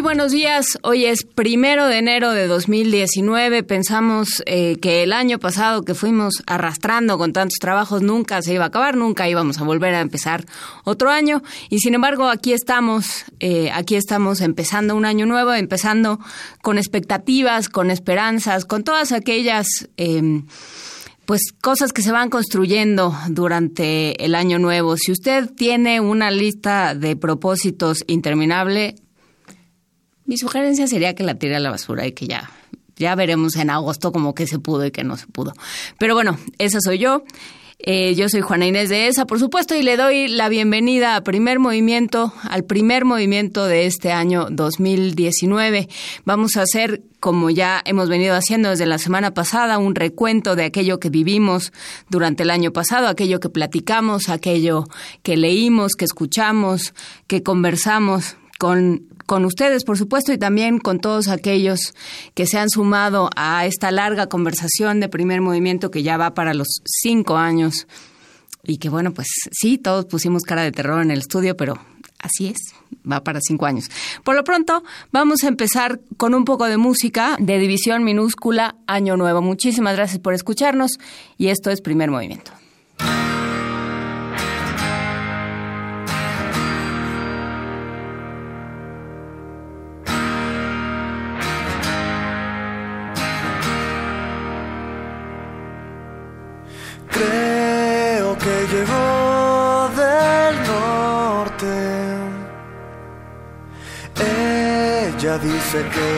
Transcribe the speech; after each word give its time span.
Muy 0.00 0.14
buenos 0.14 0.32
días. 0.32 0.78
Hoy 0.82 1.04
es 1.04 1.26
primero 1.26 1.84
de 1.84 1.98
enero 1.98 2.32
de 2.32 2.46
2019. 2.46 3.62
Pensamos 3.64 4.42
eh, 4.46 4.78
que 4.80 5.02
el 5.02 5.12
año 5.12 5.38
pasado 5.38 5.82
que 5.82 5.92
fuimos 5.92 6.42
arrastrando 6.46 7.18
con 7.18 7.34
tantos 7.34 7.58
trabajos 7.60 8.00
nunca 8.00 8.40
se 8.40 8.54
iba 8.54 8.64
a 8.64 8.68
acabar, 8.68 8.96
nunca 8.96 9.28
íbamos 9.28 9.60
a 9.60 9.64
volver 9.64 9.94
a 9.94 10.00
empezar 10.00 10.46
otro 10.84 11.10
año. 11.10 11.42
Y 11.68 11.80
sin 11.80 11.92
embargo, 11.92 12.30
aquí 12.30 12.54
estamos, 12.54 13.26
eh, 13.40 13.70
aquí 13.74 13.94
estamos 13.94 14.40
empezando 14.40 14.96
un 14.96 15.04
año 15.04 15.26
nuevo, 15.26 15.52
empezando 15.52 16.18
con 16.62 16.78
expectativas, 16.78 17.68
con 17.68 17.90
esperanzas, 17.90 18.64
con 18.64 18.84
todas 18.84 19.12
aquellas. 19.12 19.90
Em, 19.98 20.46
pues 21.26 21.52
cosas 21.60 21.92
que 21.92 22.00
se 22.00 22.10
van 22.10 22.30
construyendo 22.30 23.14
durante 23.28 24.24
el 24.24 24.34
año 24.34 24.58
nuevo. 24.58 24.96
Si 24.96 25.12
usted 25.12 25.50
tiene 25.50 26.00
una 26.00 26.30
lista 26.30 26.94
de 26.94 27.16
propósitos 27.16 28.02
interminable, 28.06 28.96
mi 30.30 30.38
sugerencia 30.38 30.86
sería 30.86 31.16
que 31.16 31.24
la 31.24 31.34
tire 31.34 31.56
a 31.56 31.58
la 31.58 31.70
basura 31.70 32.06
y 32.06 32.12
que 32.12 32.28
ya, 32.28 32.52
ya 32.94 33.16
veremos 33.16 33.56
en 33.56 33.68
agosto 33.68 34.12
como 34.12 34.32
que 34.32 34.46
se 34.46 34.60
pudo 34.60 34.86
y 34.86 34.92
que 34.92 35.02
no 35.02 35.16
se 35.16 35.26
pudo. 35.26 35.52
Pero 35.98 36.14
bueno, 36.14 36.38
esa 36.58 36.80
soy 36.80 36.98
yo. 36.98 37.24
Eh, 37.80 38.14
yo 38.14 38.28
soy 38.28 38.40
Juana 38.40 38.66
Inés 38.68 38.90
de 38.90 39.08
ESA, 39.08 39.26
por 39.26 39.40
supuesto, 39.40 39.74
y 39.74 39.82
le 39.82 39.96
doy 39.96 40.28
la 40.28 40.48
bienvenida 40.48 41.16
a 41.16 41.22
primer 41.22 41.58
movimiento, 41.58 42.32
al 42.48 42.62
primer 42.62 43.04
movimiento 43.04 43.64
de 43.64 43.86
este 43.86 44.12
año 44.12 44.46
2019. 44.52 45.88
Vamos 46.24 46.56
a 46.56 46.62
hacer, 46.62 47.02
como 47.18 47.50
ya 47.50 47.82
hemos 47.84 48.08
venido 48.08 48.36
haciendo 48.36 48.70
desde 48.70 48.86
la 48.86 48.98
semana 48.98 49.34
pasada, 49.34 49.78
un 49.78 49.96
recuento 49.96 50.54
de 50.54 50.62
aquello 50.62 51.00
que 51.00 51.10
vivimos 51.10 51.72
durante 52.08 52.44
el 52.44 52.50
año 52.50 52.70
pasado, 52.70 53.08
aquello 53.08 53.40
que 53.40 53.48
platicamos, 53.48 54.28
aquello 54.28 54.84
que 55.24 55.36
leímos, 55.36 55.94
que 55.94 56.04
escuchamos, 56.04 56.94
que 57.26 57.42
conversamos 57.42 58.36
con 58.60 59.09
con 59.30 59.44
ustedes, 59.44 59.84
por 59.84 59.96
supuesto, 59.96 60.32
y 60.32 60.38
también 60.38 60.80
con 60.80 60.98
todos 60.98 61.28
aquellos 61.28 61.94
que 62.34 62.46
se 62.46 62.58
han 62.58 62.68
sumado 62.68 63.30
a 63.36 63.64
esta 63.64 63.92
larga 63.92 64.26
conversación 64.26 64.98
de 64.98 65.08
primer 65.08 65.40
movimiento 65.40 65.92
que 65.92 66.02
ya 66.02 66.16
va 66.16 66.34
para 66.34 66.52
los 66.52 66.66
cinco 66.84 67.36
años. 67.36 67.86
Y 68.64 68.78
que 68.78 68.88
bueno, 68.88 69.14
pues 69.14 69.28
sí, 69.52 69.78
todos 69.78 70.06
pusimos 70.06 70.42
cara 70.42 70.64
de 70.64 70.72
terror 70.72 71.00
en 71.00 71.12
el 71.12 71.20
estudio, 71.20 71.56
pero 71.56 71.78
así 72.18 72.48
es, 72.48 72.58
va 73.08 73.22
para 73.22 73.38
cinco 73.40 73.66
años. 73.66 73.88
Por 74.24 74.34
lo 74.34 74.42
pronto, 74.42 74.82
vamos 75.12 75.44
a 75.44 75.46
empezar 75.46 76.00
con 76.16 76.34
un 76.34 76.44
poco 76.44 76.64
de 76.64 76.76
música 76.76 77.36
de 77.38 77.60
división 77.60 78.02
minúscula 78.02 78.74
Año 78.88 79.16
Nuevo. 79.16 79.42
Muchísimas 79.42 79.94
gracias 79.94 80.18
por 80.18 80.34
escucharnos 80.34 80.98
y 81.38 81.50
esto 81.50 81.70
es 81.70 81.80
primer 81.82 82.10
movimiento. 82.10 82.50
Dice 105.38 105.84
que 105.94 106.10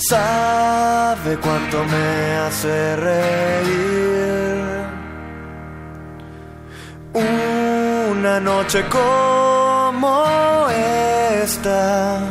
Sabe 0.09 1.37
cuánto 1.37 1.83
me 1.83 2.37
hace 2.37 2.95
reír. 2.95 4.63
Una 7.13 8.39
noche 8.39 8.85
como 8.89 10.25
esta. 11.43 12.21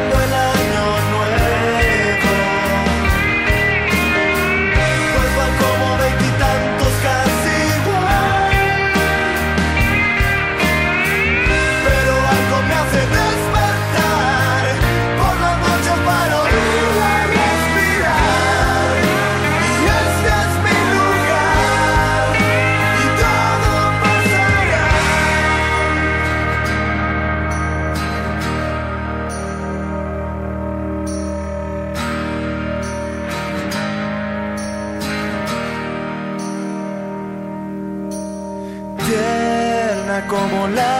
more 40.63 40.75
love. 40.75 40.92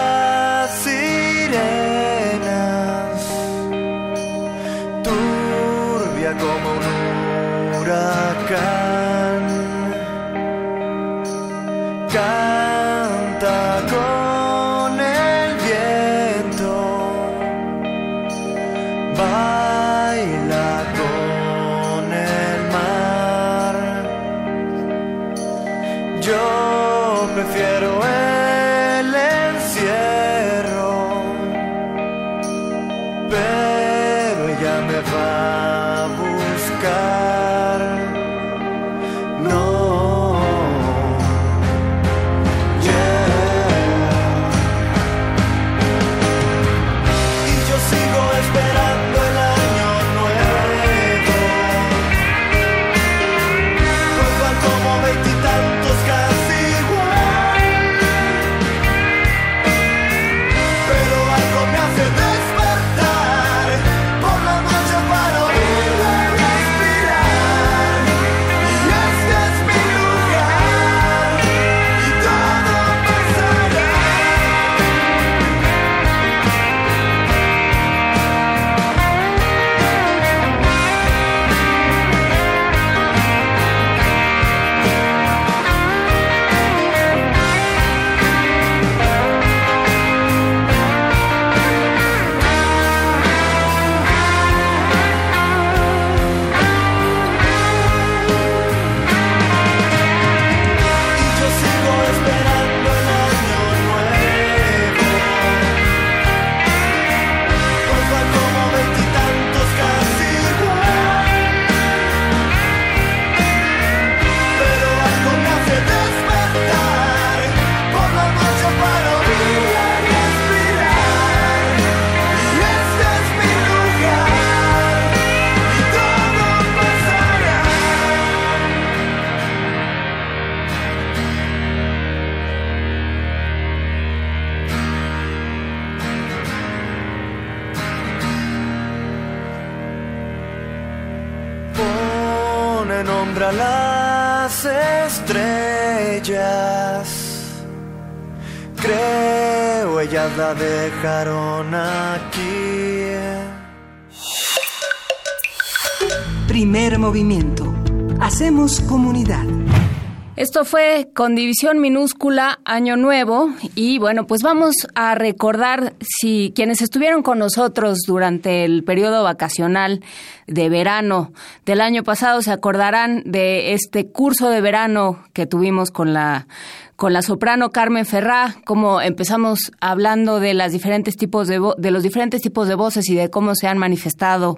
Fue 160.65 161.10
con 161.13 161.36
división 161.36 161.80
minúscula 161.80 162.60
Año 162.63 162.95
Nuevo 162.95 163.50
y 163.75 164.00
bueno, 164.00 164.27
pues 164.27 164.42
vamos 164.44 164.75
a 164.95 165.13
recordar 165.13 165.94
si 166.00 166.54
quienes 166.56 166.81
estuvieron 166.81 167.21
con 167.21 167.39
nosotros 167.39 168.00
durante 168.07 168.63
el 168.63 168.83
periodo 168.83 169.24
vacacional 169.24 170.01
de 170.48 170.69
verano 170.69 171.33
del 171.65 171.81
año 171.81 172.04
pasado 172.04 172.42
se 172.42 172.51
acordarán 172.51 173.24
de 173.25 173.74
este 173.74 174.07
curso 174.07 174.50
de 174.50 174.62
verano 174.62 175.24
que 175.33 175.45
tuvimos 175.45 175.92
con 175.92 176.13
la 176.13 176.48
con 176.95 177.13
la 177.13 177.22
soprano 177.22 177.72
Carmen 177.72 178.06
Ferrá, 178.06 178.56
como 178.66 179.01
empezamos 179.01 179.72
hablando 179.81 180.40
de 180.40 180.54
las 180.54 180.72
diferentes 180.72 181.18
tipos 181.18 181.48
de, 181.48 181.60
de 181.78 181.92
los 181.92 182.04
diferentes 182.04 182.42
tipos 182.42 182.68
de 182.68 182.75
voces 182.75 183.10
y 183.10 183.16
de 183.16 183.30
cómo 183.30 183.56
se 183.56 183.68
han 183.68 183.78
manifestado 183.78 184.57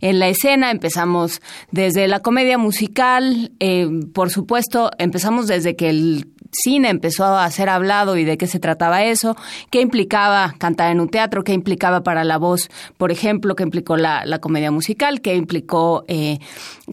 en 0.00 0.18
la 0.18 0.28
escena. 0.28 0.70
Empezamos 0.70 1.40
desde 1.70 2.08
la 2.08 2.20
comedia 2.20 2.58
musical, 2.58 3.52
eh, 3.60 3.88
por 4.14 4.30
supuesto, 4.30 4.90
empezamos 4.98 5.46
desde 5.46 5.76
que 5.76 5.90
el 5.90 6.32
cine 6.52 6.90
empezó 6.90 7.24
a 7.24 7.50
ser 7.50 7.68
hablado 7.68 8.16
y 8.16 8.24
de 8.24 8.36
qué 8.36 8.46
se 8.46 8.60
trataba 8.60 9.02
eso, 9.04 9.36
qué 9.70 9.80
implicaba 9.80 10.54
cantar 10.58 10.92
en 10.92 11.00
un 11.00 11.08
teatro, 11.08 11.44
qué 11.44 11.52
implicaba 11.52 12.02
para 12.02 12.24
la 12.24 12.36
voz, 12.36 12.70
por 12.98 13.10
ejemplo, 13.10 13.56
qué 13.56 13.62
implicó 13.62 13.96
la, 13.96 14.38
comedia 14.40 14.70
musical, 14.70 15.20
qué 15.20 15.34
implicó 15.34 16.04
eh, 16.08 16.38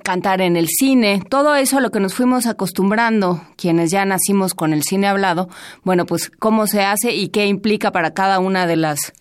cantar 0.04 0.42
en 0.42 0.56
el 0.56 0.68
cine, 0.68 1.22
todo 1.30 1.56
eso 1.56 1.78
a 1.78 1.82
lo 1.82 1.92
que 1.92 2.00
nos 2.00 2.14
fuimos 2.14 2.46
acostumbrando 2.46 3.42
quienes 3.56 3.92
ya 3.92 4.06
nacimos 4.06 4.54
con 4.54 4.74
el 4.74 4.84
cine 4.84 5.08
hablado, 5.08 5.50
bueno, 5.84 6.06
pues 6.06 6.30
cómo 6.30 6.68
se 6.68 6.84
hace 6.84 7.14
y 7.14 7.30
qué 7.30 7.48
implica 7.48 7.92
para 7.92 8.14
cada 8.14 8.40
una 8.40 8.66
de 8.68 8.76
las 8.76 9.14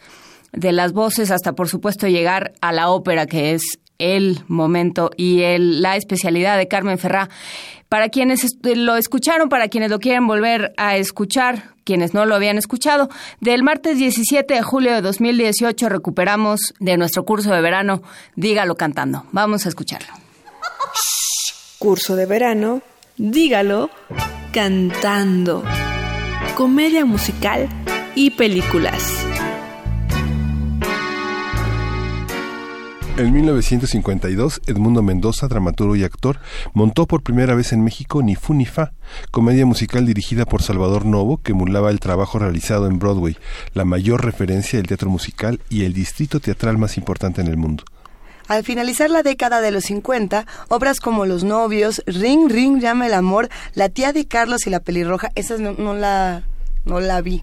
de 0.52 0.72
las 0.72 0.92
voces 0.92 1.30
hasta 1.30 1.52
por 1.52 1.68
supuesto 1.68 2.06
llegar 2.08 2.52
a 2.62 2.72
la 2.72 2.88
ópera 2.88 3.26
que 3.26 3.52
es 3.52 3.78
el 3.98 4.44
momento 4.46 5.10
y 5.16 5.42
el, 5.42 5.82
la 5.82 5.96
especialidad 5.96 6.56
de 6.56 6.68
Carmen 6.68 6.98
Ferrá. 6.98 7.28
Para 7.88 8.08
quienes 8.08 8.44
lo 8.62 8.96
escucharon, 8.96 9.48
para 9.48 9.68
quienes 9.68 9.90
lo 9.90 9.98
quieren 9.98 10.26
volver 10.26 10.74
a 10.76 10.96
escuchar, 10.96 11.74
quienes 11.84 12.12
no 12.12 12.26
lo 12.26 12.34
habían 12.34 12.58
escuchado, 12.58 13.08
del 13.40 13.62
martes 13.62 13.98
17 13.98 14.52
de 14.52 14.62
julio 14.62 14.92
de 14.92 15.00
2018 15.00 15.88
recuperamos 15.88 16.74
de 16.80 16.96
nuestro 16.98 17.24
curso 17.24 17.50
de 17.52 17.60
verano 17.62 18.02
Dígalo 18.36 18.76
cantando. 18.76 19.24
Vamos 19.32 19.66
a 19.66 19.68
escucharlo. 19.68 20.08
Curso 21.78 22.16
de 22.16 22.26
verano, 22.26 22.82
dígalo 23.16 23.90
cantando. 24.52 25.64
Comedia 26.56 27.04
musical 27.04 27.68
y 28.14 28.30
películas. 28.30 29.27
En 33.18 33.32
1952, 33.32 34.60
Edmundo 34.68 35.02
Mendoza, 35.02 35.48
dramaturgo 35.48 35.96
y 35.96 36.04
actor, 36.04 36.38
montó 36.72 37.04
por 37.08 37.24
primera 37.24 37.56
vez 37.56 37.72
en 37.72 37.82
México 37.82 38.22
Ni 38.22 38.36
Fu 38.36 38.54
Ni 38.54 38.64
Fa, 38.64 38.92
comedia 39.32 39.66
musical 39.66 40.06
dirigida 40.06 40.44
por 40.44 40.62
Salvador 40.62 41.04
Novo 41.04 41.38
que 41.42 41.50
emulaba 41.50 41.90
el 41.90 41.98
trabajo 41.98 42.38
realizado 42.38 42.86
en 42.86 43.00
Broadway, 43.00 43.36
la 43.74 43.84
mayor 43.84 44.24
referencia 44.24 44.78
del 44.78 44.86
teatro 44.86 45.10
musical 45.10 45.60
y 45.68 45.82
el 45.82 45.94
distrito 45.94 46.38
teatral 46.38 46.78
más 46.78 46.96
importante 46.96 47.40
en 47.40 47.48
el 47.48 47.56
mundo. 47.56 47.82
Al 48.46 48.62
finalizar 48.62 49.10
la 49.10 49.24
década 49.24 49.60
de 49.60 49.72
los 49.72 49.86
50, 49.86 50.46
obras 50.68 51.00
como 51.00 51.26
Los 51.26 51.42
novios, 51.42 52.04
Ring 52.06 52.48
Ring 52.48 52.78
llama 52.80 53.08
el 53.08 53.14
amor, 53.14 53.48
La 53.74 53.88
tía 53.88 54.12
de 54.12 54.28
Carlos 54.28 54.68
y 54.68 54.70
La 54.70 54.78
pelirroja, 54.78 55.32
esas 55.34 55.58
no, 55.58 55.92
la 55.92 56.44
no 56.84 57.00
la 57.00 57.20
vi. 57.20 57.42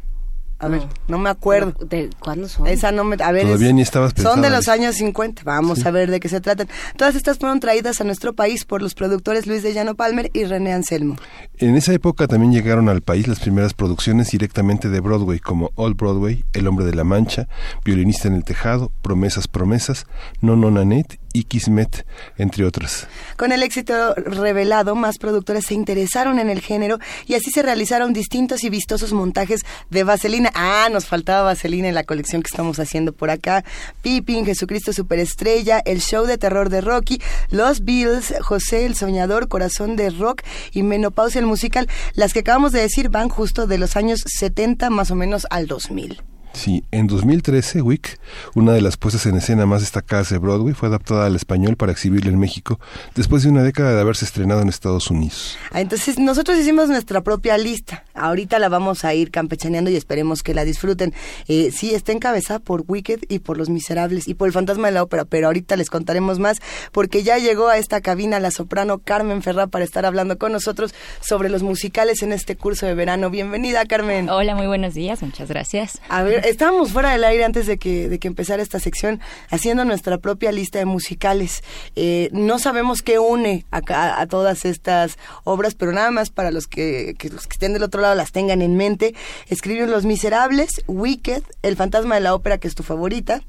A 0.57 0.69
ver, 0.69 0.84
no 1.10 1.18
me 1.18 1.30
acuerdo. 1.30 1.74
¿De 1.86 2.10
cuándo 2.19 2.48
son? 2.48 2.66
Esa 2.68 2.92
no 2.92 3.04
me... 3.04 3.18
A 3.22 3.31
ver, 3.31 3.44
Todavía 3.44 3.74
ni 3.74 3.81
estabas 3.81 4.13
Son 4.16 4.42
de 4.42 4.50
los 4.50 4.69
años 4.69 4.96
50. 4.96 5.44
Vamos 5.44 5.86
a 5.86 5.92
ver 5.92 6.10
de 6.10 6.22
qué 6.22 6.30
se 6.30 6.40
tratan. 6.40 6.69
Todas 6.96 7.16
estas 7.16 7.38
fueron 7.38 7.60
traídas 7.60 8.00
a 8.00 8.06
nuestro 8.06 8.34
país 8.34 8.63
por 8.63 8.81
los 8.81 8.96
productores 8.96 9.48
Luis 9.48 9.63
de 9.63 9.74
Llano 9.74 9.96
Palmer 9.96 10.31
y 10.34 10.46
René 10.46 10.74
Anselmo. 10.74 11.18
En 11.57 11.76
esa 11.76 11.94
época 11.94 12.28
también 12.28 12.54
llegaron 12.54 12.88
al 12.88 13.02
país 13.02 13.28
las 13.28 13.40
primeras 13.40 13.74
producciones 13.74 14.31
directamente 14.31 14.88
de 14.90 15.00
Broadway, 15.02 15.40
como 15.40 15.71
Old 15.76 15.97
Broadway, 15.97 16.45
El 16.54 16.68
Hombre 16.68 16.85
de 16.85 16.95
la 16.95 17.04
Mancha, 17.04 17.50
Violinista 17.83 18.30
en 18.30 18.35
el 18.35 18.45
Tejado, 18.45 18.92
Promesas, 19.02 19.47
Promesas, 19.50 20.07
No 20.42 20.56
No 20.56 20.71
Nanette 20.71 21.19
y 21.35 21.44
Kismet, 21.44 22.06
entre 22.37 22.65
otras. 22.65 23.07
Con 23.35 23.51
el 23.51 23.61
éxito 23.61 24.15
revelado, 24.15 24.95
más 24.95 25.18
productores 25.18 25.65
se 25.65 25.73
interesaron 25.73 26.39
en 26.39 26.49
el 26.49 26.61
género 26.61 26.97
y 27.27 27.33
así 27.33 27.51
se 27.51 27.61
realizaron 27.61 28.13
distintos 28.13 28.63
y 28.63 28.69
vistosos 28.69 29.11
montajes 29.11 29.61
de 29.89 30.06
Vaselina. 30.06 30.49
Ah, 30.56 30.87
nos 30.89 31.07
faltaba 31.07 31.42
Vaselina 31.42 31.89
en 31.89 31.94
la 31.94 32.06
colección 32.06 32.42
que 32.42 32.47
estamos 32.49 32.80
haciendo 32.80 33.11
por 33.11 33.30
acá. 33.30 33.65
Pippin, 34.01 34.45
Jesucristo 34.45 34.94
Superestrella, 34.94 35.80
el 35.80 35.99
show 35.99 36.25
de 36.25 36.37
terror 36.37 36.69
de 36.69 36.80
Rocky, 36.80 37.21
Los 37.49 37.83
Beatles, 37.83 38.33
José 38.39 38.85
el 38.85 38.95
Soñador, 38.95 39.49
Corazón 39.49 39.97
de 39.97 40.11
Rock 40.11 40.44
y 40.71 40.83
Menopausia 40.83 41.39
el 41.39 41.47
musical. 41.47 41.89
Las 42.13 42.31
que 42.31 42.39
acabamos 42.39 42.71
de 42.71 42.80
decir 42.80 43.09
van 43.09 43.27
justo 43.27 43.68
de 43.68 43.77
los 43.77 43.97
años 43.97 44.23
70 44.25 44.89
más 44.89 45.11
o 45.11 45.15
menos 45.15 45.47
al 45.49 45.68
2000. 45.68 46.34
Sí, 46.56 46.85
en 46.92 47.07
2013, 47.07 47.81
Wick, 47.81 48.18
una 48.56 48.71
de 48.71 48.80
las 48.80 48.95
puestas 48.95 49.26
en 49.26 49.35
escena 49.35 49.66
más 49.66 49.81
destacadas 49.81 50.30
de 50.30 50.38
Broadway, 50.38 50.74
fue 50.74 50.88
adaptada 50.88 51.26
al 51.26 51.35
español 51.35 51.76
para 51.76 51.92
exhibirla 51.92 52.31
en 52.31 52.40
México 52.40 52.80
después 53.14 53.44
de 53.44 53.50
una 53.50 53.62
década 53.62 53.94
de 53.94 54.00
haberse 54.00 54.24
estrenado 54.24 54.62
en 54.62 54.69
Estados 54.69 55.12
Unidos. 55.12 55.57
Ah, 55.71 55.81
entonces, 55.81 56.18
nosotros 56.18 56.57
hicimos 56.57 56.88
nuestra 56.88 57.21
propia 57.21 57.57
lista. 57.57 58.06
Ahorita 58.14 58.57
la 58.57 58.69
vamos 58.69 59.04
a 59.04 59.14
ir 59.14 59.31
campechaneando 59.31 59.92
y 59.92 59.97
esperemos 59.97 60.44
que 60.44 60.54
la 60.54 60.64
disfruten. 60.64 61.14
Eh, 61.50 61.71
sí, 61.76 61.94
está 61.94 62.14
encabezada 62.14 62.59
por 62.59 62.85
Wicked 62.88 63.26
y 63.28 63.40
por 63.40 63.57
Los 63.57 63.69
Miserables 63.69 64.30
y 64.30 64.33
por 64.33 64.47
El 64.47 64.54
Fantasma 64.54 64.88
de 64.88 64.94
la 64.94 65.04
Ópera, 65.04 65.26
pero 65.26 65.47
ahorita 65.47 65.76
les 65.76 65.90
contaremos 65.90 66.40
más 66.40 66.59
porque 66.94 67.24
ya 67.24 67.38
llegó 67.38 67.68
a 67.68 67.78
esta 67.78 68.00
cabina 68.00 68.40
la 68.40 68.52
soprano 68.52 69.00
Carmen 69.00 69.44
Ferrá 69.44 69.68
para 69.68 69.83
estar 69.83 70.06
hablando 70.06 70.38
con 70.38 70.54
nosotros 70.54 70.95
sobre 71.19 71.50
los 71.50 71.64
musicales 71.64 72.24
en 72.24 72.31
este 72.31 72.56
curso 72.56 72.85
de 72.85 72.95
verano. 72.95 73.30
Bienvenida, 73.30 73.85
Carmen. 73.85 74.30
Hola, 74.30 74.56
muy 74.56 74.68
buenos 74.68 74.94
días, 74.94 75.21
muchas 75.21 75.50
gracias. 75.50 76.00
A 76.07 76.24
ver, 76.24 76.44
estábamos 76.45 76.92
fuera 76.92 77.11
del 77.11 77.23
aire 77.23 77.44
antes 77.44 77.68
de 77.68 77.78
que, 77.78 78.09
de 78.09 78.19
que 78.19 78.28
empezara 78.28 78.61
esta 78.61 78.80
sección 78.80 79.19
haciendo 79.49 79.85
nuestra 79.85 80.18
propia 80.18 80.52
lista 80.52 80.80
de 80.80 80.85
musicales. 80.85 81.64
Eh, 81.95 82.30
no 82.31 82.59
sabemos 82.59 83.02
qué 83.02 83.19
une 83.19 83.66
a, 83.71 83.81
a, 84.19 84.28
todas 84.28 84.66
estas 84.66 85.18
obras, 85.44 85.75
pero 85.75 85.92
nada 85.92 86.11
más 86.11 86.30
para 86.30 86.52
los 86.52 86.68
que, 86.68 87.16
los 87.31 87.47
que 87.47 87.54
estén 87.54 87.73
del 87.73 87.83
otro 87.83 88.02
lado 88.02 88.16
las 88.16 88.31
tengan 88.31 88.61
en 88.61 88.75
mente. 88.75 89.16
Escriben 89.47 89.92
Los 89.92 90.06
Miserables, 90.06 90.83
Wicked, 90.87 91.44
El 91.61 91.75
Fantasma 91.75 92.16
de 92.16 92.21
la 92.21 92.33
Ópera, 92.33 92.57
que 92.57 92.68
es 92.68 92.75
tu 92.75 92.83
favorita, 92.83 93.42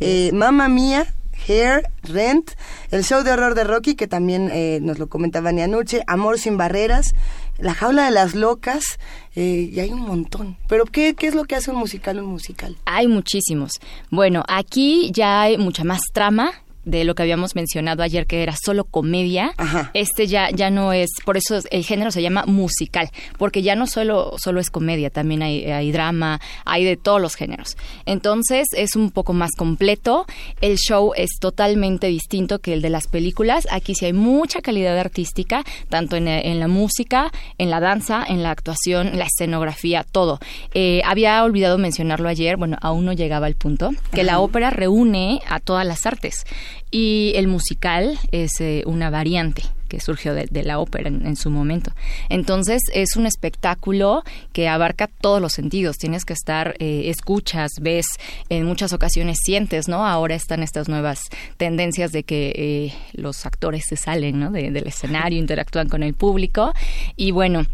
eh, 0.00 0.30
Mamma 0.32 0.68
Mía, 0.68 1.06
Hair, 1.46 1.88
Rent, 2.02 2.52
el 2.90 3.04
show 3.04 3.22
de 3.22 3.32
horror 3.32 3.54
de 3.54 3.64
Rocky, 3.64 3.94
que 3.94 4.06
también 4.06 4.50
eh, 4.52 4.78
nos 4.82 4.98
lo 4.98 5.08
comentaba 5.08 5.50
Anuche, 5.50 6.02
Amor 6.06 6.38
sin 6.38 6.56
barreras, 6.56 7.14
La 7.62 7.74
jaula 7.74 8.06
de 8.06 8.10
las 8.10 8.34
locas, 8.34 8.82
eh, 9.36 9.70
y 9.72 9.78
hay 9.78 9.92
un 9.92 10.00
montón. 10.00 10.56
Pero 10.66 10.84
¿qué, 10.84 11.14
¿qué 11.14 11.28
es 11.28 11.34
lo 11.36 11.44
que 11.44 11.54
hace 11.54 11.70
un 11.70 11.78
musical 11.78 12.18
un 12.18 12.26
musical? 12.26 12.76
Hay 12.86 13.06
muchísimos. 13.06 13.74
Bueno, 14.10 14.42
aquí 14.48 15.12
ya 15.12 15.42
hay 15.42 15.58
mucha 15.58 15.84
más 15.84 16.00
trama, 16.12 16.50
de 16.84 17.04
lo 17.04 17.14
que 17.14 17.22
habíamos 17.22 17.54
mencionado 17.54 18.02
ayer 18.02 18.26
que 18.26 18.42
era 18.42 18.54
solo 18.62 18.84
comedia, 18.84 19.54
este 19.94 20.26
ya 20.26 20.50
ya 20.50 20.70
no 20.70 20.92
es, 20.92 21.10
por 21.24 21.36
eso 21.36 21.60
el 21.70 21.84
género 21.84 22.10
se 22.10 22.22
llama 22.22 22.44
musical, 22.46 23.10
porque 23.38 23.62
ya 23.62 23.76
no 23.76 23.86
solo 23.86 24.34
solo 24.38 24.60
es 24.60 24.70
comedia, 24.70 25.10
también 25.10 25.42
hay, 25.42 25.64
hay 25.64 25.92
drama, 25.92 26.40
hay 26.64 26.84
de 26.84 26.96
todos 26.96 27.20
los 27.20 27.34
géneros. 27.34 27.76
Entonces 28.06 28.66
es 28.76 28.96
un 28.96 29.10
poco 29.10 29.32
más 29.32 29.52
completo, 29.56 30.26
el 30.60 30.76
show 30.76 31.12
es 31.16 31.30
totalmente 31.40 32.08
distinto 32.08 32.58
que 32.58 32.72
el 32.72 32.82
de 32.82 32.90
las 32.90 33.06
películas, 33.06 33.68
aquí 33.70 33.94
sí 33.94 34.06
hay 34.06 34.12
mucha 34.12 34.60
calidad 34.60 34.98
artística, 34.98 35.64
tanto 35.88 36.16
en, 36.16 36.26
en 36.28 36.58
la 36.58 36.68
música, 36.68 37.30
en 37.58 37.70
la 37.70 37.80
danza, 37.80 38.24
en 38.26 38.42
la 38.42 38.50
actuación, 38.50 39.18
la 39.18 39.24
escenografía, 39.24 40.04
todo. 40.04 40.40
Eh, 40.74 41.02
había 41.04 41.42
olvidado 41.44 41.78
mencionarlo 41.78 42.28
ayer, 42.28 42.56
bueno, 42.56 42.76
aún 42.80 43.04
no 43.04 43.12
llegaba 43.12 43.46
al 43.46 43.54
punto, 43.54 43.90
que 44.12 44.24
la 44.24 44.40
ópera 44.40 44.70
reúne 44.70 45.40
a 45.48 45.60
todas 45.60 45.86
las 45.86 46.06
artes 46.06 46.44
y 46.92 47.32
el 47.36 47.48
musical 47.48 48.18
es 48.30 48.60
eh, 48.60 48.84
una 48.86 49.10
variante 49.10 49.64
que 49.88 49.98
surgió 50.00 50.32
de, 50.32 50.62
la 50.62 50.78
ópera 50.78 51.08
en, 51.08 51.36
su 51.36 51.50
momento. 51.50 51.92
Entonces 52.30 52.80
es 52.94 53.16
un 53.16 53.26
espectáculo 53.26 54.22
que 54.54 54.66
abarca 54.66 55.06
todos 55.06 55.38
los 55.40 55.52
sentidos. 55.52 55.98
Tienes 55.98 56.24
que 56.24 56.32
estar, 56.32 56.76
eh, 56.78 57.10
escuchas, 57.10 57.72
ves, 57.78 58.06
en 58.48 58.64
muchas 58.64 58.94
ocasiones 58.94 59.38
sientes, 59.44 59.88
¿no? 59.88 60.06
Ahora 60.06 60.34
están 60.34 60.62
estas 60.62 60.88
nuevas 60.88 61.20
tendencias 61.58 62.10
de 62.10 62.22
que 62.22 62.52
eh, 62.56 62.94
los 63.12 63.44
actores 63.44 63.84
se 63.86 63.96
salen, 63.96 64.40
¿no? 64.40 64.50
del 64.50 64.86
escenario, 64.86 65.38
interactúan 65.38 65.90
con 65.90 66.02
el 66.02 66.14
público 66.14 66.72
y 67.16 67.32
bueno, 67.32 67.66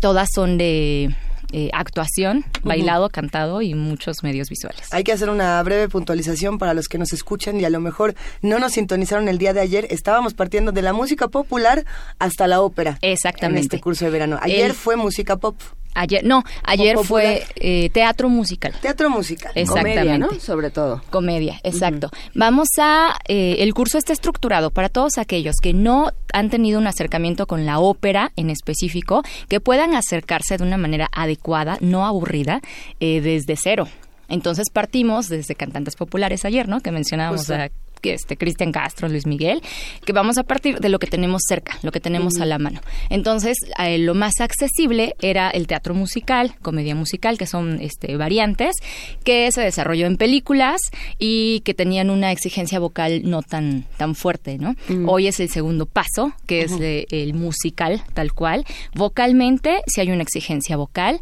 todas 0.00 0.28
son 0.34 0.56
de 0.56 1.14
eh, 1.56 1.70
actuación, 1.72 2.44
bailado, 2.64 3.08
cantado 3.10 3.62
y 3.62 3.74
muchos 3.74 4.24
medios 4.24 4.48
visuales. 4.48 4.92
Hay 4.92 5.04
que 5.04 5.12
hacer 5.12 5.30
una 5.30 5.62
breve 5.62 5.88
puntualización 5.88 6.58
para 6.58 6.74
los 6.74 6.88
que 6.88 6.98
nos 6.98 7.12
escuchan 7.12 7.60
y 7.60 7.64
a 7.64 7.70
lo 7.70 7.78
mejor 7.78 8.16
no 8.42 8.58
nos 8.58 8.72
sintonizaron 8.72 9.28
el 9.28 9.38
día 9.38 9.52
de 9.52 9.60
ayer. 9.60 9.86
Estábamos 9.90 10.34
partiendo 10.34 10.72
de 10.72 10.82
la 10.82 10.92
música 10.92 11.28
popular 11.28 11.84
hasta 12.18 12.48
la 12.48 12.60
ópera. 12.60 12.98
Exactamente. 13.02 13.60
En 13.60 13.64
este 13.66 13.80
curso 13.80 14.04
de 14.04 14.10
verano. 14.10 14.36
Ayer 14.42 14.74
fue 14.74 14.96
música 14.96 15.36
pop. 15.36 15.54
Ayer, 15.94 16.24
no, 16.24 16.42
ayer 16.64 16.98
fue 16.98 17.44
eh, 17.56 17.88
teatro 17.90 18.28
musical. 18.28 18.74
Teatro 18.80 19.10
musical. 19.10 19.52
Exactamente. 19.54 20.00
Comedia, 20.00 20.18
¿no? 20.18 20.40
Sobre 20.40 20.70
todo. 20.70 21.02
Comedia, 21.10 21.60
exacto. 21.62 22.10
Vamos 22.34 22.68
a, 22.80 23.18
eh, 23.28 23.56
el 23.60 23.72
curso 23.74 23.98
está 23.98 24.12
estructurado 24.12 24.70
para 24.70 24.88
todos 24.88 25.18
aquellos 25.18 25.56
que 25.62 25.72
no 25.72 26.10
han 26.32 26.50
tenido 26.50 26.78
un 26.78 26.86
acercamiento 26.86 27.46
con 27.46 27.64
la 27.64 27.78
ópera 27.78 28.32
en 28.36 28.50
específico, 28.50 29.22
que 29.48 29.60
puedan 29.60 29.94
acercarse 29.94 30.56
de 30.56 30.64
una 30.64 30.76
manera 30.76 31.08
adecuada, 31.12 31.78
no 31.80 32.04
aburrida, 32.04 32.60
eh, 33.00 33.20
desde 33.20 33.56
cero. 33.56 33.88
Entonces 34.28 34.70
partimos 34.72 35.28
desde 35.28 35.54
cantantes 35.54 35.96
populares 35.96 36.44
ayer, 36.44 36.68
¿no? 36.68 36.80
Que 36.80 36.90
mencionábamos 36.90 37.50
a 37.50 37.70
este 38.12 38.36
Cristian 38.36 38.72
Castro, 38.72 39.08
Luis 39.08 39.26
Miguel, 39.26 39.62
que 40.04 40.12
vamos 40.12 40.38
a 40.38 40.42
partir 40.42 40.80
de 40.80 40.88
lo 40.88 40.98
que 40.98 41.06
tenemos 41.06 41.42
cerca, 41.48 41.78
lo 41.82 41.92
que 41.92 42.00
tenemos 42.00 42.40
a 42.40 42.46
la 42.46 42.58
mano. 42.58 42.80
Entonces, 43.08 43.56
eh, 43.78 43.98
lo 43.98 44.14
más 44.14 44.40
accesible 44.40 45.14
era 45.20 45.50
el 45.50 45.66
teatro 45.66 45.94
musical, 45.94 46.54
comedia 46.60 46.94
musical, 46.94 47.38
que 47.38 47.46
son 47.46 47.80
este, 47.80 48.16
variantes, 48.16 48.76
que 49.24 49.50
se 49.52 49.60
desarrolló 49.60 50.06
en 50.06 50.16
películas 50.16 50.80
y 51.18 51.60
que 51.60 51.74
tenían 51.74 52.10
una 52.10 52.32
exigencia 52.32 52.78
vocal 52.78 53.22
no 53.24 53.42
tan, 53.42 53.84
tan 53.96 54.14
fuerte, 54.14 54.58
¿no? 54.58 54.74
Hoy 55.06 55.26
es 55.28 55.40
el 55.40 55.48
segundo 55.48 55.86
paso, 55.86 56.32
que 56.46 56.62
es 56.62 56.72
el 56.80 57.34
musical, 57.34 58.02
tal 58.14 58.32
cual. 58.32 58.64
Vocalmente, 58.94 59.82
si 59.86 60.00
hay 60.00 60.10
una 60.10 60.22
exigencia 60.22 60.76
vocal, 60.76 61.20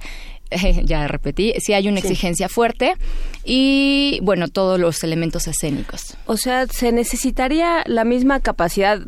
ya 0.85 1.07
repetí, 1.09 1.55
si 1.59 1.73
hay 1.73 1.89
una 1.89 1.99
exigencia 1.99 2.49
fuerte 2.49 2.95
y, 3.45 4.21
bueno, 4.23 4.49
todos 4.49 4.79
los 4.79 5.03
elementos 5.05 5.49
escénicos. 5.49 6.17
O 6.27 6.37
sea, 6.37 6.67
se 6.67 6.93
necesitaría 6.93 7.83
la 7.87 8.05
misma 8.05 8.41
capacidad 8.41 9.01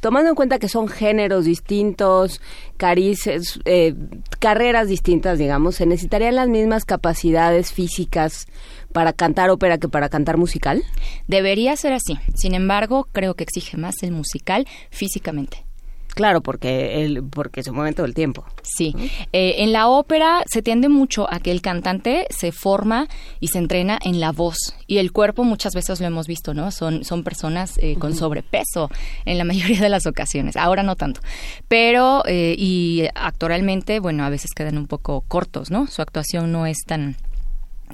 tomando 0.00 0.28
en 0.28 0.36
cuenta 0.36 0.58
que 0.58 0.68
son 0.68 0.88
géneros 0.88 1.46
distintos, 1.46 2.40
carices, 2.76 3.58
eh, 3.64 3.94
carreras 4.38 4.88
distintas, 4.88 5.38
digamos, 5.38 5.76
¿se 5.76 5.86
necesitarían 5.86 6.36
las 6.36 6.48
mismas 6.48 6.84
capacidades 6.84 7.72
físicas 7.72 8.46
para 8.92 9.12
cantar 9.12 9.50
ópera 9.50 9.78
que 9.78 9.88
para 9.88 10.08
cantar 10.08 10.36
musical? 10.36 10.84
Debería 11.26 11.76
ser 11.76 11.92
así. 11.92 12.18
Sin 12.34 12.54
embargo, 12.54 13.08
creo 13.12 13.34
que 13.34 13.44
exige 13.44 13.76
más 13.76 13.96
el 14.02 14.12
musical 14.12 14.66
físicamente. 14.90 15.64
Claro, 16.16 16.40
porque, 16.40 17.04
el, 17.04 17.22
porque 17.22 17.62
se 17.62 17.72
mueve 17.72 17.92
todo 17.92 18.06
el 18.06 18.14
tiempo. 18.14 18.46
Sí. 18.62 18.94
Eh, 19.34 19.56
en 19.58 19.70
la 19.70 19.88
ópera 19.88 20.42
se 20.46 20.62
tiende 20.62 20.88
mucho 20.88 21.30
a 21.30 21.40
que 21.40 21.50
el 21.50 21.60
cantante 21.60 22.26
se 22.30 22.52
forma 22.52 23.06
y 23.38 23.48
se 23.48 23.58
entrena 23.58 23.98
en 24.02 24.18
la 24.18 24.32
voz. 24.32 24.74
Y 24.86 24.96
el 24.96 25.12
cuerpo 25.12 25.44
muchas 25.44 25.74
veces 25.74 26.00
lo 26.00 26.06
hemos 26.06 26.26
visto, 26.26 26.54
¿no? 26.54 26.70
Son, 26.70 27.04
son 27.04 27.22
personas 27.22 27.76
eh, 27.82 27.96
con 27.98 28.14
sobrepeso 28.14 28.90
en 29.26 29.36
la 29.36 29.44
mayoría 29.44 29.78
de 29.78 29.90
las 29.90 30.06
ocasiones. 30.06 30.56
Ahora 30.56 30.82
no 30.82 30.96
tanto. 30.96 31.20
Pero, 31.68 32.22
eh, 32.26 32.54
y 32.56 33.04
actoralmente, 33.14 34.00
bueno, 34.00 34.24
a 34.24 34.30
veces 34.30 34.52
quedan 34.56 34.78
un 34.78 34.86
poco 34.86 35.22
cortos, 35.28 35.70
¿no? 35.70 35.86
Su 35.86 36.00
actuación 36.00 36.50
no 36.50 36.64
es 36.64 36.78
tan 36.86 37.16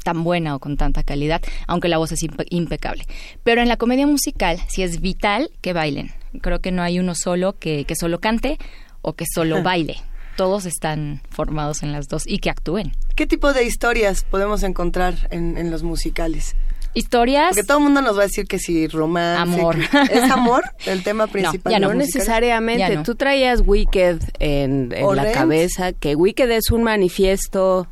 tan 0.05 0.23
buena 0.23 0.55
o 0.55 0.61
con 0.61 0.77
tanta 0.77 1.03
calidad, 1.03 1.43
aunque 1.67 1.89
la 1.89 1.99
voz 1.99 2.13
es 2.13 2.21
impecable. 2.51 3.05
Pero 3.43 3.63
en 3.63 3.69
la 3.69 3.77
comedia 3.77 4.07
musical 4.07 4.59
sí 4.69 4.85
es 4.85 5.01
vital 5.01 5.51
que 5.61 5.73
bailen. 5.73 6.22
Creo 6.41 6.61
que 6.61 6.73
no 6.73 6.83
hay 6.83 6.99
uno 6.99 7.15
solo 7.15 7.59
que, 7.59 7.85
que 7.85 7.95
solo 7.97 8.21
cante 8.21 8.59
o 9.01 9.15
que 9.15 9.25
solo 9.33 9.63
baile. 9.63 9.97
Todos 10.37 10.65
están 10.65 11.21
formados 11.29 11.83
en 11.83 11.93
las 11.93 12.09
dos 12.09 12.25
y 12.27 12.39
que 12.39 12.51
actúen. 12.51 12.93
¿Qué 13.15 13.27
tipo 13.27 13.53
de 13.53 13.65
historias 13.65 14.25
podemos 14.25 14.63
encontrar 14.63 15.29
en, 15.31 15.59
en 15.59 15.71
los 15.71 15.83
musicales? 15.83 16.57
Historias. 16.95 17.51
Porque 17.51 17.65
todo 17.65 17.79
el 17.79 17.85
mundo 17.85 18.03
nos 18.03 18.17
va 18.17 18.23
a 18.23 18.27
decir 18.27 18.47
que 18.47 18.59
si 18.59 18.87
romance. 18.89 19.41
Amor. 19.41 19.77
¿Es 20.11 20.31
amor 20.31 20.65
el 20.87 21.03
tema 21.05 21.27
principal? 21.27 21.81
No, 21.81 21.89
no 21.89 21.95
necesariamente. 21.95 22.99
Tú 23.05 23.15
traías 23.15 23.63
Wicked 23.65 24.21
en, 24.39 24.93
en 24.95 25.17
la 25.17 25.33
cabeza, 25.33 25.93
que 25.93 26.15
Wicked 26.15 26.51
es 26.51 26.71
un 26.71 26.83
manifiesto 26.83 27.89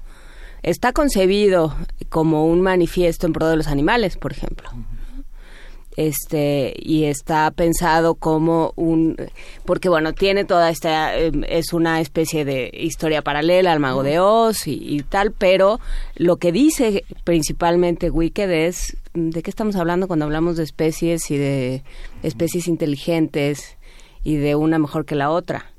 está 0.63 0.93
concebido 0.93 1.75
como 2.09 2.47
un 2.47 2.61
manifiesto 2.61 3.27
en 3.27 3.33
pro 3.33 3.49
de 3.49 3.57
los 3.57 3.69
animales, 3.69 4.17
por 4.17 4.33
ejemplo. 4.33 4.71
Este, 5.97 6.73
y 6.79 7.05
está 7.05 7.51
pensado 7.51 8.15
como 8.15 8.73
un, 8.77 9.17
porque 9.65 9.89
bueno, 9.89 10.13
tiene 10.13 10.45
toda 10.45 10.71
esta, 10.71 11.19
em, 11.19 11.43
es 11.49 11.73
una 11.73 12.01
especie 12.01 12.45
de 12.45 12.71
historia 12.73 13.23
paralela 13.23 13.73
al 13.73 13.81
mago 13.81 14.05
de 14.05 14.21
Oz 14.21 14.67
y, 14.67 15.03
tal, 15.09 15.33
pero 15.33 15.81
lo 16.15 16.37
que 16.37 16.53
dice 16.53 17.05
principalmente 17.25 18.09
Wicked 18.09 18.51
es, 18.51 18.97
¿de 19.15 19.43
qué 19.43 19.51
estamos 19.51 19.75
hablando 19.75 20.07
cuando 20.07 20.27
hablamos 20.27 20.57
de 20.57 20.63
especies 20.63 21.29
y 21.31 21.37
de 21.37 21.83
especies 22.23 22.69
inteligentes 22.69 23.77
y 24.23 24.37
de 24.37 24.55
una 24.55 24.79
mejor 24.79 25.05
que 25.05 25.17
la 25.17 25.31
otra? 25.31 25.73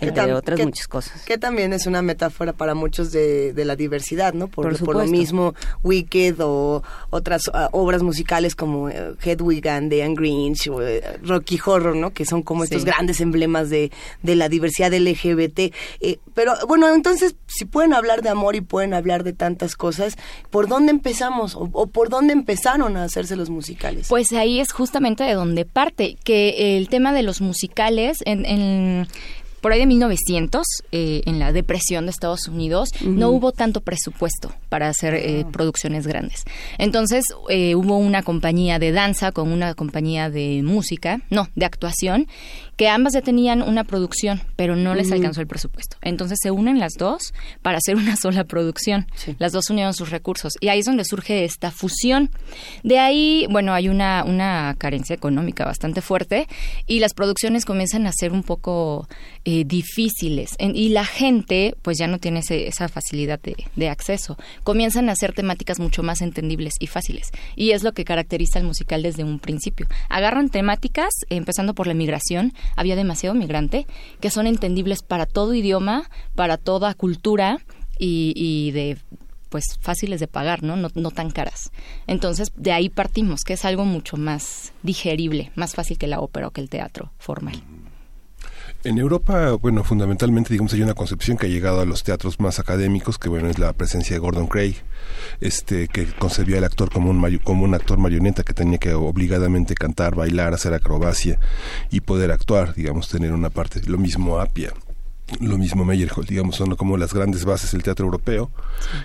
Entre 0.00 0.32
otras 0.32 0.60
muchas 0.60 0.88
cosas. 0.88 1.22
Que 1.24 1.38
también 1.38 1.72
es 1.72 1.86
una 1.86 2.02
metáfora 2.02 2.52
para 2.52 2.74
muchos 2.74 3.12
de, 3.12 3.52
la 3.64 3.76
diversidad, 3.76 4.34
¿no? 4.34 4.48
Por, 4.48 4.78
por, 4.84 4.96
lo 4.96 5.06
mismo 5.06 5.54
Wicked 5.82 6.36
o 6.40 6.82
otras 7.10 7.42
ah, 7.52 7.68
obras 7.72 8.02
musicales 8.02 8.54
como 8.54 8.88
eh, 8.88 9.14
Hedwig 9.22 9.66
and 9.68 9.90
the 9.90 10.06
Grinch 10.14 10.68
o 10.68 10.82
eh, 10.82 11.02
Rocky 11.22 11.58
Horror, 11.64 11.96
¿no? 11.96 12.12
Que 12.12 12.24
son 12.24 12.42
como 12.42 12.64
estos 12.64 12.84
grandes 12.84 13.20
emblemas 13.20 13.70
de, 13.70 13.90
de 14.22 14.36
la 14.36 14.48
diversidad 14.48 14.92
LGBT. 14.92 15.72
Eh, 16.00 16.18
pero 16.34 16.54
bueno, 16.66 16.92
entonces, 16.92 17.36
si 17.46 17.64
pueden 17.64 17.94
hablar 17.94 18.22
de 18.22 18.28
amor 18.28 18.56
y 18.56 18.60
pueden 18.60 18.94
hablar 18.94 19.24
de 19.24 19.32
tantas 19.32 19.76
cosas, 19.76 20.16
¿por 20.50 20.68
dónde 20.68 20.90
empezamos? 20.90 21.56
O, 21.56 21.86
por 21.86 22.08
dónde 22.08 22.32
empezaron 22.32 22.96
a 22.96 23.04
hacerse 23.04 23.36
los 23.36 23.50
musicales? 23.50 24.08
Pues 24.08 24.32
ahí 24.32 24.60
es 24.60 24.72
justamente 24.72 25.24
de 25.24 25.34
donde 25.34 25.64
parte, 25.64 26.16
que 26.24 26.76
el 26.76 26.88
tema 26.88 27.12
de 27.12 27.22
los 27.22 27.40
musicales 27.40 28.18
en, 28.24 28.44
en 28.44 29.06
por 29.64 29.72
ahí 29.72 29.80
de 29.80 29.86
1900, 29.86 30.62
eh, 30.92 31.22
en 31.24 31.38
la 31.38 31.50
depresión 31.50 32.04
de 32.04 32.10
Estados 32.10 32.48
Unidos, 32.48 32.90
no 33.00 33.30
hubo 33.30 33.50
tanto 33.50 33.80
presupuesto 33.80 34.52
para 34.68 34.90
hacer 34.90 35.14
eh, 35.14 35.46
producciones 35.50 36.06
grandes. 36.06 36.44
Entonces 36.76 37.24
eh, 37.48 37.74
hubo 37.74 37.96
una 37.96 38.22
compañía 38.22 38.78
de 38.78 38.92
danza 38.92 39.32
con 39.32 39.50
una 39.50 39.72
compañía 39.72 40.28
de 40.28 40.60
música, 40.62 41.22
no, 41.30 41.48
de 41.54 41.64
actuación, 41.64 42.28
que 42.76 42.88
ambas 42.88 43.14
ya 43.14 43.22
tenían 43.22 43.62
una 43.62 43.84
producción, 43.84 44.42
pero 44.56 44.76
no 44.76 44.94
les 44.94 45.12
alcanzó 45.12 45.40
el 45.40 45.46
presupuesto. 45.46 45.96
Entonces 46.02 46.38
se 46.42 46.50
unen 46.50 46.78
las 46.78 46.94
dos 46.98 47.32
para 47.62 47.78
hacer 47.78 47.96
una 47.96 48.16
sola 48.20 48.44
producción. 48.44 49.06
Las 49.38 49.52
dos 49.52 49.70
unieron 49.70 49.94
sus 49.94 50.10
recursos 50.10 50.54
y 50.60 50.68
ahí 50.68 50.80
es 50.80 50.86
donde 50.86 51.04
surge 51.04 51.44
esta 51.44 51.70
fusión. 51.70 52.30
De 52.82 52.98
ahí, 52.98 53.46
bueno, 53.50 53.72
hay 53.72 53.88
una, 53.88 54.24
una 54.24 54.74
carencia 54.78 55.14
económica 55.14 55.64
bastante 55.64 56.00
fuerte 56.00 56.48
y 56.86 57.00
las 57.00 57.14
producciones 57.14 57.64
comienzan 57.64 58.06
a 58.06 58.12
ser 58.12 58.32
un 58.32 58.42
poco 58.42 59.08
eh, 59.44 59.64
difíciles 59.64 60.56
y 60.58 60.88
la 60.88 61.04
gente 61.04 61.76
pues 61.82 61.98
ya 61.98 62.06
no 62.06 62.18
tiene 62.18 62.40
esa 62.48 62.88
facilidad 62.88 63.40
de, 63.40 63.56
de 63.76 63.88
acceso. 63.88 64.36
Comienzan 64.62 65.08
a 65.08 65.12
hacer 65.12 65.32
temáticas 65.32 65.78
mucho 65.78 66.02
más 66.02 66.20
entendibles 66.22 66.74
y 66.80 66.86
fáciles 66.86 67.30
y 67.56 67.70
es 67.70 67.82
lo 67.82 67.92
que 67.92 68.04
caracteriza 68.04 68.58
el 68.58 68.64
musical 68.64 69.02
desde 69.02 69.24
un 69.24 69.38
principio. 69.38 69.86
Agarran 70.08 70.48
temáticas, 70.48 71.12
empezando 71.30 71.74
por 71.74 71.86
la 71.86 71.94
migración, 71.94 72.52
había 72.76 72.96
demasiado 72.96 73.34
migrante, 73.34 73.86
que 74.20 74.30
son 74.30 74.46
entendibles 74.46 75.02
para 75.02 75.26
todo 75.26 75.54
idioma, 75.54 76.10
para 76.34 76.56
toda 76.56 76.94
cultura 76.94 77.58
y, 77.98 78.70
de 78.72 78.98
pues 79.48 79.78
fáciles 79.80 80.18
de 80.18 80.26
pagar, 80.26 80.64
¿no? 80.64 80.76
¿no? 80.76 80.88
No 80.96 81.10
tan 81.12 81.30
caras. 81.30 81.70
Entonces, 82.08 82.50
de 82.56 82.72
ahí 82.72 82.88
partimos, 82.88 83.42
que 83.42 83.52
es 83.52 83.64
algo 83.64 83.84
mucho 83.84 84.16
más 84.16 84.72
digerible, 84.82 85.52
más 85.54 85.74
fácil 85.76 85.96
que 85.96 86.08
la 86.08 86.18
ópera 86.20 86.48
o 86.48 86.50
que 86.50 86.60
el 86.60 86.68
teatro 86.68 87.12
formal. 87.18 87.62
En 88.84 88.98
Europa, 88.98 89.52
bueno, 89.52 89.82
fundamentalmente, 89.82 90.52
digamos, 90.52 90.74
hay 90.74 90.82
una 90.82 90.92
concepción 90.92 91.38
que 91.38 91.46
ha 91.46 91.48
llegado 91.48 91.80
a 91.80 91.86
los 91.86 92.02
teatros 92.02 92.38
más 92.38 92.58
académicos, 92.58 93.16
que 93.16 93.30
bueno, 93.30 93.48
es 93.48 93.58
la 93.58 93.72
presencia 93.72 94.14
de 94.14 94.20
Gordon 94.20 94.46
Craig, 94.46 94.76
este, 95.40 95.88
que 95.88 96.04
concebía 96.04 96.58
al 96.58 96.64
actor 96.64 96.90
como 96.90 97.08
un, 97.08 97.38
como 97.38 97.64
un 97.64 97.72
actor 97.72 97.96
marioneta 97.96 98.42
que 98.42 98.52
tenía 98.52 98.76
que 98.76 98.92
obligadamente 98.92 99.74
cantar, 99.74 100.14
bailar, 100.14 100.52
hacer 100.52 100.74
acrobacia 100.74 101.38
y 101.90 102.00
poder 102.00 102.30
actuar, 102.30 102.74
digamos, 102.74 103.08
tener 103.08 103.32
una 103.32 103.48
parte, 103.48 103.80
lo 103.86 103.96
mismo 103.96 104.38
Apia 104.38 104.74
lo 105.40 105.58
mismo 105.58 105.84
Meyerhold, 105.84 106.28
digamos, 106.28 106.56
son 106.56 106.76
como 106.76 106.96
las 106.96 107.14
grandes 107.14 107.44
bases 107.44 107.72
del 107.72 107.82
teatro 107.82 108.04
europeo, 108.04 108.50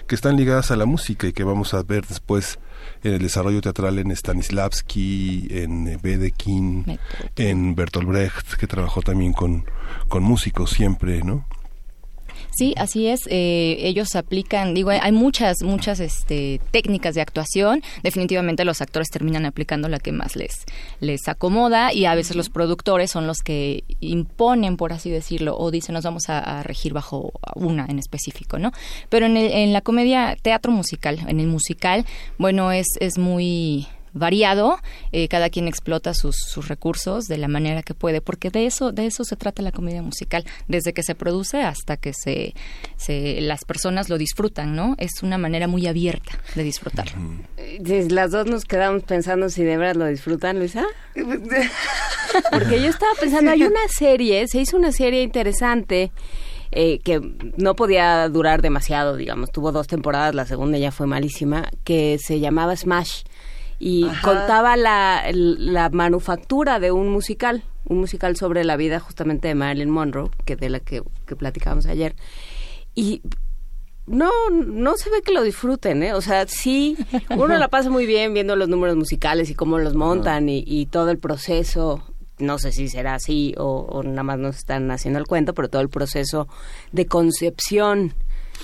que 0.08 0.16
están 0.16 0.36
ligadas 0.36 0.72
a 0.72 0.76
la 0.76 0.86
música 0.86 1.28
y 1.28 1.34
que 1.34 1.44
vamos 1.44 1.74
a 1.74 1.84
ver 1.84 2.06
después 2.06 2.60
en 3.04 3.14
el 3.14 3.22
desarrollo 3.22 3.62
teatral 3.62 4.00
en 4.00 4.16
Stanislavski, 4.16 5.48
en 5.52 6.00
Wedekind, 6.04 7.00
en 7.36 7.76
Bertolt 7.76 8.08
Brecht, 8.08 8.56
que 8.56 8.68
trabajó 8.68 9.02
también 9.02 9.34
con, 9.34 9.66
con 10.08 10.24
músicos 10.24 10.72
siempre, 10.72 11.24
¿no? 11.24 11.46
Sí, 12.60 12.74
así 12.75 13.08
es. 13.08 13.22
Eh, 13.28 13.78
ellos 13.84 14.18
aplican, 14.18 14.74
digo, 14.74 14.89
hay 14.89 15.13
muchas, 15.13 15.63
muchas 15.63 16.01
este, 16.01 16.60
técnicas 16.72 17.16
de 17.16 17.22
actuación. 17.22 17.82
Definitivamente 18.04 18.66
los 18.66 18.82
actores 18.82 19.08
terminan 19.08 19.46
aplicando 19.46 19.88
la 19.88 19.98
que 19.98 20.12
más 20.12 20.36
les, 20.36 20.66
les 21.00 21.30
acomoda 21.30 21.94
y 21.94 22.04
a 22.04 22.16
veces 22.16 22.36
los 22.36 22.50
productores 22.50 23.12
son 23.12 23.28
los 23.28 23.38
que 23.38 23.86
imponen, 24.01 24.75
por 24.75 24.92
así 24.92 25.10
decirlo, 25.10 25.58
o 25.58 25.72
dicen 25.72 25.94
nos 25.94 26.04
vamos 26.04 26.28
a, 26.28 26.62
regir 26.63 26.92
bajo 26.92 27.32
una 27.56 27.86
en 27.86 27.98
específico, 27.98 28.60
¿no? 28.60 28.74
Pero 29.08 29.28
en, 29.28 29.38
el, 29.38 29.54
en 29.54 29.72
la 29.72 29.80
comedia 29.80 30.36
teatro 30.42 30.74
musical, 30.74 31.18
en 31.30 31.39
el 31.39 31.48
musical, 31.48 32.06
bueno, 32.38 32.74
es, 32.74 32.88
es 33.00 33.18
muy 33.18 33.88
variado, 34.13 34.80
eh, 35.12 35.28
cada 35.28 35.50
quien 35.50 35.68
explota 35.68 36.13
sus, 36.13 36.36
sus, 36.36 36.68
recursos 36.68 37.25
de 37.25 37.38
la 37.38 37.48
manera 37.48 37.84
que 37.84 37.94
puede, 37.94 38.22
porque 38.22 38.50
de 38.50 38.66
eso, 38.66 38.92
de 38.92 39.06
eso 39.06 39.24
se 39.24 39.36
trata 39.36 39.62
la 39.62 39.72
comedia 39.72 40.01
musical, 40.01 40.46
desde 40.68 40.94
que 40.94 41.04
se 41.04 41.16
produce 41.16 41.62
hasta 41.62 41.98
que 41.98 42.13
se, 42.13 42.54
se 42.98 43.42
las 43.42 43.66
personas 43.66 44.10
lo 44.10 44.18
disfrutan, 44.18 44.75
¿no? 44.75 44.96
Es 44.98 45.24
una 45.24 45.38
manera 45.38 45.68
muy 45.68 45.88
abierta 45.88 46.39
de 46.56 46.63
disfrutarlo. 46.63 47.18
Las 48.10 48.32
dos 48.32 48.46
nos 48.48 48.66
quedamos 48.66 49.04
pensando 49.04 49.50
si 49.50 49.63
de 49.63 49.78
verdad 49.78 49.96
lo 49.96 50.06
disfrutan, 50.06 50.60
Luisa. 50.60 50.86
porque 52.51 52.82
yo 52.82 52.89
estaba 52.89 53.12
pensando, 53.20 53.51
hay 53.51 53.63
una 53.63 53.88
serie, 53.89 54.48
se 54.48 54.62
hizo 54.62 54.78
una 54.78 54.92
serie 54.92 55.24
interesante. 55.24 56.12
Eh, 56.72 57.00
que 57.00 57.20
no 57.58 57.75
podía 57.75 58.30
durar 58.30 58.62
demasiado, 58.62 59.16
digamos, 59.16 59.50
tuvo 59.51 59.72
dos 59.72 59.88
temporadas, 59.88 60.36
la 60.36 60.46
segunda 60.46 60.78
ya 60.78 60.92
fue 60.92 61.08
malísima, 61.08 61.68
que 61.84 62.20
se 62.20 62.39
llamaba 62.39 62.75
Smash, 62.75 63.24
y 63.79 64.05
contaba 64.21 64.75
la, 64.75 65.24
la 65.31 65.89
manufactura 65.89 66.79
de 66.79 66.91
un 66.91 67.09
musical, 67.09 67.63
un 67.86 68.00
musical 68.00 68.36
sobre 68.36 68.65
la 68.65 68.75
vida 68.75 69.00
justamente 69.00 69.48
de 69.48 69.55
Marilyn 69.55 69.89
Monroe, 69.89 70.29
que 70.45 70.57
de 70.57 70.69
la 70.69 70.81
que, 70.81 71.01
que 71.25 71.36
platicábamos 71.38 71.86
ayer. 71.86 72.13
Y 72.93 73.21
no, 74.05 74.31
no 74.50 74.98
se 74.98 75.09
ve 75.09 75.21
que 75.21 75.31
lo 75.31 75.43
disfruten, 75.43 76.03
¿eh? 76.03 76.13
O 76.13 76.21
sea, 76.21 76.45
sí, 76.48 76.98
uno 77.29 77.57
la 77.57 77.67
pasa 77.69 77.89
muy 77.89 78.05
bien 78.05 78.33
viendo 78.33 78.57
los 78.57 78.67
números 78.67 78.98
musicales 78.98 79.50
y 79.50 79.55
cómo 79.55 79.79
los 79.79 79.95
montan 79.95 80.50
y, 80.50 80.63
y 80.67 80.88
todo 80.88 81.09
el 81.09 81.17
proceso. 81.17 82.03
No 82.38 82.57
sé 82.57 82.71
si 82.71 82.89
será 82.89 83.15
así 83.15 83.53
o, 83.57 83.86
o, 83.89 84.03
nada 84.03 84.24
más 84.24 84.39
nos 84.39 84.57
están 84.57 84.91
haciendo 84.91 85.19
el 85.19 85.27
cuento, 85.27 85.53
pero 85.53 85.69
todo 85.69 85.81
el 85.81 85.89
proceso 85.89 86.48
de 86.91 87.05
concepción 87.05 88.13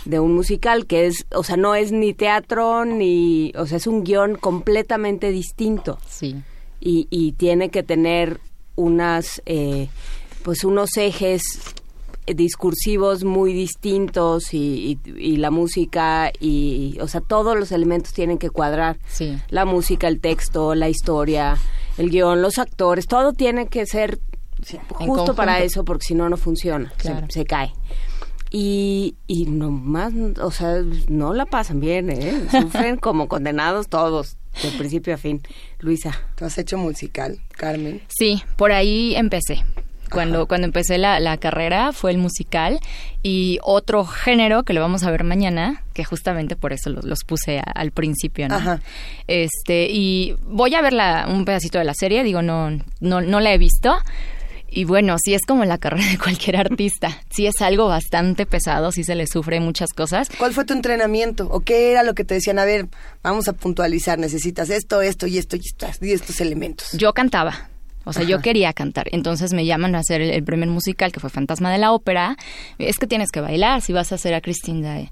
de 0.03 0.19
un 0.19 0.33
musical, 0.33 0.85
que 0.85 1.07
es, 1.07 1.25
o 1.31 1.43
sea, 1.43 1.57
no 1.57 1.75
es 1.75 1.91
ni 1.91 2.13
teatro 2.13 2.85
ni, 2.85 3.51
o 3.55 3.65
sea, 3.65 3.77
es 3.77 3.87
un 3.87 4.03
guion 4.03 4.35
completamente 4.35 5.31
distinto. 5.31 5.97
Sí. 6.09 6.35
Y, 6.79 7.07
y 7.09 7.31
tiene 7.33 7.69
que 7.69 7.83
tener 7.83 8.39
unas, 8.75 9.41
eh, 9.45 9.87
pues 10.43 10.63
unos 10.63 10.97
ejes 10.97 11.41
discursivos 12.27 13.23
muy 13.23 13.53
distintos 13.53 14.53
y, 14.53 14.99
la 15.37 15.51
música 15.51 16.31
y, 16.39 16.97
o 16.99 17.07
sea, 17.07 17.21
todos 17.21 17.57
los 17.57 17.71
elementos 17.71 18.13
tienen 18.13 18.37
que 18.37 18.49
cuadrar. 18.49 18.97
Sí. 19.07 19.37
La 19.49 19.65
música, 19.65 20.07
el 20.07 20.19
texto, 20.19 20.75
la 20.75 20.89
historia, 20.89 21.57
el 21.97 22.09
guion, 22.09 22.41
los 22.41 22.57
actores, 22.57 23.05
todo 23.05 23.33
tiene 23.33 23.67
que 23.67 23.85
ser 23.85 24.19
justo 24.93 25.35
para 25.35 25.59
eso 25.59 25.83
porque 25.83 26.05
si 26.05 26.15
no, 26.15 26.29
no 26.29 26.37
funciona, 26.37 26.91
se 27.29 27.45
cae 27.45 27.73
y, 28.51 29.15
y 29.27 29.45
nomás, 29.45 30.13
o 30.41 30.51
sea, 30.51 30.81
no 31.07 31.33
la 31.33 31.45
pasan 31.45 31.79
bien, 31.79 32.09
¿eh? 32.09 32.47
Sufren 32.51 32.97
como 32.97 33.27
condenados 33.27 33.87
todos, 33.87 34.37
de 34.61 34.69
principio 34.77 35.13
a 35.13 35.17
fin. 35.17 35.41
Luisa. 35.79 36.13
¿Tú 36.35 36.45
has 36.45 36.57
hecho 36.57 36.77
musical, 36.77 37.39
Carmen? 37.51 38.01
Sí, 38.07 38.41
por 38.55 38.71
ahí 38.71 39.15
empecé. 39.15 39.63
Cuando, 40.11 40.47
cuando 40.47 40.65
empecé 40.65 40.97
la, 40.99 41.19
la 41.19 41.37
carrera 41.37 41.91
fue 41.91 42.11
el 42.11 42.19
musical 42.19 42.79
y 43.23 43.57
otro 43.63 44.05
género 44.05 44.63
que 44.63 44.73
lo 44.73 44.79
vamos 44.79 45.03
a 45.03 45.09
ver 45.11 45.23
mañana, 45.23 45.83
que 45.93 46.03
justamente 46.03 46.55
por 46.55 46.73
eso 46.73 46.91
los, 46.91 47.03
los 47.05 47.23
puse 47.23 47.59
al 47.73 47.91
principio, 47.91 48.47
¿no? 48.47 48.55
Ajá. 48.55 48.81
Este, 49.27 49.87
y 49.89 50.35
voy 50.43 50.75
a 50.75 50.81
ver 50.81 50.93
la, 50.93 51.27
un 51.27 51.43
pedacito 51.43 51.79
de 51.79 51.85
la 51.85 51.95
serie, 51.95 52.23
digo, 52.23 52.43
no, 52.43 52.69
no, 52.99 53.21
no 53.21 53.39
la 53.39 53.51
he 53.51 53.57
visto, 53.57 53.97
y 54.75 54.83
bueno, 54.83 55.15
sí 55.23 55.33
es 55.33 55.45
como 55.47 55.63
la 55.63 55.77
carrera 55.77 56.05
de 56.05 56.17
cualquier 56.17 56.57
artista. 56.57 57.21
Sí 57.31 57.47
es 57.47 57.61
algo 57.61 57.87
bastante 57.87 58.45
pesado, 58.45 58.91
sí 58.91 59.05
se 59.05 59.15
le 59.15 59.25
sufre 59.25 59.61
muchas 59.61 59.93
cosas. 59.93 60.27
¿Cuál 60.37 60.51
fue 60.51 60.65
tu 60.65 60.73
entrenamiento? 60.73 61.47
¿O 61.49 61.61
qué 61.61 61.91
era 61.91 62.03
lo 62.03 62.13
que 62.13 62.25
te 62.25 62.33
decían? 62.33 62.59
A 62.59 62.65
ver, 62.65 62.89
vamos 63.23 63.47
a 63.47 63.53
puntualizar, 63.53 64.19
necesitas 64.19 64.69
esto, 64.69 65.01
esto 65.01 65.27
y 65.27 65.37
esto 65.37 65.55
y, 65.55 65.61
estas, 65.65 66.01
y 66.01 66.11
estos 66.11 66.41
elementos. 66.41 66.91
Yo 66.91 67.13
cantaba. 67.13 67.69
O 68.03 68.11
sea, 68.11 68.23
yo 68.23 68.41
quería 68.41 68.73
cantar. 68.73 69.07
Entonces 69.13 69.53
me 69.53 69.65
llaman 69.65 69.95
a 69.95 69.99
hacer 69.99 70.19
el, 70.19 70.31
el, 70.31 70.43
primer 70.43 70.67
musical, 70.67 71.13
que 71.13 71.21
fue 71.21 71.29
Fantasma 71.29 71.71
de 71.71 71.77
la 71.77 71.93
Ópera. 71.93 72.35
Es 72.77 72.97
que 72.97 73.07
tienes 73.07 73.31
que 73.31 73.39
bailar 73.39 73.81
si 73.81 73.93
vas 73.93 74.11
a 74.11 74.15
hacer 74.15 74.33
a 74.33 74.41
Christine 74.41 74.81
Dae. 74.81 75.11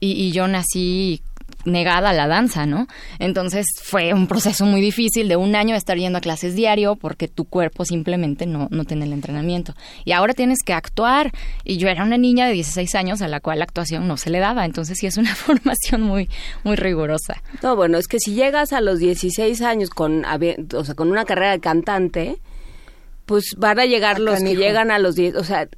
Y, 0.00 0.12
y 0.12 0.32
yo 0.32 0.48
nací 0.48 1.22
negada 1.64 2.10
a 2.10 2.12
la 2.12 2.26
danza, 2.26 2.66
¿no? 2.66 2.86
Entonces 3.18 3.66
fue 3.82 4.12
un 4.14 4.26
proceso 4.26 4.64
muy 4.66 4.80
difícil 4.80 5.28
de 5.28 5.36
un 5.36 5.54
año 5.54 5.74
estar 5.74 5.96
yendo 5.96 6.18
a 6.18 6.20
clases 6.20 6.54
diario 6.54 6.96
porque 6.96 7.28
tu 7.28 7.44
cuerpo 7.44 7.84
simplemente 7.84 8.46
no, 8.46 8.68
no 8.70 8.84
tiene 8.84 9.04
el 9.04 9.12
entrenamiento. 9.12 9.74
Y 10.04 10.12
ahora 10.12 10.34
tienes 10.34 10.58
que 10.64 10.72
actuar. 10.72 11.32
Y 11.64 11.76
yo 11.78 11.88
era 11.88 12.04
una 12.04 12.18
niña 12.18 12.46
de 12.46 12.52
16 12.54 12.94
años 12.94 13.22
a 13.22 13.28
la 13.28 13.40
cual 13.40 13.58
la 13.58 13.64
actuación 13.64 14.08
no 14.08 14.16
se 14.16 14.30
le 14.30 14.38
daba. 14.38 14.64
Entonces 14.64 14.98
sí 14.98 15.06
es 15.06 15.16
una 15.16 15.34
formación 15.34 16.02
muy, 16.02 16.28
muy 16.64 16.76
rigurosa. 16.76 17.42
No, 17.62 17.76
bueno, 17.76 17.98
es 17.98 18.08
que 18.08 18.18
si 18.18 18.34
llegas 18.34 18.72
a 18.72 18.80
los 18.80 18.98
16 18.98 19.62
años 19.62 19.90
con, 19.90 20.24
o 20.24 20.84
sea, 20.84 20.94
con 20.94 21.10
una 21.10 21.24
carrera 21.24 21.52
de 21.52 21.60
cantante, 21.60 22.38
pues 23.26 23.54
van 23.56 23.78
a 23.78 23.86
llegar 23.86 24.18
los 24.18 24.40
que 24.40 24.52
hijo. 24.52 24.60
llegan 24.60 24.90
a 24.90 24.98
los 24.98 25.14
10, 25.14 25.36
o 25.36 25.44
sea, 25.44 25.68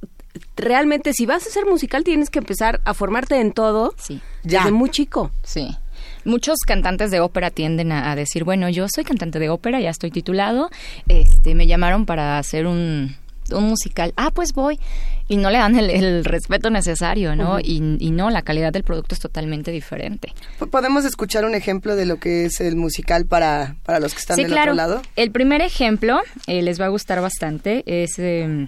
realmente 0.55 1.13
si 1.13 1.25
vas 1.25 1.45
a 1.45 1.49
ser 1.49 1.65
musical 1.65 2.03
tienes 2.03 2.29
que 2.29 2.39
empezar 2.39 2.81
a 2.85 2.93
formarte 2.93 3.39
en 3.39 3.51
todo 3.51 3.93
sí. 3.97 4.21
ya. 4.43 4.59
desde 4.59 4.71
muy 4.71 4.89
chico. 4.89 5.31
Sí. 5.43 5.75
Muchos 6.23 6.59
cantantes 6.65 7.11
de 7.11 7.19
ópera 7.19 7.51
tienden 7.51 7.91
a, 7.91 8.15
decir, 8.15 8.43
bueno, 8.43 8.67
yo 8.69 8.87
soy 8.93 9.03
cantante 9.03 9.37
de 9.39 9.49
ópera, 9.49 9.79
ya 9.79 9.91
estoy 9.91 10.09
titulado, 10.11 10.69
este, 11.07 11.53
me 11.53 11.67
llamaron 11.67 12.05
para 12.05 12.39
hacer 12.39 12.65
un, 12.65 13.15
un 13.51 13.63
musical, 13.63 14.11
ah, 14.17 14.31
pues 14.31 14.53
voy. 14.53 14.79
Y 15.27 15.37
no 15.37 15.49
le 15.49 15.57
dan 15.57 15.75
el, 15.77 15.89
el 15.89 16.25
respeto 16.25 16.69
necesario, 16.69 17.35
¿no? 17.35 17.59
Y, 17.59 17.97
y, 17.99 18.11
no, 18.11 18.29
la 18.29 18.43
calidad 18.43 18.71
del 18.71 18.83
producto 18.83 19.15
es 19.15 19.21
totalmente 19.21 19.71
diferente. 19.71 20.33
¿Podemos 20.69 21.03
escuchar 21.03 21.45
un 21.45 21.55
ejemplo 21.55 21.95
de 21.95 22.05
lo 22.05 22.17
que 22.17 22.45
es 22.45 22.59
el 22.59 22.75
musical 22.75 23.25
para, 23.25 23.75
para 23.83 23.99
los 23.99 24.13
que 24.13 24.19
están 24.19 24.35
sí, 24.35 24.43
del 24.43 24.51
claro. 24.51 24.73
otro 24.73 24.75
lado? 24.75 25.01
El 25.15 25.31
primer 25.31 25.61
ejemplo, 25.61 26.19
eh, 26.45 26.61
les 26.61 26.79
va 26.79 26.85
a 26.85 26.89
gustar 26.89 27.21
bastante, 27.21 27.83
es... 27.87 28.19
Eh, 28.19 28.67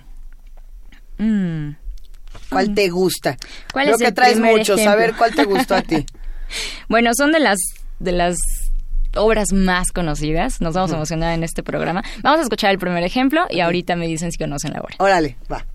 Mm. 1.17 1.71
¿Cuál 2.49 2.73
te 2.73 2.89
gusta? 2.89 3.37
¿Cuál 3.73 3.85
Creo 3.85 3.95
es 3.95 4.01
que 4.01 4.07
el 4.07 4.13
traes 4.13 4.39
muchos. 4.39 4.79
Ejemplo. 4.79 4.91
A 4.91 4.95
ver, 4.95 5.15
¿cuál 5.15 5.33
te 5.35 5.43
gustó 5.43 5.75
a 5.75 5.81
ti? 5.81 6.05
bueno, 6.89 7.11
son 7.15 7.31
de 7.31 7.39
las 7.39 7.57
de 7.99 8.11
las 8.11 8.37
obras 9.15 9.51
más 9.53 9.91
conocidas. 9.91 10.61
Nos 10.61 10.75
vamos 10.75 10.91
a 10.91 10.95
emocionar 10.95 11.33
en 11.33 11.43
este 11.43 11.63
programa. 11.63 12.03
Vamos 12.21 12.39
a 12.39 12.43
escuchar 12.43 12.71
el 12.71 12.79
primer 12.79 13.03
ejemplo 13.03 13.45
y 13.49 13.59
ahorita 13.61 13.95
me 13.95 14.07
dicen 14.07 14.31
si 14.31 14.37
conocen 14.37 14.73
la 14.73 14.81
obra. 14.81 14.95
Órale, 14.99 15.37
va. 15.51 15.65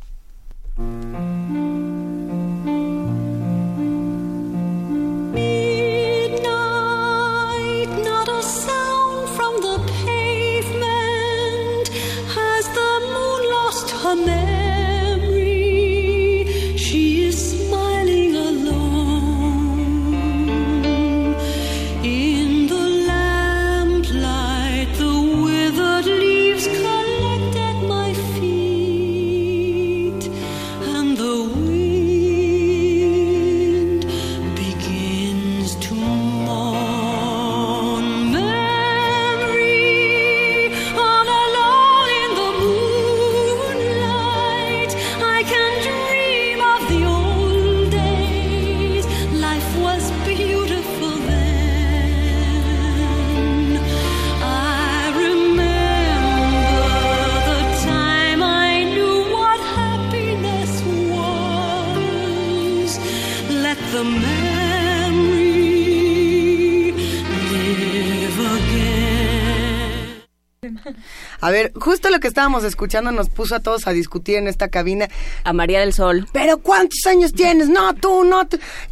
A 71.43 71.51
ver, 71.51 71.73
justo 71.75 72.09
lo 72.09 72.21
que 72.21 72.29
estábamos 72.29 72.63
escuchando 72.63 73.11
nos 73.11 73.29
puso 73.29 73.57
a 73.57 73.61
todos 73.61 73.89
a 73.89 73.93
discutir 73.93 74.37
en 74.37 74.47
esta 74.47 74.69
cabina. 74.69 75.09
A 75.43 75.53
María 75.53 75.81
del 75.81 75.93
Sol. 75.93 76.29
Pero 76.33 76.59
¿cuántos 76.59 77.05
años 77.07 77.33
tienes? 77.33 77.69
No, 77.69 77.95
tú, 77.95 78.23
no. 78.23 78.43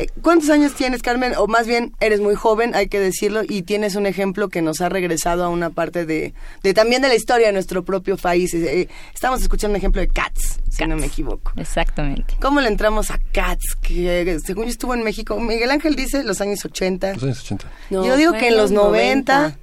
Eh, 0.00 0.08
¿Cuántos 0.20 0.50
años 0.50 0.74
tienes, 0.74 1.00
Carmen? 1.00 1.34
O 1.36 1.46
más 1.46 1.68
bien, 1.68 1.94
eres 2.00 2.18
muy 2.18 2.34
joven, 2.34 2.74
hay 2.74 2.88
que 2.88 2.98
decirlo, 2.98 3.42
y 3.48 3.62
tienes 3.62 3.94
un 3.94 4.04
ejemplo 4.04 4.48
que 4.48 4.62
nos 4.62 4.80
ha 4.80 4.88
regresado 4.88 5.44
a 5.44 5.48
una 5.48 5.70
parte 5.70 6.06
de, 6.06 6.34
de 6.64 6.74
también 6.74 7.02
de 7.02 7.08
la 7.08 7.14
historia 7.14 7.46
de 7.46 7.52
nuestro 7.52 7.84
propio 7.84 8.16
país. 8.16 8.52
Eh, 8.52 8.88
estamos 9.14 9.40
escuchando 9.42 9.74
un 9.74 9.76
ejemplo 9.76 10.00
de 10.00 10.08
Cats, 10.08 10.58
si 10.70 10.84
no 10.86 10.96
me 10.96 11.06
equivoco. 11.06 11.52
Exactamente. 11.54 12.34
¿Cómo 12.40 12.60
le 12.60 12.66
entramos 12.66 13.12
a 13.12 13.20
Cats? 13.32 13.76
Que 13.80 14.40
según 14.44 14.64
yo 14.64 14.70
estuvo 14.70 14.94
en 14.94 15.04
México, 15.04 15.38
Miguel 15.38 15.70
Ángel 15.70 15.94
dice 15.94 16.24
los 16.24 16.40
años 16.40 16.64
80. 16.64 17.14
Los 17.14 17.22
años 17.22 17.42
80. 17.42 17.66
yo 17.90 18.16
digo 18.16 18.32
que 18.32 18.48
en 18.48 18.56
los 18.56 18.72
90. 18.72 19.56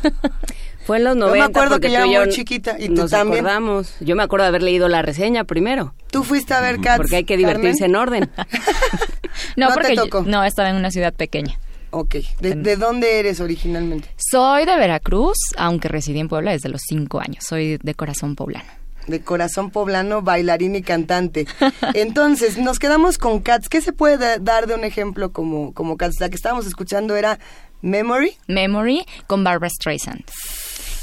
Fue 0.88 0.96
en 0.96 1.04
los 1.04 1.16
90. 1.16 1.36
Yo 1.36 1.42
me 1.42 1.50
acuerdo 1.50 1.80
que 1.80 1.90
ya 1.90 1.98
era 2.02 2.24
muy 2.24 2.30
chiquita 2.30 2.76
y 2.78 2.86
tú 2.86 2.94
nos 2.94 3.10
también. 3.10 3.44
Acordamos. 3.44 3.94
Yo 4.00 4.16
me 4.16 4.22
acuerdo 4.22 4.44
de 4.44 4.48
haber 4.48 4.62
leído 4.62 4.88
la 4.88 5.02
reseña 5.02 5.44
primero. 5.44 5.92
Tú 6.10 6.24
fuiste 6.24 6.54
a 6.54 6.62
ver 6.62 6.80
Cats. 6.80 6.96
Porque 6.96 7.16
hay 7.16 7.24
que 7.24 7.36
divertirse 7.36 7.84
en 7.84 7.94
orden. 7.94 8.30
no, 9.56 9.68
porque 9.74 9.96
no, 10.24 10.44
estaba 10.44 10.70
en 10.70 10.76
una 10.76 10.90
ciudad 10.90 11.12
pequeña. 11.12 11.58
Ok. 11.90 12.14
¿De, 12.40 12.76
dónde 12.76 13.18
eres 13.18 13.40
originalmente? 13.40 14.08
Soy 14.16 14.64
de 14.64 14.78
Veracruz, 14.78 15.36
aunque 15.58 15.88
residí 15.88 16.20
en 16.20 16.28
Puebla 16.28 16.52
desde 16.52 16.70
los 16.70 16.80
cinco 16.88 17.20
años. 17.20 17.44
Soy 17.46 17.76
de 17.76 17.94
corazón 17.94 18.34
poblano. 18.34 18.70
De 19.08 19.20
corazón 19.20 19.70
poblano, 19.70 20.22
bailarín 20.22 20.74
y 20.74 20.80
cantante. 20.80 21.46
Entonces, 21.92 22.56
nos 22.56 22.78
quedamos 22.78 23.18
con 23.18 23.40
Cats. 23.40 23.68
¿Qué 23.68 23.82
se 23.82 23.92
puede 23.92 24.38
dar 24.38 24.66
de 24.66 24.74
un 24.74 24.84
ejemplo 24.84 25.32
como, 25.32 25.74
como 25.74 25.98
Cats? 25.98 26.18
La 26.18 26.30
que 26.30 26.36
estábamos 26.36 26.64
escuchando 26.64 27.14
era 27.14 27.38
Memory. 27.82 28.38
Memory 28.46 29.04
con 29.26 29.44
Barbara 29.44 29.68
Streisand 29.68 30.24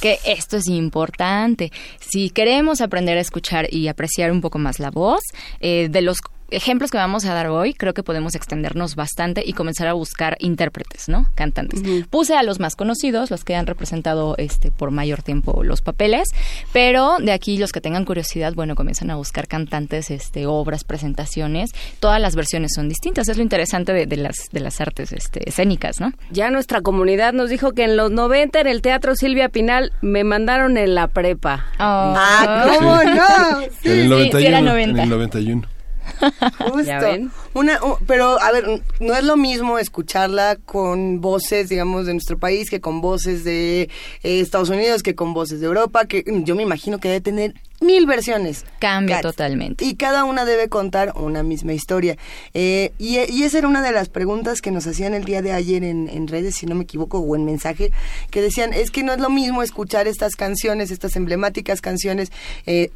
que 0.06 0.20
esto 0.24 0.58
es 0.58 0.68
importante. 0.68 1.72
Si 2.00 2.30
queremos 2.30 2.80
aprender 2.80 3.18
a 3.18 3.22
escuchar 3.22 3.74
y 3.74 3.88
apreciar 3.88 4.32
un 4.32 4.40
poco 4.40 4.60
más 4.60 4.80
la 4.80 4.92
voz, 4.92 5.22
eh, 5.62 5.88
de 5.90 6.02
los 6.04 6.18
ejemplos 6.52 6.92
que 6.92 6.98
vamos 6.98 7.26
a 7.26 7.34
dar 7.34 7.48
hoy, 7.48 7.74
creo 7.74 7.94
que 7.94 8.04
podemos 8.04 8.36
extendernos 8.36 8.96
bastante 8.96 9.44
y 9.46 9.54
comenzar 9.54 9.88
a 9.88 9.94
buscar 9.94 10.38
intérpretes, 10.40 11.10
¿no? 11.10 11.28
Cantantes. 11.36 11.82
Puse 12.10 12.36
a 12.36 12.44
los 12.44 12.60
más 12.60 12.76
conocidos, 12.76 13.32
los 13.32 13.44
que 13.44 13.56
han 13.56 13.68
representado 13.68 14.36
este 14.38 14.72
por 14.72 14.92
mayor 14.92 15.24
tiempo 15.24 15.64
los 15.64 15.82
papeles, 15.82 16.28
pero 16.74 17.18
de 17.20 17.32
aquí 17.32 17.58
los 17.58 17.72
que 17.72 17.82
tengan 17.82 18.06
curiosidad, 18.06 18.54
bueno, 18.54 18.76
comienzan 18.76 19.10
a 19.12 19.16
buscar 19.16 19.48
cantantes, 19.48 20.12
este, 20.12 20.46
obras, 20.46 20.84
presentaciones. 20.84 21.72
Todas 22.00 22.22
las 22.22 22.36
versiones 22.36 22.72
son 22.76 22.90
distintas. 22.90 23.28
Es 23.28 23.38
lo 23.38 23.44
interesante 23.44 23.94
de, 23.94 24.18
las 24.18 24.50
de 24.52 24.60
las 24.60 24.82
artes 24.82 25.12
este, 25.12 25.48
escénicas, 25.48 26.00
¿no? 26.00 26.12
Ya 26.32 26.50
nuestra 26.52 26.82
comunidad 26.82 27.34
nos 27.34 27.50
dijo 27.50 27.74
que 27.74 27.84
en 27.84 27.98
los 27.98 28.12
90 28.12 28.62
en 28.62 28.68
el 28.68 28.82
Teatro 28.82 29.16
Silvia 29.16 29.50
Pinal 29.50 29.92
me 30.02 30.24
mandaron 30.24 30.78
en 30.78 30.96
la 30.96 31.08
prepa. 31.08 31.66
Oh. 31.80 32.14
Ah, 32.18 32.66
¿cómo 32.68 33.04
no? 33.04 33.62
Sí, 33.82 33.90
en 33.92 34.00
el 34.00 34.10
91. 34.10 34.76
En 34.76 35.00
el 35.00 35.10
91. 35.10 35.75
Justo. 36.72 37.32
Una, 37.54 37.80
pero, 38.06 38.42
a 38.42 38.52
ver, 38.52 38.82
no 39.00 39.16
es 39.16 39.24
lo 39.24 39.38
mismo 39.38 39.80
escucharla 39.80 40.58
con 40.66 41.22
voces, 41.22 41.70
digamos, 41.70 42.06
de 42.06 42.14
nuestro 42.14 42.38
país 42.38 42.70
que 42.70 42.82
con 42.82 43.02
voces 43.02 43.44
de 43.44 43.84
eh, 44.24 44.40
Estados 44.40 44.70
Unidos, 44.70 45.04
que 45.04 45.16
con 45.16 45.34
voces 45.34 45.60
de 45.60 45.68
Europa, 45.68 46.06
que 46.06 46.24
yo 46.44 46.56
me 46.56 46.64
imagino 46.64 47.00
que 47.00 47.08
debe 47.08 47.22
tener 47.22 47.54
mil 47.82 48.06
versiones. 48.06 48.66
Cambia 48.80 49.22
totalmente. 49.22 49.86
Y 49.86 49.96
cada 49.96 50.24
una 50.24 50.46
debe 50.46 50.70
contar 50.70 51.14
una 51.16 51.44
misma 51.44 51.74
historia. 51.74 52.18
Eh, 52.54 52.92
y, 52.98 53.18
esa 53.18 53.58
era 53.58 53.68
una 53.68 53.82
de 53.82 53.92
las 53.92 54.10
preguntas 54.10 54.62
que 54.62 54.72
nos 54.72 54.88
hacían 54.88 55.14
el 55.14 55.26
día 55.26 55.42
de 55.42 55.52
ayer 55.52 55.84
en, 55.84 56.10
en, 56.10 56.28
redes, 56.28 56.56
si 56.56 56.66
no 56.66 56.76
me 56.76 56.84
equivoco, 56.84 57.20
o 57.20 57.36
en 57.36 57.46
mensaje, 57.46 57.92
que 58.32 58.42
decían, 58.42 58.74
es 58.74 58.92
que 58.92 59.04
no 59.04 59.14
es 59.14 59.20
lo 59.20 59.30
mismo 59.30 59.64
escuchar 59.64 60.08
estas 60.08 60.36
canciones, 60.36 60.92
estas 60.92 61.16
emblemáticas 61.16 61.82
canciones, 61.82 62.32
eh, 62.66 62.92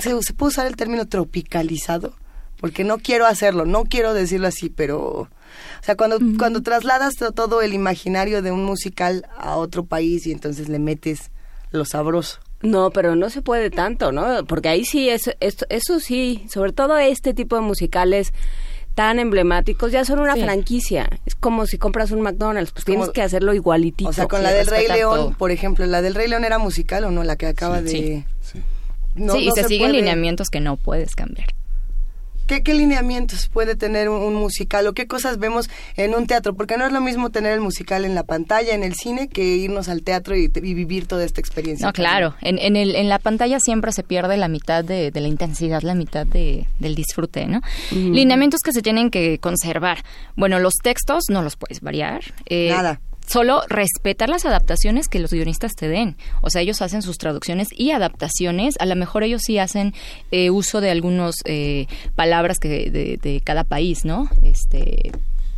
¿se, 0.00 0.22
¿se 0.22 0.32
puede 0.34 0.48
usar 0.48 0.66
el 0.66 0.76
término 0.76 1.06
tropicalizado? 1.06 2.14
Porque 2.60 2.84
no 2.84 2.98
quiero 2.98 3.26
hacerlo, 3.26 3.66
no 3.66 3.84
quiero 3.84 4.14
decirlo 4.14 4.48
así, 4.48 4.70
pero... 4.70 5.28
O 5.80 5.84
sea, 5.86 5.96
cuando, 5.96 6.18
cuando 6.38 6.62
trasladas 6.62 7.14
todo 7.34 7.62
el 7.62 7.72
imaginario 7.72 8.42
de 8.42 8.50
un 8.50 8.64
musical 8.64 9.26
a 9.38 9.56
otro 9.56 9.84
país 9.84 10.26
y 10.26 10.32
entonces 10.32 10.68
le 10.68 10.78
metes 10.78 11.30
lo 11.70 11.84
sabroso. 11.84 12.40
No, 12.62 12.90
pero 12.90 13.14
no 13.14 13.30
se 13.30 13.42
puede 13.42 13.70
tanto, 13.70 14.12
¿no? 14.12 14.44
Porque 14.46 14.68
ahí 14.68 14.84
sí, 14.84 15.08
es, 15.08 15.30
esto, 15.40 15.66
eso 15.68 16.00
sí, 16.00 16.46
sobre 16.50 16.72
todo 16.72 16.98
este 16.98 17.34
tipo 17.34 17.56
de 17.56 17.62
musicales 17.62 18.32
tan 18.94 19.18
emblemáticos 19.18 19.92
ya 19.92 20.06
son 20.06 20.20
una 20.20 20.36
franquicia. 20.36 21.08
Es 21.26 21.34
como 21.34 21.66
si 21.66 21.76
compras 21.76 22.10
un 22.12 22.22
McDonald's, 22.22 22.72
pues 22.72 22.86
tienes 22.86 23.10
que 23.10 23.20
hacerlo 23.20 23.52
igualitito. 23.52 24.08
O 24.08 24.12
sea, 24.12 24.26
con 24.26 24.42
la 24.42 24.52
del 24.52 24.66
Rey 24.66 24.88
León, 24.88 25.34
por 25.34 25.50
ejemplo, 25.50 25.84
¿la 25.84 26.00
del 26.00 26.14
Rey 26.14 26.28
León 26.28 26.44
era 26.44 26.58
musical 26.58 27.04
o 27.04 27.10
no? 27.10 27.22
La 27.22 27.36
que 27.36 27.46
acaba 27.46 27.82
de... 27.82 27.90
Sí, 27.90 28.24
sí. 29.16 29.38
y 29.38 29.50
se, 29.52 29.64
siguen 29.64 29.92
lineamientos 29.92 30.48
que 30.48 30.60
no 30.60 30.76
puedes 30.76 31.14
cambiar. 31.14 31.48
¿Qué, 32.46 32.74
lineamientos 32.74 33.48
puede 33.48 33.74
tener 33.74 34.08
un, 34.08 34.34
musical 34.34 34.86
o 34.86 34.92
qué 34.92 35.08
cosas 35.08 35.38
vemos 35.38 35.68
en 35.96 36.14
un 36.14 36.28
teatro? 36.28 36.54
Porque 36.54 36.76
no 36.76 36.86
es 36.86 36.92
lo 36.92 37.00
mismo 37.00 37.30
tener 37.30 37.52
el 37.52 37.60
musical 37.60 38.04
en 38.04 38.14
la 38.14 38.22
pantalla, 38.22 38.72
en 38.72 38.84
el 38.84 38.94
cine, 38.94 39.28
que 39.28 39.42
irnos 39.56 39.88
al 39.88 40.02
teatro 40.02 40.36
y, 40.36 40.46
vivir 40.46 41.08
toda 41.08 41.24
esta 41.24 41.40
experiencia. 41.40 41.86
No, 41.86 41.92
claro. 41.92 42.36
En, 42.42 42.58
en, 42.60 42.76
el, 42.76 42.94
en 42.94 43.08
la 43.08 43.18
pantalla 43.18 43.58
siempre 43.58 43.90
se 43.90 44.04
pierde 44.04 44.36
la 44.36 44.46
mitad 44.46 44.84
de, 44.84 45.10
la 45.12 45.26
intensidad, 45.26 45.82
la 45.82 45.94
mitad 45.94 46.24
de, 46.24 46.68
del 46.78 46.94
disfrute, 46.94 47.46
¿no? 47.46 47.62
Lineamientos 47.90 48.60
que 48.60 48.72
se 48.72 48.80
tienen 48.80 49.10
que 49.10 49.38
conservar. 49.38 50.04
Bueno, 50.36 50.60
los 50.60 50.74
textos 50.74 51.24
no 51.28 51.42
los 51.42 51.56
puedes 51.56 51.80
variar. 51.80 52.22
Eh, 52.46 52.68
Nada 52.70 53.00
solo 53.26 53.62
respetar 53.68 54.28
las 54.28 54.44
adaptaciones 54.44 55.08
que 55.08 55.18
los 55.18 55.32
guionistas 55.32 55.74
te 55.74 55.88
den. 55.88 56.16
O 56.42 56.50
sea, 56.50 56.62
ellos 56.62 56.82
hacen 56.82 57.02
sus 57.02 57.18
traducciones 57.18 57.68
y 57.72 57.90
adaptaciones. 57.90 58.76
A 58.78 58.86
lo 58.86 58.96
mejor 58.96 59.22
ellos 59.22 59.42
sí 59.44 59.58
hacen 59.58 59.94
eh, 60.30 60.50
uso 60.50 60.80
de 60.80 60.90
algunas 60.90 61.36
eh, 61.44 61.86
palabras 62.14 62.58
que 62.58 62.68
de, 62.68 63.18
de, 63.20 63.40
cada 63.40 63.64
país, 63.64 64.04
¿no? 64.04 64.28
Este 64.42 65.12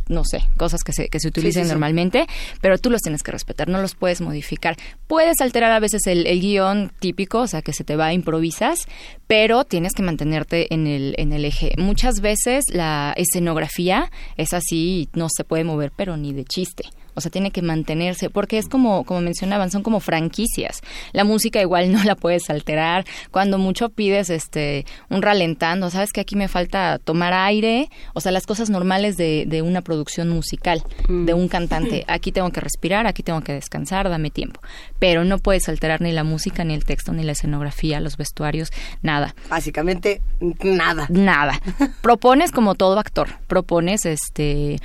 no 0.09 0.23
sé, 0.25 0.43
cosas 0.57 0.83
que 0.83 0.91
se, 0.91 1.07
que 1.07 1.19
se 1.19 1.27
utilicen 1.27 1.67
normalmente, 1.67 2.25
pero 2.61 2.79
tú 2.79 2.89
los 2.89 3.01
tienes 3.01 3.21
que 3.21 3.31
respetar, 3.31 3.69
no 3.69 3.79
los 3.79 3.93
puedes 3.93 4.21
modificar. 4.21 4.75
Puedes 5.05 5.39
alterar 5.39 5.71
a 5.71 5.79
veces 5.79 6.07
el, 6.07 6.25
el, 6.25 6.41
guion 6.41 6.91
típico, 6.99 7.41
o 7.41 7.47
sea, 7.47 7.61
que 7.61 7.73
se 7.73 7.83
te 7.83 7.95
va, 7.95 8.11
improvisas, 8.11 8.87
pero 9.27 9.65
tienes 9.65 9.93
que 9.93 10.01
mantenerte 10.01 10.73
en 10.73 10.87
el, 10.87 11.13
en 11.19 11.31
el 11.31 11.45
eje. 11.45 11.73
Muchas 11.77 12.21
veces 12.21 12.65
la 12.71 13.13
escenografía 13.17 14.11
es 14.35 14.53
así, 14.53 15.09
no 15.13 15.27
se 15.29 15.43
puede 15.43 15.63
mover, 15.63 15.91
pero 15.95 16.17
ni 16.17 16.33
de 16.33 16.43
chiste 16.43 16.85
o 17.19 17.21
sea, 17.21 17.31
tiene 17.31 17.51
que 17.51 17.61
mantenerse, 17.61 18.29
porque 18.29 18.57
es 18.57 18.67
como, 18.67 19.03
como 19.03 19.21
mencionaban, 19.21 19.71
son 19.71 19.83
como 19.83 19.99
franquicias. 19.99 20.81
La 21.11 21.23
música 21.23 21.61
igual 21.61 21.91
no 21.93 22.03
la 22.03 22.15
puedes 22.15 22.49
alterar. 22.49 23.05
Cuando 23.31 23.57
mucho 23.57 23.89
pides 23.89 24.29
este 24.29 24.85
un 25.09 25.21
ralentando, 25.21 25.89
sabes 25.89 26.11
que 26.11 26.21
aquí 26.21 26.35
me 26.35 26.47
falta 26.47 26.97
tomar 26.97 27.33
aire, 27.33 27.89
o 28.13 28.21
sea, 28.21 28.31
las 28.31 28.45
cosas 28.45 28.69
normales 28.69 29.17
de, 29.17 29.45
de 29.47 29.61
una 29.61 29.81
producción 29.81 30.29
musical, 30.29 30.83
mm. 31.07 31.25
de 31.25 31.33
un 31.33 31.47
cantante. 31.47 32.05
Aquí 32.07 32.31
tengo 32.31 32.49
que 32.51 32.61
respirar, 32.61 33.05
aquí 33.05 33.21
tengo 33.21 33.41
que 33.41 33.53
descansar, 33.53 34.09
dame 34.09 34.29
tiempo. 34.29 34.61
Pero 34.97 35.25
no 35.25 35.39
puedes 35.39 35.67
alterar 35.69 36.01
ni 36.01 36.11
la 36.11 36.23
música, 36.23 36.63
ni 36.63 36.73
el 36.73 36.85
texto, 36.85 37.11
ni 37.11 37.23
la 37.23 37.33
escenografía, 37.33 37.99
los 37.99 38.17
vestuarios, 38.17 38.71
nada. 39.01 39.35
Básicamente 39.49 40.21
nada. 40.63 41.07
Nada. 41.09 41.59
Propones 42.01 42.51
como 42.51 42.75
todo 42.75 42.97
actor, 42.99 43.29
propones 43.47 44.05
este 44.05 44.79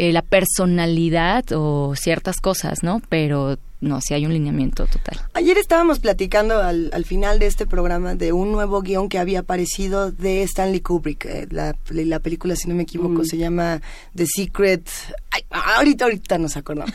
eh, 0.00 0.14
la 0.14 0.22
personalidad 0.22 1.44
o 1.52 1.94
ciertas 1.94 2.40
cosas, 2.40 2.82
¿no? 2.82 3.02
Pero 3.10 3.58
no, 3.82 4.00
sí 4.00 4.14
hay 4.14 4.24
un 4.24 4.32
lineamiento 4.32 4.86
total. 4.86 5.20
Ayer 5.34 5.58
estábamos 5.58 5.98
platicando 5.98 6.58
al, 6.58 6.88
al 6.94 7.04
final 7.04 7.38
de 7.38 7.44
este 7.44 7.66
programa 7.66 8.14
de 8.14 8.32
un 8.32 8.50
nuevo 8.50 8.80
guion 8.80 9.10
que 9.10 9.18
había 9.18 9.40
aparecido 9.40 10.10
de 10.10 10.42
Stanley 10.44 10.80
Kubrick. 10.80 11.26
Eh, 11.26 11.48
la, 11.50 11.76
la, 11.90 12.18
película, 12.18 12.56
si 12.56 12.66
no 12.66 12.74
me 12.74 12.84
equivoco, 12.84 13.20
mm. 13.20 13.24
se 13.26 13.36
llama 13.36 13.82
The 14.14 14.24
Secret. 14.26 14.88
Ahorita, 15.50 16.04
ahorita 16.04 16.38
nos 16.38 16.56
acordamos. 16.56 16.94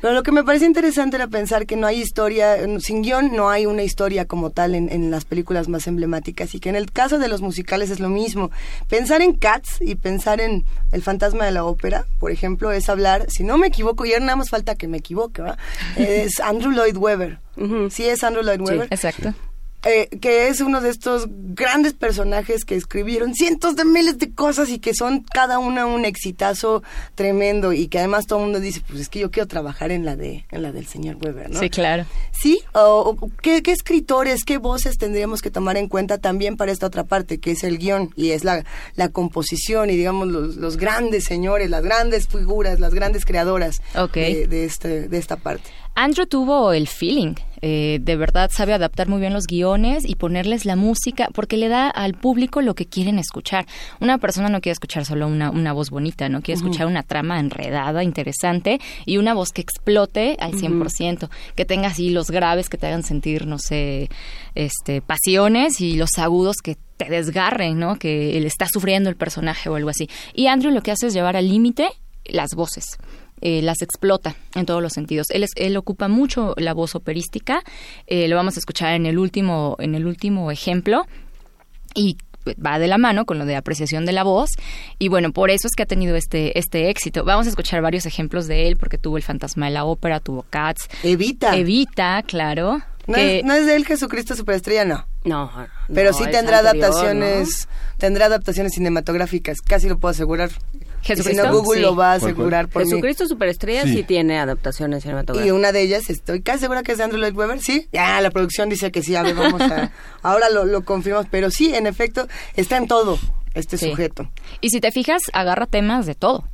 Pero 0.00 0.14
lo 0.14 0.22
que 0.22 0.32
me 0.32 0.44
parece 0.44 0.66
interesante 0.66 1.16
era 1.16 1.28
pensar 1.28 1.66
que 1.66 1.76
no 1.76 1.86
hay 1.86 2.00
historia, 2.00 2.56
sin 2.80 3.02
guion 3.02 3.34
no 3.34 3.50
hay 3.50 3.66
una 3.66 3.82
historia 3.82 4.24
como 4.26 4.50
tal 4.50 4.74
en, 4.74 4.90
en 4.90 5.10
las 5.10 5.24
películas 5.24 5.68
más 5.68 5.86
emblemáticas 5.86 6.54
y 6.54 6.60
que 6.60 6.68
en 6.68 6.76
el 6.76 6.92
caso 6.92 7.18
de 7.18 7.28
los 7.28 7.40
musicales 7.40 7.90
es 7.90 8.00
lo 8.00 8.08
mismo. 8.08 8.50
Pensar 8.88 9.22
en 9.22 9.34
Cats 9.34 9.80
y 9.80 9.94
pensar 9.94 10.40
en 10.40 10.64
El 10.92 11.02
fantasma 11.02 11.44
de 11.44 11.52
la 11.52 11.64
ópera, 11.64 12.06
por 12.18 12.30
ejemplo, 12.30 12.72
es 12.72 12.88
hablar, 12.88 13.26
si 13.28 13.44
no 13.44 13.58
me 13.58 13.66
equivoco, 13.66 14.04
y 14.04 14.12
ahora 14.12 14.24
nada 14.24 14.36
más 14.36 14.50
falta 14.50 14.74
que 14.74 14.88
me 14.88 14.98
equivoque, 14.98 15.42
¿verdad? 15.42 15.58
es 15.96 16.40
Andrew 16.40 16.72
Lloyd 16.72 16.96
Webber. 16.96 17.38
Sí, 17.90 18.04
es 18.04 18.24
Andrew 18.24 18.42
Lloyd 18.42 18.60
Webber. 18.60 18.88
exacto. 18.90 19.32
Eh, 19.86 20.08
que 20.18 20.48
es 20.48 20.62
uno 20.62 20.80
de 20.80 20.88
estos 20.88 21.26
grandes 21.28 21.92
personajes 21.92 22.64
que 22.64 22.74
escribieron 22.74 23.34
cientos 23.34 23.76
de 23.76 23.84
miles 23.84 24.18
de 24.18 24.32
cosas 24.32 24.70
y 24.70 24.78
que 24.78 24.94
son 24.94 25.20
cada 25.20 25.58
una 25.58 25.84
un 25.84 26.06
exitazo 26.06 26.82
tremendo 27.14 27.74
y 27.74 27.88
que 27.88 27.98
además 27.98 28.26
todo 28.26 28.38
el 28.38 28.44
mundo 28.46 28.60
dice, 28.60 28.80
pues 28.86 29.00
es 29.00 29.08
que 29.10 29.18
yo 29.18 29.30
quiero 29.30 29.46
trabajar 29.46 29.90
en 29.90 30.06
la 30.06 30.16
de 30.16 30.46
en 30.50 30.62
la 30.62 30.72
del 30.72 30.86
señor 30.86 31.18
Weber, 31.22 31.50
¿no? 31.50 31.60
Sí, 31.60 31.68
claro. 31.68 32.06
Sí, 32.32 32.60
o, 32.72 33.14
¿qué, 33.42 33.62
escritores, 33.66 34.44
qué 34.44 34.56
voces 34.56 34.96
tendríamos 34.96 35.42
que 35.42 35.50
tomar 35.50 35.76
en 35.76 35.88
cuenta 35.88 36.16
también 36.16 36.56
para 36.56 36.72
esta 36.72 36.86
otra 36.86 37.04
parte, 37.04 37.38
que 37.38 37.50
es 37.50 37.62
el 37.62 37.76
guion 37.76 38.10
y 38.16 38.30
es 38.30 38.42
la, 38.42 38.64
la 38.96 39.10
composición 39.10 39.90
y 39.90 39.96
digamos 39.96 40.28
los, 40.28 40.56
los 40.56 40.78
grandes 40.78 41.24
señores, 41.24 41.68
las 41.68 41.82
grandes 41.82 42.26
figuras, 42.26 42.80
las 42.80 42.94
grandes 42.94 43.26
creadoras 43.26 43.82
de, 44.14 44.46
de, 44.46 44.64
este, 44.64 45.08
de 45.08 45.18
esta 45.18 45.36
parte. 45.36 45.70
Andrew 45.94 46.26
tuvo 46.26 46.72
el 46.72 46.88
feeling 46.88 47.34
Eh, 47.66 47.98
de 48.02 48.16
verdad 48.16 48.50
sabe 48.52 48.74
adaptar 48.74 49.08
muy 49.08 49.20
bien 49.20 49.32
los 49.32 49.46
guiones 49.46 50.04
y 50.06 50.16
ponerles 50.16 50.66
la 50.66 50.76
música 50.76 51.30
porque 51.32 51.56
le 51.56 51.68
da 51.68 51.88
al 51.88 52.12
público 52.12 52.60
lo 52.60 52.74
que 52.74 52.84
quieren 52.84 53.18
escuchar. 53.18 53.64
Una 54.00 54.18
persona 54.18 54.50
no 54.50 54.60
quiere 54.60 54.74
escuchar 54.74 55.06
solo 55.06 55.26
una, 55.26 55.50
una 55.50 55.72
voz 55.72 55.88
bonita, 55.88 56.28
no 56.28 56.42
quiere 56.42 56.58
escuchar 56.58 56.86
una 56.86 57.02
trama 57.02 57.40
enredada, 57.40 58.04
interesante 58.04 58.80
y 59.06 59.16
una 59.16 59.32
voz 59.32 59.48
que 59.48 59.62
explote 59.62 60.36
al 60.40 60.52
100%, 60.52 61.30
que 61.54 61.64
tenga 61.64 61.88
así 61.88 62.10
los 62.10 62.30
graves 62.30 62.68
que 62.68 62.76
te 62.76 62.86
hagan 62.86 63.02
sentir, 63.02 63.46
no 63.46 63.58
sé, 63.58 64.10
este, 64.54 65.00
pasiones 65.00 65.80
y 65.80 65.96
los 65.96 66.18
agudos 66.18 66.56
que 66.62 66.76
te 66.98 67.06
desgarren, 67.06 67.78
¿no? 67.78 67.96
Que 67.96 68.36
él 68.36 68.44
está 68.44 68.66
sufriendo 68.70 69.08
el 69.08 69.16
personaje 69.16 69.70
o 69.70 69.76
algo 69.76 69.88
así. 69.88 70.10
Y 70.34 70.48
Andrew 70.48 70.70
lo 70.70 70.82
que 70.82 70.90
hace 70.90 71.06
es 71.06 71.14
llevar 71.14 71.34
al 71.34 71.48
límite 71.48 71.88
las 72.26 72.50
voces. 72.54 72.98
Eh, 73.46 73.60
las 73.60 73.82
explota 73.82 74.36
en 74.54 74.64
todos 74.64 74.80
los 74.80 74.94
sentidos. 74.94 75.26
Él, 75.28 75.44
él 75.56 75.76
ocupa 75.76 76.08
mucho 76.08 76.54
la 76.56 76.72
voz 76.72 76.94
operística, 76.94 77.62
eh, 78.06 78.26
lo 78.26 78.36
vamos 78.36 78.56
a 78.56 78.58
escuchar 78.58 78.94
en 78.94 79.04
el 79.04 79.18
último, 79.18 79.76
en 79.80 79.94
el 79.94 80.06
último 80.06 80.50
ejemplo, 80.50 81.06
y 81.94 82.16
va 82.64 82.78
de 82.78 82.86
la 82.86 82.96
mano 82.96 83.26
con 83.26 83.38
lo 83.38 83.44
de 83.44 83.54
apreciación 83.54 84.06
de 84.06 84.12
la 84.12 84.22
voz 84.22 84.50
y 84.98 85.08
bueno, 85.08 85.30
por 85.32 85.50
eso 85.50 85.68
es 85.68 85.74
que 85.74 85.82
ha 85.82 85.86
tenido 85.86 86.16
este 86.16 86.58
este 86.58 86.88
éxito. 86.88 87.22
Vamos 87.24 87.44
a 87.46 87.50
escuchar 87.50 87.82
varios 87.82 88.06
ejemplos 88.06 88.46
de 88.46 88.66
él 88.66 88.78
porque 88.78 88.96
tuvo 88.96 89.18
El 89.18 89.22
fantasma 89.22 89.66
de 89.66 89.72
la 89.72 89.84
ópera, 89.84 90.20
tuvo 90.20 90.46
Cats. 90.48 90.88
Evita. 91.02 91.54
Evita, 91.54 92.22
claro. 92.22 92.80
No, 93.06 93.16
es, 93.16 93.44
no 93.44 93.52
es 93.52 93.66
de 93.66 93.76
él 93.76 93.84
Jesucristo 93.84 94.34
Superestrella, 94.34 94.86
no. 94.86 95.06
No. 95.24 95.50
Pero 95.92 96.14
sí 96.14 96.24
tendrá 96.30 96.60
adaptaciones, 96.60 97.68
tendrá 97.98 98.26
adaptaciones 98.26 98.72
cinematográficas, 98.72 99.60
casi 99.60 99.88
lo 99.88 99.98
puedo 99.98 100.12
asegurar. 100.12 100.50
Jesucristo. 101.04 101.42
Si 101.42 101.48
no, 101.48 101.54
Google 101.54 101.82
lo 101.82 101.94
va 101.94 102.12
a 102.12 102.14
asegurar 102.14 102.68
por 102.68 102.82
Jesucristo 102.82 103.26
Superestrella 103.26 103.84
sí. 103.84 104.02
tiene 104.02 104.38
adaptaciones 104.38 105.02
cinematográficas. 105.02 105.46
Y 105.46 105.50
una 105.50 105.70
de 105.70 105.82
ellas, 105.82 106.08
estoy 106.08 106.40
casi 106.40 106.60
segura 106.60 106.82
que 106.82 106.92
es 106.92 106.98
de 106.98 107.04
Andrew 107.04 107.20
Lloyd 107.20 107.36
Webber, 107.36 107.60
¿sí? 107.60 107.88
Ya, 107.92 108.20
la 108.20 108.30
producción 108.30 108.68
dice 108.68 108.90
que 108.90 109.02
sí, 109.02 109.14
a 109.14 109.22
ver, 109.22 109.34
vamos 109.34 109.60
a... 109.60 109.92
ahora 110.22 110.48
lo, 110.48 110.64
lo 110.64 110.84
confirmamos, 110.84 111.28
pero 111.30 111.50
sí, 111.50 111.74
en 111.74 111.86
efecto, 111.86 112.26
está 112.56 112.78
en 112.78 112.86
todo 112.86 113.18
este 113.52 113.76
sujeto. 113.78 114.30
Y 114.60 114.70
si 114.70 114.80
te 114.80 114.90
fijas, 114.90 115.22
agarra 115.32 115.66
temas 115.66 116.06
de 116.06 116.14
todo. 116.14 116.44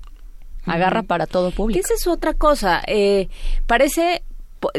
Agarra 0.67 1.03
para 1.03 1.27
todo 1.27 1.51
público. 1.53 1.81
Esa 1.81 1.95
es 1.95 2.07
otra 2.07 2.35
cosa. 2.35 2.83
Eh, 2.87 3.29
parece 3.67 4.23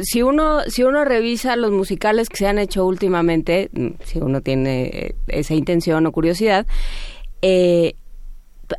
si 0.04 0.22
uno 0.22 0.62
si 0.68 0.84
uno 0.84 1.04
revisa 1.06 1.56
los 1.56 1.72
musicales 1.72 2.30
que 2.30 2.38
se 2.38 2.48
han 2.48 2.60
hecho 2.60 2.86
últimamente, 2.86 3.70
mm, 3.74 3.88
si 4.04 4.20
uno 4.20 4.42
tiene 4.42 4.84
eh, 4.94 5.16
esa 5.28 5.56
intención 5.56 6.06
o 6.06 6.12
curiosidad, 6.12 6.68
eh, 7.42 7.96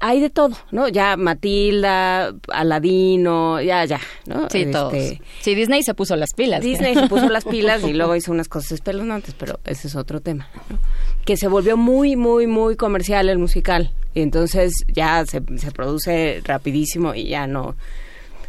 hay 0.01 0.21
de 0.21 0.31
todo, 0.31 0.57
¿no? 0.71 0.89
Ya 0.89 1.17
Matilda, 1.17 2.35
Aladino, 2.49 3.61
ya, 3.61 3.85
ya, 3.85 4.01
¿no? 4.27 4.49
Sí, 4.51 4.67
todos. 4.67 4.93
Sí, 5.41 5.55
Disney 5.55 5.83
se 5.83 5.95
puso 5.95 6.17
las 6.17 6.31
pilas. 6.35 6.63
Disney 6.63 6.95
se 6.95 7.09
puso 7.09 7.29
las 7.29 7.45
pilas 7.45 7.83
y 7.85 7.93
luego 7.95 8.17
hizo 8.17 8.33
unas 8.33 8.49
cosas 8.49 8.73
espeluznantes, 8.73 9.35
pero 9.39 9.61
ese 9.65 9.89
es 9.89 9.97
otro 9.97 10.21
tema. 10.21 10.49
¿no? 10.69 10.79
Que 11.25 11.37
se 11.37 11.49
volvió 11.49 11.77
muy, 11.77 12.17
muy, 12.17 12.47
muy 12.47 12.77
comercial 12.77 13.29
el 13.29 13.39
musical. 13.39 13.93
Y 14.15 14.21
entonces 14.21 14.73
ya 14.93 15.25
se, 15.27 15.43
se 15.57 15.71
produce 15.71 16.43
rapidísimo 16.45 17.15
y 17.15 17.29
ya 17.29 17.47
no 17.47 17.75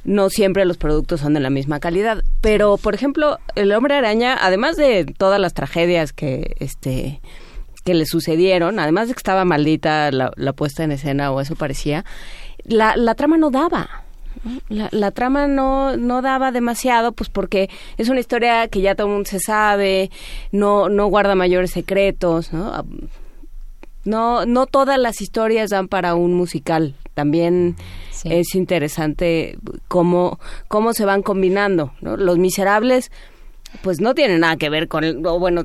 no 0.04 0.30
siempre 0.30 0.66
los 0.66 0.78
productos 0.78 1.22
son 1.22 1.34
de 1.34 1.40
la 1.40 1.50
misma 1.50 1.80
calidad. 1.80 2.24
Pero, 2.42 2.78
por 2.78 2.94
ejemplo, 2.94 3.40
El 3.56 3.72
Hombre 3.72 3.96
Araña, 3.96 4.38
además 4.40 4.76
de 4.76 5.06
todas 5.06 5.40
las 5.40 5.54
tragedias 5.54 6.12
que 6.12 6.56
este 6.60 7.22
que 7.84 7.94
le 7.94 8.06
sucedieron, 8.06 8.80
además 8.80 9.08
de 9.08 9.14
que 9.14 9.20
estaba 9.20 9.46
maldita 9.46 10.12
la, 10.12 10.54
puesta 10.54 10.84
en 10.84 10.92
escena 10.92 11.32
o 11.32 11.42
eso 11.42 11.56
parecía, 11.56 12.06
la, 12.64 12.96
la 12.96 13.16
trama 13.16 13.38
no 13.38 13.50
daba. 13.50 14.04
La, 14.68 14.90
la, 14.92 15.12
trama 15.12 15.48
no, 15.48 15.96
no 15.96 16.22
daba 16.22 16.52
demasiado, 16.52 17.12
pues 17.12 17.30
porque 17.30 17.70
es 17.98 18.10
una 18.10 18.20
historia 18.20 18.68
que 18.68 18.82
ya 18.82 18.96
todo 18.96 19.08
el 19.08 19.14
mundo 19.14 19.30
se 19.30 19.40
sabe, 19.40 20.10
no, 20.52 20.90
no 20.90 21.08
guarda 21.08 21.36
mayores 21.36 21.72
secretos, 21.72 22.52
¿no? 22.52 22.84
No, 24.06 24.46
no 24.46 24.66
todas 24.66 25.00
las 25.00 25.22
historias 25.22 25.70
dan 25.70 25.88
para 25.88 26.16
un 26.16 26.34
musical. 26.34 26.96
También 27.14 27.76
es 28.26 28.56
interesante 28.56 29.58
cómo, 29.88 30.40
cómo 30.68 30.94
se 30.94 31.06
van 31.06 31.22
combinando, 31.22 31.94
¿no? 32.02 32.18
Los 32.18 32.38
miserables, 32.38 33.12
pues 33.82 34.02
no 34.02 34.14
tienen 34.14 34.42
nada 34.42 34.58
que 34.58 34.70
ver 34.70 34.88
con, 34.88 35.26
o 35.26 35.40
bueno, 35.40 35.64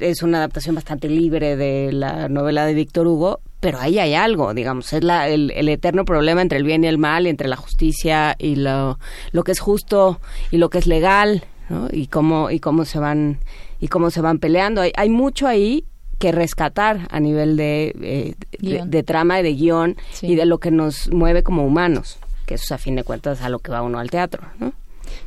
es 0.00 0.22
una 0.22 0.38
adaptación 0.38 0.74
bastante 0.74 1.08
libre 1.08 1.56
de 1.56 1.92
la 1.92 2.28
novela 2.28 2.66
de 2.66 2.74
Víctor 2.74 3.06
Hugo, 3.06 3.40
pero 3.60 3.80
ahí 3.80 3.98
hay 3.98 4.14
algo, 4.14 4.54
digamos, 4.54 4.92
es 4.92 5.02
la, 5.02 5.28
el, 5.28 5.50
el, 5.52 5.68
eterno 5.68 6.04
problema 6.04 6.42
entre 6.42 6.58
el 6.58 6.64
bien 6.64 6.84
y 6.84 6.86
el 6.86 6.98
mal, 6.98 7.26
entre 7.26 7.48
la 7.48 7.56
justicia 7.56 8.36
y 8.38 8.56
lo, 8.56 8.98
lo 9.32 9.44
que 9.44 9.52
es 9.52 9.60
justo 9.60 10.20
y 10.50 10.58
lo 10.58 10.70
que 10.70 10.78
es 10.78 10.86
legal, 10.86 11.44
¿no? 11.68 11.88
Y 11.90 12.06
cómo, 12.06 12.50
y 12.50 12.60
cómo 12.60 12.84
se 12.84 12.98
van, 12.98 13.38
y 13.80 13.88
cómo 13.88 14.10
se 14.10 14.20
van 14.20 14.38
peleando. 14.38 14.82
Hay, 14.82 14.92
hay 14.96 15.08
mucho 15.08 15.46
ahí 15.46 15.84
que 16.18 16.32
rescatar 16.32 17.08
a 17.10 17.20
nivel 17.20 17.56
de, 17.56 17.94
eh, 18.00 18.34
de, 18.58 18.82
de, 18.86 19.02
trama 19.02 19.40
y 19.40 19.42
de 19.42 19.54
guion 19.54 19.96
sí. 20.12 20.28
y 20.28 20.34
de 20.34 20.46
lo 20.46 20.58
que 20.58 20.70
nos 20.70 21.12
mueve 21.12 21.42
como 21.42 21.66
humanos, 21.66 22.18
que 22.46 22.54
eso 22.54 22.64
es 22.64 22.72
a 22.72 22.78
fin 22.78 22.96
de 22.96 23.04
cuentas 23.04 23.42
a 23.42 23.48
lo 23.48 23.58
que 23.58 23.70
va 23.70 23.82
uno 23.82 23.98
al 23.98 24.10
teatro, 24.10 24.42
¿no? 24.58 24.72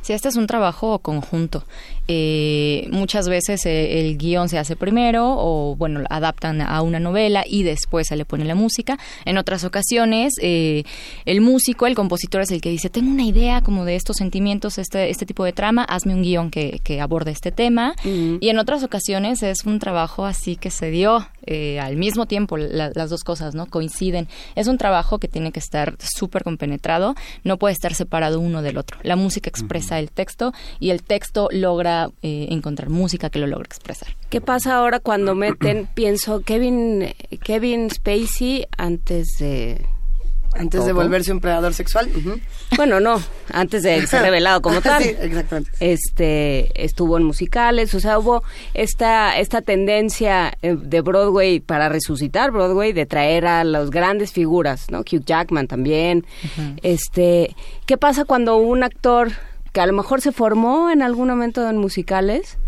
Sí, 0.02 0.12
este 0.12 0.28
es 0.28 0.36
un 0.36 0.46
trabajo 0.46 0.98
conjunto. 0.98 1.64
Eh, 2.08 2.88
muchas 2.90 3.28
veces 3.28 3.64
eh, 3.66 4.00
el 4.00 4.18
guion 4.18 4.48
se 4.48 4.58
hace 4.58 4.74
primero 4.74 5.36
o, 5.38 5.76
bueno, 5.76 6.02
adaptan 6.10 6.60
a 6.60 6.82
una 6.82 6.98
novela 6.98 7.44
y 7.46 7.62
después 7.62 8.08
se 8.08 8.16
le 8.16 8.24
pone 8.24 8.44
la 8.44 8.54
música. 8.54 8.98
En 9.24 9.38
otras 9.38 9.62
ocasiones, 9.64 10.34
eh, 10.42 10.82
el 11.24 11.40
músico, 11.40 11.86
el 11.86 11.94
compositor 11.94 12.42
es 12.42 12.50
el 12.50 12.60
que 12.60 12.70
dice, 12.70 12.90
tengo 12.90 13.10
una 13.10 13.24
idea 13.24 13.60
como 13.60 13.84
de 13.84 13.94
estos 13.94 14.16
sentimientos, 14.16 14.78
este, 14.78 15.10
este 15.10 15.24
tipo 15.24 15.44
de 15.44 15.52
trama, 15.52 15.84
hazme 15.84 16.14
un 16.14 16.22
guion 16.22 16.50
que, 16.50 16.80
que 16.82 17.00
aborde 17.00 17.30
este 17.30 17.52
tema. 17.52 17.94
Uh 18.04 18.08
-huh. 18.08 18.38
Y 18.40 18.48
en 18.48 18.58
otras 18.58 18.82
ocasiones 18.82 19.42
es 19.42 19.64
un 19.64 19.78
trabajo 19.78 20.26
así 20.26 20.56
que 20.56 20.70
se 20.70 20.90
dio 20.90 21.28
eh, 21.46 21.80
al 21.80 21.96
mismo 21.96 22.26
tiempo, 22.26 22.56
la, 22.56 22.90
las 22.94 23.10
dos 23.10 23.24
cosas, 23.24 23.54
¿no? 23.54 23.66
Coinciden. 23.66 24.28
Es 24.54 24.66
un 24.66 24.78
trabajo 24.78 25.18
que 25.18 25.28
tiene 25.28 25.52
que 25.52 25.60
estar 25.60 25.96
súper 25.98 26.44
compenetrado, 26.44 27.14
no 27.44 27.58
puede 27.58 27.72
estar 27.72 27.94
separado 27.94 28.40
uno 28.40 28.62
del 28.62 28.78
otro. 28.78 28.98
La 29.02 29.16
música 29.16 29.48
expresa 29.48 29.94
uh 29.94 29.98
-huh. 29.98 30.02
el 30.02 30.10
texto 30.10 30.52
y 30.78 30.90
el 30.90 31.02
texto 31.02 31.48
logra 31.52 32.10
eh, 32.22 32.48
encontrar 32.50 32.90
música 32.90 33.30
que 33.30 33.38
lo 33.38 33.46
logre 33.46 33.66
expresar. 33.66 34.16
¿Qué 34.28 34.40
pasa 34.40 34.76
ahora 34.76 35.00
cuando 35.00 35.34
meten, 35.34 35.88
pienso, 35.94 36.40
Kevin, 36.42 37.14
Kevin 37.42 37.90
Spacey 37.90 38.66
antes 38.76 39.36
de 39.38 39.86
antes 40.54 40.84
de 40.84 40.92
volverse 40.92 41.32
un 41.32 41.40
predador 41.40 41.74
sexual. 41.74 42.08
Uh 42.14 42.18
-huh. 42.18 42.40
Bueno, 42.76 43.00
no, 43.00 43.20
antes 43.52 43.82
de 43.82 44.06
ser 44.06 44.22
revelado 44.22 44.60
como 44.62 44.80
tal. 44.82 45.02
sí, 45.02 45.14
exactamente. 45.20 45.70
Este, 45.80 46.84
estuvo 46.84 47.16
en 47.16 47.24
musicales, 47.24 47.94
o 47.94 48.00
sea, 48.00 48.18
hubo 48.18 48.42
esta 48.74 49.38
esta 49.38 49.62
tendencia 49.62 50.52
eh, 50.62 50.76
de 50.80 51.00
Broadway 51.00 51.60
para 51.60 51.88
resucitar 51.88 52.50
Broadway 52.50 52.92
de 52.92 53.06
traer 53.06 53.46
a 53.46 53.64
las 53.64 53.90
grandes 53.90 54.32
figuras, 54.32 54.90
¿no? 54.90 55.00
Hugh 55.00 55.24
Jackman 55.24 55.66
también. 55.66 56.24
Uh 56.44 56.60
-huh. 56.60 56.78
Este, 56.82 57.54
¿qué 57.86 57.96
pasa 57.96 58.24
cuando 58.24 58.56
un 58.56 58.82
actor 58.82 59.32
que 59.72 59.80
a 59.80 59.86
lo 59.86 59.92
mejor 59.92 60.20
se 60.20 60.32
formó 60.32 60.90
en 60.90 61.02
algún 61.02 61.28
momento 61.28 61.68
en 61.68 61.76
musicales, 61.76 62.58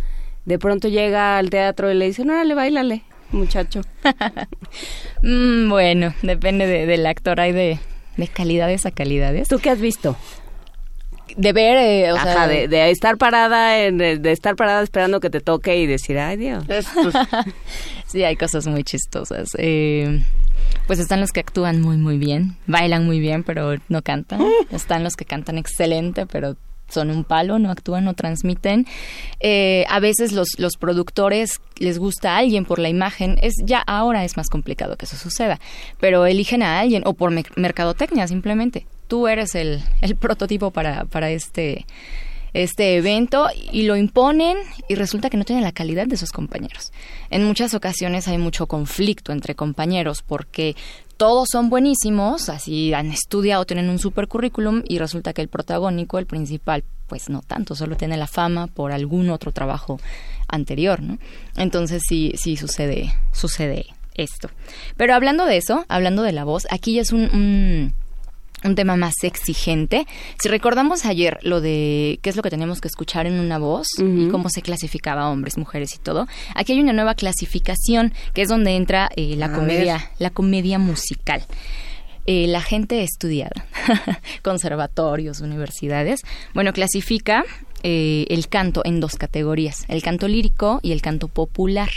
de 0.44 0.58
pronto 0.58 0.88
llega 0.88 1.36
al 1.38 1.50
teatro 1.50 1.90
y 1.90 1.94
le 1.94 2.06
dice, 2.06 2.24
"No, 2.24 2.32
órale, 2.32 2.54
bailale." 2.54 3.02
Muchacho? 3.32 3.80
mm, 5.22 5.68
bueno, 5.68 6.14
depende 6.22 6.66
de, 6.66 6.86
del 6.86 7.06
actor, 7.06 7.40
hay 7.40 7.52
de, 7.52 7.78
de 8.16 8.28
calidades 8.28 8.86
a 8.86 8.90
calidades. 8.90 9.48
¿Tú 9.48 9.58
qué 9.58 9.70
has 9.70 9.80
visto? 9.80 10.16
De 11.36 11.52
ver, 11.52 11.78
eh, 11.78 12.12
o 12.12 12.16
Ajá, 12.16 12.32
sea, 12.32 12.46
de, 12.46 12.68
de, 12.68 12.90
estar 12.90 13.16
parada, 13.16 13.70
de, 13.70 14.18
de, 14.18 14.32
estar 14.32 14.54
parada 14.54 14.82
esperando 14.82 15.18
que 15.20 15.30
te 15.30 15.40
toque 15.40 15.78
y 15.78 15.86
decir, 15.86 16.18
ay 16.18 16.36
Dios. 16.36 16.64
sí, 18.06 18.22
hay 18.22 18.36
cosas 18.36 18.66
muy 18.66 18.84
chistosas. 18.84 19.50
Eh, 19.56 20.22
pues 20.86 20.98
están 20.98 21.20
los 21.20 21.32
que 21.32 21.40
actúan 21.40 21.80
muy, 21.80 21.96
muy 21.96 22.18
bien, 22.18 22.56
bailan 22.66 23.06
muy 23.06 23.20
bien, 23.20 23.44
pero 23.44 23.76
no 23.88 24.02
cantan. 24.02 24.40
Están 24.70 25.04
los 25.04 25.16
que 25.16 25.24
cantan 25.24 25.58
excelente, 25.58 26.26
pero 26.26 26.56
son 26.92 27.10
un 27.10 27.24
palo, 27.24 27.58
no 27.58 27.70
actúan, 27.70 28.04
no 28.04 28.14
transmiten. 28.14 28.86
Eh, 29.40 29.84
a 29.88 30.00
veces 30.00 30.32
los, 30.32 30.48
los 30.58 30.76
productores 30.76 31.60
les 31.76 31.98
gusta 31.98 32.34
a 32.34 32.38
alguien 32.38 32.64
por 32.64 32.78
la 32.78 32.88
imagen, 32.88 33.38
es 33.42 33.54
ya 33.64 33.80
ahora 33.80 34.24
es 34.24 34.36
más 34.36 34.48
complicado 34.48 34.96
que 34.96 35.06
eso 35.06 35.16
suceda, 35.16 35.58
pero 36.00 36.26
eligen 36.26 36.62
a 36.62 36.78
alguien 36.78 37.02
o 37.06 37.14
por 37.14 37.30
me 37.30 37.44
mercadotecnia 37.56 38.26
simplemente. 38.28 38.86
Tú 39.08 39.28
eres 39.28 39.54
el, 39.54 39.82
el 40.00 40.16
prototipo 40.16 40.70
para, 40.70 41.04
para 41.04 41.30
este 41.30 41.86
este 42.54 42.96
evento 42.96 43.48
y 43.70 43.84
lo 43.84 43.96
imponen 43.96 44.58
y 44.88 44.94
resulta 44.94 45.30
que 45.30 45.36
no 45.36 45.44
tienen 45.44 45.64
la 45.64 45.72
calidad 45.72 46.06
de 46.06 46.16
sus 46.16 46.32
compañeros. 46.32 46.92
En 47.30 47.44
muchas 47.44 47.72
ocasiones 47.74 48.28
hay 48.28 48.38
mucho 48.38 48.66
conflicto 48.66 49.32
entre 49.32 49.54
compañeros 49.54 50.22
porque 50.22 50.76
todos 51.22 51.50
son 51.52 51.70
buenísimos, 51.70 52.48
así 52.48 52.92
han 52.92 53.12
estudiado, 53.12 53.64
tienen 53.64 53.90
un 53.90 54.00
super 54.00 54.26
currículum 54.26 54.82
y 54.88 54.98
resulta 54.98 55.32
que 55.32 55.40
el 55.40 55.46
protagónico, 55.46 56.18
el 56.18 56.26
principal, 56.26 56.82
pues 57.06 57.30
no 57.30 57.42
tanto, 57.42 57.76
solo 57.76 57.96
tiene 57.96 58.16
la 58.16 58.26
fama 58.26 58.66
por 58.66 58.90
algún 58.90 59.30
otro 59.30 59.52
trabajo 59.52 60.00
anterior, 60.48 61.00
¿no? 61.00 61.18
Entonces 61.56 62.02
sí, 62.08 62.32
sí 62.34 62.56
sucede, 62.56 63.14
sucede 63.30 63.86
esto. 64.14 64.50
Pero 64.96 65.14
hablando 65.14 65.46
de 65.46 65.58
eso, 65.58 65.84
hablando 65.86 66.24
de 66.24 66.32
la 66.32 66.42
voz, 66.42 66.66
aquí 66.70 66.94
ya 66.94 67.02
es 67.02 67.12
un, 67.12 67.20
un 67.32 67.94
un 68.64 68.74
tema 68.74 68.96
más 68.96 69.14
exigente. 69.22 70.06
Si 70.38 70.48
recordamos 70.48 71.04
ayer 71.04 71.38
lo 71.42 71.60
de 71.60 72.18
qué 72.22 72.30
es 72.30 72.36
lo 72.36 72.42
que 72.42 72.50
tenemos 72.50 72.80
que 72.80 72.88
escuchar 72.88 73.26
en 73.26 73.38
una 73.38 73.58
voz 73.58 73.86
y 73.98 74.28
cómo 74.28 74.48
se 74.48 74.62
clasificaba 74.62 75.28
hombres, 75.28 75.58
mujeres 75.58 75.94
y 75.94 75.98
todo, 75.98 76.26
aquí 76.54 76.72
hay 76.72 76.80
una 76.80 76.92
nueva 76.92 77.14
clasificación 77.14 78.12
que 78.34 78.42
es 78.42 78.48
donde 78.48 78.76
entra 78.76 79.10
eh, 79.16 79.34
la 79.36 79.52
comedia, 79.52 80.10
la 80.18 80.30
comedia 80.30 80.78
musical. 80.78 81.44
Eh, 82.24 82.46
la 82.46 82.60
gente 82.60 83.02
estudiada, 83.02 83.66
conservatorios, 84.42 85.40
universidades, 85.40 86.20
bueno, 86.54 86.72
clasifica 86.72 87.44
eh, 87.82 88.26
el 88.28 88.46
canto 88.46 88.82
en 88.84 89.00
dos 89.00 89.16
categorías, 89.16 89.84
el 89.88 90.02
canto 90.02 90.28
lírico 90.28 90.78
y 90.82 90.92
el 90.92 91.02
canto 91.02 91.26
popular. 91.26 91.90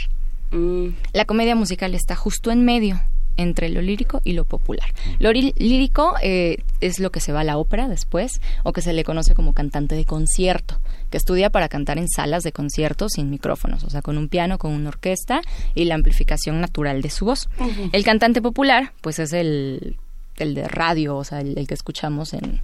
Mm. 0.50 0.88
La 1.14 1.26
comedia 1.26 1.56
musical 1.56 1.94
está 1.94 2.16
justo 2.16 2.50
en 2.50 2.66
medio, 2.66 3.00
entre 3.38 3.70
lo 3.70 3.82
lírico 3.82 4.22
y 4.24 4.34
lo 4.34 4.44
popular. 4.44 4.94
Lo 5.20 5.32
lírico 5.32 6.16
eh, 6.22 6.64
es 6.82 7.00
lo 7.00 7.12
que 7.12 7.20
se 7.20 7.32
va 7.32 7.42
a 7.42 7.44
la 7.44 7.58
ópera 7.58 7.88
después, 7.88 8.42
o 8.64 8.74
que 8.74 8.82
se 8.82 8.94
le 8.94 9.04
conoce 9.04 9.34
como 9.36 9.54
cantante 9.54 9.96
de 9.96 10.06
concierto, 10.06 10.80
que 11.10 11.18
estudia 11.18 11.50
para 11.50 11.70
cantar 11.70 11.98
en 11.98 12.08
salas 12.08 12.44
de 12.44 12.52
conciertos 12.52 13.14
sin 13.14 13.30
micrófonos, 13.30 13.84
o 13.84 13.90
sea, 13.90 14.02
con 14.02 14.18
un 14.18 14.30
piano, 14.30 14.58
con 14.58 14.72
una 14.72 14.90
orquesta 14.90 15.42
y 15.74 15.86
la 15.86 15.96
amplificación 15.96 16.62
natural 16.62 17.02
de 17.02 17.10
su 17.10 17.26
voz. 17.26 17.50
El 17.92 18.04
cantante 18.04 18.42
popular, 18.42 18.94
pues 19.02 19.20
es 19.20 19.34
el, 19.34 19.98
el 20.38 20.56
de 20.56 20.68
radio, 20.68 21.18
o 21.18 21.24
sea, 21.24 21.42
el, 21.42 21.68
que 21.68 21.74
escuchamos 21.74 22.34
en 22.34 22.62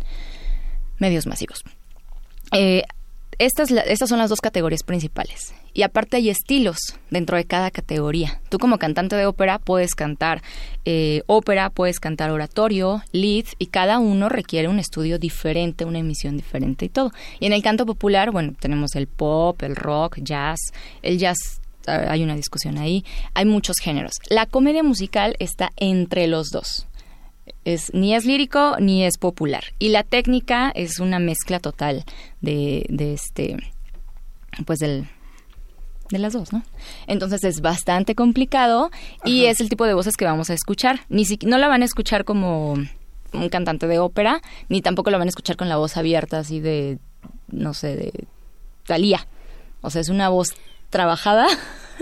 medios 0.99 1.27
masivos. 1.27 1.63
Eh, 2.51 2.83
estas, 3.41 3.71
estas 3.71 4.07
son 4.07 4.19
las 4.19 4.29
dos 4.29 4.39
categorías 4.39 4.83
principales. 4.83 5.55
Y 5.73 5.81
aparte 5.81 6.17
hay 6.17 6.29
estilos 6.29 6.77
dentro 7.09 7.37
de 7.37 7.45
cada 7.45 7.71
categoría. 7.71 8.39
Tú 8.49 8.59
como 8.59 8.77
cantante 8.77 9.15
de 9.15 9.25
ópera 9.25 9.57
puedes 9.57 9.95
cantar 9.95 10.43
eh, 10.85 11.23
ópera, 11.25 11.71
puedes 11.71 11.99
cantar 11.99 12.29
oratorio, 12.29 13.01
lead, 13.13 13.45
y 13.57 13.67
cada 13.67 13.97
uno 13.97 14.29
requiere 14.29 14.67
un 14.67 14.77
estudio 14.77 15.17
diferente, 15.17 15.85
una 15.85 15.99
emisión 15.99 16.37
diferente 16.37 16.85
y 16.85 16.89
todo. 16.89 17.11
Y 17.39 17.47
en 17.47 17.53
el 17.53 17.63
canto 17.63 17.87
popular, 17.87 18.29
bueno, 18.29 18.53
tenemos 18.59 18.95
el 18.95 19.07
pop, 19.07 19.61
el 19.63 19.75
rock, 19.75 20.19
jazz. 20.21 20.59
El 21.01 21.17
jazz 21.17 21.37
ah, 21.87 22.05
hay 22.09 22.23
una 22.23 22.35
discusión 22.35 22.77
ahí. 22.77 23.03
Hay 23.33 23.45
muchos 23.45 23.77
géneros. 23.77 24.13
La 24.29 24.45
comedia 24.45 24.83
musical 24.83 25.35
está 25.39 25.71
entre 25.77 26.27
los 26.27 26.51
dos 26.51 26.87
es 27.65 27.93
ni 27.93 28.15
es 28.15 28.25
lírico 28.25 28.77
ni 28.79 29.03
es 29.03 29.17
popular 29.17 29.63
y 29.79 29.89
la 29.89 30.03
técnica 30.03 30.71
es 30.73 30.99
una 30.99 31.19
mezcla 31.19 31.59
total 31.59 32.03
de, 32.41 32.85
de 32.89 33.13
este 33.13 33.57
pues 34.65 34.79
del 34.79 35.07
de 36.11 36.19
las 36.19 36.33
dos, 36.33 36.53
¿no? 36.53 36.61
Entonces 37.07 37.43
es 37.43 37.61
bastante 37.61 38.15
complicado 38.15 38.91
y 39.23 39.45
es 39.45 39.61
el 39.61 39.69
tipo 39.69 39.85
de 39.85 39.93
voces 39.93 40.17
que 40.17 40.25
vamos 40.25 40.49
a 40.49 40.53
escuchar. 40.53 41.01
Ni 41.09 41.25
si, 41.25 41.39
no 41.43 41.57
la 41.57 41.67
van 41.67 41.81
a 41.81 41.85
escuchar 41.85 42.25
como 42.25 42.73
un 42.73 43.49
cantante 43.49 43.87
de 43.87 43.99
ópera, 43.99 44.41
ni 44.69 44.81
tampoco 44.81 45.09
la 45.09 45.17
van 45.17 45.27
a 45.27 45.29
escuchar 45.29 45.55
con 45.55 45.69
la 45.69 45.77
voz 45.77 45.97
abierta 45.97 46.39
así 46.39 46.59
de, 46.59 46.99
no 47.47 47.73
sé, 47.73 47.95
de 47.95 48.25
Talía. 48.85 49.25
O 49.81 49.89
sea, 49.89 50.01
es 50.01 50.09
una 50.09 50.29
voz 50.29 50.53
trabajada 50.91 51.47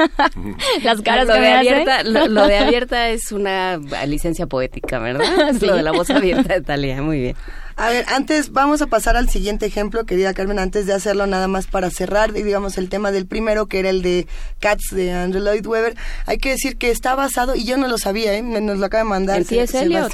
Las 0.84 1.02
caras 1.02 1.28
lo 1.28 1.34
de 1.34 1.54
abierta, 1.54 2.04
lo, 2.04 2.47
de 2.47 2.58
abierta 2.60 3.10
es 3.10 3.32
una 3.32 3.78
licencia 4.08 4.47
poética, 4.47 4.99
¿verdad? 4.99 5.54
Lo 5.62 5.75
de 5.75 5.84
la 5.84 5.91
voz 5.91 6.10
abierta 6.10 6.54
de 6.54 6.62
Talia, 6.62 7.02
muy 7.02 7.19
bien. 7.19 7.36
A 7.79 7.89
ver, 7.91 8.03
antes 8.09 8.51
vamos 8.51 8.81
a 8.81 8.87
pasar 8.87 9.15
al 9.15 9.29
siguiente 9.29 9.65
ejemplo, 9.65 10.05
querida 10.05 10.33
Carmen, 10.33 10.59
antes 10.59 10.85
de 10.85 10.91
hacerlo 10.91 11.27
nada 11.27 11.47
más 11.47 11.67
para 11.67 11.89
cerrar, 11.89 12.33
digamos, 12.33 12.77
el 12.77 12.89
tema 12.89 13.13
del 13.13 13.25
primero, 13.25 13.67
que 13.67 13.79
era 13.79 13.89
el 13.89 14.01
de 14.01 14.27
Cats 14.59 14.89
de 14.91 15.13
Andrew 15.13 15.41
Lloyd 15.41 15.65
Webber. 15.65 15.95
Hay 16.25 16.39
que 16.39 16.49
decir 16.49 16.75
que 16.75 16.91
está 16.91 17.15
basado, 17.15 17.55
y 17.55 17.63
yo 17.63 17.77
no 17.77 17.87
lo 17.87 17.97
sabía, 17.97 18.33
¿eh? 18.33 18.41
nos 18.41 18.79
lo 18.79 18.85
acaba 18.85 19.05
de 19.05 19.09
mandar. 19.09 19.37
¿En 19.37 19.45
T.S. 19.45 19.79
Eliot? 19.79 20.13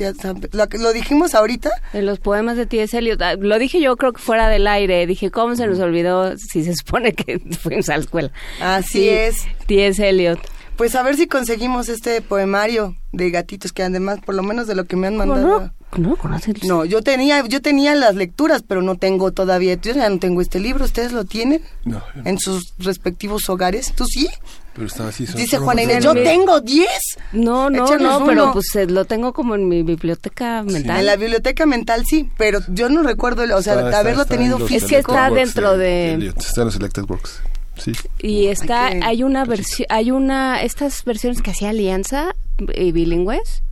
¿Lo, 0.52 0.68
¿Lo, 0.80 0.94
dijimos 0.94 1.34
ahorita? 1.34 1.72
En 1.94 2.06
los 2.06 2.20
poemas 2.20 2.56
de 2.56 2.68
T.S. 2.68 2.96
Eliot. 2.96 3.20
Ah, 3.24 3.34
lo 3.34 3.58
dije 3.58 3.82
yo 3.82 3.98
creo 3.98 4.14
que 4.14 4.22
fuera 4.22 4.48
del 4.48 4.68
aire. 4.68 5.08
Dije, 5.08 5.32
¿cómo 5.32 5.56
se 5.56 5.66
nos 5.66 5.80
olvidó 5.80 6.38
si 6.38 6.64
se 6.64 6.76
supone 6.76 7.14
que 7.14 7.40
fuimos 7.60 7.90
a 7.90 7.98
la 7.98 8.04
escuela? 8.04 8.32
Así 8.62 9.10
es. 9.10 9.44
T.S. 9.66 10.08
Eliot. 10.08 10.55
Pues 10.78 10.96
a 10.96 11.04
ver 11.04 11.16
si 11.16 11.28
conseguimos 11.28 11.88
este 11.88 12.22
poemario 12.22 12.96
de 13.14 13.32
gatitos 13.32 13.72
que 13.72 13.84
además, 13.84 14.20
por 14.26 14.36
lo 14.36 14.44
menos 14.44 14.68
de 14.68 14.76
lo 14.76 14.86
que 14.86 14.96
me 14.96 15.08
han 15.08 15.16
mandado. 15.16 15.72
No, 15.98 16.18
conoces. 16.18 16.64
No, 16.66 16.84
yo 16.84 17.02
tenía, 17.02 17.46
yo 17.48 17.62
tenía 17.62 17.96
las 17.96 18.16
lecturas, 18.16 18.64
pero 18.68 18.82
no 18.82 18.96
tengo 18.96 19.32
todavía. 19.32 19.76
Yo 19.76 19.94
ya 19.94 20.10
no 20.10 20.20
tengo 20.20 20.42
este 20.42 20.60
libro. 20.60 20.84
¿Ustedes 20.84 21.14
lo 21.14 21.24
tienen? 21.24 21.62
No. 21.86 22.04
En 22.26 22.38
sus 22.38 22.74
respectivos 22.78 23.48
hogares. 23.48 23.94
¿Tú 23.96 24.06
sí? 24.06 24.28
Pero 24.74 24.88
está 24.88 25.08
así. 25.08 25.26
Dice 25.26 25.58
Juana 25.58 25.84
Inés, 25.84 26.04
yo 26.04 26.14
tengo 26.14 26.60
10. 26.60 26.90
No, 27.32 27.70
no, 27.70 27.98
no, 27.98 28.26
pero 28.26 28.52
pues 28.52 28.76
eh, 28.76 28.88
lo 28.88 29.06
tengo 29.06 29.32
como 29.32 29.56
en 29.56 29.70
mi 29.70 29.84
biblioteca 29.84 30.64
mental. 30.64 31.00
En 31.00 31.06
la 31.06 31.16
biblioteca 31.16 31.66
mental 31.66 32.04
sí, 32.06 32.30
pero 32.38 32.60
yo 32.68 32.90
no 32.90 33.02
recuerdo, 33.02 33.44
o 33.56 33.62
sea, 33.62 33.74
haberlo 33.98 34.26
tenido 34.26 34.58
físico. 34.60 34.76
Es 34.76 34.90
que 34.90 34.98
está 34.98 35.30
dentro 35.30 35.78
de... 35.78 36.34
Está 36.36 36.62
en 36.62 36.66
los 36.66 36.74
Selected 36.74 37.04
Works. 37.08 37.40
Sí. 37.78 37.92
Y 38.20 38.48
está, 38.48 38.88
hay 38.88 39.24
una 39.24 39.46
versión, 39.46 39.88
hay 39.90 40.12
una, 40.12 40.62
estas 40.62 41.04
versiones 41.04 41.42
que 41.42 41.52
hacía 41.52 41.70
Alianza 41.70 42.36
y 42.74 42.92
bilingües. 42.92 43.64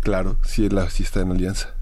Claro, 0.00 0.36
sí, 0.44 0.68
la, 0.68 0.90
sí 0.90 1.02
está 1.02 1.20
en 1.20 1.32
Alianza 1.32 1.75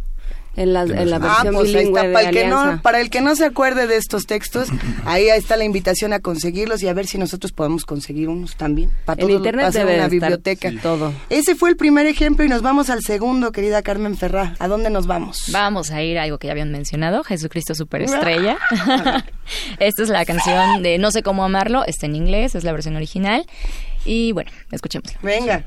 en 0.56 0.72
la, 0.72 0.82
en 0.82 1.10
la 1.10 1.18
versión 1.18 1.48
ah, 1.48 1.58
pues 1.58 1.72
bilingüe 1.72 2.12
para 2.12 2.28
el 2.28 2.34
que 2.34 2.46
no 2.46 2.80
para 2.82 3.00
el 3.00 3.10
que 3.10 3.20
no 3.20 3.34
se 3.36 3.44
acuerde 3.44 3.86
de 3.86 3.96
estos 3.96 4.26
textos 4.26 4.68
ahí 5.04 5.28
está 5.28 5.56
la 5.56 5.64
invitación 5.64 6.12
a 6.12 6.20
conseguirlos 6.20 6.82
y 6.82 6.88
a 6.88 6.92
ver 6.92 7.06
si 7.06 7.18
nosotros 7.18 7.52
podemos 7.52 7.84
conseguir 7.84 8.28
unos 8.28 8.56
también 8.56 8.90
para 9.04 9.22
en 9.22 9.30
internet 9.30 9.72
debe 9.72 9.96
una 9.96 10.08
biblioteca. 10.08 10.70
Todo. 10.82 11.12
Ese 11.30 11.54
fue 11.54 11.70
el 11.70 11.76
primer 11.76 12.06
ejemplo 12.06 12.44
y 12.44 12.48
nos 12.48 12.62
vamos 12.62 12.90
al 12.90 13.02
segundo 13.02 13.52
querida 13.52 13.82
Carmen 13.82 14.16
Ferrá. 14.16 14.54
A 14.58 14.68
dónde 14.68 14.90
nos 14.90 15.06
vamos 15.06 15.44
vamos 15.48 15.90
a 15.90 16.02
ir 16.02 16.18
a 16.18 16.24
algo 16.24 16.38
que 16.38 16.46
ya 16.46 16.52
habían 16.52 16.70
mencionado 16.70 17.24
Jesucristo 17.24 17.74
superestrella. 17.74 18.58
Esta 19.78 20.02
es 20.02 20.08
la 20.08 20.24
canción 20.24 20.82
de 20.82 20.98
no 20.98 21.10
sé 21.10 21.22
cómo 21.22 21.44
amarlo 21.44 21.84
está 21.84 22.06
en 22.06 22.16
inglés 22.16 22.54
es 22.54 22.64
la 22.64 22.72
versión 22.72 22.96
original. 22.96 23.46
Y 24.04 24.32
bueno 24.32 24.50
escuchemos 24.70 25.12
venga 25.22 25.64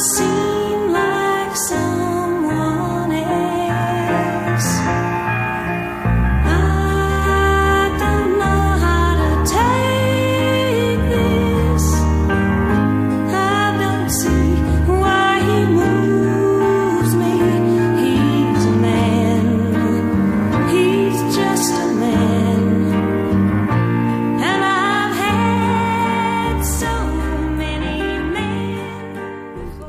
see. 0.00 0.29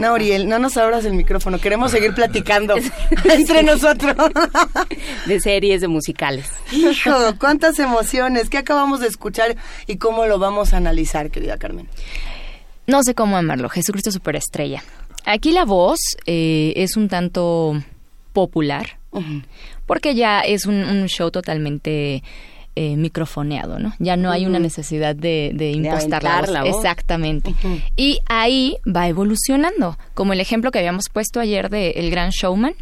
No, 0.01 0.15
Uriel, 0.15 0.49
no 0.49 0.57
nos 0.57 0.77
abras 0.77 1.05
el 1.05 1.13
micrófono, 1.13 1.59
queremos 1.59 1.91
seguir 1.91 2.15
platicando 2.15 2.73
entre 3.23 3.61
nosotros. 3.61 4.15
de 5.27 5.39
series, 5.39 5.79
de 5.79 5.87
musicales. 5.87 6.47
Hijo, 6.71 7.11
cuántas 7.39 7.77
emociones, 7.77 8.49
¿qué 8.49 8.57
acabamos 8.57 8.99
de 8.99 9.07
escuchar 9.07 9.55
y 9.85 9.97
cómo 9.97 10.25
lo 10.25 10.39
vamos 10.39 10.73
a 10.73 10.77
analizar, 10.77 11.29
querida 11.29 11.57
Carmen? 11.57 11.87
No 12.87 13.03
sé 13.03 13.13
cómo 13.13 13.37
amarlo, 13.37 13.69
Jesucristo 13.69 14.11
Superestrella. 14.11 14.81
Aquí 15.23 15.51
la 15.51 15.65
voz 15.65 15.99
eh, 16.25 16.73
es 16.77 16.97
un 16.97 17.07
tanto 17.07 17.79
popular, 18.33 18.97
porque 19.85 20.15
ya 20.15 20.39
es 20.39 20.65
un 20.65 21.05
show 21.09 21.29
totalmente 21.29 22.23
eh, 22.75 22.95
microfoneado, 22.95 23.79
¿no? 23.79 23.93
Ya 23.99 24.15
no 24.15 24.31
hay 24.31 24.45
una 24.45 24.59
necesidad 24.59 25.15
de, 25.15 25.51
de 25.53 25.71
impostar 25.71 26.23
la, 26.49 26.63
voz. 26.63 26.75
Exactamente. 26.77 27.53
Y 27.95 28.19
ahí 28.27 28.77
va 28.87 29.07
evolucionando, 29.07 29.97
como 30.13 30.33
el 30.33 30.39
ejemplo 30.39 30.71
que 30.71 30.79
habíamos 30.79 31.09
puesto 31.11 31.39
ayer 31.39 31.69
de 31.69 31.91
El 31.91 32.09
Gran 32.11 32.29
Showman, 32.29 32.73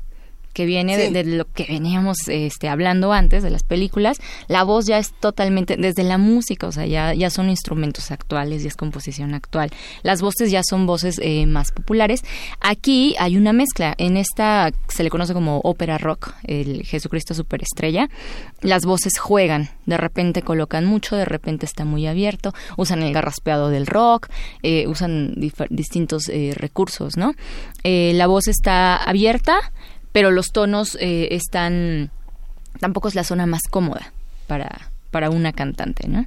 que 0.53 0.65
viene 0.65 0.97
de, 0.97 1.23
lo 1.23 1.45
que 1.45 1.65
veníamos 1.69 2.17
este, 2.27 2.69
hablando 2.69 3.13
antes 3.13 3.43
de 3.43 3.49
las 3.49 3.63
películas, 3.63 4.17
la 4.47 4.63
voz 4.63 4.85
ya 4.85 4.97
es 4.97 5.13
totalmente, 5.13 5.77
desde 5.77 6.03
la 6.03 6.17
música, 6.17 6.67
o 6.67 6.71
sea, 6.71 6.85
ya, 6.85 7.13
ya 7.13 7.29
son 7.29 7.49
instrumentos 7.49 8.11
actuales, 8.11 8.63
ya 8.63 8.69
es 8.69 8.75
composición 8.75 9.33
actual. 9.33 9.71
Las 10.03 10.21
voces 10.21 10.51
ya 10.51 10.61
son 10.67 10.85
voces 10.85 11.19
eh, 11.21 11.45
más 11.45 11.71
populares. 11.71 12.23
Aquí 12.59 13.15
hay 13.19 13.37
una 13.37 13.53
mezcla, 13.53 13.93
en 13.97 14.17
esta 14.17 14.71
se 14.87 15.03
le 15.03 15.09
conoce 15.09 15.33
como 15.33 15.59
ópera 15.63 15.97
rock, 15.97 16.33
el 16.43 16.83
Jesucristo 16.83 17.33
Superestrella, 17.33 18.09
las 18.61 18.85
voces 18.85 19.17
juegan, 19.19 19.69
de 19.85 19.97
repente 19.97 20.41
colocan 20.41 20.85
mucho, 20.85 21.15
de 21.15 21.25
repente 21.25 21.65
está 21.65 21.85
muy 21.85 22.07
abierto, 22.07 22.53
usan 22.77 23.03
el 23.03 23.13
garraspeado 23.13 23.69
del 23.69 23.87
rock, 23.87 24.27
eh, 24.63 24.87
usan 24.87 25.35
distintos 25.69 26.29
eh, 26.29 26.53
recursos, 26.55 27.17
¿no? 27.17 27.33
la 27.83 28.27
voz 28.27 28.47
está 28.47 28.95
abierta, 28.97 29.71
pero 30.11 30.31
los 30.31 30.47
tonos 30.51 30.97
eh, 30.99 31.29
están 31.31 32.11
tampoco 32.79 33.07
es 33.07 33.15
la 33.15 33.23
zona 33.23 33.45
más 33.45 33.61
cómoda 33.69 34.13
para 34.47 34.89
para 35.11 35.29
una 35.29 35.53
cantante, 35.53 36.07
¿no? 36.07 36.25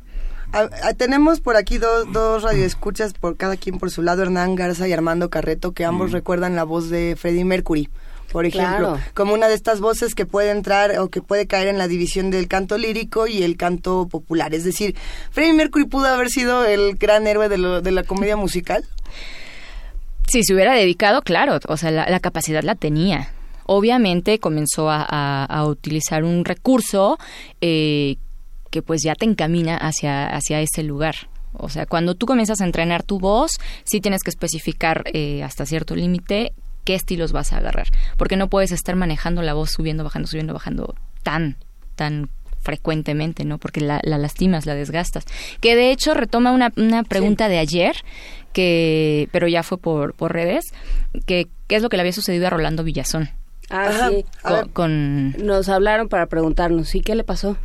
tenemos 0.99 1.41
por 1.41 1.57
aquí 1.57 1.79
dos, 1.79 2.13
dos 2.13 2.43
radioescuchas 2.43 3.15
por 3.15 3.39
cada 3.39 3.57
quien 3.57 3.79
por 3.79 3.91
su 3.91 4.03
lado, 4.03 4.23
Hernán 4.23 4.55
Garza 4.55 4.87
y 4.87 4.93
Armando 4.93 5.31
Carreto, 5.31 5.73
que 5.73 5.87
ambos 5.87 6.11
mm. 6.11 6.13
recuerdan 6.13 6.57
la 6.57 6.65
voz 6.65 6.91
de 6.91 7.17
Freddie 7.17 7.47
Mercury 7.47 7.89
por 8.33 8.47
ejemplo, 8.47 8.99
como 9.13 9.35
una 9.35 9.47
de 9.49 9.55
estas 9.55 9.81
voces 9.81 10.15
que 10.15 10.25
puede 10.25 10.51
entrar 10.51 10.99
o 10.99 11.11
que 11.11 11.21
puede 11.21 11.47
caer 11.47 11.69
en 11.69 11.77
la 11.77 11.87
división 11.87 12.31
del 12.31 12.49
canto 12.49 12.79
lírico 12.79 13.27
y 13.27 13.43
el 13.43 13.59
canto 13.59 14.09
popular. 14.09 14.55
Es 14.55 14.65
decir, 14.65 14.97
Freddie 15.31 15.53
Mercury 15.53 15.85
pudo 15.85 16.07
haber 16.07 16.31
sido 16.31 16.65
el 16.65 16.97
gran 16.97 17.27
héroe 17.27 17.51
de, 17.51 17.83
de 17.83 17.91
la 17.93 18.03
comedia 18.05 18.37
musical. 18.37 18.85
Si 20.29 20.43
se 20.45 20.55
hubiera 20.55 20.73
dedicado, 20.73 21.21
claro, 21.21 21.59
o 21.69 21.77
sea, 21.77 21.91
la 21.91 22.21
capacidad 22.21 22.63
la 22.63 22.75
tenía 22.75 23.29
obviamente 23.73 24.39
comenzó 24.39 24.89
a, 24.91 25.65
utilizar 25.67 26.25
un 26.25 26.45
recurso 26.45 27.19
eh, 27.61 28.17
que 28.71 28.83
pues 28.83 29.03
ya 29.03 29.15
te 29.15 29.25
encamina 29.25 29.77
hacia, 29.77 30.27
hacia 30.27 30.61
ese 30.61 30.83
lugar. 30.83 31.15
O 31.55 31.69
sea, 31.69 31.87
cuando 31.87 32.15
tú 32.15 32.27
comienzas 32.27 32.61
a 32.61 32.65
entrenar 32.65 33.03
tu 33.03 33.19
voz, 33.19 33.53
sí 33.85 34.01
tienes 34.01 34.23
que 34.23 34.31
especificar 34.31 35.05
eh, 35.13 35.43
hasta 35.43 35.67
cierto 35.67 35.95
límite 35.95 36.53
qué 36.85 36.95
estilos 36.95 37.33
vas 37.33 37.53
a 37.53 37.59
agarrar, 37.59 37.89
porque 38.17 38.37
no 38.37 38.49
puedes 38.49 38.73
estar 38.73 38.97
manejando 38.97 39.41
la 39.41 39.55
voz 39.55 39.71
subiendo, 39.71 40.05
bajando, 40.05 40.27
subiendo, 40.27 40.53
bajando 40.53 40.95
tan, 41.23 41.57
tan 41.95 42.29
frecuentemente, 42.61 43.45
¿no? 43.45 43.59
Porque 43.59 43.81
la, 43.81 44.01
lastimas, 44.03 44.67
la 44.67 44.75
desgastas. 44.75 45.25
Que 45.61 45.77
de 45.77 45.93
hecho 45.93 46.15
retoma 46.15 46.53
una, 46.53 46.73
una 46.77 47.05
pregunta 47.05 47.49
de 47.49 47.59
ayer, 47.59 47.97
que, 48.53 49.29
pero 49.33 49.49
ya 49.49 49.63
fue 49.63 49.79
por, 49.79 50.15
por 50.15 50.33
redes, 50.33 50.65
que 51.27 51.49
qué 51.69 51.77
es 51.77 51.83
lo 51.83 51.89
que 51.89 51.97
le 51.97 52.03
había 52.03 52.13
sucedido 52.13 52.49
a 52.49 52.51
Rolando 52.51 52.85
Villazón. 52.85 53.31
Ah, 53.71 54.11
sí. 54.11 54.25
Con, 54.73 55.33
Nos 55.33 55.69
hablaron 55.69 56.09
para 56.09 56.27
preguntarnos, 56.27 56.89
¿sí 56.89 57.01
qué 57.01 57.15
le 57.15 57.25
pasó? 57.25 57.57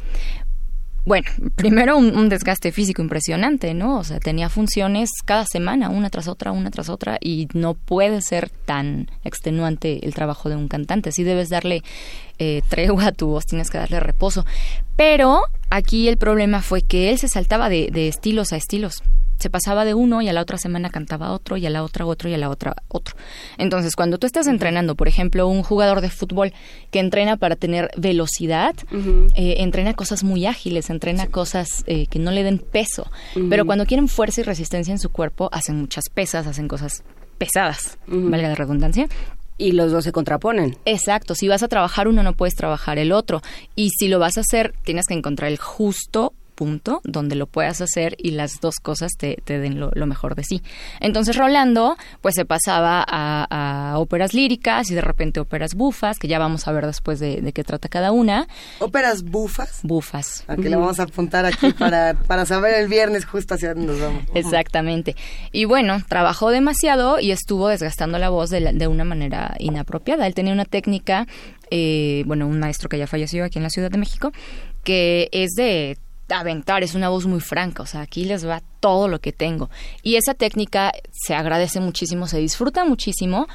Bueno, 1.08 1.30
primero 1.56 1.98
un, 1.98 2.28
desgaste 2.28 2.74
físico 2.74 3.02
impresionante, 3.02 3.74
¿no? 3.74 3.98
O 3.98 4.04
sea, 4.04 4.20
tenía 4.20 4.50
funciones 4.50 5.10
cada 5.24 5.46
semana, 5.46 5.90
una 5.90 6.10
tras 6.10 6.28
otra, 6.28 6.52
una 6.52 6.70
tras 6.70 6.90
otra, 6.90 7.18
y 7.22 7.48
no 7.54 7.76
puede 7.76 8.22
ser 8.22 8.50
tan 8.50 9.10
extenuante 9.24 10.06
el 10.06 10.14
trabajo 10.14 10.50
de 10.50 10.58
un 10.58 10.68
cantante. 10.68 11.14
Sí 11.14 11.24
debes 11.24 11.48
darle 11.48 11.82
eh, 12.40 12.62
tregua 12.68 13.08
a 13.08 13.12
tu 13.14 13.28
voz, 13.28 13.46
tienes 13.46 13.70
que 13.70 13.78
darle 13.78 14.02
reposo. 14.02 14.46
Pero 14.98 15.44
aquí 15.70 16.10
el 16.10 16.18
problema 16.18 16.62
fue 16.62 16.82
que 16.82 17.10
él 17.10 17.18
se 17.20 17.30
saltaba 17.30 17.70
de 17.70 18.08
estilos 18.10 18.52
a 18.52 18.58
estilos 18.58 19.02
se 19.40 19.50
pasaba 19.50 19.86
de 19.86 19.94
uno 19.94 20.22
y 20.22 20.30
a 20.30 20.34
la 20.34 20.42
otra 20.42 20.58
semana 20.58 20.90
cantaba 20.90 21.32
otro 21.32 21.58
y 21.58 21.66
a 21.66 21.70
la 21.70 21.84
otra 21.84 22.06
otro 22.06 22.30
y 22.30 22.34
a 22.34 22.38
la 22.38 22.50
otra 22.50 22.76
otro. 22.88 23.16
Entonces, 23.58 23.96
cuando 23.96 24.18
tú 24.18 24.28
estás 24.28 24.48
entrenando, 24.48 24.96
por 24.96 25.08
ejemplo, 25.08 25.48
un 25.48 25.64
jugador 25.64 26.02
de 26.02 26.10
fútbol 26.10 26.54
que 26.92 27.00
entrena 27.00 27.38
para 27.38 27.56
tener 27.56 27.90
velocidad, 27.98 28.76
eh, 29.36 29.56
entrena 29.60 29.94
cosas 29.94 30.24
muy 30.24 30.46
ágiles, 30.46 30.90
entrena 30.90 31.28
cosas 31.28 31.84
eh, 31.88 32.08
que 32.08 32.20
no 32.20 32.32
le 32.32 32.44
den 32.44 32.60
peso, 32.60 33.10
pero 33.50 33.66
cuando 33.66 33.86
quieren 33.86 34.08
fuerza 34.08 34.42
y 34.42 34.44
resistencia 34.44 34.92
en 34.92 35.00
su 35.00 35.10
cuerpo, 35.10 35.50
hacen 35.52 35.78
muchas 35.78 36.06
pesas, 36.14 36.48
hacen 36.48 36.68
cosas 36.68 37.04
pesadas, 37.38 37.98
valga 38.08 38.50
la 38.50 38.56
redundancia, 38.56 39.08
y 39.58 39.72
los 39.72 39.92
dos 39.92 40.04
se 40.04 40.12
contraponen. 40.12 40.78
Exacto, 40.86 41.36
si 41.36 41.48
vas 41.48 41.64
a 41.64 41.68
trabajar 41.68 42.08
uno 42.08 42.24
no 42.24 42.34
puedes 42.34 42.56
trabajar 42.56 43.00
el 43.00 43.12
otro. 43.12 43.42
Y 43.76 43.90
si 43.98 44.08
lo 44.08 44.20
vas 44.20 44.38
a 44.38 44.42
hacer 44.42 44.74
tienes 44.84 45.06
que 45.08 45.16
encontrar 45.16 45.52
el 45.52 45.58
justo 45.58 46.34
punto 46.58 47.02
donde 47.04 47.36
lo 47.36 47.46
puedas 47.46 47.82
hacer 47.82 48.16
y 48.18 48.32
las 48.32 48.60
dos 48.60 48.78
cosas 48.82 49.12
te, 49.16 49.38
den 49.46 49.80
lo, 49.80 49.92
mejor 50.08 50.36
de 50.36 50.44
sí. 50.44 50.64
Entonces 51.00 51.38
Rolando 51.38 51.96
pues 52.22 52.36
se 52.36 52.46
pasaba 52.46 53.06
a, 53.08 53.94
óperas 53.98 54.34
líricas 54.34 54.90
y 54.92 54.96
de 54.96 55.02
repente 55.02 55.40
óperas 55.40 55.76
bufas, 55.76 56.18
que 56.18 56.28
ya 56.28 56.40
vamos 56.40 56.68
a 56.68 56.72
ver 56.72 56.86
después 56.86 57.20
de, 57.20 57.54
qué 57.54 57.64
trata 57.64 57.88
cada 57.88 58.12
una. 58.12 58.48
¿Óperas 58.80 59.24
bufas? 59.24 59.80
Bufas. 59.84 60.44
Aquí 60.48 60.64
le 60.64 60.76
vamos 60.76 61.00
a 61.00 61.04
apuntar 61.04 61.46
aquí 61.46 61.72
para, 61.74 62.16
para 62.16 62.46
saber 62.46 62.74
el 62.74 62.88
viernes 62.88 63.26
justo 63.26 63.54
hacia 63.54 63.74
dónde 63.74 63.94
nos 63.94 64.02
vamos. 64.02 64.24
Exactamente. 64.34 65.16
Y 65.52 65.66
bueno, 65.66 66.02
trabajó 66.08 66.50
demasiado 66.50 67.20
y 67.20 67.32
estuvo 67.32 67.68
desgastando 67.68 68.18
la 68.18 68.30
voz 68.30 68.50
de, 68.50 68.74
de 68.74 68.88
una 68.88 69.04
manera 69.04 69.56
inapropiada. 69.60 70.26
Él 70.26 70.34
tenía 70.34 70.54
una 70.54 70.66
técnica, 70.66 71.28
eh, 71.70 72.24
bueno, 72.26 72.48
un 72.48 72.60
maestro 72.60 72.90
que 72.90 72.98
ya 72.98 73.06
falleció 73.08 73.46
aquí 73.46 73.60
en 73.60 73.64
la 73.64 73.70
Ciudad 73.70 73.92
de 73.92 73.98
México, 74.00 74.32
que 74.84 75.30
es 75.32 75.52
de 75.52 75.98
aventar, 76.30 76.84
es 76.84 76.96
una 76.96 77.10
voz 77.10 77.26
muy 77.26 77.40
franca, 77.40 77.84
o 77.84 77.86
sea, 77.86 78.02
aquí 78.02 78.26
les 78.26 78.48
va 78.48 78.62
todo 78.80 79.08
lo 79.08 79.20
que 79.20 79.32
tengo. 79.32 79.70
Y 80.04 80.16
esa 80.16 80.34
técnica 80.34 80.92
se 81.12 81.36
agradece 81.36 81.80
muchísimo, 81.80 82.28
se 82.28 82.40
disfruta 82.40 82.86
muchísimo, 82.86 83.48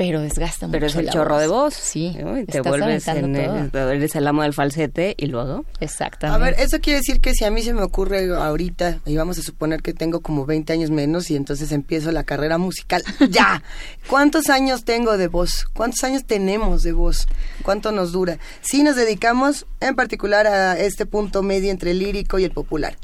pero 0.00 0.22
desgasta 0.22 0.66
mucho. 0.66 0.72
Pero 0.72 0.86
es 0.86 0.96
el 0.96 1.10
chorro 1.10 1.36
de 1.36 1.46
voz. 1.46 1.74
Sí. 1.74 2.16
te 2.50 2.62
vuelves 2.62 3.06
en 3.06 3.36
el, 3.36 3.70
eres 3.74 4.16
el 4.16 4.26
amo 4.26 4.40
del 4.44 4.54
falsete 4.54 5.14
y 5.18 5.26
luego. 5.26 5.66
Exactamente. 5.78 6.42
A 6.42 6.42
ver, 6.42 6.58
eso 6.58 6.80
quiere 6.80 7.00
decir 7.00 7.20
que 7.20 7.34
si 7.34 7.44
a 7.44 7.50
mí 7.50 7.60
se 7.60 7.74
me 7.74 7.82
ocurre 7.82 8.34
ahorita, 8.34 9.00
y 9.04 9.14
vamos 9.18 9.38
a 9.38 9.42
suponer 9.42 9.82
que 9.82 9.92
tengo 9.92 10.20
como 10.20 10.46
20 10.46 10.72
años 10.72 10.90
menos 10.90 11.30
y 11.30 11.36
entonces 11.36 11.70
empiezo 11.70 12.12
la 12.12 12.24
carrera 12.24 12.56
musical, 12.56 13.02
ya. 13.28 13.62
¿Cuántos 14.08 14.48
años 14.48 14.86
tengo 14.86 15.18
de 15.18 15.28
voz? 15.28 15.66
¿Cuántos 15.74 16.02
años 16.02 16.24
tenemos 16.24 16.82
de 16.82 16.92
voz? 16.92 17.28
¿Cuánto 17.62 17.92
nos 17.92 18.12
dura? 18.12 18.38
Si 18.62 18.82
nos 18.82 18.96
dedicamos 18.96 19.66
en 19.80 19.96
particular 19.96 20.46
a 20.46 20.80
este 20.80 21.04
punto 21.04 21.42
medio 21.42 21.70
entre 21.70 21.90
el 21.90 21.98
lírico 21.98 22.38
y 22.38 22.44
el 22.44 22.52
popular. 22.52 22.96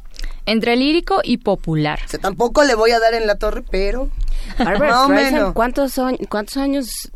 Entre 0.47 0.77
lírico 0.77 1.21
y 1.23 1.37
popular. 1.39 1.99
O 2.07 2.09
sea, 2.09 2.21
tampoco 2.21 2.65
le 2.65 2.75
voy 2.75 2.93
a 2.93 3.01
dar 3.01 3.13
en 3.13 3.27
la 3.27 3.35
torre, 3.35 3.63
pero 3.71 4.09
¿cuántos, 5.55 5.95
¿cuántos 6.29 6.57
años 6.57 7.11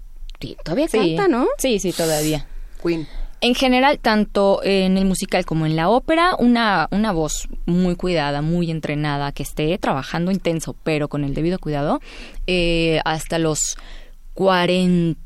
todavía 0.65 0.89
canta, 0.89 1.29
no? 1.29 1.47
Sí, 1.59 1.79
sí, 1.79 1.93
todavía. 1.93 2.47
Queen. 2.83 3.07
En 3.43 3.55
general, 3.55 3.99
tanto 3.99 4.61
en 4.63 4.99
el 4.99 5.07
musical 5.07 5.47
como 5.47 5.65
en 5.65 5.75
la 5.75 5.89
ópera, 5.89 6.37
una, 6.39 6.89
una 6.91 7.13
voz 7.13 7.49
muy 7.65 7.97
cuidada, 7.97 8.43
muy 8.43 8.71
entrenada, 8.71 9.33
que 9.33 9.43
esté 9.43 9.79
trabajando 9.79 10.31
intenso, 10.31 10.77
pero 10.83 11.09
con 11.09 11.25
el 11.25 11.33
debido 11.33 11.59
cuidado, 11.59 12.01
eh, 12.47 13.01
hasta 13.05 13.39
los 13.39 13.79
40 14.35 15.19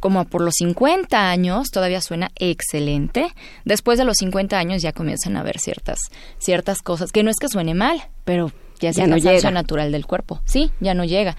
como 0.00 0.24
por 0.24 0.40
los 0.40 0.54
50 0.56 1.30
años 1.30 1.70
todavía 1.70 2.00
suena 2.00 2.30
excelente. 2.36 3.32
Después 3.64 3.98
de 3.98 4.04
los 4.04 4.16
50 4.16 4.58
años 4.58 4.82
ya 4.82 4.92
comienzan 4.92 5.36
a 5.36 5.40
haber 5.40 5.58
ciertas 5.58 5.98
ciertas 6.38 6.80
cosas 6.82 7.12
que 7.12 7.22
no 7.22 7.30
es 7.30 7.36
que 7.38 7.48
suene 7.48 7.74
mal, 7.74 8.02
pero 8.24 8.50
ya 8.80 8.90
es 8.90 8.96
ya 8.96 9.06
no 9.06 9.16
llega. 9.16 9.50
natural 9.50 9.92
del 9.92 10.06
cuerpo. 10.06 10.40
Sí, 10.44 10.70
ya 10.80 10.94
no 10.94 11.04
llega. 11.04 11.36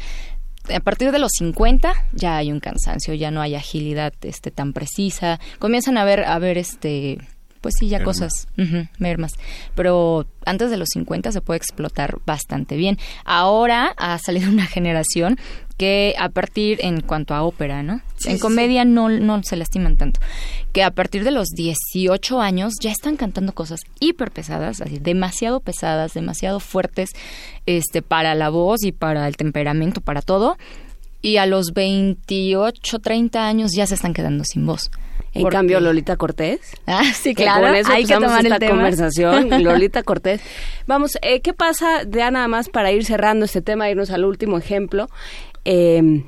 A 0.73 0.79
partir 0.79 1.11
de 1.11 1.19
los 1.19 1.31
50 1.37 1.93
ya 2.13 2.37
hay 2.37 2.51
un 2.51 2.59
cansancio, 2.59 3.13
ya 3.13 3.31
no 3.31 3.41
hay 3.41 3.55
agilidad 3.55 4.13
este 4.21 4.51
tan 4.51 4.73
precisa. 4.73 5.39
Comienzan 5.59 5.97
a 5.97 6.05
ver 6.05 6.23
a 6.23 6.37
ver 6.39 6.57
este 6.57 7.17
pues 7.61 7.75
sí, 7.79 7.87
ya 7.87 8.03
cosas, 8.03 8.47
mermas. 8.97 9.33
Pero 9.75 10.25
antes 10.45 10.71
de 10.71 10.77
los 10.77 10.89
50 10.89 11.31
se 11.31 11.41
puede 11.41 11.57
explotar 11.57 12.17
bastante 12.25 12.75
bien. 12.75 12.97
Ahora 13.23 13.93
ha 13.97 14.17
salido 14.17 14.49
una 14.49 14.65
generación 14.65 15.37
que 15.77 16.15
a 16.19 16.29
partir, 16.29 16.79
en 16.81 17.01
cuanto 17.01 17.33
a 17.33 17.43
ópera, 17.43 17.81
¿no? 17.81 18.01
en 18.25 18.37
comedia 18.37 18.85
no, 18.85 19.09
no 19.09 19.41
se 19.43 19.55
lastiman 19.55 19.97
tanto. 19.97 20.19
Que 20.73 20.83
a 20.83 20.91
partir 20.91 21.23
de 21.23 21.31
los 21.31 21.49
18 21.49 22.39
años 22.39 22.73
ya 22.79 22.91
están 22.91 23.15
cantando 23.15 23.53
cosas 23.53 23.79
hiper 23.99 24.31
pesadas, 24.31 24.81
así, 24.81 24.99
demasiado 24.99 25.59
pesadas, 25.59 26.13
demasiado 26.13 26.59
fuertes 26.59 27.09
este, 27.65 28.03
para 28.03 28.35
la 28.35 28.49
voz 28.49 28.83
y 28.83 28.91
para 28.91 29.27
el 29.27 29.37
temperamento, 29.37 30.01
para 30.01 30.21
todo. 30.21 30.57
Y 31.23 31.37
a 31.37 31.45
los 31.45 31.73
28, 31.73 32.99
30 32.99 33.47
años 33.47 33.71
ya 33.75 33.87
se 33.87 33.95
están 33.95 34.13
quedando 34.13 34.43
sin 34.43 34.65
voz. 34.65 34.91
En 35.33 35.47
cambio, 35.47 35.79
Lolita 35.79 36.17
Cortés. 36.17 36.59
Ah, 36.85 37.03
sí, 37.13 37.33
claro. 37.33 37.67
Con 37.67 37.75
eso 37.75 37.91
hay 37.91 38.05
que 38.05 38.13
tomar 38.13 38.45
esta 38.45 38.67
conversación. 38.67 39.49
Lolita 39.63 40.03
Cortés. 40.03 40.41
Vamos, 40.87 41.17
eh, 41.21 41.41
¿qué 41.41 41.53
pasa, 41.53 42.03
ya 42.03 42.31
nada 42.31 42.47
más 42.47 42.69
para 42.69 42.91
ir 42.91 43.05
cerrando 43.05 43.45
este 43.45 43.61
tema, 43.61 43.89
irnos 43.89 44.11
al 44.11 44.25
último 44.25 44.57
ejemplo? 44.57 45.09
Eh, 45.63 46.23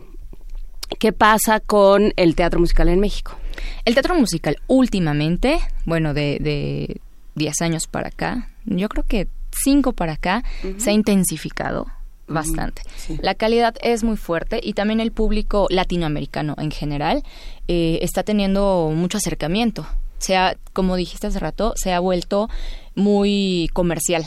¿Qué 1.00 1.12
pasa 1.12 1.60
con 1.60 2.14
el 2.16 2.36
teatro 2.36 2.60
musical 2.60 2.88
en 2.88 3.00
México? 3.00 3.38
El 3.86 3.94
teatro 3.94 4.16
musical 4.16 4.58
últimamente, 4.68 5.60
bueno, 5.86 6.14
de, 6.14 6.38
de 6.40 7.02
10 7.36 7.62
años 7.62 7.88
para 7.88 8.10
acá, 8.10 8.50
yo 8.66 8.90
creo 8.90 9.04
que 9.04 9.28
5 9.64 9.94
para 9.94 10.14
acá, 10.14 10.44
se 10.78 10.90
ha 10.90 10.94
intensificado 10.94 11.88
bastante. 12.28 12.82
La 13.22 13.36
calidad 13.36 13.76
es 13.82 14.04
muy 14.04 14.18
fuerte 14.18 14.60
y 14.64 14.74
también 14.74 15.00
el 15.00 15.12
público 15.12 15.68
latinoamericano 15.70 16.56
en 16.58 16.72
general 16.72 17.24
eh, 17.68 18.00
está 18.02 18.24
teniendo 18.24 18.92
mucho 18.94 19.18
acercamiento. 19.18 19.86
Se 20.18 20.38
ha, 20.38 20.58
como 20.74 20.96
dijiste 20.96 21.28
hace 21.28 21.40
rato, 21.40 21.74
se 21.76 21.92
ha 21.94 22.00
vuelto 22.00 22.50
muy 22.96 23.70
comercial 23.74 24.26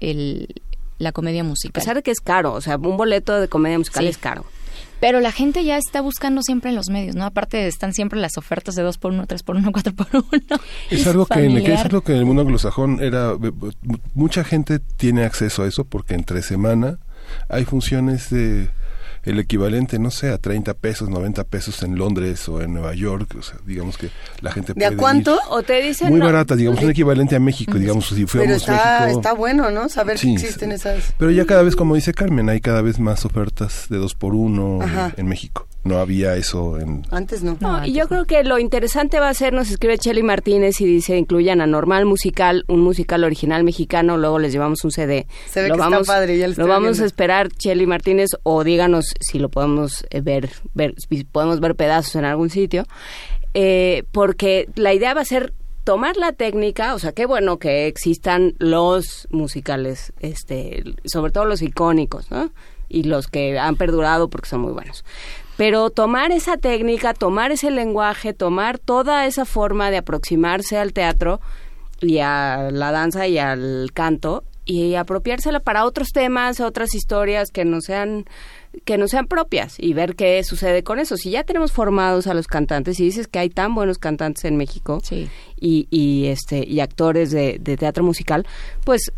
el, 0.00 0.62
la 0.98 1.12
comedia 1.12 1.44
musical. 1.44 1.80
A 1.80 1.80
pesar 1.80 1.96
de 1.96 2.02
que 2.02 2.10
es 2.10 2.20
caro, 2.20 2.52
o 2.52 2.60
sea, 2.60 2.76
un 2.76 2.96
boleto 2.96 3.38
de 3.40 3.48
comedia 3.48 3.78
musical 3.78 4.06
es 4.06 4.18
caro. 4.18 4.44
Pero 5.00 5.20
la 5.20 5.30
gente 5.30 5.62
ya 5.62 5.76
está 5.76 6.00
buscando 6.00 6.40
siempre 6.42 6.70
en 6.70 6.76
los 6.76 6.88
medios, 6.88 7.16
¿no? 7.16 7.24
Aparte 7.24 7.66
están 7.66 7.92
siempre 7.92 8.18
las 8.18 8.38
ofertas 8.38 8.74
de 8.76 8.82
2 8.82 8.96
por 8.96 9.12
1 9.12 9.26
3 9.26 9.42
por 9.42 9.56
1 9.56 9.72
4 9.72 9.92
por 9.96 10.06
1 10.12 10.24
Es, 10.90 11.06
algo 11.06 11.26
que 11.26 11.44
en, 11.44 11.56
es 11.58 11.80
algo 11.80 12.00
que 12.00 12.12
en 12.12 12.18
el 12.18 12.24
mundo 12.24 12.42
anglosajón 12.42 13.02
era... 13.02 13.32
Mucha 14.14 14.42
gente 14.42 14.78
tiene 14.78 15.24
acceso 15.24 15.62
a 15.62 15.66
eso 15.66 15.84
porque 15.84 16.14
entre 16.14 16.42
semana 16.42 16.98
hay 17.48 17.64
funciones 17.64 18.30
de 18.30 18.70
el 19.26 19.40
equivalente, 19.40 19.98
no 19.98 20.10
sé, 20.10 20.30
a 20.30 20.38
30 20.38 20.74
pesos, 20.74 21.08
90 21.08 21.44
pesos 21.44 21.82
en 21.82 21.96
Londres 21.96 22.48
o 22.48 22.62
en 22.62 22.72
Nueva 22.72 22.94
York, 22.94 23.34
o 23.36 23.42
sea, 23.42 23.58
digamos 23.66 23.98
que 23.98 24.08
la 24.40 24.52
gente 24.52 24.72
¿De 24.74 24.86
a 24.86 24.96
cuánto? 24.96 25.38
¿O 25.50 25.62
te 25.62 25.82
dicen 25.82 26.08
Muy 26.08 26.20
barata, 26.20 26.54
digamos, 26.54 26.80
un 26.82 26.90
equivalente 26.90 27.34
a 27.34 27.40
México, 27.40 27.76
digamos, 27.76 28.06
si 28.06 28.24
fuéramos 28.24 28.64
Pero 28.64 28.76
está, 28.76 29.00
México... 29.00 29.18
está 29.18 29.32
bueno, 29.32 29.70
¿no? 29.70 29.88
Saber 29.88 30.16
si 30.16 30.32
existen 30.32 30.70
esas... 30.70 31.12
Pero 31.18 31.32
ya 31.32 31.44
cada 31.44 31.62
vez, 31.62 31.74
como 31.74 31.96
dice 31.96 32.14
Carmen, 32.14 32.48
hay 32.48 32.60
cada 32.60 32.82
vez 32.82 33.00
más 33.00 33.24
ofertas 33.24 33.86
de 33.90 33.98
dos 33.98 34.14
por 34.14 34.34
uno 34.34 34.78
en 35.16 35.26
México 35.26 35.66
no 35.86 35.98
había 35.98 36.36
eso 36.36 36.78
en... 36.78 37.02
Antes 37.10 37.42
no. 37.42 37.56
y 37.84 37.92
yo 37.92 38.08
creo 38.08 38.24
que 38.24 38.42
lo 38.44 38.58
interesante 38.58 39.20
va 39.20 39.28
a 39.28 39.34
ser, 39.34 39.52
nos 39.52 39.70
escribe 39.70 39.98
Chelly 39.98 40.22
Martínez 40.22 40.80
y 40.80 40.86
dice, 40.86 41.16
incluyan 41.16 41.60
a 41.60 41.66
Normal 41.66 42.04
Musical, 42.04 42.64
un 42.68 42.80
musical 42.80 43.24
original 43.24 43.64
mexicano, 43.64 44.16
luego 44.16 44.38
les 44.38 44.52
llevamos 44.52 44.84
un 44.84 44.90
CD. 44.90 45.26
Se 45.48 45.62
ve 45.62 45.68
lo 45.68 45.74
que 45.74 45.80
vamos, 45.80 46.00
está 46.00 46.12
padre, 46.12 46.38
ya 46.38 46.48
Lo 46.48 46.66
vamos 46.66 47.00
a 47.00 47.04
esperar, 47.04 47.48
Chelly 47.50 47.86
Martínez, 47.86 48.30
o 48.42 48.64
díganos 48.64 49.14
si 49.20 49.38
lo 49.38 49.48
podemos 49.48 50.04
eh, 50.10 50.20
ver, 50.20 50.50
ver 50.74 50.94
si 50.96 51.24
podemos 51.24 51.60
ver 51.60 51.74
pedazos 51.76 52.16
en 52.16 52.24
algún 52.24 52.50
sitio, 52.50 52.84
eh, 53.54 54.04
porque 54.12 54.68
la 54.74 54.92
idea 54.92 55.14
va 55.14 55.22
a 55.22 55.24
ser 55.24 55.52
tomar 55.84 56.16
la 56.16 56.32
técnica, 56.32 56.94
o 56.94 56.98
sea, 56.98 57.12
qué 57.12 57.26
bueno 57.26 57.58
que 57.58 57.86
existan 57.86 58.54
los 58.58 59.28
musicales, 59.30 60.12
este, 60.18 60.82
sobre 61.04 61.30
todo 61.30 61.44
los 61.44 61.62
icónicos, 61.62 62.30
¿no? 62.30 62.50
Y 62.88 63.04
los 63.04 63.28
que 63.28 63.56
han 63.58 63.76
perdurado 63.76 64.28
porque 64.28 64.48
son 64.48 64.62
muy 64.62 64.72
buenos 64.72 65.04
pero 65.56 65.90
tomar 65.90 66.32
esa 66.32 66.56
técnica, 66.56 67.14
tomar 67.14 67.52
ese 67.52 67.70
lenguaje, 67.70 68.32
tomar 68.32 68.78
toda 68.78 69.26
esa 69.26 69.44
forma 69.44 69.90
de 69.90 69.98
aproximarse 69.98 70.76
al 70.78 70.92
teatro 70.92 71.40
y 72.00 72.18
a 72.18 72.70
la 72.70 72.92
danza 72.92 73.26
y 73.26 73.38
al 73.38 73.90
canto 73.94 74.44
y 74.66 74.96
apropiársela 74.96 75.60
para 75.60 75.84
otros 75.84 76.08
temas, 76.12 76.60
otras 76.60 76.94
historias 76.94 77.50
que 77.50 77.64
no 77.64 77.80
sean 77.80 78.24
que 78.84 78.98
no 78.98 79.08
sean 79.08 79.26
propias 79.26 79.76
y 79.78 79.94
ver 79.94 80.16
qué 80.16 80.42
sucede 80.44 80.82
con 80.82 80.98
eso. 80.98 81.16
Si 81.16 81.30
ya 81.30 81.44
tenemos 81.44 81.72
formados 81.72 82.26
a 82.26 82.34
los 82.34 82.46
cantantes 82.46 83.00
y 83.00 83.04
dices 83.04 83.26
que 83.26 83.38
hay 83.38 83.48
tan 83.48 83.74
buenos 83.74 83.96
cantantes 83.96 84.44
en 84.44 84.58
México 84.58 85.00
y, 85.58 85.88
y, 85.90 86.26
este 86.26 86.62
y 86.68 86.80
actores 86.80 87.30
de, 87.30 87.58
de 87.58 87.76
teatro 87.78 88.04
musical, 88.04 88.46
pues 88.84 89.12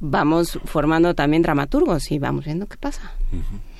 vamos 0.00 0.58
formando 0.64 1.14
también 1.14 1.42
dramaturgos 1.42 2.10
y 2.10 2.18
vamos 2.18 2.44
viendo 2.44 2.66
qué 2.66 2.76
pasa. 2.76 3.12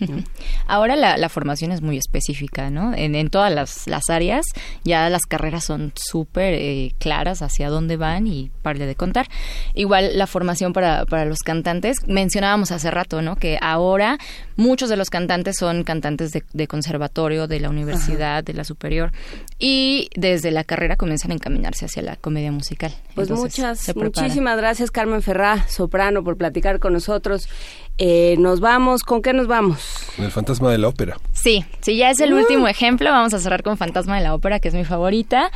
Ahora 0.67 0.97
la, 0.97 1.29
formación 1.29 1.73
es 1.73 1.81
muy 1.81 1.97
específica, 1.97 2.71
¿no? 2.71 2.93
En, 2.95 3.29
todas 3.31 3.53
las, 3.87 4.11
áreas 4.11 4.47
ya 4.85 5.09
las 5.09 5.23
carreras 5.23 5.65
son 5.65 5.93
súper 5.95 6.55
eh, 6.55 6.95
claras 6.99 7.43
hacia 7.43 7.71
dónde 7.71 7.97
van 7.97 8.27
y 8.27 8.51
parle 8.63 8.87
de 8.87 8.95
contar. 8.95 9.29
Igual 9.75 10.19
la 10.19 10.27
formación 10.27 10.73
para, 10.73 11.07
para 11.07 11.25
los 11.25 11.41
cantantes, 11.41 11.99
mencionábamos 12.07 12.71
hace 12.71 12.91
rato, 12.91 13.23
¿no? 13.23 13.37
Que 13.37 13.59
ahora 13.61 14.19
muchos 14.57 14.89
de 14.89 14.97
los 14.97 15.11
cantantes 15.11 15.57
son 15.59 15.85
cantantes 15.85 16.33
de, 16.33 16.67
conservatorio, 16.69 17.47
de 17.47 17.61
la 17.61 17.71
universidad, 17.71 18.45
de 18.45 18.55
la 18.55 18.65
superior, 18.65 19.13
y 19.59 20.09
desde 20.17 20.51
la 20.51 20.65
carrera 20.65 20.97
comienzan 20.97 21.33
a 21.33 21.35
encaminarse 21.35 21.87
hacia 21.87 22.03
la 22.03 22.17
comedia 22.17 22.53
musical. 22.53 22.93
Pues 23.15 23.31
muchas, 23.31 23.95
muchísimas 23.95 24.57
gracias 24.57 24.91
Carmen 24.91 25.23
Ferrá, 25.23 25.67
soprano, 25.69 26.23
por 26.23 26.37
platicar 26.37 26.79
con 26.79 26.93
nosotros. 26.93 27.49
Eh, 27.97 28.35
nos 28.39 28.59
vamos, 28.59 29.03
¿con 29.03 29.23
qué 29.23 29.33
nos 29.33 29.47
vamos? 29.47 29.79
El 30.19 30.31
fantasma 30.33 30.71
de 30.73 30.79
la 30.79 30.89
ópera. 30.89 31.17
Sí, 31.33 31.65
sí, 31.81 31.97
ya 31.97 32.11
es 32.11 32.21
el 32.21 32.33
último 32.33 32.67
ejemplo. 32.67 33.11
Vamos 33.11 33.35
a 33.35 33.39
cerrar 33.39 33.63
con 33.63 33.77
Fantasma 33.77 34.17
de 34.17 34.23
la 34.23 34.35
ópera, 34.35 34.59
que 34.59 34.69
es 34.69 34.75
mi 34.75 34.85
favorita. 34.85 35.51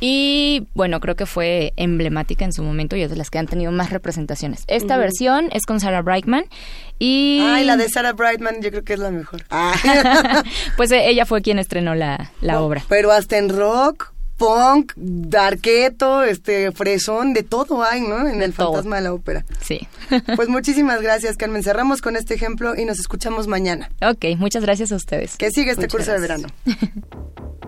Y 0.00 0.66
bueno, 0.74 1.00
creo 1.00 1.16
que 1.16 1.26
fue 1.26 1.72
emblemática 1.76 2.44
en 2.44 2.52
su 2.52 2.62
momento 2.62 2.94
y 2.94 3.02
es 3.02 3.10
de 3.10 3.16
las 3.16 3.30
que 3.30 3.38
han 3.38 3.46
tenido 3.46 3.72
más 3.72 3.90
representaciones. 3.90 4.64
Esta 4.66 4.96
versión 4.96 5.48
es 5.52 5.64
con 5.64 5.80
Sarah 5.80 6.02
Brightman 6.02 6.44
y... 6.98 7.40
Ay, 7.42 7.64
la 7.64 7.76
de 7.76 7.88
Sarah 7.88 8.12
Brightman 8.12 8.60
yo 8.60 8.70
creo 8.70 8.84
que 8.84 8.92
es 8.92 8.98
la 8.98 9.10
mejor. 9.10 9.44
pues 10.76 10.90
eh, 10.92 11.08
ella 11.08 11.24
fue 11.24 11.42
quien 11.42 11.58
estrenó 11.58 11.94
la, 11.94 12.32
la 12.40 12.60
obra. 12.60 12.84
Pero 12.88 13.10
hasta 13.10 13.38
en 13.38 13.48
rock, 13.48 14.12
punk, 14.38 14.92
darketo, 14.96 16.22
este, 16.22 16.72
fresón, 16.72 17.34
de 17.34 17.42
todo 17.42 17.82
hay, 17.82 18.00
¿no? 18.00 18.26
En 18.26 18.40
el 18.40 18.52
fantasma 18.52 18.96
de 18.96 19.02
la 19.02 19.12
ópera. 19.12 19.44
Sí. 19.60 19.86
pues 20.36 20.48
muchísimas 20.48 21.02
gracias, 21.02 21.36
Carmen. 21.36 21.62
Cerramos 21.62 22.00
con 22.00 22.16
este 22.16 22.34
ejemplo 22.34 22.74
y 22.76 22.84
nos 22.84 22.98
escuchamos 22.98 23.48
mañana. 23.48 23.90
Ok, 24.00 24.24
muchas 24.38 24.62
gracias 24.62 24.92
a 24.92 24.96
ustedes. 24.96 25.36
Que 25.36 25.50
siga 25.50 25.72
este 25.72 25.88
curso 25.88 26.12
de 26.12 26.20
verano. 26.20 26.48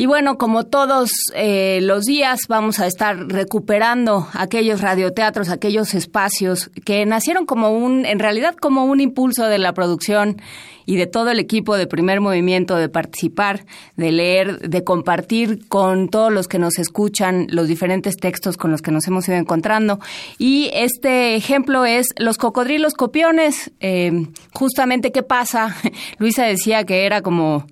Y 0.00 0.06
bueno, 0.06 0.38
como 0.38 0.64
todos 0.64 1.10
eh, 1.34 1.80
los 1.82 2.06
días, 2.06 2.46
vamos 2.48 2.80
a 2.80 2.86
estar 2.86 3.18
recuperando 3.28 4.26
aquellos 4.32 4.80
radioteatros, 4.80 5.50
aquellos 5.50 5.92
espacios 5.92 6.70
que 6.86 7.04
nacieron 7.04 7.44
como 7.44 7.68
un, 7.68 8.06
en 8.06 8.18
realidad 8.18 8.54
como 8.54 8.86
un 8.86 9.00
impulso 9.00 9.44
de 9.44 9.58
la 9.58 9.74
producción 9.74 10.40
y 10.86 10.96
de 10.96 11.06
todo 11.06 11.30
el 11.30 11.38
equipo 11.38 11.76
de 11.76 11.86
primer 11.86 12.22
movimiento 12.22 12.76
de 12.76 12.88
participar, 12.88 13.66
de 13.98 14.10
leer, 14.10 14.70
de 14.70 14.84
compartir 14.84 15.68
con 15.68 16.08
todos 16.08 16.32
los 16.32 16.48
que 16.48 16.58
nos 16.58 16.78
escuchan 16.78 17.46
los 17.50 17.68
diferentes 17.68 18.16
textos 18.16 18.56
con 18.56 18.70
los 18.70 18.80
que 18.80 18.92
nos 18.92 19.06
hemos 19.06 19.28
ido 19.28 19.36
encontrando. 19.36 20.00
Y 20.38 20.70
este 20.72 21.34
ejemplo 21.36 21.84
es 21.84 22.06
los 22.16 22.38
cocodrilos 22.38 22.94
copiones. 22.94 23.70
Eh, 23.80 24.28
justamente, 24.54 25.12
¿qué 25.12 25.22
pasa? 25.22 25.76
Luisa 26.18 26.44
decía 26.44 26.84
que 26.84 27.04
era 27.04 27.20
como 27.20 27.66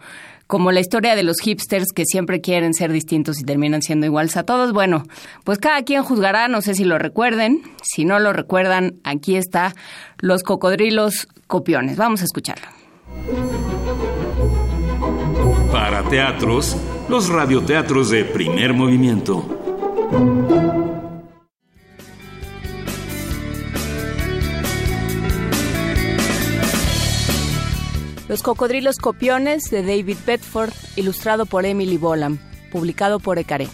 como 0.48 0.72
la 0.72 0.80
historia 0.80 1.14
de 1.14 1.22
los 1.22 1.36
hipsters 1.40 1.92
que 1.94 2.04
siempre 2.04 2.40
quieren 2.40 2.74
ser 2.74 2.90
distintos 2.90 3.38
y 3.38 3.44
terminan 3.44 3.82
siendo 3.82 4.06
iguales 4.06 4.36
a 4.36 4.44
todos. 4.44 4.72
Bueno, 4.72 5.04
pues 5.44 5.58
cada 5.58 5.82
quien 5.82 6.02
juzgará, 6.02 6.48
no 6.48 6.62
sé 6.62 6.74
si 6.74 6.84
lo 6.84 6.98
recuerden. 6.98 7.62
Si 7.82 8.04
no 8.04 8.18
lo 8.18 8.32
recuerdan, 8.32 8.94
aquí 9.04 9.36
está 9.36 9.74
Los 10.18 10.42
Cocodrilos 10.42 11.28
Copiones. 11.46 11.98
Vamos 11.98 12.22
a 12.22 12.24
escucharlo. 12.24 12.66
Para 15.70 16.02
teatros, 16.04 16.76
los 17.10 17.28
radioteatros 17.28 18.08
de 18.08 18.24
primer 18.24 18.72
movimiento. 18.72 20.67
Los 28.28 28.42
cocodrilos 28.42 28.98
copiones 28.98 29.70
de 29.70 29.82
David 29.82 30.18
Bedford, 30.26 30.70
ilustrado 30.96 31.46
por 31.46 31.64
Emily 31.64 31.96
Bolam, 31.96 32.38
publicado 32.70 33.20
por 33.20 33.38
Ecaré. 33.38 33.68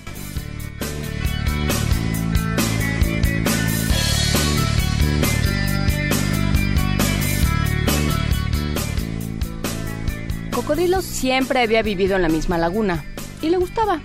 Cocodrilo 10.55 11.03
siempre 11.03 11.61
había 11.61 11.83
vivido 11.83 12.15
en 12.15 12.23
la 12.23 12.29
misma 12.29 12.57
laguna 12.57 13.05
y 13.43 13.49
le 13.49 13.57
gustaba, 13.57 14.01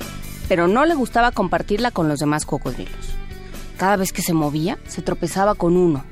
pero 0.47 0.67
no 0.67 0.83
le 0.85 0.95
gustaba 0.95 1.31
compartirla 1.31 1.91
con 1.91 2.07
los 2.09 2.17
demás 2.17 2.47
cocodrilos. 2.47 3.13
Cada 3.77 3.97
vez 3.97 4.11
que 4.11 4.23
se 4.23 4.33
movía, 4.33 4.79
se 4.87 5.03
tropezaba 5.03 5.53
con 5.53 5.77
uno, 5.77 6.03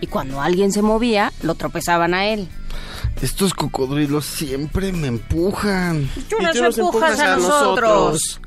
y 0.00 0.08
cuando 0.08 0.40
alguien 0.40 0.72
se 0.72 0.82
movía, 0.82 1.32
lo 1.44 1.54
tropezaban 1.54 2.12
a 2.12 2.26
él. 2.26 2.48
Estos 3.22 3.54
cocodrilos 3.54 4.26
siempre 4.26 4.92
me 4.92 5.06
empujan. 5.08 6.08
Tú 6.28 6.36
nos, 6.42 6.78
empujas, 6.78 7.18
a, 7.20 7.36
nosotros. 7.36 8.40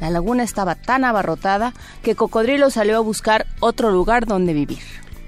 La 0.00 0.10
laguna 0.10 0.42
estaba 0.42 0.74
tan 0.74 1.04
abarrotada 1.04 1.74
que 2.02 2.14
Cocodrilo 2.14 2.70
salió 2.70 2.96
a 2.96 3.00
buscar 3.00 3.46
otro 3.60 3.90
lugar 3.90 4.26
donde 4.26 4.54
vivir. 4.54 4.78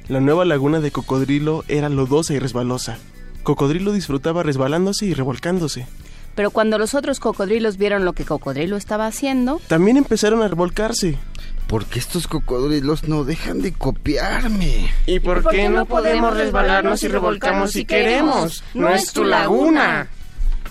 La 0.09 0.21
nueva 0.21 0.45
laguna 0.45 0.81
de 0.81 0.91
Cocodrilo 0.91 1.65
era 1.69 1.89
lodosa 1.89 2.35
y 2.35 2.39
resbalosa. 2.39 2.99
Cocodrilo 3.43 3.93
disfrutaba 3.93 4.43
resbalándose 4.43 5.07
y 5.07 5.15
revolcándose. 5.15 5.87
Pero 6.35 6.51
cuando 6.51 6.79
los 6.79 6.95
otros 6.95 7.19
cocodrilos 7.19 7.79
vieron 7.79 8.05
lo 8.05 8.13
que 8.13 8.25
Cocodrilo 8.25 8.77
estaba 8.77 9.07
haciendo... 9.07 9.61
También 9.67 9.97
empezaron 9.97 10.41
a 10.43 10.49
revolcarse. 10.49 11.19
Porque 11.69 11.99
estos 11.99 12.27
cocodrilos 12.27 13.07
no 13.07 13.25
dejan 13.25 13.61
de 13.61 13.73
copiarme. 13.73 14.91
¿Y 15.07 15.21
por, 15.21 15.47
qué, 15.51 15.69
no 15.69 15.85
podemos 15.85 16.35
resbalarnos 16.35 17.03
y 17.03 17.09
revolcamos 17.09 17.73
si 17.73 17.85
queremos? 17.85 18.65
No 18.73 18.89
es 18.89 19.13
tu 19.13 19.23
laguna. 19.23 20.09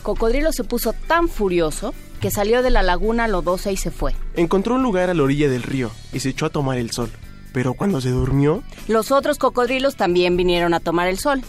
Cocodrilo 0.01 0.51
se 0.51 0.63
puso 0.63 0.93
tan 0.93 1.29
furioso 1.29 1.93
que 2.19 2.31
salió 2.31 2.63
de 2.63 2.71
la 2.71 2.81
laguna 2.81 3.27
lodosa 3.27 3.71
y 3.71 3.77
se 3.77 3.91
fue. 3.91 4.15
Encontró 4.35 4.75
un 4.75 4.81
lugar 4.81 5.11
a 5.11 5.13
la 5.13 5.21
orilla 5.21 5.49
del 5.49 5.61
río 5.61 5.91
y 6.13 6.19
se 6.19 6.29
echó 6.29 6.47
a 6.47 6.49
tomar 6.49 6.79
el 6.79 6.89
sol. 6.89 7.11
Pero 7.53 7.75
cuando 7.75 8.01
se 8.01 8.09
durmió... 8.09 8.63
Los 8.87 9.11
otros 9.11 9.37
cocodrilos 9.37 9.95
también 9.95 10.35
vinieron 10.35 10.73
a 10.73 10.79
tomar 10.79 11.07
el 11.07 11.19
sol. 11.19 11.43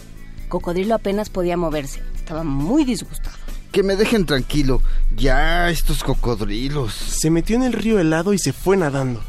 Cocodrilo 0.47 0.93
apenas 0.93 1.29
podía 1.29 1.57
moverse. 1.57 2.03
Estaba 2.15 2.43
muy 2.43 2.83
disgustado. 2.85 3.35
Que 3.71 3.81
me 3.81 3.95
dejen 3.95 4.25
tranquilo. 4.25 4.81
Ya, 5.15 5.69
estos 5.69 6.03
cocodrilos. 6.03 6.93
Se 6.93 7.29
metió 7.29 7.55
en 7.55 7.63
el 7.63 7.73
río 7.73 7.99
helado 7.99 8.33
y 8.33 8.39
se 8.39 8.53
fue 8.53 8.77
nadando. 8.77 9.21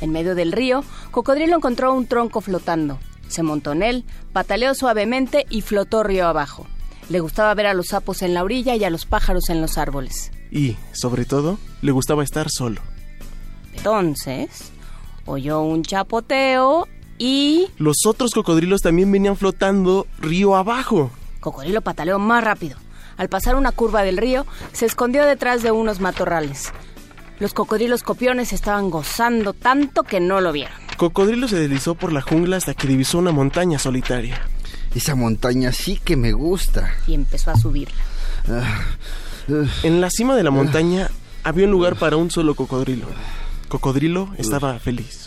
En 0.00 0.12
medio 0.12 0.34
del 0.34 0.52
río, 0.52 0.84
Cocodrilo 1.10 1.56
encontró 1.56 1.94
un 1.94 2.06
tronco 2.06 2.40
flotando. 2.40 2.98
Se 3.28 3.42
montó 3.42 3.72
en 3.72 3.82
él, 3.82 4.04
pataleó 4.32 4.74
suavemente 4.74 5.46
y 5.50 5.62
flotó 5.62 6.02
río 6.02 6.26
abajo. 6.26 6.66
Le 7.08 7.20
gustaba 7.20 7.54
ver 7.54 7.66
a 7.66 7.74
los 7.74 7.88
sapos 7.88 8.22
en 8.22 8.34
la 8.34 8.42
orilla 8.42 8.74
y 8.76 8.84
a 8.84 8.90
los 8.90 9.06
pájaros 9.06 9.48
en 9.48 9.60
los 9.60 9.78
árboles. 9.78 10.32
Y, 10.50 10.76
sobre 10.92 11.24
todo, 11.24 11.58
le 11.82 11.92
gustaba 11.92 12.24
estar 12.24 12.48
solo. 12.50 12.80
Entonces, 13.76 14.72
oyó 15.24 15.60
un 15.60 15.82
chapoteo 15.82 16.88
y... 17.18 17.68
Los 17.78 18.06
otros 18.06 18.32
cocodrilos 18.32 18.82
también 18.82 19.10
venían 19.10 19.36
flotando 19.36 20.06
río 20.18 20.56
abajo. 20.56 21.10
Cocodrilo 21.40 21.80
pataleó 21.80 22.18
más 22.18 22.42
rápido. 22.42 22.76
Al 23.16 23.28
pasar 23.28 23.56
una 23.56 23.72
curva 23.72 24.02
del 24.02 24.18
río, 24.18 24.44
se 24.72 24.86
escondió 24.86 25.24
detrás 25.24 25.62
de 25.62 25.70
unos 25.70 26.00
matorrales. 26.00 26.72
Los 27.38 27.52
cocodrilos 27.52 28.02
copiones 28.02 28.52
estaban 28.52 28.88
gozando 28.88 29.52
tanto 29.52 30.04
que 30.04 30.20
no 30.20 30.40
lo 30.40 30.52
vieron. 30.52 30.74
Cocodrilo 30.96 31.48
se 31.48 31.58
deslizó 31.58 31.94
por 31.94 32.12
la 32.12 32.22
jungla 32.22 32.56
hasta 32.56 32.72
que 32.72 32.88
divisó 32.88 33.18
una 33.18 33.32
montaña 33.32 33.78
solitaria. 33.78 34.40
Esa 34.94 35.14
montaña 35.14 35.72
sí 35.72 36.00
que 36.02 36.16
me 36.16 36.32
gusta. 36.32 36.94
Y 37.06 37.12
empezó 37.12 37.50
a 37.50 37.56
subirla. 37.56 38.02
en 39.82 40.00
la 40.00 40.08
cima 40.08 40.34
de 40.34 40.42
la 40.42 40.50
montaña 40.50 41.10
había 41.44 41.66
un 41.66 41.72
lugar 41.72 41.96
para 41.96 42.16
un 42.16 42.30
solo 42.30 42.54
cocodrilo. 42.54 43.06
Cocodrilo 43.68 44.30
estaba 44.38 44.78
feliz. 44.78 45.25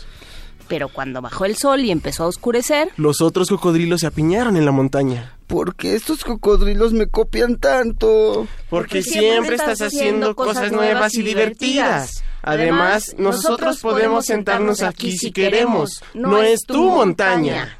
Pero 0.70 0.88
cuando 0.88 1.20
bajó 1.20 1.46
el 1.46 1.56
sol 1.56 1.80
y 1.80 1.90
empezó 1.90 2.22
a 2.22 2.26
oscurecer... 2.28 2.92
Los 2.96 3.20
otros 3.20 3.48
cocodrilos 3.48 4.02
se 4.02 4.06
apiñaron 4.06 4.56
en 4.56 4.64
la 4.64 4.70
montaña. 4.70 5.36
¿Por 5.48 5.74
qué 5.74 5.96
estos 5.96 6.22
cocodrilos 6.22 6.92
me 6.92 7.08
copian 7.08 7.58
tanto? 7.58 8.46
Porque, 8.68 9.02
siempre 9.02 9.56
estás 9.56 9.82
haciendo 9.82 10.36
cosas 10.36 10.70
nuevas 10.70 11.14
y 11.14 11.22
divertidas. 11.22 12.22
Además, 12.42 13.16
nosotros 13.18 13.80
podemos 13.80 14.26
sentarnos 14.26 14.82
aquí 14.82 15.18
si 15.18 15.32
queremos. 15.32 16.04
No 16.14 16.40
es 16.40 16.60
tu 16.60 16.88
montaña. 16.88 17.76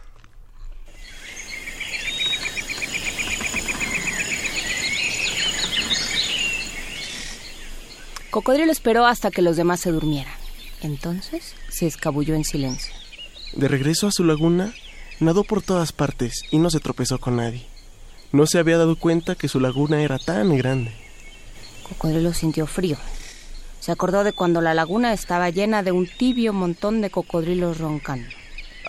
Cocodrilo 8.30 8.72
esperó 8.72 9.06
hasta 9.06 9.30
que 9.30 9.42
los 9.42 9.56
demás 9.56 9.78
se 9.78 9.92
durmieran. 9.92 10.39
Entonces 10.82 11.54
se 11.68 11.86
escabulló 11.86 12.34
en 12.34 12.44
silencio. 12.44 12.92
De 13.54 13.68
regreso 13.68 14.06
a 14.06 14.12
su 14.12 14.24
laguna, 14.24 14.72
nadó 15.18 15.44
por 15.44 15.62
todas 15.62 15.92
partes 15.92 16.42
y 16.50 16.58
no 16.58 16.70
se 16.70 16.80
tropezó 16.80 17.18
con 17.18 17.36
nadie. 17.36 17.66
No 18.32 18.46
se 18.46 18.58
había 18.58 18.78
dado 18.78 18.96
cuenta 18.96 19.34
que 19.34 19.48
su 19.48 19.60
laguna 19.60 20.02
era 20.02 20.18
tan 20.18 20.56
grande. 20.56 20.92
Cocodrilo 21.88 22.32
sintió 22.32 22.66
frío. 22.66 22.96
Se 23.80 23.90
acordó 23.92 24.24
de 24.24 24.32
cuando 24.32 24.60
la 24.60 24.74
laguna 24.74 25.12
estaba 25.12 25.50
llena 25.50 25.82
de 25.82 25.92
un 25.92 26.06
tibio 26.06 26.52
montón 26.52 27.00
de 27.00 27.10
cocodrilos 27.10 27.78
roncando. 27.78 28.28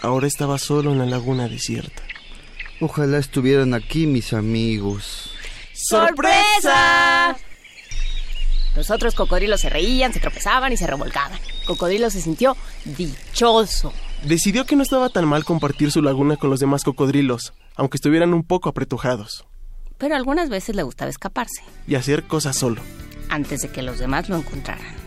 Ahora 0.02 0.28
estaba 0.28 0.58
solo 0.58 0.92
en 0.92 1.00
la 1.00 1.06
laguna 1.06 1.48
desierta. 1.48 2.04
Ojalá 2.80 3.18
estuvieran 3.18 3.74
aquí 3.74 4.06
mis 4.06 4.34
amigos. 4.34 5.32
¡Sorpresa! 5.74 7.38
Los 8.76 8.89
otros 8.89 9.15
cocodrilos 9.15 9.61
se 9.61 9.69
reían, 9.69 10.13
se 10.13 10.19
tropezaban 10.19 10.72
y 10.72 10.78
se 10.78 10.88
revolcaban. 10.88 11.39
Cocodrilo 11.65 12.09
se 12.09 12.22
sintió 12.22 12.55
dichoso. 12.86 13.93
Decidió 14.24 14.65
que 14.65 14.76
no 14.76 14.84
estaba 14.84 15.09
tan 15.09 15.26
mal 15.26 15.43
compartir 15.43 15.91
su 15.91 16.01
laguna 16.01 16.38
con 16.38 16.49
los 16.49 16.59
demás 16.59 16.84
cocodrilos, 16.84 17.53
aunque 17.76 17.97
estuvieran 17.97 18.34
un 18.34 18.43
poco 18.43 18.69
apretujados. 18.69 19.45
Pero 19.97 20.15
algunas 20.15 20.49
veces 20.49 20.76
le 20.76 20.84
gustaba 20.84 21.09
escaparse. 21.09 21.63
Y 21.88 21.95
hacer 21.95 22.24
cosas 22.24 22.57
solo. 22.57 22.82
Antes 23.30 23.61
de 23.61 23.69
que 23.69 23.82
los 23.82 23.99
demás 23.99 24.30
lo 24.30 24.38
encontraran. 24.38 25.01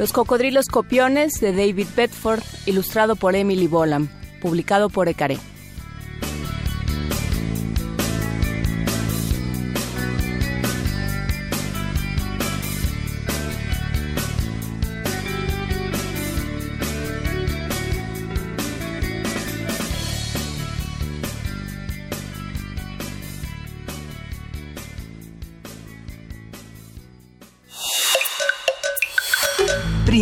Los 0.00 0.14
cocodrilos 0.14 0.68
copiones 0.68 1.34
de 1.42 1.52
David 1.52 1.88
Bedford, 1.94 2.40
ilustrado 2.64 3.16
por 3.16 3.36
Emily 3.36 3.66
Bolam, 3.66 4.08
publicado 4.40 4.88
por 4.88 5.08
Ecaré. 5.08 5.36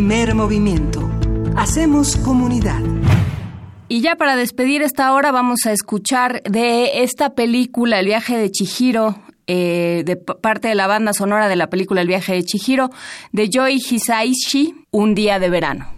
Primer 0.08 0.34
movimiento. 0.34 1.06
Hacemos 1.54 2.16
comunidad. 2.16 2.80
Y 3.88 4.00
ya 4.00 4.16
para 4.16 4.36
despedir 4.36 4.80
esta 4.80 5.12
hora 5.12 5.32
vamos 5.32 5.66
a 5.66 5.72
escuchar 5.72 6.42
de 6.44 7.02
esta 7.02 7.34
película, 7.34 8.00
El 8.00 8.06
viaje 8.06 8.38
de 8.38 8.50
Chihiro, 8.50 9.16
eh, 9.46 10.04
de 10.06 10.16
parte 10.16 10.68
de 10.68 10.74
la 10.74 10.86
banda 10.86 11.12
sonora 11.12 11.46
de 11.46 11.56
la 11.56 11.68
película 11.68 12.00
El 12.00 12.08
viaje 12.08 12.32
de 12.32 12.42
Chihiro, 12.42 12.88
de 13.32 13.50
Joy 13.52 13.74
Hisaishi, 13.74 14.86
Un 14.90 15.14
día 15.14 15.38
de 15.38 15.50
verano. 15.50 15.88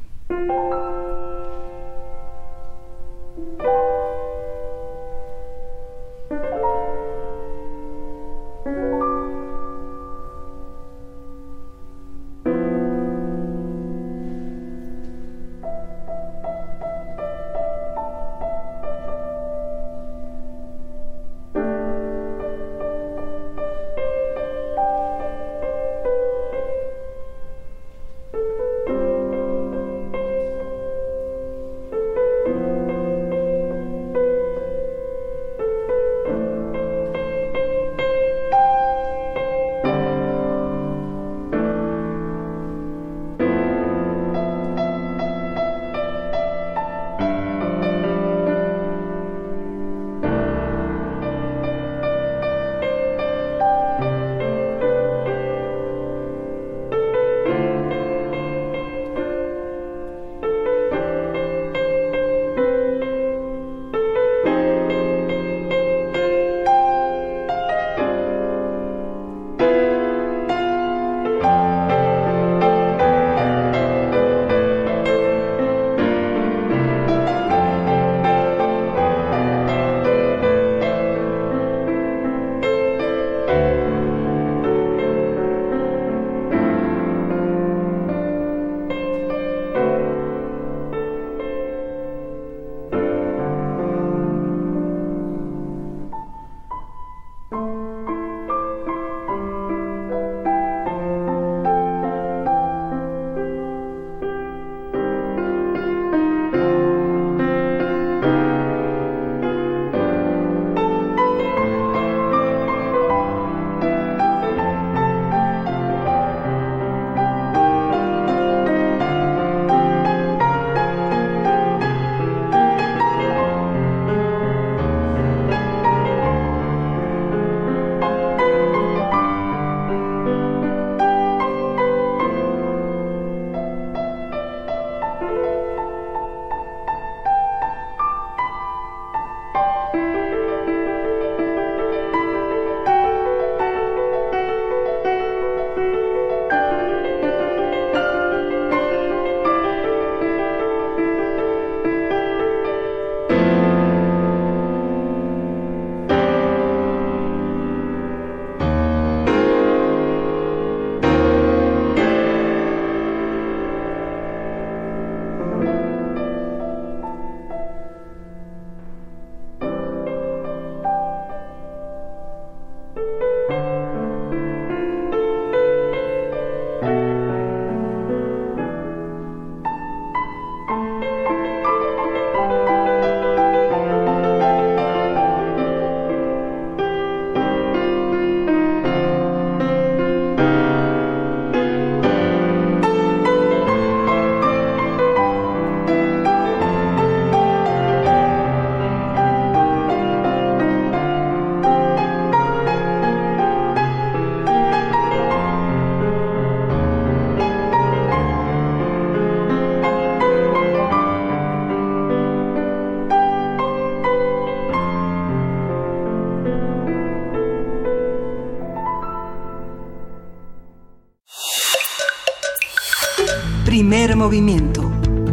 Movimiento. 224.31 224.89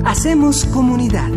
Hacemos 0.06 0.66
comunidad. 0.66 1.30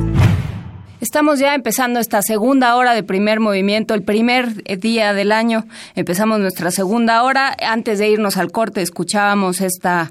Estamos 1.03 1.39
ya 1.41 1.55
empezando 1.55 2.01
esta 2.01 2.23
segunda 2.23 2.75
hora 2.75 2.95
de 2.95 3.03
primer 3.03 3.39
movimiento, 3.39 3.93
el 3.93 4.03
primer 4.03 4.65
día 4.81 5.13
del 5.13 5.31
año. 5.31 5.67
Empezamos 5.95 6.41
nuestra 6.41 6.71
segunda 6.71 7.23
hora. 7.23 7.55
Antes 7.63 7.99
de 7.99 8.09
irnos 8.09 8.39
al 8.39 8.51
corte, 8.51 8.81
escuchábamos 8.81 9.61
esta, 9.61 10.11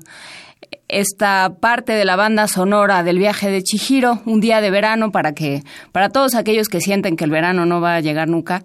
esta 0.89 1.56
parte 1.60 1.93
de 1.93 2.06
la 2.06 2.16
banda 2.16 2.47
sonora 2.47 3.02
del 3.02 3.18
viaje 3.18 3.50
de 3.50 3.64
Chihiro, 3.64 4.22
un 4.28 4.41
día 4.41 4.62
de 4.62 4.70
verano 4.70 5.12
para 5.12 5.34
que, 5.34 5.64
para 5.91 6.10
todos 6.10 6.36
aquellos 6.36 6.70
que 6.70 6.82
sienten 6.82 7.16
que 7.16 7.24
el 7.24 7.32
verano 7.32 7.66
no 7.66 7.82
va 7.82 7.95
a 7.95 8.00
llegar 8.00 8.28
nunca. 8.28 8.62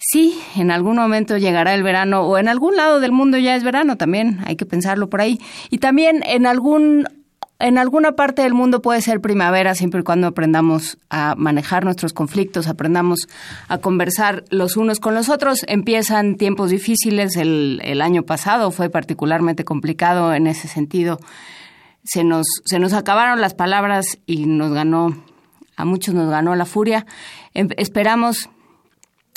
Sí, 0.00 0.36
en 0.56 0.72
algún 0.72 0.96
momento 0.96 1.36
llegará 1.36 1.74
el 1.74 1.84
verano 1.84 2.22
o 2.22 2.38
en 2.38 2.48
algún 2.48 2.74
lado 2.74 2.98
del 2.98 3.12
mundo 3.12 3.38
ya 3.38 3.54
es 3.54 3.62
verano 3.62 3.96
también, 3.96 4.40
hay 4.46 4.56
que 4.56 4.66
pensarlo 4.66 5.08
por 5.08 5.20
ahí. 5.20 5.38
Y 5.70 5.78
también 5.78 6.24
en 6.26 6.44
algún 6.46 7.06
en 7.60 7.78
alguna 7.78 8.12
parte 8.12 8.42
del 8.42 8.52
mundo 8.52 8.82
puede 8.82 9.00
ser 9.00 9.20
primavera 9.20 9.74
siempre 9.74 10.00
y 10.00 10.02
cuando 10.04 10.26
aprendamos 10.26 10.98
a 11.08 11.34
manejar 11.36 11.84
nuestros 11.84 12.12
conflictos, 12.12 12.66
aprendamos 12.66 13.28
a 13.68 13.78
conversar 13.78 14.44
los 14.50 14.76
unos 14.76 14.98
con 14.98 15.14
los 15.14 15.28
otros. 15.28 15.64
Empiezan 15.68 16.36
tiempos 16.36 16.70
difíciles. 16.70 17.36
El, 17.36 17.80
el 17.84 18.02
año 18.02 18.24
pasado 18.24 18.70
fue 18.70 18.90
particularmente 18.90 19.64
complicado 19.64 20.34
en 20.34 20.48
ese 20.48 20.66
sentido. 20.66 21.20
Se 22.02 22.24
nos, 22.24 22.46
se 22.64 22.78
nos 22.78 22.92
acabaron 22.92 23.40
las 23.40 23.54
palabras 23.54 24.18
y 24.26 24.46
nos 24.46 24.72
ganó, 24.72 25.16
a 25.76 25.84
muchos 25.84 26.14
nos 26.14 26.28
ganó 26.30 26.56
la 26.56 26.66
furia. 26.66 27.06
Em, 27.54 27.68
esperamos 27.76 28.50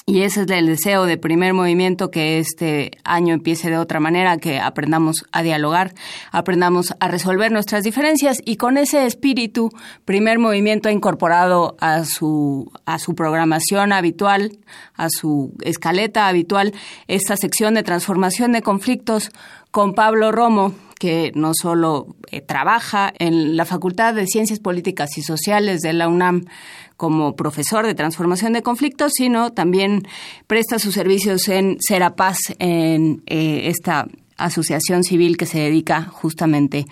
y 0.10 0.22
ese 0.22 0.44
es 0.44 0.50
el 0.50 0.68
deseo 0.68 1.06
de 1.06 1.18
primer 1.18 1.54
movimiento 1.54 2.10
que 2.12 2.40
este 2.40 2.92
año 3.04 3.34
empiece 3.34 3.70
de 3.70 3.78
otra 3.78 4.00
manera, 4.00 4.38
que 4.38 4.58
aprendamos 4.58 5.26
a 5.34 5.44
dialogar, 5.44 5.94
aprendamos 6.32 6.94
a 7.02 7.10
resolver 7.10 7.52
nuestras 7.52 7.84
diferencias 7.84 8.38
y 8.46 8.56
con 8.56 8.78
ese 8.78 9.06
espíritu, 9.06 9.70
primer 10.06 10.40
movimiento 10.40 10.88
ha 10.88 10.94
incorporado 10.94 11.76
a 11.82 12.06
su, 12.06 12.72
a 12.86 13.00
su 13.00 13.16
programación 13.16 13.92
habitual, 13.92 14.58
a 14.96 15.10
su 15.10 15.54
escaleta 15.62 16.30
habitual, 16.30 16.74
esta 17.10 17.36
sección 17.36 17.74
de 17.74 17.84
transformación 17.84 18.54
de 18.54 18.62
conflictos 18.62 19.32
con 19.72 19.94
Pablo 19.94 20.32
Romo, 20.32 20.74
que 20.98 21.32
no 21.36 21.52
solo 21.54 22.16
eh, 22.32 22.42
trabaja 22.42 23.14
en 23.20 23.58
la 23.58 23.66
Facultad 23.66 24.14
de 24.14 24.26
Ciencias 24.26 24.60
Políticas 24.60 25.18
y 25.18 25.22
Sociales 25.22 25.82
de 25.82 25.94
la 25.94 26.08
UNAM, 26.08 26.46
como 26.98 27.36
profesor 27.36 27.86
de 27.86 27.96
transformación 27.96 28.54
de 28.54 28.64
conflictos, 28.64 29.14
sino 29.16 29.54
también 29.54 30.08
presta 30.48 30.80
sus 30.80 30.96
servicios 30.96 31.48
en 31.48 31.78
Serapaz, 31.80 32.38
en 32.60 33.24
eh, 33.28 33.70
esta 33.70 34.08
asociación 34.38 35.04
civil 35.04 35.38
que 35.38 35.46
se 35.46 35.60
dedica 35.60 36.04
justamente 36.04 36.86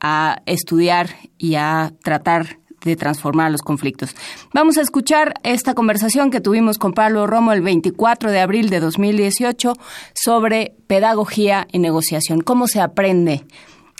a 0.00 0.40
estudiar 0.46 1.10
y 1.36 1.56
a 1.56 1.92
tratar 2.02 2.60
de 2.84 2.96
transformar 2.96 3.50
los 3.50 3.62
conflictos. 3.62 4.14
Vamos 4.54 4.78
a 4.78 4.82
escuchar 4.82 5.34
esta 5.42 5.74
conversación 5.74 6.30
que 6.30 6.40
tuvimos 6.40 6.78
con 6.78 6.92
Pablo 6.92 7.26
Romo 7.26 7.52
el 7.52 7.60
24 7.60 8.30
de 8.30 8.40
abril 8.40 8.70
de 8.70 8.80
2018 8.80 9.74
sobre 10.14 10.74
pedagogía 10.86 11.66
y 11.72 11.78
negociación, 11.78 12.40
cómo 12.40 12.68
se 12.68 12.80
aprende 12.80 13.44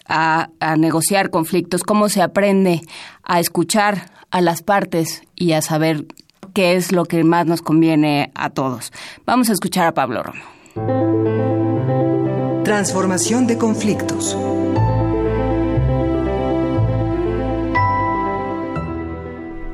a, 0.07 0.49
a 0.61 0.77
negociar 0.77 1.31
conflictos, 1.31 1.83
cómo 1.83 2.09
se 2.09 2.23
aprende 2.23 2.81
a 3.31 3.39
escuchar 3.39 4.11
a 4.33 4.41
las 4.41 4.61
partes 4.61 5.23
y 5.37 5.53
a 5.53 5.63
saber 5.63 6.05
qué 6.53 6.75
es 6.75 6.91
lo 6.91 7.05
que 7.05 7.23
más 7.23 7.47
nos 7.47 7.63
conviene 7.63 8.33
a 8.35 8.51
todos. 8.51 8.93
Vamos 9.25 9.49
a 9.51 9.53
escuchar 9.53 9.87
a 9.87 9.95
Pablo 9.95 10.25
Romo. 10.25 10.43
Transformación 12.65 13.47
de 13.47 13.57
conflictos. 13.57 14.37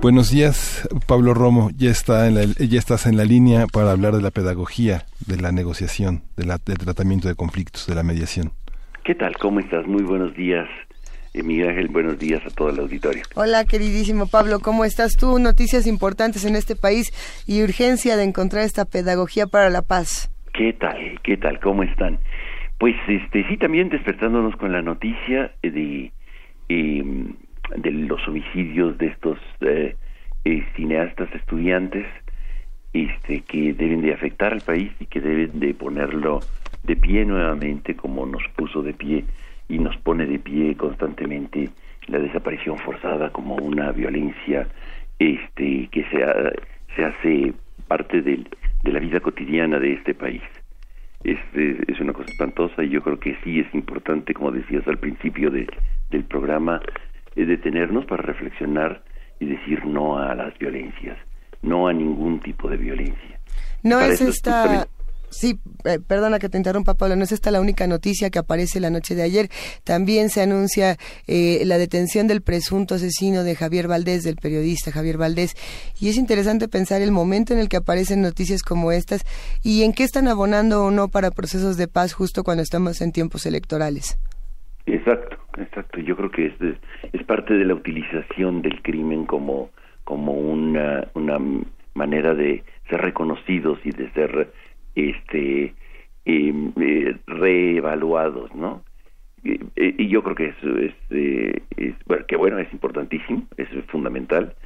Buenos 0.02 0.30
días, 0.30 0.86
Pablo 1.06 1.32
Romo. 1.32 1.70
Ya, 1.78 1.90
está 1.90 2.28
en 2.28 2.52
ya 2.52 2.78
estás 2.78 3.06
en 3.06 3.16
la 3.16 3.24
línea 3.24 3.66
para 3.72 3.92
hablar 3.92 4.14
de 4.14 4.20
la 4.20 4.30
pedagogía, 4.30 5.06
de 5.26 5.40
la 5.40 5.50
negociación, 5.50 6.24
de 6.36 6.44
la, 6.44 6.58
del 6.58 6.76
tratamiento 6.76 7.26
de 7.26 7.34
conflictos, 7.34 7.86
de 7.86 7.94
la 7.94 8.02
mediación. 8.02 8.52
¿Qué 9.02 9.14
tal? 9.14 9.34
¿Cómo 9.38 9.60
estás? 9.60 9.86
Muy 9.86 10.02
buenos 10.02 10.34
días. 10.34 10.68
Miguel 11.42 11.70
Ángel, 11.70 11.88
buenos 11.88 12.18
días 12.18 12.44
a 12.46 12.50
todo 12.50 12.70
el 12.70 12.78
auditorio. 12.78 13.22
Hola, 13.34 13.64
queridísimo 13.64 14.26
Pablo, 14.26 14.60
¿cómo 14.60 14.84
estás 14.84 15.16
tú? 15.16 15.38
Noticias 15.38 15.86
importantes 15.86 16.44
en 16.44 16.56
este 16.56 16.76
país 16.76 17.12
y 17.46 17.62
urgencia 17.62 18.16
de 18.16 18.24
encontrar 18.24 18.64
esta 18.64 18.84
pedagogía 18.84 19.46
para 19.46 19.70
la 19.70 19.82
paz. 19.82 20.30
¿Qué 20.52 20.72
tal? 20.72 21.20
¿Qué 21.22 21.36
tal? 21.36 21.60
¿Cómo 21.60 21.82
están? 21.82 22.18
Pues 22.78 22.94
este 23.08 23.46
sí, 23.48 23.56
también 23.56 23.88
despertándonos 23.88 24.56
con 24.56 24.72
la 24.72 24.82
noticia 24.82 25.52
de, 25.62 26.12
em, 26.68 27.34
de 27.76 27.90
los 27.90 28.26
homicidios 28.28 28.96
de 28.98 29.06
estos 29.06 29.38
eh, 29.60 29.96
eh, 30.44 30.64
cineastas 30.76 31.28
estudiantes 31.34 32.06
este, 32.92 33.40
que 33.40 33.74
deben 33.74 34.02
de 34.02 34.14
afectar 34.14 34.52
al 34.52 34.60
país 34.60 34.90
y 35.00 35.06
que 35.06 35.20
deben 35.20 35.58
de 35.60 35.74
ponerlo 35.74 36.40
de 36.84 36.96
pie 36.96 37.24
nuevamente 37.24 37.96
como 37.96 38.24
nos 38.26 38.42
puso 38.56 38.82
de 38.82 38.94
pie 38.94 39.24
y 39.68 39.78
nos 39.78 39.96
pone 39.98 40.26
de 40.26 40.38
pie 40.38 40.76
constantemente 40.76 41.70
la 42.06 42.18
desaparición 42.18 42.78
forzada 42.78 43.30
como 43.30 43.56
una 43.56 43.92
violencia 43.92 44.66
este 45.18 45.88
que 45.90 46.04
se, 46.04 46.24
se 46.94 47.04
hace 47.04 47.52
parte 47.88 48.22
del, 48.22 48.48
de 48.82 48.92
la 48.92 49.00
vida 49.00 49.20
cotidiana 49.20 49.78
de 49.78 49.94
este 49.94 50.14
país. 50.14 50.42
Este, 51.24 51.78
es 51.90 52.00
una 52.00 52.12
cosa 52.12 52.30
espantosa 52.30 52.84
y 52.84 52.90
yo 52.90 53.02
creo 53.02 53.18
que 53.18 53.36
sí 53.42 53.60
es 53.60 53.74
importante, 53.74 54.34
como 54.34 54.52
decías 54.52 54.86
al 54.86 54.98
principio 54.98 55.50
de, 55.50 55.66
del 56.10 56.24
programa, 56.24 56.80
eh, 57.34 57.44
detenernos 57.44 58.04
para 58.06 58.22
reflexionar 58.22 59.02
y 59.40 59.46
decir 59.46 59.84
no 59.84 60.18
a 60.18 60.34
las 60.34 60.56
violencias, 60.58 61.18
no 61.62 61.88
a 61.88 61.92
ningún 61.92 62.40
tipo 62.40 62.68
de 62.68 62.76
violencia. 62.76 63.40
No 63.82 64.00
es 64.00 64.20
esta... 64.20 64.86
Sí, 65.30 65.58
eh, 65.84 65.98
perdona 66.06 66.38
que 66.38 66.48
te 66.48 66.56
interrumpa, 66.56 66.94
Pablo, 66.94 67.16
no 67.16 67.24
es 67.24 67.32
esta 67.32 67.50
la 67.50 67.60
única 67.60 67.86
noticia 67.86 68.30
que 68.30 68.38
aparece 68.38 68.80
la 68.80 68.90
noche 68.90 69.14
de 69.14 69.22
ayer. 69.22 69.48
También 69.84 70.30
se 70.30 70.42
anuncia 70.42 70.96
eh, 71.26 71.62
la 71.64 71.78
detención 71.78 72.26
del 72.26 72.42
presunto 72.42 72.94
asesino 72.94 73.44
de 73.44 73.54
Javier 73.54 73.88
Valdés, 73.88 74.24
del 74.24 74.36
periodista 74.36 74.92
Javier 74.92 75.18
Valdés. 75.18 75.54
Y 76.00 76.08
es 76.08 76.16
interesante 76.16 76.68
pensar 76.68 77.02
el 77.02 77.12
momento 77.12 77.52
en 77.52 77.58
el 77.58 77.68
que 77.68 77.76
aparecen 77.76 78.22
noticias 78.22 78.62
como 78.62 78.92
estas 78.92 79.24
y 79.62 79.82
en 79.82 79.92
qué 79.92 80.04
están 80.04 80.28
abonando 80.28 80.84
o 80.84 80.90
no 80.90 81.08
para 81.08 81.30
procesos 81.30 81.76
de 81.76 81.88
paz 81.88 82.12
justo 82.12 82.44
cuando 82.44 82.62
estamos 82.62 83.00
en 83.00 83.12
tiempos 83.12 83.46
electorales. 83.46 84.18
Exacto, 84.86 85.36
exacto. 85.58 86.00
Yo 86.00 86.16
creo 86.16 86.30
que 86.30 86.46
es, 86.46 86.54
es 87.12 87.22
parte 87.24 87.54
de 87.54 87.64
la 87.64 87.74
utilización 87.74 88.62
del 88.62 88.80
crimen 88.82 89.26
como, 89.26 89.70
como 90.04 90.32
una, 90.32 91.08
una 91.14 91.38
manera 91.94 92.34
de 92.34 92.62
ser 92.88 93.00
reconocidos 93.00 93.78
y 93.84 93.90
de 93.90 94.10
ser 94.12 94.52
este 94.96 95.74
eh, 96.24 97.16
reevaluados, 97.26 98.52
¿no? 98.54 98.82
y 99.44 100.08
yo 100.08 100.24
creo 100.24 100.34
que 100.34 100.46
eso 100.46 100.76
es, 100.76 100.94
eh, 101.10 101.62
es, 101.76 101.94
bueno, 102.06 102.26
que 102.26 102.36
bueno, 102.36 102.58
es 102.58 102.72
importantísimo, 102.72 103.46
es 103.56 103.68
fundamental. 103.86 104.56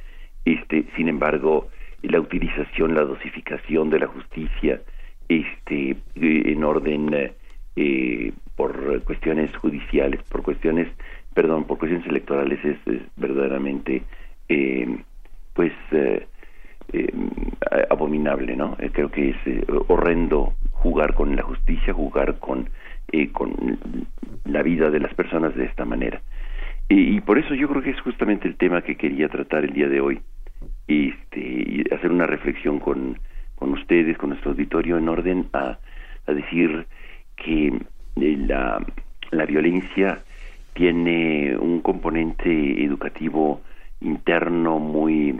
Este, 0.43 0.85
sin 0.95 1.07
embargo, 1.07 1.69
la 2.01 2.19
utilización, 2.19 2.95
la 2.95 3.03
dosificación 3.03 3.89
de 3.89 3.99
la 3.99 4.07
justicia, 4.07 4.81
este, 5.29 5.97
en 6.15 6.63
orden 6.63 7.31
eh, 7.75 8.33
por 8.55 9.03
cuestiones 9.03 9.55
judiciales, 9.57 10.21
por 10.23 10.41
cuestiones, 10.41 10.87
perdón, 11.33 11.65
por 11.65 11.77
cuestiones 11.77 12.07
electorales 12.07 12.63
es, 12.65 12.77
es 12.87 13.01
verdaderamente, 13.15 14.03
eh, 14.49 14.97
pues, 15.53 15.73
eh, 15.91 16.27
eh, 16.93 17.11
abominable, 17.89 18.55
¿no? 18.55 18.75
Eh, 18.79 18.89
creo 18.91 19.09
que 19.09 19.29
es 19.29 19.37
eh, 19.45 19.63
horrendo 19.87 20.53
jugar 20.71 21.13
con 21.13 21.35
la 21.35 21.43
justicia, 21.43 21.93
jugar 21.93 22.39
con, 22.39 22.69
con 23.33 23.77
la 24.45 24.61
vida 24.63 24.89
de 24.89 24.99
las 24.99 25.13
personas 25.13 25.55
de 25.55 25.65
esta 25.65 25.85
manera. 25.85 26.21
Y, 26.89 27.21
por 27.21 27.37
eso 27.37 27.53
yo 27.53 27.69
creo 27.69 27.81
que 27.81 27.91
es 27.91 28.01
justamente 28.01 28.47
el 28.47 28.57
tema 28.57 28.81
que 28.81 28.97
quería 28.97 29.29
tratar 29.29 29.63
el 29.63 29.71
día 29.71 29.87
de 29.87 30.01
hoy, 30.01 30.19
este, 30.87 31.39
y 31.39 31.83
hacer 31.93 32.11
una 32.11 32.25
reflexión 32.25 32.79
con, 32.79 33.17
con 33.55 33.71
ustedes, 33.71 34.17
con 34.17 34.29
nuestro 34.31 34.51
auditorio, 34.51 34.97
en 34.97 35.07
orden 35.07 35.47
a, 35.53 35.77
a 36.27 36.33
decir 36.33 36.85
que 37.37 37.79
la, 38.15 38.85
la 39.31 39.45
violencia 39.45 40.19
tiene 40.73 41.55
un 41.57 41.79
componente 41.79 42.83
educativo 42.83 43.61
interno 44.01 44.79
muy 44.79 45.39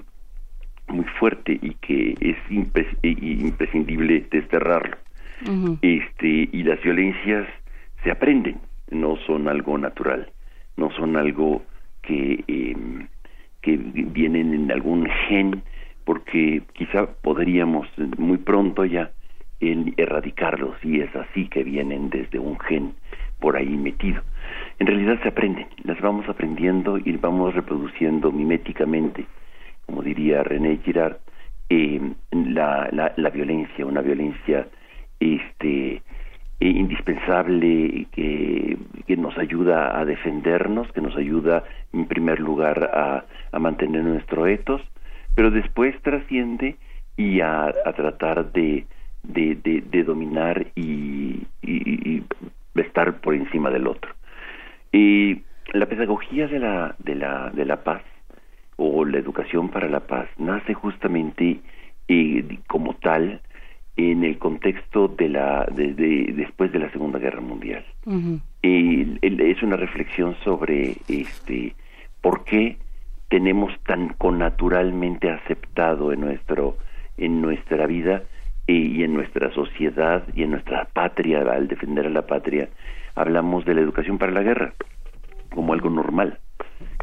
muy 0.88 1.06
fuerte 1.20 1.58
y 1.62 1.76
que 1.76 2.16
es 2.20 2.38
imprescindible 2.52 4.26
desterrarlo. 4.32 4.98
Este 5.82 6.50
y 6.52 6.64
las 6.64 6.82
violencias 6.84 7.48
se 8.04 8.12
aprenden, 8.12 8.60
no 8.92 9.18
son 9.26 9.48
algo 9.48 9.78
natural, 9.78 10.30
no 10.78 10.92
son 10.92 11.18
algo 11.18 11.64
que 12.04 12.44
em, 12.48 13.08
que 13.62 13.78
vienen 13.78 14.54
en 14.54 14.72
algún 14.72 15.08
gen, 15.28 15.64
porque 16.04 16.64
quizá 16.74 17.08
podríamos 17.22 17.88
muy 18.18 18.38
pronto 18.38 18.86
ya 18.86 19.12
erradicarlos 19.60 20.76
y 20.84 21.02
es 21.02 21.16
así 21.16 21.48
que 21.48 21.64
vienen 21.64 22.10
desde 22.10 22.40
un 22.40 22.60
gen 22.60 22.94
por 23.40 23.56
ahí 23.56 23.78
metido. 23.78 24.22
En 24.80 24.88
realidad 24.88 25.20
se 25.22 25.30
aprenden, 25.30 25.68
las 25.84 26.00
vamos 26.02 26.28
aprendiendo 26.28 26.98
y 26.98 27.12
vamos 27.18 27.54
reproduciendo 27.54 28.32
miméticamente 28.32 29.26
como 29.92 30.04
diría 30.04 30.42
René 30.42 30.80
Girard, 30.86 31.18
eh, 31.70 32.00
la, 32.32 32.90
la, 33.18 33.30
violencia, 33.30 33.86
una 33.86 34.00
violencia 34.00 34.66
este, 35.20 35.96
eh, 35.96 36.02
indispensable 36.60 38.08
que, 38.14 38.78
que, 39.06 39.18
nos 39.18 39.38
ayuda 39.38 40.00
a 40.00 40.06
defendernos, 40.06 40.90
que 40.94 41.02
nos 41.02 41.18
ayuda 41.18 41.66
en 41.92 42.08
primer 42.08 42.40
lugar 42.40 42.90
a, 42.94 43.26
a 43.52 43.60
mantener 43.60 44.06
nuestro 44.06 44.48
etos, 44.48 44.82
pero 45.36 45.52
después 45.52 45.94
trasciende 46.04 46.78
y 47.18 47.42
a, 47.42 47.74
tratar 47.94 48.54
de, 48.54 48.86
de, 49.24 49.56
de, 49.56 50.04
dominar 50.04 50.68
y, 50.76 51.48
y, 51.62 52.24
estar 52.76 53.20
por 53.20 53.34
encima 53.36 53.70
del 53.70 53.88
otro. 53.88 54.14
Y 54.94 55.42
la 55.74 55.86
pedagogía 55.86 56.48
de 56.48 56.60
la, 56.60 56.96
de 57.00 57.16
la, 57.16 57.50
de 57.54 57.66
la 57.66 57.84
paz 57.84 58.02
o 58.84 59.06
la 59.06 59.20
educación 59.20 59.70
para 59.70 59.88
la 59.88 60.00
paz 60.00 60.28
nace 60.40 60.74
justamente 60.74 61.60
eh, 62.08 62.58
como 62.68 62.96
tal 62.96 63.42
en 63.96 64.24
el 64.24 64.40
contexto 64.40 65.08
de 65.08 65.30
la 65.30 65.66
de, 65.72 65.94
después 66.36 66.72
de 66.72 66.80
la 66.80 66.92
Segunda 66.92 67.20
Guerra 67.20 67.42
Mundial. 67.42 67.86
es 68.64 69.64
una 69.64 69.76
reflexión 69.76 70.36
sobre 70.44 70.98
este 71.08 71.76
por 72.22 72.44
qué 72.44 72.78
tenemos 73.30 73.72
tan 73.84 74.10
connaturalmente 74.18 75.30
aceptado 75.30 76.12
en 76.12 76.22
nuestro 76.22 76.78
en 77.18 77.40
nuestra 77.40 77.86
vida 77.86 78.24
y 78.66 79.04
en 79.04 79.14
nuestra 79.14 79.52
sociedad 79.54 80.24
y 80.34 80.44
en 80.44 80.52
nuestra 80.52 80.86
patria, 80.86 81.42
al 81.42 81.68
defender 81.68 82.08
a 82.08 82.10
la 82.10 82.26
patria, 82.26 82.70
hablamos 83.16 83.66
de 83.66 83.76
la 83.76 83.82
educación 83.82 84.18
para 84.18 84.32
la 84.32 84.42
guerra 84.42 84.74
como 85.54 85.74
algo 85.74 85.90
normal, 85.90 86.40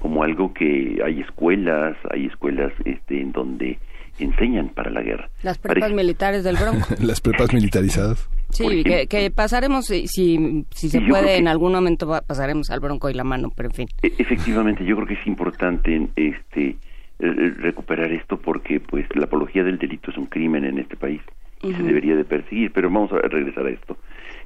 como 0.01 0.23
algo 0.23 0.53
que 0.53 1.01
hay 1.05 1.21
escuelas, 1.21 1.97
hay 2.11 2.27
escuelas 2.27 2.73
este, 2.85 3.21
en 3.21 3.33
donde 3.33 3.79
enseñan 4.19 4.71
para 4.71 4.91
la 4.91 5.03
guerra. 5.03 5.29
Las 5.43 5.59
prepas 5.59 5.93
militares 5.93 6.45
del 6.45 6.57
Bronco. 6.57 6.87
Las 7.01 7.21
prepas 7.21 7.53
militarizadas. 7.53 8.29
Sí, 8.51 8.83
que, 8.83 9.31
pasaremos, 9.31 9.87
si, 9.87 10.07
si 10.09 10.89
se 10.89 11.01
puede, 11.03 11.37
en 11.37 11.49
algún 11.49 11.73
momento 11.73 12.09
pasaremos 12.27 12.71
al 12.71 12.81
Bronco 12.81 13.11
y 13.11 13.15
la 13.15 13.25
mano, 13.25 13.53
pero 13.55 13.69
en 13.69 13.75
fin. 13.75 13.89
E, 14.03 14.13
efectivamente, 14.19 14.85
yo 14.85 14.97
creo 14.97 15.07
que 15.07 15.15
es 15.15 15.27
importante 15.27 16.09
este 16.17 16.77
recuperar 17.19 18.13
esto 18.13 18.37
porque 18.37 18.79
pues 18.79 19.05
la 19.17 19.25
apología 19.25 19.65
del 19.65 19.79
delito 19.79 20.11
es 20.11 20.17
un 20.17 20.27
crimen 20.27 20.65
en 20.65 20.79
este 20.79 20.97
país 20.97 21.21
y 21.63 21.73
se 21.73 21.83
debería 21.83 22.15
de 22.15 22.25
perseguir, 22.25 22.71
pero 22.73 22.89
vamos 22.89 23.11
a 23.13 23.17
regresar 23.17 23.67
a 23.67 23.71
esto. 23.71 23.97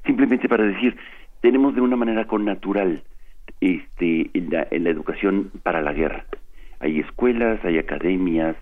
Simplemente 0.06 0.48
para 0.48 0.64
decir, 0.64 0.96
tenemos 1.42 1.74
de 1.74 1.82
una 1.82 1.96
manera 1.96 2.26
con 2.26 2.44
natural 2.44 3.02
este, 3.60 4.30
en, 4.34 4.50
la, 4.50 4.90
educación 4.90 5.50
para 5.62 5.82
la 5.82 5.92
guerra. 5.92 6.24
Hay 6.80 7.00
escuelas, 7.00 7.64
hay 7.64 7.78
academias, 7.78 8.56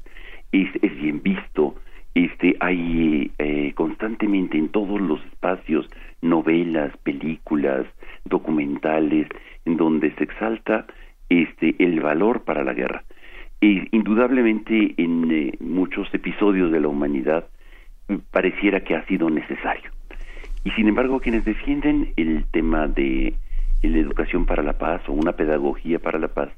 es, 0.52 0.70
bien 1.00 1.22
visto, 1.22 1.74
este, 2.14 2.56
hay 2.60 3.30
eh, 3.38 3.72
constantemente 3.74 4.58
en 4.58 4.68
todos 4.68 5.00
los 5.00 5.24
espacios 5.26 5.88
novelas, 6.22 6.96
películas, 6.98 7.86
documentales, 8.24 9.28
en 9.64 9.76
donde 9.76 10.12
se 10.16 10.24
exalta 10.24 10.86
este, 11.28 11.74
el 11.78 12.00
valor 12.00 12.44
para 12.44 12.64
la 12.64 12.74
guerra. 12.74 13.04
E, 13.60 13.88
indudablemente 13.92 14.94
en 14.96 15.30
eh, 15.30 15.52
muchos 15.60 16.12
episodios 16.12 16.72
de 16.72 16.80
la 16.80 16.88
humanidad 16.88 17.46
pareciera 18.30 18.80
que 18.80 18.96
ha 18.96 19.06
sido 19.06 19.30
necesario. 19.30 19.90
Y 20.64 20.70
sin 20.72 20.88
embargo, 20.88 21.20
quienes 21.20 21.44
defienden 21.44 22.12
el 22.16 22.44
tema 22.50 22.86
de 22.86 23.34
la 23.88 23.98
educación 23.98 24.46
para 24.46 24.62
la 24.62 24.78
paz 24.78 25.02
o 25.08 25.12
una 25.12 25.32
pedagogía 25.32 25.98
para 25.98 26.18
la 26.18 26.28
paz 26.28 26.50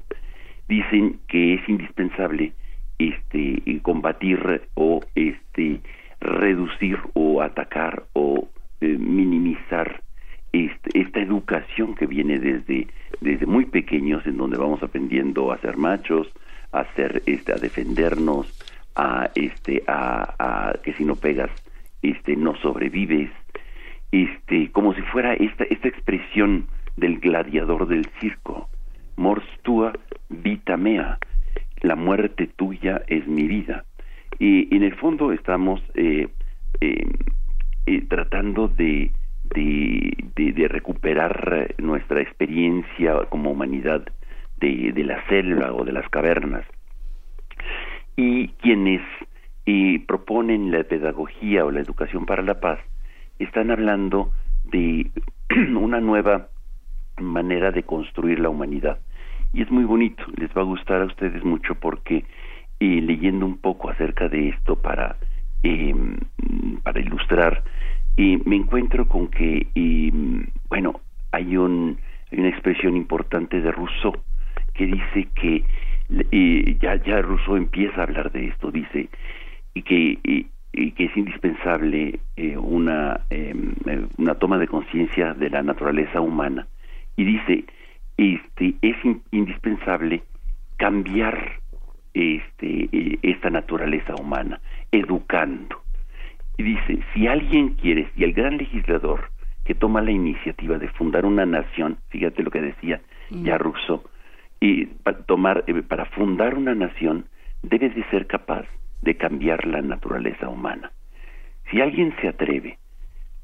dicen 0.67 1.19
que 1.27 1.55
es 1.55 1.69
indispensable 1.69 2.53
este 2.99 3.61
combatir 3.81 4.61
o 4.75 5.01
este 5.15 5.81
reducir 6.19 6.97
o 7.13 7.41
atacar 7.41 8.03
o 8.13 8.47
eh, 8.81 8.97
minimizar 8.97 10.01
este, 10.51 10.99
esta 10.99 11.19
educación 11.19 11.95
que 11.95 12.05
viene 12.05 12.39
desde 12.39 12.87
desde 13.21 13.45
muy 13.45 13.65
pequeños 13.65 14.25
en 14.25 14.37
donde 14.37 14.57
vamos 14.57 14.83
aprendiendo 14.83 15.51
a 15.51 15.57
ser 15.59 15.77
machos 15.77 16.31
a 16.71 16.85
ser 16.95 17.23
este 17.25 17.53
a 17.53 17.55
defendernos 17.55 18.47
a 18.95 19.29
este 19.35 19.83
a 19.87 20.73
que 20.83 20.93
si 20.93 21.03
no 21.03 21.15
pegas 21.15 21.51
este 22.03 22.35
no 22.35 22.55
sobrevives. 22.57 23.31
Este 24.11 24.71
como 24.71 24.93
si 24.93 25.01
fuera 25.01 25.33
esta 25.33 25.63
esta 25.63 25.87
expresión 25.87 26.67
del 26.97 27.19
gladiador 27.19 27.87
del 27.87 28.05
circo 28.19 28.69
mors 29.15 29.45
tua 29.61 29.93
vita 30.29 30.77
mea 30.77 31.17
la 31.81 31.95
muerte 31.95 32.47
tuya 32.47 33.01
es 33.07 33.27
mi 33.27 33.45
vida. 33.45 33.83
Y, 34.39 34.73
en 34.75 34.83
el 34.83 34.95
fondo 34.95 35.31
estamos 35.31 35.81
eh, 35.95 36.27
eh, 36.81 37.07
eh, 37.85 38.01
tratando 38.07 38.67
de 38.67 39.11
de, 39.53 40.67
recuperar 40.67 41.75
nuestra 41.77 42.21
experiencia 42.21 43.25
como 43.29 43.51
humanidad 43.51 44.03
de, 44.57 44.91
de 44.91 45.03
la 45.03 45.23
selva 45.27 45.73
o 45.73 45.83
de 45.83 45.91
las 45.91 46.09
cavernas. 46.09 46.65
Y 48.15 48.47
quienes 48.63 49.01
proponen 50.07 50.71
la 50.71 50.83
pedagogía 50.85 51.65
o 51.65 51.71
la 51.71 51.81
educación 51.81 52.25
para 52.25 52.41
la 52.41 52.59
paz 52.59 52.79
están 53.37 53.69
hablando 53.69 54.31
de 54.63 55.11
una 55.77 55.99
nueva 55.99 56.47
manera 57.19 57.71
de 57.71 57.83
construir 57.83 58.39
la 58.39 58.49
humanidad. 58.49 58.99
Y 59.53 59.61
es 59.61 59.69
muy 59.69 59.83
bonito, 59.83 60.23
les 60.35 60.49
va 60.51 60.61
a 60.61 60.65
gustar 60.65 61.01
a 61.01 61.05
ustedes 61.05 61.43
mucho 61.43 61.75
porque 61.75 62.25
eh, 62.79 63.01
leyendo 63.01 63.45
un 63.45 63.57
poco 63.57 63.89
acerca 63.89 64.27
de 64.27 64.49
esto 64.49 64.75
para, 64.75 65.15
eh, 65.63 65.93
para 66.83 66.99
ilustrar, 66.99 67.63
eh, 68.17 68.39
me 68.45 68.55
encuentro 68.55 69.07
con 69.07 69.27
que, 69.27 69.67
em, 69.75 70.47
bueno, 70.69 70.99
hay, 71.31 71.57
un, 71.57 71.97
hay 72.31 72.39
una 72.39 72.49
expresión 72.49 72.97
importante 72.97 73.61
de 73.61 73.71
Rousseau 73.71 74.13
que 74.73 74.85
dice 74.87 75.27
que 75.35 75.63
ya, 76.79 76.95
ya 76.95 77.21
Rousseau 77.21 77.55
empieza 77.55 78.01
a 78.01 78.03
hablar 78.03 78.31
de 78.31 78.47
esto, 78.47 78.71
dice 78.71 79.09
y 79.73 79.81
que, 79.81 80.19
y, 80.23 80.91
que 80.91 81.05
es 81.05 81.17
indispensable 81.17 82.19
eh, 82.35 82.57
una, 82.57 83.21
em, 83.29 83.73
una 84.17 84.35
toma 84.35 84.57
de 84.57 84.67
conciencia 84.67 85.33
de 85.33 85.49
la 85.49 85.63
naturaleza 85.63 86.21
humana. 86.21 86.67
Y 87.15 87.23
dice, 87.23 87.65
este, 88.17 88.75
es 88.81 88.95
indispensable 89.31 90.23
cambiar 90.77 91.59
este, 92.13 92.89
e, 92.91 93.19
esta 93.21 93.49
naturaleza 93.49 94.15
humana, 94.15 94.59
educando. 94.91 95.81
Y 96.57 96.63
dice, 96.63 96.99
si 97.13 97.27
alguien 97.27 97.75
quiere, 97.75 98.09
si 98.15 98.23
el 98.23 98.33
gran 98.33 98.57
legislador 98.57 99.31
que 99.65 99.75
toma 99.75 100.01
la 100.01 100.11
iniciativa 100.11 100.77
de 100.77 100.89
fundar 100.89 101.25
una 101.25 101.45
nación, 101.45 101.97
fíjate 102.09 102.43
lo 102.43 102.51
que 102.51 102.61
decía 102.61 103.01
ya 103.29 103.57
Rousseau, 103.57 104.03
y 104.59 104.85
para 104.85 105.17
tomar, 105.23 105.63
eh, 105.67 105.81
para 105.81 106.05
fundar 106.05 106.55
una 106.55 106.75
nación, 106.75 107.25
debe 107.63 107.89
de 107.89 108.03
ser 108.05 108.27
capaz 108.27 108.65
de 109.01 109.15
cambiar 109.15 109.65
la 109.65 109.81
naturaleza 109.81 110.47
humana. 110.49 110.91
Si 111.71 111.81
alguien 111.81 112.15
se 112.21 112.27
atreve 112.27 112.77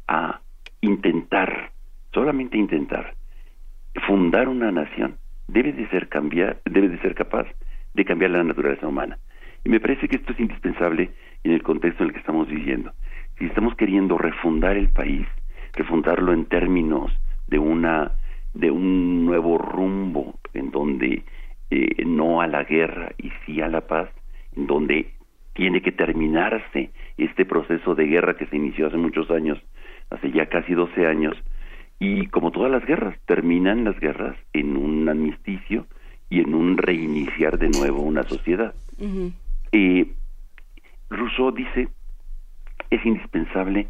a 0.08 0.40
intentar, 0.82 1.72
solamente 2.14 2.58
intentar, 2.58 3.16
fundar 4.00 4.47
una 4.47 4.72
nación, 4.72 5.18
debe 5.47 5.74
de 5.74 5.88
ser 5.89 6.10
cambiar, 6.10 6.60
debe 6.66 6.89
de 6.89 7.00
ser 7.00 7.16
capaz 7.16 7.47
de 7.93 8.06
cambiar 8.06 8.32
la 8.32 8.43
naturaleza 8.43 8.88
humana. 8.88 9.18
Y 9.64 9.70
me 9.70 9.80
parece 9.80 10.08
que 10.08 10.18
esto 10.18 10.34
es 10.34 10.39
indispensable 10.39 11.12
en 11.43 11.52
el 11.52 11.64
contexto 11.64 12.04
en 12.04 12.10
el 12.10 12.14
que 12.14 12.20
estamos 12.20 12.47
viviendo. 12.47 12.91
Si 13.38 13.45
estamos 13.45 13.76
queriendo 13.76 14.18
refundar 14.18 14.78
el 14.78 14.89
país, 14.89 15.26
refundarlo 15.74 16.34
en 16.34 16.45
términos 16.45 17.12
de 17.47 17.60
una 17.60 18.12
de 18.54 18.72
un 18.72 19.26
nuevo 19.26 19.58
rumbo 19.58 20.39
en 20.54 20.72
donde 20.72 21.24
eh, 21.70 22.04
no 22.06 22.41
a 22.41 22.47
la 22.47 22.64
guerra 22.64 23.12
y 23.18 23.32
sí 23.45 23.62
a 23.62 23.68
la 23.68 23.82
paz, 23.82 24.10
en 24.56 24.66
donde 24.66 25.14
tiene 25.54 25.82
que 25.82 25.91
terminarse 25.91 26.91
este 27.18 27.45
proceso 27.45 27.93
de 27.93 28.06
guerra 28.06 28.38
que 28.38 28.47
se 28.47 28.56
inició 28.56 28.88
hace 28.88 28.97
muchos 28.97 29.30
años, 29.30 29.60
hace 30.10 30.32
ya 30.32 30.47
casi 30.47 30.74
12 30.74 31.06
años, 31.06 31.38
y 32.00 32.28
como 32.28 32.52
todas 32.52 32.72
las 32.72 32.86
guerras, 32.86 33.18
terminan 33.26 33.84
las 33.84 34.00
guerras 34.00 34.38
en 34.54 34.78
un 34.78 35.08
amnisticio 35.10 35.86
y 36.30 36.39
en 36.39 36.54
un 36.54 36.78
reiniciar 36.78 37.58
de 37.58 37.70
nuevo 37.70 38.02
una 38.02 38.24
sociedad. 38.24 38.74
Eh, 39.72 40.08
Rousseau 41.10 41.52
dice, 41.52 41.89
es 42.89 43.06
indispensable 43.06 43.88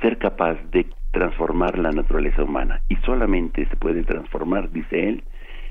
ser 0.00 0.18
capaz 0.18 0.54
de 0.70 0.86
transformar 1.12 1.78
la 1.78 1.92
naturaleza 1.92 2.42
humana 2.42 2.82
y 2.88 2.96
solamente 2.96 3.66
se 3.66 3.76
puede 3.76 4.02
transformar, 4.02 4.70
dice 4.72 5.08
él, 5.08 5.22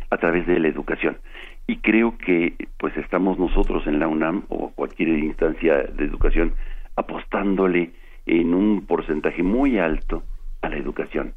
a 0.09 0.17
través 0.17 0.47
de 0.47 0.59
la 0.59 0.69
educación. 0.69 1.17
Y 1.67 1.77
creo 1.77 2.17
que 2.17 2.55
pues 2.77 2.95
estamos 2.97 3.37
nosotros 3.37 3.85
en 3.87 3.99
la 3.99 4.07
UNAM 4.07 4.43
o 4.47 4.69
cualquier 4.69 5.09
instancia 5.09 5.83
de 5.83 6.05
educación 6.05 6.53
apostándole 6.95 7.91
en 8.25 8.53
un 8.53 8.85
porcentaje 8.85 9.43
muy 9.43 9.77
alto 9.79 10.23
a 10.61 10.69
la 10.69 10.77
educación. 10.77 11.33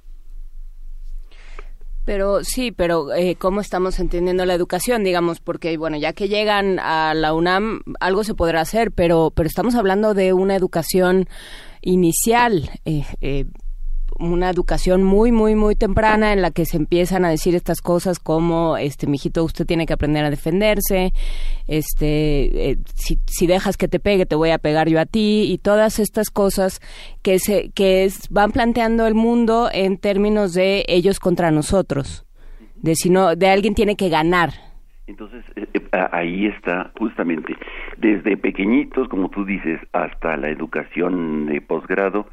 Pero 2.07 2.45
sí, 2.45 2.71
pero 2.71 3.13
eh, 3.13 3.35
¿cómo 3.35 3.61
estamos 3.61 3.99
entendiendo 3.99 4.47
la 4.47 4.55
educación? 4.55 5.03
Digamos, 5.03 5.41
porque, 5.41 5.77
bueno, 5.77 5.97
ya 5.97 6.13
que 6.13 6.29
llegan 6.29 6.79
a 6.79 7.15
la 7.15 7.35
UNAM, 7.35 7.83
algo 7.99 8.23
se 8.23 8.35
podrá 8.35 8.61
hacer, 8.61 8.93
pero, 8.93 9.33
pero 9.35 9.49
estamos 9.49 9.75
hablando 9.75 10.15
de 10.15 10.33
una 10.33 10.55
educación 10.55 11.29
inicial. 11.83 12.71
Eh, 12.85 13.05
eh, 13.21 13.47
una 14.19 14.51
educación 14.51 15.03
muy, 15.03 15.33
muy, 15.33 15.55
muy 15.55 15.75
temprana 15.75 16.33
en 16.33 16.43
la 16.43 16.51
que 16.51 16.65
se 16.65 16.77
empiezan 16.77 17.25
a 17.25 17.31
decir 17.31 17.55
estas 17.55 17.81
cosas 17.81 18.19
como, 18.19 18.77
este, 18.77 19.07
mijito, 19.07 19.45
usted 19.45 19.67
tiene 19.67 19.87
que 19.87 19.93
aprender 19.93 20.25
a 20.25 20.31
defenderse, 20.31 21.13
este, 21.67 22.71
eh, 22.71 22.79
si, 22.95 23.19
si, 23.27 23.47
dejas 23.47 23.77
que 23.77 23.89
te 23.89 24.01
pegue, 24.01 24.27
te 24.27 24.37
voy 24.37 24.51
a 24.51 24.59
pegar 24.59 24.89
yo 24.89 25.01
a 25.01 25.07
ti, 25.07 25.45
y 25.51 25.59
todas 25.59 25.99
estas 25.99 26.31
cosas 26.31 26.81
que 27.23 27.39
se, 27.39 27.71
que 27.71 28.09
van 28.31 28.53
planteando 28.53 29.07
el 29.07 29.15
mundo 29.15 29.69
en 29.73 29.99
términos 29.99 30.55
de 30.55 30.85
ellos 30.89 31.21
contra 31.21 31.51
nosotros, 31.51 32.25
de 32.77 32.95
si 32.95 33.11
no, 33.11 33.37
de 33.37 33.49
alguien 33.49 33.75
tiene 33.75 33.97
que 33.97 34.09
ganar. 34.09 34.51
Entonces, 35.07 35.45
eh, 35.55 35.69
eh, 35.73 36.09
ahí 36.11 36.47
está 36.47 36.91
justamente, 36.99 37.57
desde 37.97 38.37
pequeñitos, 38.37 39.09
como 39.09 39.29
tú 39.31 39.45
dices, 39.45 39.79
hasta 39.93 40.37
la 40.37 40.49
educación 40.49 41.47
de 41.47 41.61
posgrado, 41.61 42.27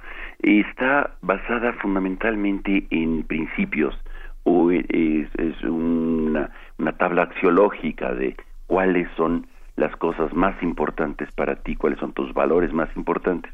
está 0.44 1.12
basada 1.22 1.74
fundamentalmente 1.74 2.86
en 2.89 3.24
principios 3.24 3.96
o 4.44 4.72
es, 4.72 5.64
una, 5.64 6.52
tabla 6.98 7.24
axiológica 7.24 8.14
de 8.14 8.36
cuáles 8.68 9.08
son 9.16 9.48
las 9.78 9.96
cosas 9.96 10.34
más 10.34 10.62
importantes 10.62 11.32
para 11.32 11.56
ti, 11.56 11.76
cuáles 11.76 12.00
son 12.00 12.14
tus 12.14 12.34
valores 12.34 12.74
más 12.74 12.89
importantes. 12.96 13.52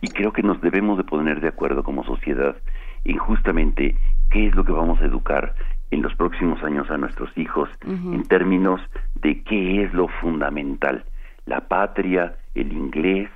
Y 0.00 0.08
creo 0.08 0.32
que 0.32 0.42
nos 0.42 0.60
debemos 0.60 0.96
de 0.96 1.04
poner 1.04 1.40
de 1.40 1.48
acuerdo 1.48 1.84
como 1.84 2.04
sociedad 2.04 2.56
en 3.04 3.18
justamente 3.18 3.94
qué 4.30 4.46
es 4.46 4.54
lo 4.54 4.64
que 4.64 4.72
vamos 4.72 5.00
a 5.00 5.04
educar 5.04 5.54
en 5.90 6.02
los 6.02 6.14
próximos 6.14 6.62
años 6.62 6.90
a 6.90 6.96
nuestros 6.96 7.36
hijos 7.36 7.68
en 7.84 8.22
términos 8.24 8.80
de 9.16 9.42
qué 9.42 9.82
es 9.82 9.92
lo 9.92 10.08
fundamental, 10.08 11.04
la 11.46 11.68
patria, 11.68 12.36
el 12.54 12.72
inglés 12.72 13.28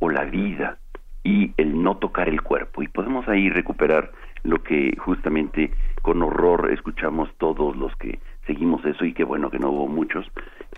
o 0.00 0.10
la 0.10 0.24
vida 0.24 0.78
y 1.24 1.52
el 1.56 1.82
no 1.82 1.96
tocar 1.96 2.28
el 2.28 2.42
cuerpo. 2.42 2.82
Y 2.82 2.88
podemos 2.88 3.28
ahí 3.28 3.50
recuperar 3.50 4.12
lo 4.44 4.62
que 4.62 4.96
justamente 4.98 5.72
con 6.02 6.22
horror 6.22 6.70
escuchamos 6.72 7.28
todos 7.38 7.76
los 7.76 7.94
que 7.96 8.18
seguimos 8.46 8.84
eso 8.84 9.04
y 9.04 9.12
qué 9.12 9.24
bueno 9.24 9.50
que 9.50 9.58
no 9.58 9.70
hubo 9.70 9.88
muchos 9.88 10.26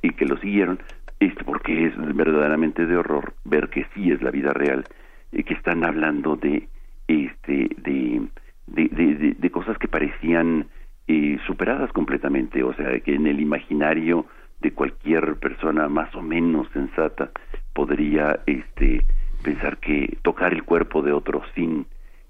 y 0.02 0.10
que 0.10 0.26
lo 0.26 0.36
siguieron, 0.38 0.80
este, 1.20 1.44
porque 1.44 1.86
es 1.86 2.16
verdaderamente 2.16 2.86
de 2.86 2.96
horror 2.96 3.34
ver 3.44 3.68
que 3.68 3.86
sí 3.94 4.10
es 4.10 4.22
la 4.22 4.30
vida 4.30 4.52
real, 4.52 4.84
y 5.32 5.44
que 5.44 5.54
están 5.54 5.84
hablando 5.84 6.36
de, 6.36 6.68
este, 7.06 7.70
de, 7.78 8.26
de, 8.66 9.34
de, 9.38 9.50
cosas 9.50 9.78
que 9.78 9.88
parecían 9.88 10.66
eh, 11.06 11.38
superadas 11.46 11.92
completamente, 11.92 12.62
o 12.62 12.74
sea, 12.74 12.98
que 13.00 13.14
en 13.14 13.26
el 13.26 13.40
imaginario 13.40 14.26
de 14.60 14.72
cualquier 14.72 15.36
persona 15.36 15.88
más 15.88 16.14
o 16.14 16.22
menos 16.22 16.68
sensata 16.72 17.30
podría 17.72 18.40
este 18.46 19.04
pensar 19.42 19.78
que 19.78 20.18
tocar 20.22 20.52
el 20.52 20.64
cuerpo 20.64 21.02
de 21.02 21.12
otro 21.12 21.42
sin 21.54 21.86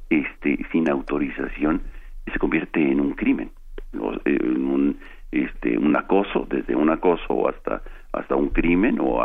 este 0.09 0.59
sin 0.73 0.89
autorización 0.91 1.83
se 2.33 2.39
convierte 2.39 2.81
en 2.81 3.01
un 3.01 3.13
crimen 3.13 3.51
en 3.93 4.65
un 4.65 4.99
este 5.31 5.79
un 5.79 5.97
acoso 5.97 6.47
desde 6.49 6.75
un 6.75 6.91
acoso 6.91 7.49
hasta 7.49 7.83
hasta 8.13 8.35
un 8.35 8.49
crimen 8.49 8.99
o 9.01 9.25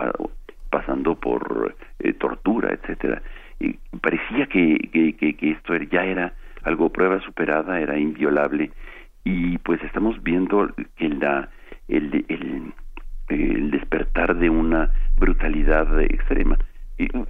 pasando 0.69 1.15
por 1.15 1.75
eh, 1.99 2.13
tortura 2.13 2.73
etcétera. 2.73 3.21
Y 3.59 3.73
parecía 4.01 4.47
que, 4.47 4.77
que, 4.91 5.15
que, 5.15 5.51
esto 5.51 5.73
ya 5.77 6.03
era 6.03 6.33
algo 6.63 6.89
prueba 6.89 7.21
superada 7.21 7.79
era 7.79 7.97
inviolable. 7.97 8.71
Y 9.23 9.57
pues 9.59 9.81
estamos 9.83 10.21
viendo 10.21 10.69
que 10.97 11.09
la 11.09 11.49
el, 11.88 12.25
el, 12.27 12.73
el 13.29 13.71
despertar 13.71 14.36
de 14.36 14.49
una 14.49 14.91
brutalidad 15.17 16.01
extrema 16.01 16.57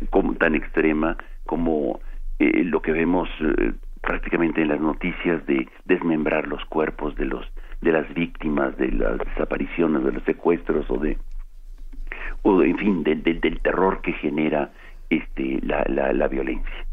como 0.09 0.36
tan 0.36 0.55
extrema 0.55 1.18
como 1.45 1.99
eh, 2.39 2.63
lo 2.63 2.82
que 2.82 2.91
vemos 2.91 3.30
eh, 3.41 3.74
prácticamente 4.01 4.61
en 4.61 4.70
las 4.70 4.80
noticias 4.80 5.45
de 5.47 5.68
desmembrar 5.86 6.47
los 6.47 6.63
cuerpos 6.66 7.16
de 7.16 7.26
los 7.26 7.45
de 7.82 7.91
las 7.91 8.11
víctimas 8.13 8.78
de 8.78 8.91
las 8.91 9.18
desapariciones 9.20 10.03
de 10.03 10.11
los 10.11 10.24
secuestros 10.24 10.86
o 10.89 10.97
de 10.97 11.18
o 12.43 12.61
en 12.61 12.78
fin 12.78 13.03
del, 13.03 13.24
terror 13.61 14.01
que 14.01 14.13
genera 14.13 14.72
este 15.09 15.59
la, 15.63 15.84
la, 15.88 16.13
la, 16.13 16.28
violencia. 16.28 16.86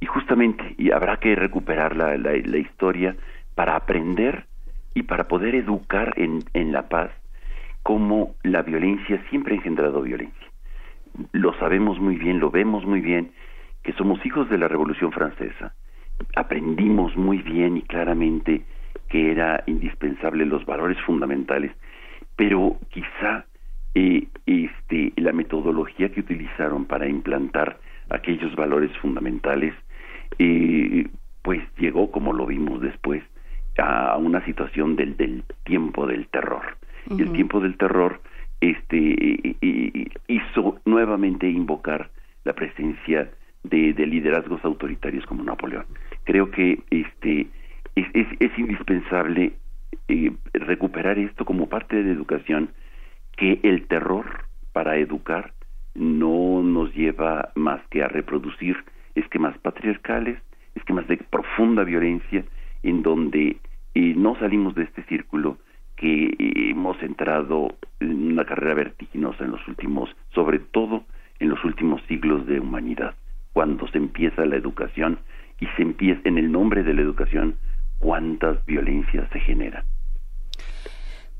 Y 0.00 0.06
justamente 0.06 0.74
y 0.76 0.90
habrá 0.90 1.18
que 1.18 1.34
recuperar 1.34 1.96
la, 1.96 2.16
la, 2.16 2.32
la 2.32 2.58
historia 2.58 3.16
para 3.54 3.76
aprender 3.76 4.46
y 4.94 5.02
para 5.02 5.28
poder 5.28 5.54
educar 5.54 6.14
en, 6.16 6.44
en 6.54 6.72
la 6.72 6.88
paz 6.88 7.10
cómo 7.82 8.34
la 8.42 8.62
violencia 8.62 9.22
siempre 9.30 9.54
ha 9.54 9.56
engendrado 9.56 10.02
violencia 10.02 10.47
lo 11.32 11.52
sabemos 11.58 11.98
muy 11.98 12.16
bien 12.16 12.40
lo 12.40 12.50
vemos 12.50 12.84
muy 12.84 13.00
bien 13.00 13.32
que 13.82 13.92
somos 13.94 14.24
hijos 14.24 14.48
de 14.50 14.58
la 14.58 14.68
Revolución 14.68 15.12
Francesa 15.12 15.72
aprendimos 16.36 17.16
muy 17.16 17.38
bien 17.38 17.76
y 17.76 17.82
claramente 17.82 18.64
que 19.08 19.30
era 19.32 19.62
indispensable 19.66 20.44
los 20.44 20.64
valores 20.66 20.98
fundamentales, 21.02 21.72
pero 22.36 22.76
quizá 22.90 23.46
eh, 23.94 24.26
este, 24.46 25.12
la 25.16 25.32
metodología 25.32 26.10
que 26.10 26.20
utilizaron 26.20 26.84
para 26.84 27.08
implantar 27.08 27.78
aquellos 28.10 28.54
valores 28.54 28.90
fundamentales, 28.98 29.74
eh, 30.38 31.08
pues 31.42 31.62
llegó, 31.78 32.10
como 32.10 32.32
lo 32.32 32.46
vimos 32.46 32.80
después, 32.80 33.22
a 33.78 34.16
una 34.18 34.44
situación 34.44 34.96
del, 34.96 35.16
del 35.16 35.44
tiempo 35.64 36.06
del 36.06 36.26
terror. 36.28 36.76
Y 37.10 37.22
el 37.22 37.32
tiempo 37.32 37.60
del 37.60 37.78
terror 37.78 38.20
este, 38.60 39.56
hizo 40.28 40.80
nuevamente 40.84 41.48
invocar 41.48 42.10
la 42.44 42.52
presencia 42.54 43.30
de, 43.62 43.92
de 43.92 44.06
liderazgos 44.06 44.64
autoritarios 44.64 45.26
como 45.26 45.42
Napoleón. 45.42 45.86
Creo 46.24 46.50
que 46.50 46.82
este 46.90 47.48
es, 47.94 48.58
indispensable 48.58 49.52
eh, 50.08 50.32
recuperar 50.52 51.18
esto 51.18 51.44
como 51.44 51.68
parte 51.68 51.96
de 51.96 52.04
la 52.04 52.12
educación 52.12 52.70
que 53.36 53.60
el 53.62 53.86
terror 53.86 54.44
para 54.72 54.96
educar 54.96 55.52
no 55.94 56.62
nos 56.62 56.94
lleva 56.94 57.50
más 57.54 57.80
que 57.90 58.02
a 58.02 58.08
reproducir 58.08 58.76
esquemas 59.14 59.56
patriarcales, 59.58 60.38
esquemas 60.74 61.06
de 61.08 61.16
profunda 61.16 61.84
violencia, 61.84 62.44
en 62.82 63.02
donde 63.02 63.56
eh, 63.94 64.14
no 64.16 64.38
salimos 64.38 64.74
de 64.74 64.84
este 64.84 65.02
círculo 65.04 65.58
que 65.98 66.34
hemos 66.70 67.00
entrado 67.02 67.74
en 68.00 68.32
una 68.32 68.44
carrera 68.44 68.74
vertiginosa 68.74 69.44
en 69.44 69.50
los 69.50 69.66
últimos, 69.68 70.08
sobre 70.34 70.58
todo 70.58 71.04
en 71.40 71.48
los 71.48 71.62
últimos 71.64 72.00
siglos 72.08 72.46
de 72.46 72.60
humanidad, 72.60 73.14
cuando 73.52 73.88
se 73.88 73.98
empieza 73.98 74.44
la 74.46 74.56
educación 74.56 75.18
y 75.60 75.66
se 75.76 75.82
empieza 75.82 76.20
en 76.24 76.38
el 76.38 76.50
nombre 76.50 76.82
de 76.82 76.94
la 76.94 77.02
educación 77.02 77.56
cuántas 77.98 78.64
violencias 78.66 79.28
se 79.32 79.40
generan. 79.40 79.84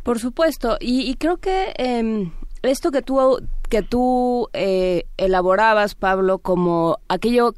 Por 0.03 0.19
supuesto, 0.19 0.77
y, 0.81 1.15
creo 1.17 1.37
que 1.37 1.73
em, 1.77 2.31
esto 2.63 2.91
que 2.91 3.03
tú 3.03 3.19
que 3.69 3.83
tú 3.83 4.49
eh, 4.55 5.05
elaborabas, 5.19 5.95
Pablo, 5.95 6.39
como 6.39 6.99
aquello 7.09 7.53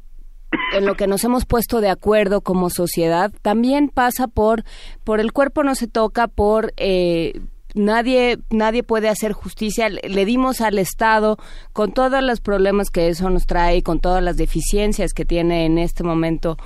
en 0.73 0.85
lo 0.85 0.95
que 0.95 1.07
nos 1.07 1.23
hemos 1.23 1.45
puesto 1.45 1.81
de 1.81 1.89
acuerdo 1.89 2.41
como 2.41 2.69
sociedad, 2.69 3.31
también 3.41 3.89
pasa 3.89 4.27
por 4.27 4.63
por 5.03 5.19
el 5.19 5.31
cuerpo 5.31 5.63
no 5.63 5.75
se 5.75 5.87
toca, 5.87 6.27
por 6.27 6.73
eh, 6.77 7.41
nadie 7.73 8.39
nadie 8.49 8.83
puede 8.83 9.09
hacer 9.09 9.33
justicia. 9.33 9.89
Le 9.89 10.25
dimos 10.25 10.61
al 10.61 10.79
estado 10.79 11.37
con 11.73 11.91
todos 11.91 12.21
los 12.23 12.41
problemas 12.41 12.89
que 12.89 13.09
eso 13.09 13.29
nos 13.29 13.45
trae 13.45 13.83
con 13.83 13.99
todas 13.99 14.23
las 14.23 14.37
deficiencias 14.37 15.13
que 15.13 15.25
tiene 15.25 15.65
en 15.65 15.77
este 15.77 16.03
momento 16.03 16.57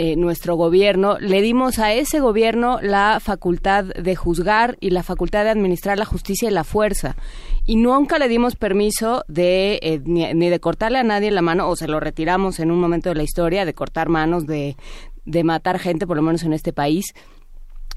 eh, 0.00 0.14
nuestro 0.14 0.54
gobierno 0.54 1.18
le 1.18 1.42
dimos 1.42 1.80
a 1.80 1.92
ese 1.92 2.20
gobierno 2.20 2.78
la 2.80 3.18
facultad 3.20 3.84
de 3.84 4.14
juzgar 4.14 4.76
y 4.78 4.90
la 4.90 5.02
facultad 5.02 5.42
de 5.42 5.50
administrar 5.50 5.98
la 5.98 6.04
justicia 6.04 6.48
y 6.48 6.52
la 6.52 6.62
fuerza. 6.62 7.16
Y 7.66 7.74
nunca 7.74 8.20
le 8.20 8.28
dimos 8.28 8.54
permiso 8.54 9.24
de 9.26 9.80
eh, 9.82 10.00
ni, 10.04 10.32
ni, 10.34 10.50
de 10.50 10.60
cortarle 10.60 10.98
a 10.98 11.02
nadie 11.02 11.32
la 11.32 11.42
mano 11.42 11.68
o 11.68 11.74
se 11.74 11.88
lo 11.88 11.98
retiramos 11.98 12.60
en 12.60 12.70
un 12.70 12.78
momento 12.78 13.08
de 13.08 13.16
la 13.16 13.24
historia 13.24 13.64
de 13.64 13.74
cortar 13.74 14.08
manos 14.08 14.46
de 14.46 14.76
de 15.28 15.44
matar 15.44 15.78
gente 15.78 16.06
por 16.06 16.16
lo 16.16 16.22
menos 16.22 16.42
en 16.42 16.54
este 16.54 16.72
país 16.72 17.12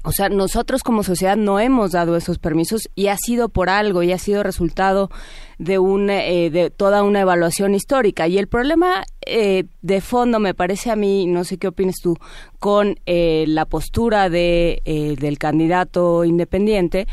o 0.04 0.10
sea, 0.10 0.28
nosotros 0.28 0.82
como 0.82 1.04
sociedad 1.04 1.36
no 1.36 1.60
hemos 1.60 1.92
dado 1.92 2.16
esos 2.16 2.38
permisos 2.38 2.88
y 2.96 3.06
ha 3.06 3.16
sido 3.16 3.48
por 3.48 3.70
algo 3.70 4.02
y 4.02 4.12
ha 4.12 4.18
sido 4.18 4.42
resultado 4.42 5.10
de, 5.58 5.78
un, 5.78 6.10
eh, 6.10 6.50
de 6.50 6.70
toda 6.70 7.04
una 7.04 7.20
evaluación 7.20 7.74
histórica. 7.74 8.26
Y 8.26 8.38
el 8.38 8.48
problema 8.48 9.04
eh, 9.24 9.64
de 9.80 10.00
fondo, 10.00 10.40
me 10.40 10.54
parece 10.54 10.90
a 10.90 10.96
mí, 10.96 11.26
no 11.26 11.44
sé 11.44 11.56
qué 11.56 11.68
opinas 11.68 11.96
tú, 12.02 12.16
con 12.58 12.98
eh, 13.06 13.44
la 13.46 13.64
postura 13.64 14.28
de, 14.28 14.82
del 15.20 15.38
candidato 15.38 16.24
independiente, 16.24 17.06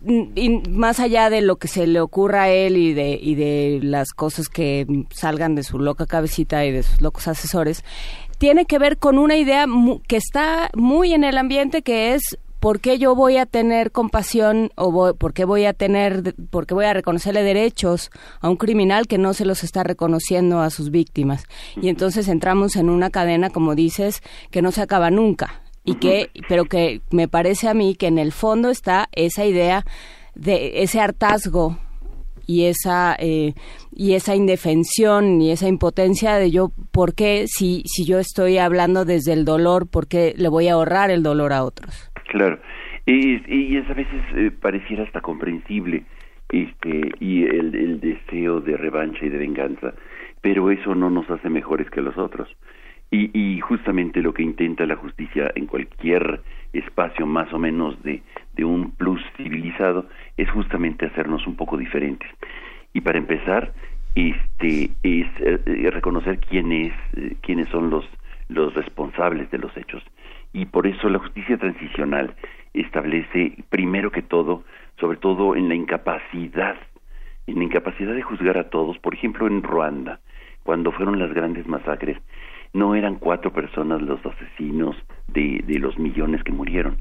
mm, 0.00 0.22
y 0.34 0.48
más 0.68 1.00
allá 1.00 1.30
de 1.30 1.40
lo 1.40 1.56
que 1.56 1.68
se 1.68 1.86
le 1.86 2.00
ocurra 2.00 2.42
a 2.44 2.50
él 2.50 2.76
y 2.76 2.92
de, 2.92 3.18
y 3.20 3.34
de 3.34 3.80
las 3.82 4.12
cosas 4.12 4.50
que 4.50 4.86
salgan 5.10 5.54
de 5.54 5.62
su 5.62 5.78
loca 5.78 6.04
cabecita 6.04 6.66
y 6.66 6.72
de 6.72 6.82
sus 6.82 7.00
locos 7.00 7.28
asesores, 7.28 7.82
tiene 8.42 8.64
que 8.64 8.80
ver 8.80 8.98
con 8.98 9.18
una 9.18 9.36
idea 9.36 9.66
que 10.08 10.16
está 10.16 10.68
muy 10.74 11.14
en 11.14 11.22
el 11.22 11.38
ambiente 11.38 11.82
que 11.82 12.14
es 12.14 12.40
¿por 12.58 12.80
qué 12.80 12.98
yo 12.98 13.14
voy 13.14 13.36
a 13.36 13.46
tener 13.46 13.92
compasión 13.92 14.72
o 14.74 15.14
por 15.14 15.32
qué 15.32 15.44
voy 15.44 15.64
a 15.64 15.72
tener, 15.72 16.34
por 16.50 16.66
qué 16.66 16.74
voy 16.74 16.86
a 16.86 16.92
reconocerle 16.92 17.44
derechos 17.44 18.10
a 18.40 18.50
un 18.50 18.56
criminal 18.56 19.06
que 19.06 19.16
no 19.16 19.32
se 19.32 19.44
los 19.44 19.62
está 19.62 19.84
reconociendo 19.84 20.60
a 20.60 20.70
sus 20.70 20.90
víctimas? 20.90 21.44
Y 21.80 21.88
entonces 21.88 22.26
entramos 22.26 22.74
en 22.74 22.90
una 22.90 23.10
cadena, 23.10 23.48
como 23.48 23.76
dices, 23.76 24.24
que 24.50 24.60
no 24.60 24.72
se 24.72 24.82
acaba 24.82 25.12
nunca 25.12 25.62
y 25.84 25.94
que, 25.94 26.32
pero 26.48 26.64
que 26.64 27.00
me 27.12 27.28
parece 27.28 27.68
a 27.68 27.74
mí 27.74 27.94
que 27.94 28.08
en 28.08 28.18
el 28.18 28.32
fondo 28.32 28.70
está 28.70 29.08
esa 29.12 29.44
idea 29.44 29.86
de 30.34 30.82
ese 30.82 30.98
hartazgo 30.98 31.78
y 32.46 32.66
esa 32.66 33.16
eh, 33.18 33.54
y 33.94 34.14
esa 34.14 34.34
indefensión 34.34 35.40
y 35.40 35.50
esa 35.50 35.68
impotencia 35.68 36.36
de 36.36 36.50
yo 36.50 36.70
por 36.92 37.14
qué 37.14 37.44
si 37.46 37.82
si 37.86 38.04
yo 38.04 38.18
estoy 38.18 38.58
hablando 38.58 39.04
desde 39.04 39.32
el 39.32 39.44
dolor 39.44 39.88
por 39.90 40.08
qué 40.08 40.34
le 40.36 40.48
voy 40.48 40.68
a 40.68 40.74
ahorrar 40.74 41.10
el 41.10 41.22
dolor 41.22 41.52
a 41.52 41.64
otros 41.64 42.10
claro. 42.28 42.58
Y, 43.04 43.42
y 43.52 43.76
a 43.78 43.94
veces 43.94 44.22
eh, 44.36 44.52
pareciera 44.52 45.02
hasta 45.02 45.20
comprensible 45.20 46.04
este 46.50 47.10
y 47.18 47.42
el, 47.42 47.74
el 47.74 48.00
deseo 48.00 48.60
de 48.60 48.76
revancha 48.76 49.24
y 49.24 49.28
de 49.28 49.38
venganza 49.38 49.92
pero 50.42 50.70
eso 50.70 50.94
no 50.94 51.08
nos 51.08 51.30
hace 51.30 51.48
mejores 51.48 51.88
que 51.88 52.02
los 52.02 52.18
otros. 52.18 52.48
Y, 53.14 53.60
justamente 53.60 54.22
lo 54.22 54.32
que 54.32 54.42
intenta 54.42 54.86
la 54.86 54.96
justicia 54.96 55.52
en 55.54 55.66
cualquier 55.66 56.40
espacio 56.72 57.26
más 57.26 57.52
o 57.52 57.58
menos 57.58 58.02
de, 58.02 58.22
de 58.54 58.64
un 58.64 58.90
plus 58.92 59.20
civilizado 59.36 60.06
es 60.36 60.50
justamente 60.50 61.06
hacernos 61.06 61.46
un 61.46 61.56
poco 61.56 61.76
diferentes. 61.76 62.28
Y 62.92 63.00
para 63.00 63.18
empezar, 63.18 63.72
este 64.14 64.90
es 65.02 65.26
eh, 65.40 65.90
reconocer 65.90 66.38
quién 66.38 66.72
es, 66.72 66.92
eh, 67.16 67.36
quiénes 67.40 67.68
son 67.70 67.90
los 67.90 68.04
los 68.52 68.74
responsables 68.74 69.50
de 69.50 69.58
los 69.58 69.76
hechos. 69.76 70.02
Y 70.52 70.66
por 70.66 70.86
eso 70.86 71.08
la 71.08 71.18
justicia 71.18 71.56
transicional 71.56 72.34
establece, 72.74 73.56
primero 73.70 74.10
que 74.10 74.22
todo, 74.22 74.64
sobre 75.00 75.18
todo 75.18 75.56
en 75.56 75.68
la 75.68 75.74
incapacidad, 75.74 76.76
en 77.46 77.58
la 77.58 77.64
incapacidad 77.64 78.14
de 78.14 78.22
juzgar 78.22 78.58
a 78.58 78.70
todos, 78.70 78.98
por 78.98 79.14
ejemplo 79.14 79.46
en 79.46 79.62
Ruanda, 79.62 80.20
cuando 80.62 80.92
fueron 80.92 81.18
las 81.18 81.32
grandes 81.32 81.66
masacres, 81.66 82.18
no 82.72 82.94
eran 82.94 83.16
cuatro 83.16 83.52
personas 83.52 84.00
los 84.00 84.24
asesinos 84.24 84.96
de, 85.28 85.62
de 85.66 85.78
los 85.78 85.98
millones 85.98 86.42
que 86.42 86.52
murieron, 86.52 86.98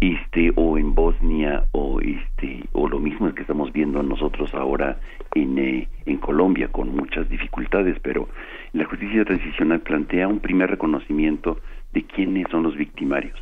este 0.00 0.52
o 0.56 0.76
en 0.76 0.94
Bosnia 0.94 1.64
o 1.72 2.00
este 2.00 2.64
o 2.72 2.88
lo 2.88 2.98
mismo 2.98 3.34
que 3.34 3.42
estamos 3.42 3.72
viendo 3.72 4.02
nosotros 4.02 4.52
ahora 4.54 4.98
en, 5.34 5.58
eh, 5.58 5.88
en 6.04 6.18
Colombia 6.18 6.68
con 6.68 6.94
muchas 6.94 7.28
dificultades 7.28 7.98
pero 8.02 8.28
la 8.72 8.84
justicia 8.84 9.24
transicional 9.24 9.80
plantea 9.80 10.28
un 10.28 10.40
primer 10.40 10.70
reconocimiento 10.70 11.58
de 11.94 12.02
quiénes 12.02 12.46
son 12.50 12.62
los 12.62 12.76
victimarios. 12.76 13.38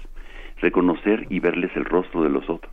Reconocer 0.60 1.26
y 1.28 1.40
verles 1.40 1.72
el 1.74 1.85
rostro 1.85 2.22
de 2.22 2.31
los 2.31 2.48
otros. 2.48 2.72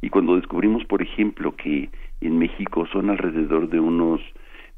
Y 0.00 0.08
cuando 0.08 0.36
descubrimos 0.36 0.84
por 0.86 1.02
ejemplo 1.02 1.54
que 1.54 1.90
en 2.22 2.38
México 2.38 2.86
son 2.86 3.10
alrededor 3.10 3.68
de 3.68 3.78
unos 3.78 4.22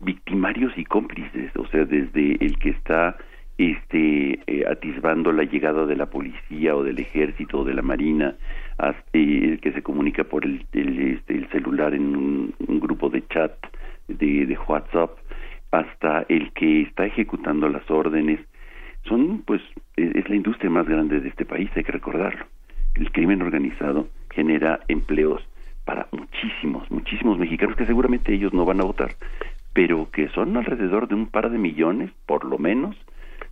victimarios 0.00 0.72
y 0.76 0.84
cómplices 0.84 1.54
o 1.56 1.66
sea 1.68 1.84
desde 1.84 2.44
el 2.44 2.58
que 2.58 2.70
está 2.70 3.16
este, 3.60 4.40
eh, 4.46 4.64
atisbando 4.66 5.32
la 5.32 5.44
llegada 5.44 5.84
de 5.84 5.94
la 5.94 6.06
policía 6.06 6.74
o 6.74 6.82
del 6.82 6.98
ejército 6.98 7.58
o 7.58 7.64
de 7.64 7.74
la 7.74 7.82
marina, 7.82 8.34
hasta, 8.78 9.02
el 9.12 9.60
que 9.60 9.72
se 9.72 9.82
comunica 9.82 10.24
por 10.24 10.46
el, 10.46 10.64
este, 10.72 11.34
el 11.34 11.46
celular 11.50 11.92
en 11.92 12.16
un, 12.16 12.54
grupo 12.80 13.10
de 13.10 13.22
chat 13.28 13.52
de, 14.08 14.46
de, 14.46 14.58
WhatsApp, 14.66 15.10
hasta 15.72 16.24
el 16.30 16.52
que 16.52 16.82
está 16.82 17.04
ejecutando 17.04 17.68
las 17.68 17.88
órdenes, 17.90 18.40
son, 19.04 19.42
pues, 19.42 19.60
e, 19.98 20.10
es 20.14 20.26
la 20.30 20.36
industria 20.36 20.70
más 20.70 20.88
grande 20.88 21.20
de 21.20 21.28
este 21.28 21.44
país, 21.44 21.70
hay 21.76 21.84
que 21.84 21.92
recordarlo. 21.92 22.46
El 22.94 23.12
crimen 23.12 23.42
organizado 23.42 24.08
genera 24.30 24.80
empleos 24.88 25.46
para 25.84 26.08
muchísimos, 26.12 26.90
muchísimos 26.90 27.38
mexicanos 27.38 27.76
que 27.76 27.84
seguramente 27.84 28.32
ellos 28.32 28.54
no 28.54 28.64
van 28.64 28.80
a 28.80 28.84
votar, 28.84 29.10
pero 29.74 30.10
que 30.10 30.28
son 30.30 30.56
alrededor 30.56 31.08
de 31.08 31.14
un 31.14 31.26
par 31.26 31.50
de 31.50 31.58
millones, 31.58 32.10
por 32.24 32.46
lo 32.46 32.56
menos, 32.56 32.96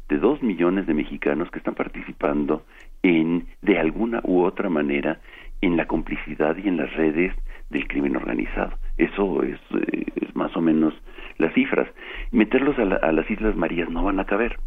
de 0.09 0.19
dos 0.19 0.43
millones 0.43 0.87
de 0.87 0.95
mexicanos 0.95 1.51
que 1.51 1.59
están 1.59 1.75
participando 1.75 2.65
en, 3.03 3.47
de 3.63 3.79
alguna 3.79 4.21
u 4.25 4.43
otra 4.43 4.69
manera, 4.69 5.21
en 5.61 5.77
la 5.77 5.87
complicidad 5.87 6.57
y 6.57 6.69
en 6.69 6.77
las 6.77 6.93
redes 6.95 7.35
del 7.71 7.87
crimen 7.87 8.17
organizado. 8.17 8.73
Eso 8.97 9.43
es, 9.43 9.59
eh, 9.93 10.07
más 10.35 10.57
o 10.57 10.61
menos 10.61 10.95
las 11.37 11.53
cifras. 11.55 11.89
Meterlos 12.31 12.79
a, 12.79 13.13
las 13.13 13.31
Islas 13.31 13.57
Marías 13.57 13.91
no 13.91 14.05
van 14.05 14.21
a 14.21 14.25
caber. 14.25 14.59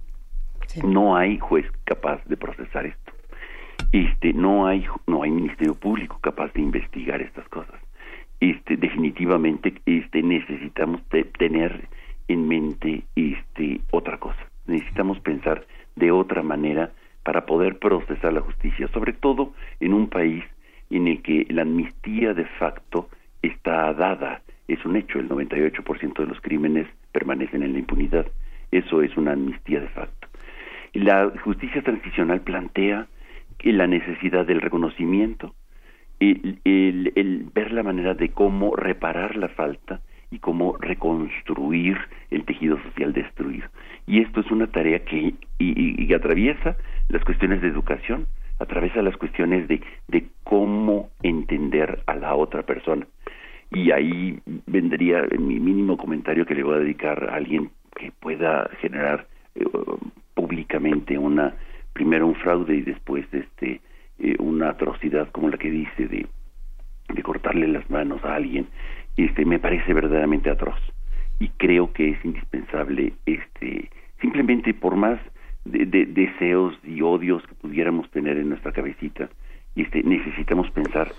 No 0.83 1.15
hay 1.17 1.37
juez 1.39 1.65
capaz 1.85 2.23
de 2.25 2.37
procesar 2.37 2.85
esto. 2.85 3.11
Este, 3.91 4.31
no 4.33 4.67
hay 4.67 4.85
no 5.07 5.23
hay 5.23 5.31
ministerio 5.31 5.75
público 5.75 6.19
capaz 6.21 6.53
de 6.53 6.61
investigar 6.61 7.21
estas 7.21 7.47
cosas. 7.49 7.75
Este, 8.39 8.77
definitivamente 8.77 9.73
este 9.85 10.23
necesitamos 10.23 11.01
tener 11.37 11.89
en 12.27 12.47
mente 12.47 13.03
este 13.15 13.81
otra 13.91 14.17
cosa 14.17 14.50
necesitamos 14.65 15.19
pensar 15.19 15.65
de 15.95 16.11
otra 16.11 16.43
manera 16.43 16.91
para 17.23 17.45
poder 17.45 17.77
procesar 17.79 18.33
la 18.33 18.41
justicia, 18.41 18.87
sobre 18.89 19.13
todo 19.13 19.53
en 19.79 19.93
un 19.93 20.07
país 20.09 20.43
en 20.89 21.07
el 21.07 21.21
que 21.21 21.45
la 21.49 21.61
amnistía 21.61 22.33
de 22.33 22.45
facto 22.45 23.09
está 23.41 23.93
dada, 23.93 24.41
es 24.67 24.83
un 24.85 24.95
hecho, 24.95 25.19
el 25.19 25.29
98% 25.29 26.19
de 26.19 26.25
los 26.25 26.41
crímenes 26.41 26.87
permanecen 27.11 27.63
en 27.63 27.73
la 27.73 27.79
impunidad, 27.79 28.25
eso 28.71 29.01
es 29.01 29.15
una 29.17 29.33
amnistía 29.33 29.79
de 29.79 29.89
facto. 29.89 30.27
La 30.93 31.31
justicia 31.43 31.81
transicional 31.81 32.41
plantea 32.41 33.07
la 33.63 33.87
necesidad 33.87 34.45
del 34.45 34.61
reconocimiento, 34.61 35.53
el 36.19 37.49
ver 37.53 37.71
la 37.71 37.83
manera 37.83 38.13
de 38.13 38.29
cómo 38.29 38.75
reparar 38.75 39.35
la 39.37 39.49
falta 39.49 40.01
y 40.31 40.39
cómo 40.39 40.77
reconstruir 40.79 41.97
el 42.31 42.45
tejido 42.45 42.81
social 42.83 43.13
destruido. 43.13 43.67
Y 44.07 44.21
esto 44.21 44.39
es 44.39 44.49
una 44.49 44.67
tarea 44.67 44.99
que 45.05 45.35
y, 45.59 46.13
atraviesa 46.13 46.75
las 47.09 47.23
cuestiones 47.23 47.61
de 47.61 47.67
educación, 47.67 48.27
atraviesa 48.59 49.01
las 49.01 49.15
cuestiones 49.17 49.67
de, 49.67 49.81
de 50.07 50.25
cómo 50.43 51.09
entender 51.21 52.01
a 52.07 52.15
la 52.15 52.35
otra 52.35 52.63
persona. 52.63 53.05
Y 53.71 53.91
ahí 53.91 54.39
vendría 54.65 55.25
mi 55.37 55.59
mínimo 55.59 55.97
comentario 55.97 56.45
que 56.45 56.55
le 56.55 56.63
voy 56.63 56.75
a 56.75 56.79
dedicar 56.79 57.29
a 57.29 57.35
alguien 57.35 57.69
que 57.95 58.11
pueda 58.11 58.69
generar 58.81 59.27
eh, 59.55 59.65
públicamente 60.33 61.17
una 61.17 61.53
primero 61.93 62.27
un 62.27 62.35
fraude 62.35 62.75
y 62.75 62.81
después 62.81 63.25
este 63.33 63.81
eh, 64.19 64.35
una 64.39 64.69
atrocidad 64.69 65.29
como 65.31 65.49
la 65.49 65.57
que 65.57 65.69
dice 65.69 66.07
de, 66.07 66.25
de 67.13 67.23
cortarle 67.23 67.67
las 67.67 67.89
manos 67.89 68.23
a 68.23 68.35
alguien 68.35 68.67
este 69.17 69.45
me 69.45 69.59
parece 69.59 69.93
verdaderamente 69.93 70.49
atroz. 70.49 70.79
Y 71.39 71.49
creo 71.49 71.91
que 71.93 72.11
es 72.11 72.25
indispensable 72.25 73.13
este 73.25 73.89
simplemente 74.21 74.73
por 74.73 74.95
más 74.95 75.19
de, 75.65 75.85
deseos 76.05 76.75
y 76.83 77.01
odios 77.01 77.45
que 77.47 77.55
pudiéramos 77.55 78.09
tener 78.11 78.37
en 78.37 78.49
nuestra 78.49 78.71
cabecita 78.71 79.29
este 79.75 80.03
necesitamos 80.03 80.69
pensar 80.71 81.11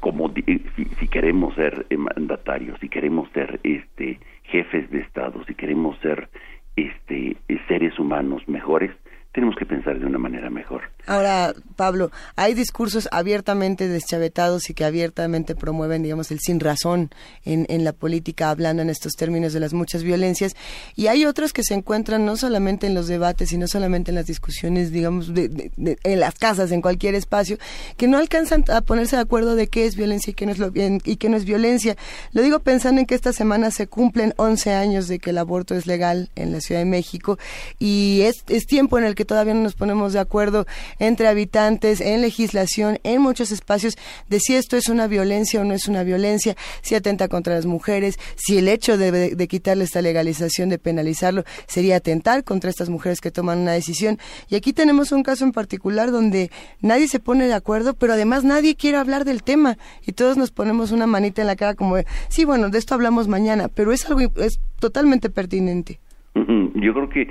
como 0.00 0.32
eh, 0.46 0.60
si, 0.76 0.84
si, 0.84 1.08
queremos 1.08 1.54
ser 1.54 1.86
eh, 1.90 1.96
mandatarios 1.96 2.78
si 2.80 2.88
queremos 2.88 3.28
ser 3.32 3.60
este 3.62 4.20
jefes 4.44 4.90
de 4.90 5.00
estado 5.00 5.44
si 5.44 5.54
queremos 5.54 5.98
ser 5.98 6.28
este 6.76 7.36
seres 7.68 7.98
humanos 7.98 8.42
mejores 8.48 8.90
tenemos 9.32 9.54
que 9.56 9.64
pensar 9.64 9.98
de 9.98 10.06
una 10.06 10.18
manera 10.18 10.50
mejor. 10.50 10.82
Ahora, 11.06 11.54
Pablo, 11.76 12.10
hay 12.34 12.54
discursos 12.54 13.08
abiertamente 13.12 13.86
deschavetados 13.86 14.68
y 14.70 14.74
que 14.74 14.84
abiertamente 14.84 15.54
promueven, 15.54 16.02
digamos, 16.02 16.30
el 16.32 16.40
sin 16.40 16.58
razón 16.58 17.10
en, 17.44 17.64
en 17.68 17.84
la 17.84 17.92
política, 17.92 18.50
hablando 18.50 18.82
en 18.82 18.90
estos 18.90 19.12
términos 19.12 19.52
de 19.52 19.60
las 19.60 19.72
muchas 19.72 20.02
violencias, 20.02 20.56
y 20.96 21.06
hay 21.06 21.26
otros 21.26 21.52
que 21.52 21.62
se 21.62 21.74
encuentran 21.74 22.24
no 22.24 22.36
solamente 22.36 22.88
en 22.88 22.94
los 22.94 23.06
debates 23.06 23.52
y 23.52 23.58
no 23.58 23.68
solamente 23.68 24.10
en 24.10 24.16
las 24.16 24.26
discusiones, 24.26 24.90
digamos, 24.90 25.32
de, 25.32 25.70
en 26.02 26.20
las 26.20 26.34
casas, 26.34 26.72
en 26.72 26.82
cualquier 26.82 27.14
espacio, 27.14 27.56
que 27.96 28.08
no 28.08 28.18
alcanzan 28.18 28.64
a 28.68 28.80
ponerse 28.80 29.14
de 29.14 29.22
acuerdo 29.22 29.54
de 29.54 29.68
qué 29.68 29.86
es 29.86 29.94
violencia 29.94 30.32
y 30.32 30.34
qué 30.34 30.46
no 30.46 30.52
es, 30.52 30.58
lo, 30.58 30.72
y 30.74 31.16
qué 31.16 31.28
no 31.28 31.36
es 31.36 31.44
violencia. 31.44 31.96
Lo 32.32 32.42
digo 32.42 32.58
pensando 32.60 33.00
en 33.00 33.06
que 33.06 33.14
esta 33.14 33.32
semana 33.32 33.70
se 33.70 33.86
cumplen 33.86 34.34
11 34.36 34.72
años 34.72 35.06
de 35.06 35.20
que 35.20 35.30
el 35.30 35.38
aborto 35.38 35.76
es 35.76 35.86
legal 35.86 36.30
en 36.34 36.52
la 36.52 36.60
Ciudad 36.60 36.80
de 36.80 36.86
México 36.86 37.38
y 37.78 38.22
es, 38.22 38.44
es 38.48 38.66
tiempo 38.66 38.98
en 38.98 39.04
el 39.04 39.14
que 39.14 39.19
todavía 39.24 39.54
no 39.54 39.62
nos 39.62 39.74
ponemos 39.74 40.12
de 40.12 40.20
acuerdo 40.20 40.66
entre 40.98 41.28
habitantes, 41.28 42.00
en 42.00 42.20
legislación, 42.20 42.98
en 43.02 43.20
muchos 43.22 43.52
espacios, 43.52 43.96
de 44.28 44.40
si 44.40 44.54
esto 44.54 44.76
es 44.76 44.88
una 44.88 45.06
violencia 45.06 45.60
o 45.60 45.64
no 45.64 45.74
es 45.74 45.88
una 45.88 46.02
violencia, 46.02 46.56
si 46.82 46.94
atenta 46.94 47.28
contra 47.28 47.54
las 47.54 47.66
mujeres, 47.66 48.18
si 48.36 48.58
el 48.58 48.68
hecho 48.68 48.96
de, 48.96 49.46
quitarle 49.48 49.84
esta 49.84 50.02
legalización, 50.02 50.68
de 50.68 50.78
penalizarlo, 50.78 51.44
sería 51.66 51.96
atentar 51.96 52.44
contra 52.44 52.70
estas 52.70 52.88
mujeres 52.88 53.20
que 53.20 53.30
toman 53.30 53.58
una 53.58 53.72
decisión. 53.72 54.18
Y 54.48 54.54
aquí 54.54 54.72
tenemos 54.72 55.12
un 55.12 55.22
caso 55.22 55.44
en 55.44 55.52
particular 55.52 56.10
donde 56.10 56.50
nadie 56.80 57.08
se 57.08 57.20
pone 57.20 57.46
de 57.46 57.54
acuerdo, 57.54 57.94
pero 57.94 58.12
además 58.12 58.44
nadie 58.44 58.76
quiere 58.76 58.98
hablar 58.98 59.24
del 59.24 59.42
tema 59.42 59.78
y 60.06 60.12
todos 60.12 60.36
nos 60.36 60.50
ponemos 60.50 60.92
una 60.92 61.06
manita 61.06 61.40
en 61.40 61.46
la 61.46 61.56
cara 61.56 61.74
como, 61.74 61.96
sí, 62.28 62.44
bueno, 62.44 62.68
de 62.68 62.78
esto 62.78 62.94
hablamos 62.94 63.28
mañana, 63.28 63.68
pero 63.68 63.92
es 63.92 64.06
algo 64.06 64.20
es 64.20 64.60
totalmente 64.78 65.30
pertinente. 65.30 66.00
Yo 66.34 66.94
creo 66.94 67.08
que 67.08 67.28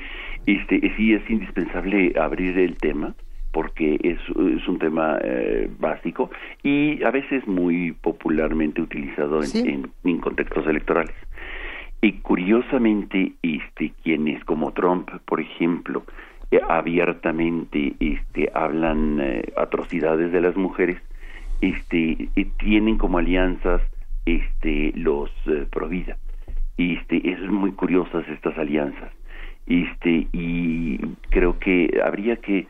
este, 0.50 0.82
sí 0.98 1.14
es 1.14 1.30
indispensable 1.30 2.14
abrir 2.20 2.58
el 2.58 2.76
tema 2.78 3.14
porque 3.52 4.00
es, 4.04 4.20
es 4.20 4.68
un 4.68 4.80
tema 4.80 5.20
eh, 5.22 5.70
básico 5.80 6.32
y 6.64 7.04
a 7.04 7.12
veces 7.12 7.46
muy 7.48 7.92
popularmente 7.92 8.82
utilizado 8.82 9.42
en, 9.44 9.92
en, 10.04 10.18
contextos 10.20 10.66
electorales. 10.66 11.16
Y 12.02 12.14
curiosamente, 12.14 13.34
este, 13.44 13.94
quienes 14.04 14.44
como 14.46 14.72
Trump, 14.72 15.10
por 15.26 15.40
ejemplo, 15.40 16.04
eh, 16.50 16.60
abiertamente 16.68 17.94
este, 18.00 18.50
hablan 18.54 19.20
eh, 19.22 19.44
atrocidades 19.56 20.32
de 20.32 20.42
las 20.42 20.56
mujeres, 20.56 20.98
este, 21.62 22.30
tienen 22.58 22.98
como 22.98 23.20
alianzas 23.20 23.82
este, 24.26 24.94
los 24.96 25.30
pro 25.70 25.90
vida. 25.90 26.18
Este, 26.78 27.30
es 27.30 27.40
muy 27.42 27.72
curiosas 27.74 28.28
estas 28.30 28.58
alianzas 28.58 29.12
este 29.70 30.28
y 30.34 30.98
creo 31.30 31.60
que 31.60 32.02
habría 32.04 32.38
que 32.38 32.68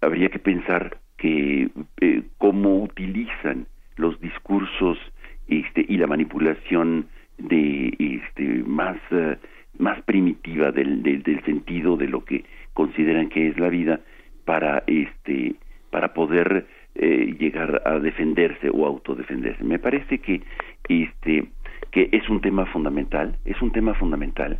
habría 0.00 0.28
que 0.30 0.38
pensar 0.38 0.98
que 1.16 1.68
eh, 2.00 2.22
cómo 2.38 2.82
utilizan 2.82 3.66
los 3.96 4.18
discursos 4.20 4.98
este 5.48 5.84
y 5.88 5.96
la 5.98 6.06
manipulación 6.06 7.08
de 7.36 7.94
este 7.98 8.64
más 8.64 8.96
eh, 9.10 9.36
más 9.78 10.00
primitiva 10.02 10.72
del, 10.72 11.02
del, 11.02 11.44
sentido 11.44 11.96
de 11.96 12.08
lo 12.08 12.24
que 12.24 12.44
consideran 12.72 13.28
que 13.28 13.48
es 13.48 13.58
la 13.58 13.68
vida 13.68 14.00
para 14.44 14.82
este 14.86 15.54
para 15.90 16.14
poder 16.14 16.66
eh, 16.94 17.36
llegar 17.38 17.82
a 17.84 17.98
defenderse 17.98 18.70
o 18.70 18.86
autodefenderse. 18.86 19.62
Me 19.62 19.78
parece 19.78 20.18
que 20.18 20.42
este 20.88 21.48
que 21.90 22.08
es 22.12 22.28
un 22.28 22.40
tema 22.40 22.66
fundamental, 22.66 23.38
es 23.44 23.60
un 23.62 23.72
tema 23.72 23.94
fundamental, 23.94 24.58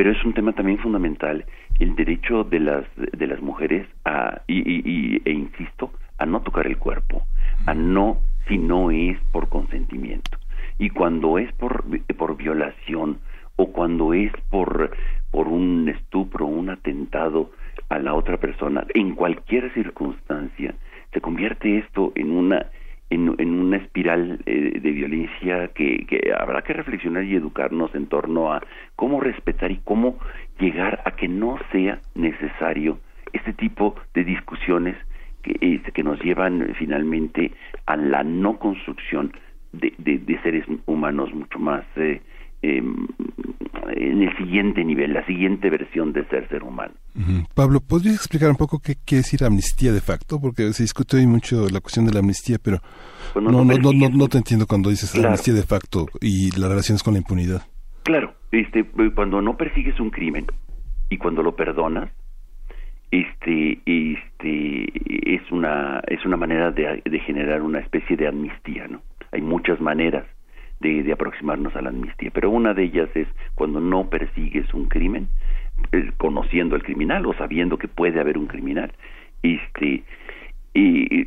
pero 0.00 0.12
es 0.12 0.24
un 0.24 0.32
tema 0.32 0.54
también 0.54 0.78
fundamental 0.78 1.44
el 1.78 1.94
derecho 1.94 2.42
de 2.44 2.58
las 2.58 2.86
de 2.96 3.26
las 3.26 3.42
mujeres 3.42 3.86
a 4.06 4.40
y, 4.46 4.62
y, 4.66 5.20
e 5.26 5.30
insisto 5.30 5.92
a 6.16 6.24
no 6.24 6.40
tocar 6.40 6.66
el 6.66 6.78
cuerpo, 6.78 7.22
a 7.66 7.74
no 7.74 8.16
si 8.48 8.56
no 8.56 8.90
es 8.90 9.18
por 9.30 9.50
consentimiento. 9.50 10.38
Y 10.78 10.88
cuando 10.88 11.36
es 11.36 11.52
por 11.52 11.84
por 12.16 12.34
violación 12.38 13.18
o 13.56 13.72
cuando 13.72 14.14
es 14.14 14.32
por 14.48 14.90
por 15.30 15.48
un 15.48 15.90
estupro, 15.90 16.46
un 16.46 16.70
atentado 16.70 17.50
a 17.90 17.98
la 17.98 18.14
otra 18.14 18.38
persona, 18.38 18.86
en 18.94 19.14
cualquier 19.14 19.70
circunstancia, 19.74 20.76
se 21.12 21.20
convierte 21.20 21.76
esto 21.76 22.12
en 22.14 22.30
una 22.30 22.64
en, 23.10 23.28
una 23.28 23.76
espiral 23.76 24.40
eh, 24.46 24.78
de 24.80 24.90
violencia 24.92 25.68
que, 25.68 26.06
que 26.06 26.32
habrá 26.36 26.62
que 26.62 26.72
reflexionar 26.72 27.24
y 27.24 27.34
educarnos 27.34 27.94
en 27.94 28.06
torno 28.06 28.52
a 28.52 28.62
cómo 28.96 29.20
respetar 29.20 29.70
y 29.70 29.80
cómo 29.84 30.18
llegar 30.58 31.02
a 31.04 31.12
que 31.12 31.28
no 31.28 31.58
sea 31.72 32.00
necesario 32.14 33.00
este 33.32 33.52
tipo 33.52 33.96
de 34.14 34.24
discusiones 34.24 34.96
que, 35.42 35.56
este, 35.60 35.92
que 35.92 36.02
nos 36.02 36.22
llevan 36.22 36.74
finalmente 36.78 37.52
a 37.86 37.96
la 37.96 38.22
no 38.22 38.58
construcción 38.58 39.32
de, 39.72 39.92
de, 39.98 40.40
seres 40.42 40.64
humanos 40.86 41.32
mucho 41.32 41.58
más 41.58 41.84
eh, 41.96 42.20
em, 42.62 43.06
en 43.96 44.22
el 44.22 44.36
siguiente 44.36 44.84
nivel, 44.84 45.12
la 45.12 45.24
siguiente 45.26 45.70
versión 45.70 46.12
de 46.12 46.24
ser 46.26 46.48
ser 46.48 46.62
humano. 46.62 46.94
Pablo, 47.54 47.80
¿podrías 47.80 48.14
explicar 48.16 48.50
un 48.50 48.56
poco 48.56 48.80
qué 48.80 48.94
quiere 49.04 49.22
decir 49.22 49.44
amnistía 49.44 49.92
de 49.92 50.00
facto? 50.00 50.40
Porque 50.40 50.72
se 50.72 50.82
discute 50.82 51.16
hoy 51.16 51.26
mucho 51.26 51.68
la 51.68 51.80
cuestión 51.80 52.06
de 52.06 52.12
la 52.12 52.20
amnistía, 52.20 52.58
pero 52.62 52.78
pues 53.32 53.44
no, 53.44 53.50
no, 53.50 53.64
no, 53.64 53.92
no, 53.92 54.08
no, 54.08 54.28
te 54.28 54.38
entiendo 54.38 54.66
cuando 54.66 54.90
dices 54.90 55.14
amnistía 55.14 55.54
de 55.54 55.62
facto 55.62 56.06
y 56.20 56.50
las 56.58 56.70
relaciones 56.70 57.02
con 57.02 57.14
la 57.14 57.18
impunidad. 57.18 57.62
Claro, 58.02 58.34
este, 58.52 58.84
cuando 59.14 59.42
no 59.42 59.56
persigues 59.56 59.98
un 60.00 60.10
crimen 60.10 60.46
y 61.08 61.18
cuando 61.18 61.42
lo 61.42 61.54
perdonas, 61.54 62.10
este, 63.10 63.80
este, 63.84 65.34
es 65.34 65.50
una, 65.50 66.00
es 66.06 66.24
una 66.24 66.36
manera 66.36 66.70
de, 66.70 67.02
de 67.04 67.18
generar 67.20 67.62
una 67.62 67.80
especie 67.80 68.16
de 68.16 68.28
amnistía, 68.28 68.86
¿no? 68.88 69.02
Hay 69.32 69.40
muchas 69.40 69.80
maneras 69.80 70.24
de, 70.80 71.12
aproximarnos 71.12 71.76
a 71.76 71.82
la 71.82 71.90
amnistía, 71.90 72.30
pero 72.32 72.50
una 72.50 72.74
de 72.74 72.84
ellas 72.84 73.08
es 73.14 73.28
cuando 73.54 73.80
no 73.80 74.08
persigues 74.08 74.72
un 74.74 74.86
crimen, 74.86 75.28
eh, 75.92 76.10
conociendo 76.16 76.74
al 76.74 76.82
criminal 76.82 77.26
o 77.26 77.34
sabiendo 77.34 77.78
que 77.78 77.88
puede 77.88 78.18
haber 78.18 78.38
un 78.38 78.46
criminal, 78.46 78.92
este, 79.42 80.02
y, 80.74 81.26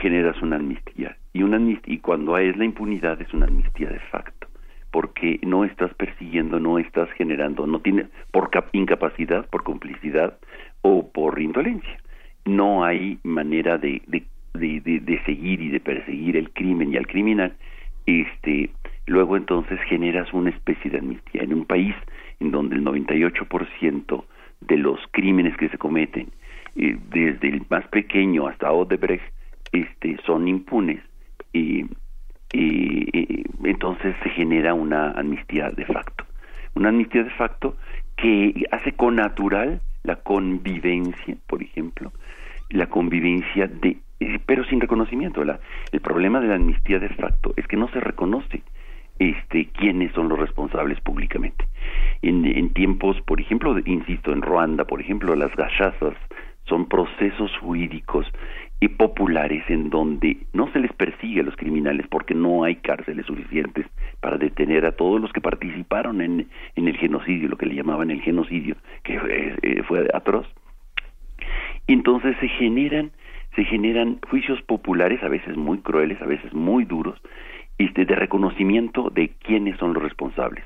generas 0.00 0.40
una 0.42 0.56
amnistía. 0.56 1.16
Y, 1.32 1.42
una 1.42 1.58
y 1.86 1.98
cuando 1.98 2.38
es 2.38 2.56
la 2.56 2.64
impunidad 2.64 3.20
es 3.20 3.32
una 3.34 3.46
amnistía 3.46 3.88
de 3.90 3.98
facto, 3.98 4.46
porque 4.92 5.40
no 5.42 5.64
estás 5.64 5.92
persiguiendo, 5.94 6.60
no 6.60 6.78
estás 6.78 7.10
generando, 7.12 7.66
no 7.66 7.80
tiene, 7.80 8.06
por 8.30 8.50
incapacidad, 8.72 9.48
por 9.48 9.64
complicidad 9.64 10.38
o 10.82 11.10
por 11.10 11.40
indolencia. 11.40 11.98
No 12.44 12.84
hay 12.84 13.18
manera 13.24 13.78
de, 13.78 14.02
de, 14.06 14.22
de 14.54 15.22
seguir 15.24 15.60
y 15.60 15.70
de 15.70 15.80
perseguir 15.80 16.36
el 16.36 16.50
crimen 16.52 16.92
y 16.92 16.96
al 16.96 17.06
criminal 17.06 17.56
este, 18.06 18.70
luego 19.06 19.36
entonces 19.36 19.80
generas 19.88 20.32
una 20.32 20.50
especie 20.50 20.90
de 20.90 20.98
amnistía. 20.98 21.42
En 21.42 21.54
un 21.54 21.64
país 21.64 21.94
en 22.40 22.50
donde 22.50 22.76
el 22.76 22.84
98% 22.84 24.24
de 24.60 24.76
los 24.76 25.00
crímenes 25.10 25.56
que 25.56 25.68
se 25.68 25.78
cometen, 25.78 26.28
eh, 26.76 26.96
desde 27.10 27.48
el 27.48 27.62
más 27.68 27.86
pequeño 27.88 28.46
hasta 28.46 28.72
Odebrecht, 28.72 29.24
este, 29.72 30.16
son 30.24 30.48
impunes, 30.48 31.00
y, 31.52 31.86
entonces 33.64 34.14
se 34.22 34.30
genera 34.30 34.74
una 34.74 35.10
amnistía 35.12 35.70
de 35.70 35.84
facto. 35.86 36.24
Una 36.74 36.90
amnistía 36.90 37.24
de 37.24 37.30
facto 37.30 37.76
que 38.16 38.64
hace 38.70 38.92
con 38.92 39.16
natural 39.16 39.80
la 40.04 40.16
convivencia, 40.16 41.36
por 41.46 41.62
ejemplo, 41.62 42.12
la 42.70 42.86
convivencia 42.86 43.66
de 43.66 43.96
pero 44.46 44.64
sin 44.64 44.80
reconocimiento. 44.80 45.42
el 45.42 46.00
problema 46.00 46.40
de 46.40 46.48
la 46.48 46.54
amnistía 46.54 46.98
de 46.98 47.08
facto 47.10 47.52
es 47.56 47.66
que 47.66 47.76
no 47.76 47.88
se 47.88 48.00
reconoce 48.00 48.62
este, 49.18 49.66
quiénes 49.66 50.12
son 50.12 50.28
los 50.28 50.38
responsables 50.38 51.00
públicamente. 51.00 51.66
En, 52.22 52.44
en 52.44 52.72
tiempos, 52.72 53.20
por 53.22 53.40
ejemplo, 53.40 53.76
insisto, 53.84 54.32
en 54.32 54.42
Ruanda, 54.42 54.84
por 54.84 55.00
ejemplo, 55.00 55.34
las 55.36 55.54
gachazas 55.54 56.14
son 56.64 56.88
procesos 56.88 57.50
jurídicos 57.60 58.26
y 58.80 58.88
populares 58.88 59.62
en 59.68 59.90
donde 59.90 60.38
no 60.52 60.70
se 60.72 60.80
les 60.80 60.92
persigue 60.92 61.40
a 61.40 61.44
los 61.44 61.56
criminales 61.56 62.06
porque 62.08 62.34
no 62.34 62.64
hay 62.64 62.76
cárceles 62.76 63.26
suficientes 63.26 63.86
para 64.20 64.36
detener 64.36 64.84
a 64.84 64.92
todos 64.92 65.20
los 65.20 65.32
que 65.32 65.40
participaron 65.40 66.20
en, 66.20 66.48
el 66.76 66.96
genocidio, 66.96 67.48
lo 67.48 67.56
que 67.56 67.66
le 67.66 67.74
llamaban 67.74 68.10
el 68.10 68.20
genocidio, 68.22 68.76
que 69.02 69.18
fue, 69.20 69.56
eh, 69.62 69.82
fue 69.84 70.08
atroz. 70.12 70.46
Entonces 71.86 72.36
se 72.40 72.48
generan 72.48 73.12
se 73.54 73.64
generan 73.64 74.18
juicios 74.28 74.60
populares, 74.62 75.22
a 75.22 75.28
veces 75.28 75.56
muy 75.56 75.78
crueles, 75.78 76.20
a 76.20 76.26
veces 76.26 76.52
muy 76.52 76.84
duros, 76.84 77.20
este, 77.78 78.04
de 78.04 78.14
reconocimiento 78.14 79.10
de 79.10 79.30
quiénes 79.42 79.76
son 79.78 79.94
los 79.94 80.02
responsables. 80.02 80.64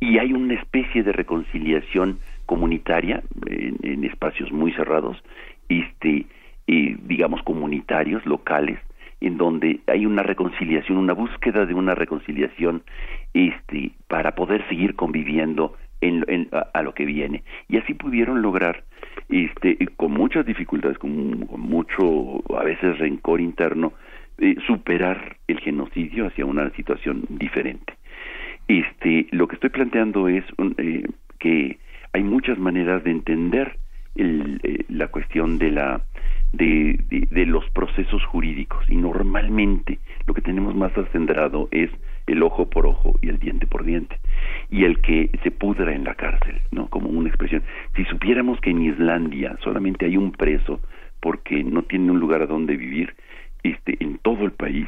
Y 0.00 0.18
hay 0.18 0.32
una 0.32 0.54
especie 0.54 1.02
de 1.02 1.12
reconciliación 1.12 2.18
comunitaria 2.46 3.22
en, 3.46 4.04
espacios 4.04 4.50
muy 4.50 4.72
cerrados, 4.72 5.22
este, 5.68 6.26
digamos 6.66 7.42
comunitarios, 7.42 8.24
locales, 8.26 8.78
en 9.20 9.36
donde 9.36 9.80
hay 9.86 10.06
una 10.06 10.22
reconciliación, 10.22 10.98
una 10.98 11.12
búsqueda 11.12 11.66
de 11.66 11.74
una 11.74 11.94
reconciliación 11.94 12.82
este, 13.34 13.92
para 14.08 14.34
poder 14.34 14.66
seguir 14.68 14.96
conviviendo 14.96 15.76
en, 16.00 16.48
a, 16.52 16.82
lo 16.82 16.94
que 16.94 17.04
viene. 17.04 17.42
Y 17.68 17.78
así 17.78 17.94
pudieron 17.94 18.42
lograr, 18.42 18.84
este, 19.28 19.76
con 19.96 20.12
muchas 20.12 20.46
dificultades, 20.46 20.98
con, 20.98 21.46
mucho, 21.58 22.42
a 22.56 22.64
veces, 22.64 22.98
rencor 22.98 23.40
interno, 23.40 23.92
eh, 24.38 24.56
superar 24.66 25.36
el 25.48 25.60
genocidio 25.60 26.26
hacia 26.26 26.46
una 26.46 26.70
situación 26.70 27.24
diferente. 27.28 27.94
Este, 28.68 29.26
lo 29.32 29.48
que 29.48 29.56
estoy 29.56 29.70
planteando 29.70 30.28
es 30.28 30.44
eh, 30.78 31.06
que 31.38 31.78
hay 32.12 32.22
muchas 32.22 32.58
maneras 32.58 33.02
de 33.04 33.10
entender 33.10 33.76
el, 34.16 34.60
eh, 34.62 34.84
la 34.88 35.08
cuestión 35.08 35.58
de 35.58 35.70
la 35.70 36.02
de, 36.52 36.98
de, 37.30 37.46
los 37.46 37.68
procesos 37.70 38.24
jurídicos 38.24 38.84
y 38.90 38.96
normalmente 38.96 40.00
lo 40.26 40.34
que 40.34 40.40
tenemos 40.40 40.74
más 40.74 40.96
acendrado 40.98 41.68
es 41.70 41.90
el 42.26 42.42
ojo 42.42 42.68
por 42.68 42.86
ojo 42.86 43.18
y 43.22 43.28
el 43.28 43.38
diente 43.38 43.66
por 43.66 43.84
diente 43.84 44.18
y 44.70 44.84
el 44.84 45.00
que 45.00 45.30
se 45.42 45.50
pudra 45.50 45.94
en 45.94 46.04
la 46.04 46.14
cárcel, 46.14 46.60
¿no? 46.70 46.88
Como 46.88 47.08
una 47.08 47.28
expresión. 47.28 47.62
Si 47.96 48.04
supiéramos 48.04 48.60
que 48.60 48.70
en 48.70 48.82
Islandia 48.82 49.56
solamente 49.62 50.06
hay 50.06 50.16
un 50.16 50.32
preso 50.32 50.80
porque 51.20 51.64
no 51.64 51.82
tiene 51.82 52.10
un 52.10 52.20
lugar 52.20 52.42
a 52.42 52.46
donde 52.46 52.76
vivir, 52.76 53.14
este, 53.62 53.96
en 54.00 54.18
todo 54.18 54.44
el 54.44 54.52
país, 54.52 54.86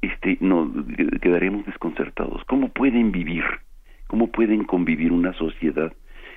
este, 0.00 0.38
no, 0.40 0.72
quedaremos 1.20 1.66
desconcertados. 1.66 2.44
¿Cómo 2.44 2.68
pueden 2.68 3.12
vivir? 3.12 3.44
¿Cómo 4.06 4.28
pueden 4.28 4.64
convivir 4.64 5.12
una 5.12 5.32
sociedad 5.34 5.92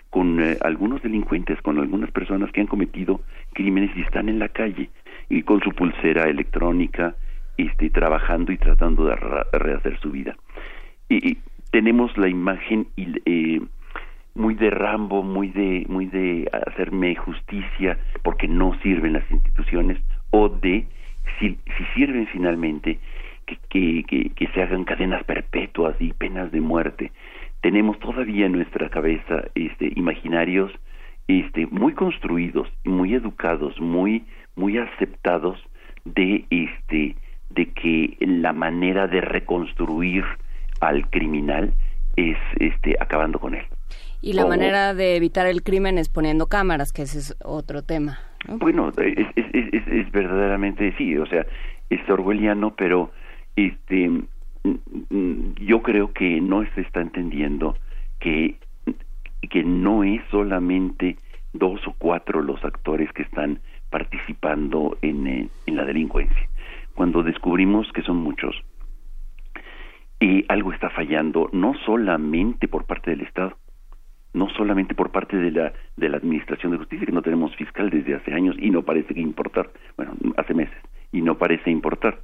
con 0.10 0.42
eh, 0.42 0.58
algunos 0.62 1.02
delincuentes, 1.04 1.62
con 1.62 1.78
algunas 1.78 2.12
personas 2.12 2.52
que 2.52 2.62
han 2.62 2.68
cometido 2.68 3.22
crímenes 3.54 3.96
y 3.96 4.02
están 4.02 4.28
en 4.28 4.40
la 4.40 4.50
calle 4.50 4.90
y 5.30 5.44
con 5.44 5.62
su 5.62 5.72
pulsera 5.72 6.24
electrónica, 6.24 7.16
este, 7.68 7.90
trabajando 7.90 8.52
y 8.52 8.58
tratando 8.58 9.06
de 9.06 9.16
rehacer 9.16 10.00
su 10.00 10.12
vida? 10.12 10.36
Y, 11.10 11.38
tenemos 11.72 12.18
la 12.18 12.28
imagen 12.28 12.88
eh, 12.98 13.62
muy 14.34 14.56
de 14.56 14.72
Rambo, 14.72 15.22
muy 15.22 15.50
de, 15.50 15.86
muy 15.88 16.08
de 16.08 16.50
hacerme 16.68 17.14
justicia 17.16 18.00
porque 18.24 18.48
no 18.48 18.74
sirven 18.82 19.14
las 19.14 19.30
instituciones 19.30 20.00
o 20.32 20.50
de 20.50 20.88
si, 21.38 21.60
si 21.78 21.86
sirven 21.94 22.26
finalmente 22.28 23.00
que, 23.46 24.04
que, 24.04 24.32
que, 24.36 24.48
se 24.48 24.62
hagan 24.62 24.84
cadenas 24.84 25.24
perpetuas 25.24 25.96
y 26.00 26.14
penas 26.14 26.52
de 26.52 26.62
muerte. 26.62 27.12
Tenemos 27.62 28.00
todavía 28.00 28.46
en 28.46 28.54
nuestra 28.54 28.90
cabeza 28.90 29.46
este, 29.56 29.92
imaginarios 29.96 30.72
este, 31.28 31.68
muy 31.68 31.94
construidos, 31.94 32.68
muy 32.86 33.14
educados, 33.14 33.80
muy, 33.80 34.26
muy 34.56 34.78
aceptados 34.78 35.60
de, 36.06 36.46
este, 36.50 37.16
de 37.50 37.72
que 37.72 38.18
la 38.20 38.54
manera 38.54 39.08
de 39.08 39.22
reconstruir 39.22 40.24
al 40.82 41.10
criminal 41.10 41.74
es 42.16 42.38
este 42.60 42.96
acabando 43.00 43.40
con 43.40 43.56
él. 43.56 43.66
Y 44.22 44.34
la 44.34 44.46
manera 44.46 44.94
de 44.94 45.16
evitar 45.16 45.48
el 45.48 45.64
crimen 45.64 45.98
es 45.98 46.10
poniendo 46.10 46.48
cámaras, 46.48 46.92
que 46.92 47.04
ese 47.04 47.20
es 47.20 47.36
otro 47.44 47.84
tema. 47.84 48.20
Bueno, 48.48 48.92
es, 48.98 49.28
es, 49.36 49.88
es, 49.88 50.12
verdaderamente 50.12 50.94
sí, 50.98 51.18
o 51.18 51.26
sea, 51.26 51.46
es 51.90 52.10
orwelliano, 52.10 52.76
pero 52.76 53.12
este 53.56 54.12
yo 55.62 55.82
creo 55.82 56.12
que 56.12 56.42
no 56.42 56.66
se 56.76 56.82
está 56.82 57.00
entendiendo 57.00 57.78
que 58.20 58.56
que 59.50 59.64
no 59.64 60.04
es 60.04 60.22
solamente 60.30 61.18
dos 61.54 61.80
o 61.88 61.96
cuatro 61.98 62.42
los 62.42 62.64
actores 62.66 63.12
que 63.14 63.24
están 63.24 63.60
participando 63.90 64.98
en, 65.02 65.50
en 65.66 65.76
la 65.76 65.86
delincuencia. 65.86 66.50
Cuando 67.00 67.24
descubrimos 67.24 67.90
que 67.94 68.02
son 68.02 68.18
muchos, 68.18 68.62
y 70.20 70.44
algo 70.50 70.74
está 70.74 70.90
fallando 70.90 71.50
no 71.54 71.74
solamente 71.86 72.68
por 72.68 72.84
parte 72.88 73.12
del 73.12 73.22
Estado, 73.22 73.56
no 74.34 74.50
solamente 74.50 74.94
por 74.96 75.10
parte 75.10 75.38
de 75.38 75.50
la 75.50 75.72
de 75.96 76.10
la 76.10 76.18
Administración 76.18 76.74
de 76.74 76.78
Justicia, 76.78 77.06
que 77.06 77.14
no 77.14 77.22
tenemos 77.22 77.56
fiscal 77.56 77.90
desde 77.90 78.16
hace 78.16 78.34
años 78.34 78.58
y 78.60 78.70
no 78.70 78.82
parece 78.82 79.14
que 79.14 79.22
importar, 79.22 79.70
bueno, 79.96 80.12
hace 80.36 80.54
meses 80.54 80.76
y 81.14 81.22
no 81.22 81.38
parece 81.38 81.72
importar. 81.72 82.20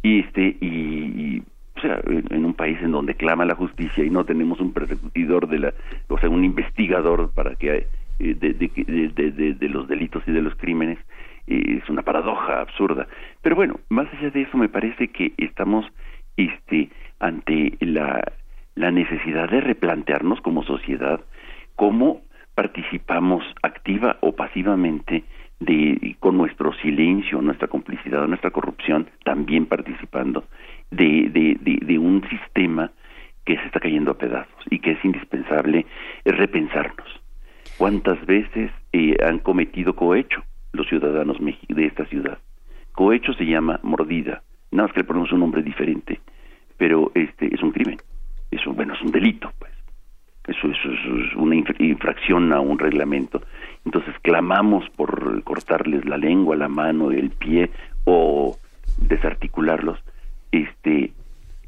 Y 0.00 0.20
este 0.20 0.56
y, 0.60 1.42
o 1.76 1.80
sea, 1.80 2.00
en 2.06 2.44
un 2.44 2.54
país 2.54 2.78
en 2.82 2.92
donde 2.92 3.16
clama 3.16 3.44
la 3.44 3.56
justicia 3.56 4.04
y 4.04 4.10
no 4.10 4.24
tenemos 4.24 4.60
un 4.60 4.72
persecutidor 4.72 5.48
de 5.48 5.58
la, 5.58 5.74
o 6.06 6.18
sea, 6.18 6.28
un 6.28 6.44
investigador 6.44 7.32
para 7.34 7.56
que 7.56 7.88
eh, 8.20 8.34
de, 8.34 8.52
de, 8.52 9.54
de, 9.54 9.68
los 9.68 9.88
delitos 9.88 10.22
y 10.28 10.30
de 10.30 10.42
los 10.42 10.54
crímenes, 10.54 10.98
es 11.50 11.88
una 11.88 12.02
paradoja 12.02 12.60
absurda. 12.60 13.06
Pero 13.42 13.56
bueno, 13.56 13.80
más 13.88 14.06
allá 14.14 14.30
de 14.30 14.42
eso, 14.42 14.56
me 14.56 14.68
parece 14.68 15.08
que 15.08 15.32
estamos 15.36 15.84
este 16.36 16.90
ante 17.18 17.76
la, 17.80 18.32
la 18.74 18.90
necesidad 18.90 19.50
de 19.50 19.60
replantearnos 19.60 20.40
como 20.40 20.62
sociedad 20.64 21.20
cómo 21.76 22.22
participamos 22.54 23.42
activa 23.62 24.18
o 24.20 24.32
pasivamente 24.32 25.24
de 25.60 26.16
con 26.20 26.36
nuestro 26.36 26.72
silencio, 26.74 27.40
nuestra 27.40 27.68
complicidad, 27.68 28.26
nuestra 28.26 28.50
corrupción, 28.50 29.08
también 29.24 29.66
participando 29.66 30.44
de, 30.90 31.28
de, 31.30 31.56
de, 31.60 31.98
un 31.98 32.22
sistema 32.28 32.90
que 33.44 33.56
se 33.56 33.64
está 33.66 33.80
cayendo 33.80 34.10
a 34.10 34.18
pedazos 34.18 34.64
y 34.70 34.78
que 34.78 34.92
es 34.92 35.04
indispensable 35.04 35.86
repensarnos. 36.24 37.08
¿Cuántas 37.78 38.24
veces 38.26 38.70
eh, 38.92 39.16
han 39.24 39.38
cometido 39.38 39.94
cohecho 39.94 40.42
los 40.72 40.88
ciudadanos 40.88 41.38
de 41.68 41.86
esta 41.86 42.04
ciudad? 42.06 42.38
Cohecho 42.92 43.32
se 43.34 43.44
llama 43.44 43.80
mordida, 43.82 44.42
nada 44.70 44.88
más 44.88 44.92
que 44.92 45.00
le 45.00 45.04
ponemos 45.04 45.32
un 45.32 45.40
nombre 45.40 45.62
diferente 45.62 46.20
pero 46.80 47.12
este 47.14 47.54
es 47.54 47.62
un 47.62 47.72
crimen, 47.72 47.98
es 48.50 48.66
un, 48.66 48.74
bueno, 48.74 48.94
es 48.94 49.02
un 49.02 49.12
delito, 49.12 49.52
pues. 49.58 49.70
Eso, 50.46 50.66
eso, 50.66 50.90
es 50.90 51.36
una 51.36 51.54
infracción 51.54 52.54
a 52.54 52.60
un 52.60 52.78
reglamento. 52.78 53.42
Entonces 53.84 54.14
clamamos 54.22 54.88
por 54.96 55.42
cortarles 55.44 56.06
la 56.06 56.16
lengua, 56.16 56.56
la 56.56 56.68
mano, 56.68 57.10
el 57.10 57.30
pie 57.32 57.70
o 58.06 58.56
desarticularlos, 58.96 60.02
este, 60.52 61.12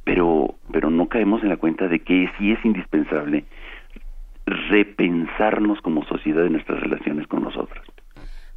pero, 0.03 0.55
pero 0.73 0.89
no 0.89 1.09
caemos 1.09 1.43
en 1.43 1.51
la 1.51 1.59
cuenta 1.59 1.89
de 1.89 1.99
que 1.99 2.31
sí 2.39 2.51
es 2.51 2.65
indispensable 2.65 3.45
repensarnos 4.47 5.83
como 5.83 6.07
sociedad 6.07 6.47
en 6.47 6.53
nuestras 6.53 6.81
relaciones 6.81 7.27
con 7.27 7.43
nosotros. 7.43 7.85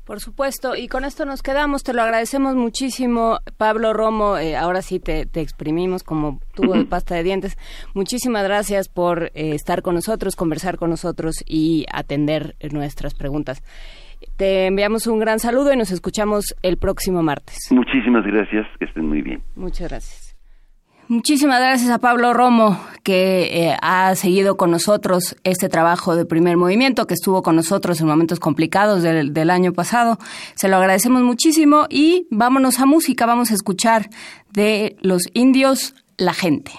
Por 0.06 0.20
supuesto, 0.20 0.76
y 0.76 0.88
con 0.88 1.04
esto 1.04 1.26
nos 1.26 1.42
quedamos. 1.42 1.84
Te 1.84 1.94
lo 1.94 2.04
agradecemos 2.04 2.56
muchísimo, 2.56 3.40
Pablo 3.58 3.92
Romo. 3.92 4.38
Eh, 4.38 4.56
ahora 4.56 4.84
sí 4.84 5.00
te, 5.00 5.28
exprimimos 5.34 6.04
como 6.04 6.40
tubo 6.54 6.74
de 6.74 6.86
pasta 6.90 7.16
de 7.16 7.24
dientes. 7.24 7.58
Muchísimas 7.96 8.44
gracias 8.44 8.88
por 8.88 9.32
eh, 9.34 9.56
estar 9.56 9.82
con 9.82 9.96
nosotros, 9.96 10.36
conversar 10.36 10.78
con 10.78 10.92
nosotros 10.92 11.44
y 11.48 11.86
atender 11.92 12.56
nuestras 12.72 13.16
preguntas. 13.16 13.64
Te 14.38 14.68
enviamos 14.68 15.08
un 15.08 15.20
gran 15.20 15.40
saludo 15.40 15.74
y 15.74 15.78
nos 15.78 15.92
escuchamos 15.92 16.56
el 16.62 16.78
próximo 16.78 17.24
martes. 17.24 17.58
Muchísimas 17.72 18.26
gracias, 18.26 18.68
que 18.78 18.86
estén 18.86 19.08
muy 19.08 19.22
bien. 19.22 19.42
Muchas 19.56 19.90
gracias. 19.90 20.25
Muchísimas 21.08 21.60
gracias 21.60 21.92
a 21.92 22.00
Pablo 22.00 22.34
Romo, 22.34 22.80
que 23.04 23.68
eh, 23.68 23.78
ha 23.84 24.16
seguido 24.16 24.58
con 24.58 24.72
nosotros 24.72 25.36
este 25.44 25.70
trabajo 25.70 26.16
de 26.16 26.26
primer 26.26 26.58
movimiento, 26.58 27.06
que 27.06 27.14
estuvo 27.14 27.44
con 27.44 27.56
nosotros 27.56 28.02
en 28.02 28.08
momentos 28.08 28.40
complicados 28.40 29.04
del, 29.04 29.32
del, 29.32 29.52
año 29.52 29.72
pasado. 29.72 30.18
Se 30.56 30.68
lo 30.68 30.78
agradecemos 30.78 31.22
muchísimo 31.22 31.86
y 31.92 32.28
vámonos 32.32 32.80
a 32.80 32.88
música, 32.88 33.28
vamos 33.28 33.52
a 33.52 33.54
escuchar 33.54 34.10
de 34.52 34.96
los 35.02 35.24
indios 35.34 35.94
La 36.18 36.34
Gente. 36.34 36.72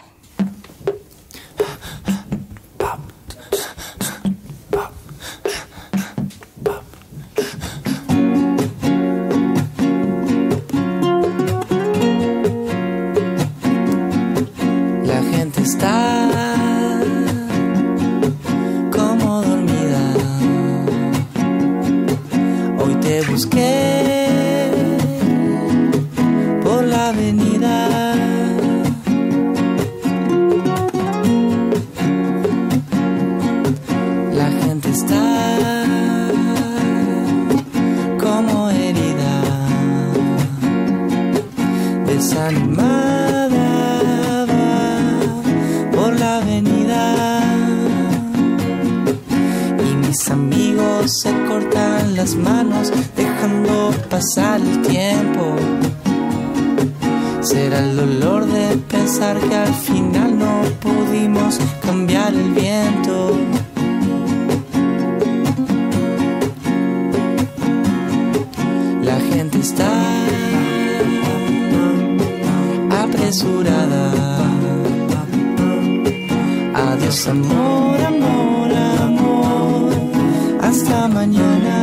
Manos 52.34 52.92
dejando 53.14 53.92
pasar 54.10 54.60
el 54.60 54.82
tiempo. 54.82 55.54
Será 57.40 57.78
el 57.78 57.96
dolor 57.96 58.44
de 58.46 58.76
pensar 58.78 59.38
que 59.38 59.54
al 59.54 59.72
final 59.72 60.36
no 60.36 60.62
pudimos 60.80 61.58
cambiar 61.84 62.34
el 62.34 62.50
viento. 62.52 63.38
La 69.02 69.20
gente 69.20 69.58
está 69.58 69.92
apresurada. 73.04 74.04
Adiós 76.74 77.28
amor, 77.28 78.00
amor, 78.02 78.70
hasta 80.60 81.08
mañana. 81.08 81.75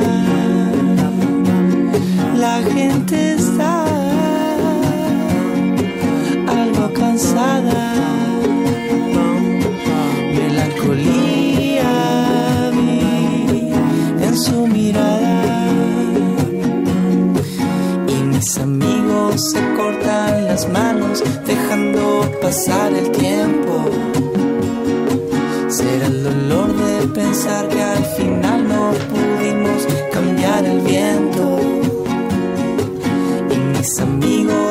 La 2.64 2.69
gente 2.72 3.34
está 3.34 3.85
algo 6.48 6.94
cansada. 6.94 7.94
Melancolía 10.34 11.91
vi 12.72 13.69
en 14.26 14.38
su 14.38 14.68
mirada. 14.68 15.68
Y 18.07 18.23
mis 18.23 18.57
amigos 18.57 19.52
se 19.52 19.60
cortan 19.76 20.45
las 20.45 20.69
manos 20.69 21.22
dejando 21.45 22.31
pasar 22.41 22.94
el 22.94 23.11
tiempo. 23.11 23.90
Será 25.68 26.06
el 26.07 26.23
dolor 26.23 26.73
de 26.77 27.07
pensar 27.07 27.68
que 27.68 27.81
al 27.81 28.06
final 28.18 28.68
no 28.69 28.91
pudimos 29.11 29.85
cambiar 30.14 30.64
el 30.64 30.80
viento. 30.81 31.73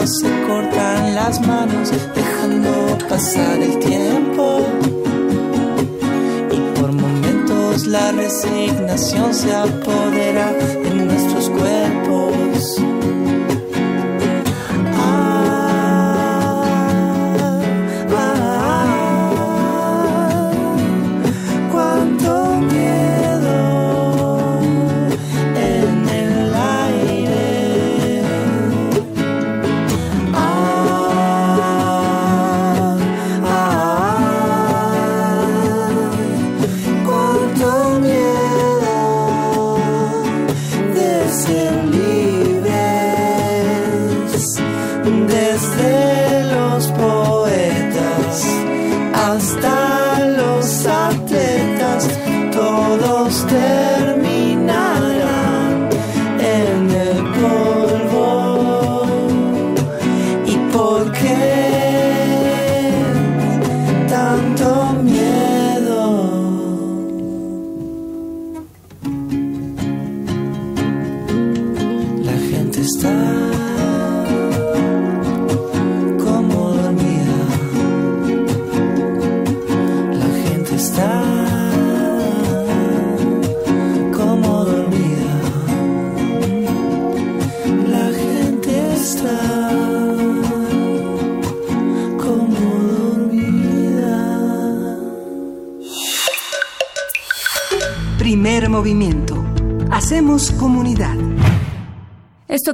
Se 0.07 0.29
cortan 0.47 1.15
las 1.15 1.41
manos 1.47 1.93
dejando 2.15 2.99
pasar 3.09 3.61
el 3.61 3.79
tiempo. 3.79 4.66
Y 6.51 6.81
por 6.81 6.93
momentos 6.93 7.87
la 7.87 8.11
resignación 8.12 9.33
se 9.33 9.55
apodera 9.55 10.53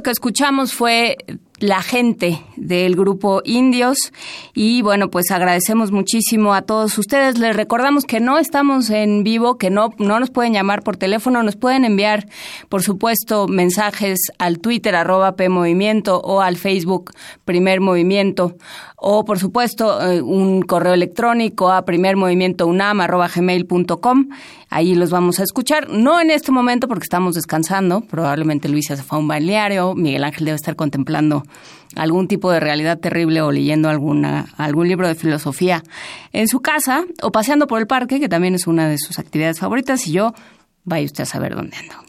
escuchamos 0.09 0.73
fue 0.73 1.17
la 1.59 1.81
gente 1.81 2.41
del 2.55 2.95
grupo 2.95 3.41
Indios. 3.43 4.13
Y 4.53 4.81
bueno 4.81 5.09
pues 5.09 5.31
agradecemos 5.31 5.91
muchísimo 5.91 6.53
a 6.53 6.61
todos 6.63 6.97
ustedes. 6.97 7.37
Les 7.37 7.53
recordamos 7.55 8.05
que 8.05 8.19
no 8.19 8.37
estamos 8.37 8.89
en 8.89 9.23
vivo 9.23 9.57
que 9.57 9.69
no 9.69 9.91
no 9.97 10.19
nos 10.19 10.31
pueden 10.31 10.53
llamar 10.53 10.83
por 10.83 10.97
teléfono. 10.97 11.43
Nos 11.43 11.55
pueden 11.55 11.85
enviar 11.85 12.27
por 12.69 12.81
supuesto 12.83 13.47
mensajes 13.47 14.19
al 14.37 14.59
Twitter 14.59 14.95
arroba 14.95 15.35
P 15.35 15.49
Movimiento 15.49 16.19
o 16.19 16.41
al 16.41 16.57
Facebook 16.57 17.11
Primer 17.45 17.81
Movimiento. 17.81 18.55
O 18.95 19.25
por 19.25 19.39
supuesto 19.39 19.99
eh, 20.01 20.21
un 20.21 20.61
correo 20.61 20.93
electrónico 20.93 21.71
a 21.71 21.85
primermovimientounam.gmail.com 21.85 24.29
ahí 24.69 24.95
los 24.95 25.11
vamos 25.11 25.39
a 25.39 25.43
escuchar. 25.43 25.89
No 25.89 26.19
en 26.19 26.31
este 26.31 26.51
momento 26.51 26.87
porque 26.87 27.03
estamos 27.03 27.35
descansando. 27.35 28.01
Probablemente 28.01 28.69
Luisa 28.69 28.95
se 28.95 29.03
fue 29.03 29.17
a 29.17 29.21
un 29.21 29.27
balneario. 29.27 29.95
Miguel 29.95 30.23
Ángel 30.23 30.45
debe 30.45 30.55
estar 30.55 30.75
contemplando 30.75 31.43
algún 31.95 32.27
tipo 32.27 32.51
de 32.51 32.59
realidad 32.59 32.99
terrible 32.99 33.41
o 33.41 33.51
leyendo 33.51 33.89
alguna, 33.89 34.47
algún 34.57 34.87
libro 34.87 35.07
de 35.07 35.15
filosofía 35.15 35.83
en 36.33 36.47
su 36.47 36.61
casa 36.61 37.05
o 37.21 37.31
paseando 37.31 37.67
por 37.67 37.79
el 37.79 37.87
parque, 37.87 38.19
que 38.19 38.29
también 38.29 38.55
es 38.55 38.67
una 38.67 38.87
de 38.87 38.97
sus 38.97 39.19
actividades 39.19 39.59
favoritas, 39.59 40.05
y 40.07 40.11
yo, 40.11 40.33
vaya 40.83 41.05
usted 41.05 41.23
a 41.23 41.25
saber 41.25 41.55
dónde 41.55 41.75
ando. 41.77 42.08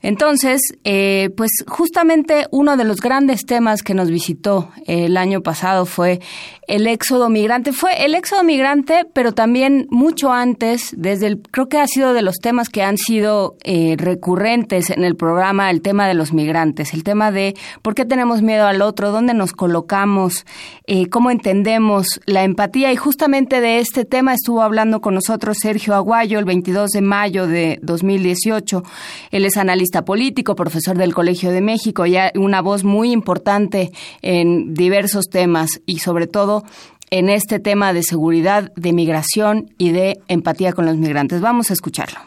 Entonces, 0.00 0.60
eh, 0.84 1.30
pues 1.36 1.50
justamente 1.66 2.46
uno 2.52 2.76
de 2.76 2.84
los 2.84 3.00
grandes 3.00 3.44
temas 3.44 3.82
que 3.82 3.94
nos 3.94 4.10
visitó 4.10 4.70
el 4.86 5.16
año 5.16 5.42
pasado 5.42 5.86
fue 5.86 6.20
el 6.68 6.86
éxodo 6.86 7.30
migrante. 7.30 7.72
Fue 7.72 8.04
el 8.04 8.14
éxodo 8.14 8.44
migrante, 8.44 9.04
pero 9.12 9.32
también 9.32 9.86
mucho 9.90 10.32
antes, 10.32 10.94
desde 10.96 11.26
el, 11.26 11.40
creo 11.50 11.68
que 11.68 11.78
ha 11.78 11.86
sido 11.86 12.12
de 12.12 12.22
los 12.22 12.36
temas 12.36 12.68
que 12.68 12.82
han 12.82 12.98
sido 12.98 13.56
eh, 13.64 13.96
recurrentes 13.98 14.90
en 14.90 15.02
el 15.02 15.16
programa, 15.16 15.70
el 15.70 15.80
tema 15.80 16.06
de 16.06 16.14
los 16.14 16.32
migrantes, 16.32 16.94
el 16.94 17.02
tema 17.02 17.32
de 17.32 17.54
por 17.82 17.94
qué 17.94 18.04
tenemos 18.04 18.42
miedo 18.42 18.66
al 18.66 18.82
otro, 18.82 19.10
dónde 19.10 19.34
nos 19.34 19.52
colocamos, 19.52 20.46
eh, 20.86 21.08
cómo 21.08 21.30
entendemos 21.30 22.20
la 22.26 22.44
empatía. 22.44 22.92
Y 22.92 22.96
justamente 22.96 23.60
de 23.60 23.78
este 23.78 24.04
tema 24.04 24.34
estuvo 24.34 24.62
hablando 24.62 25.00
con 25.00 25.14
nosotros 25.14 25.56
Sergio 25.60 25.94
Aguayo 25.94 26.38
el 26.38 26.44
22 26.44 26.90
de 26.90 27.00
mayo 27.00 27.46
de 27.46 27.78
2018. 27.82 28.82
Él 29.30 29.46
es 29.46 29.56
analista 29.56 29.87
político, 30.04 30.54
profesor 30.54 30.96
del 30.96 31.14
Colegio 31.14 31.50
de 31.50 31.60
México, 31.60 32.06
ya 32.06 32.32
una 32.34 32.62
voz 32.62 32.84
muy 32.84 33.12
importante 33.12 33.90
en 34.22 34.74
diversos 34.74 35.28
temas 35.30 35.80
y 35.86 35.98
sobre 35.98 36.26
todo 36.26 36.64
en 37.10 37.28
este 37.28 37.58
tema 37.58 37.92
de 37.92 38.02
seguridad, 38.02 38.72
de 38.76 38.92
migración 38.92 39.70
y 39.78 39.90
de 39.90 40.20
empatía 40.28 40.72
con 40.72 40.86
los 40.86 40.96
migrantes. 40.96 41.40
Vamos 41.40 41.70
a 41.70 41.74
escucharlo. 41.74 42.18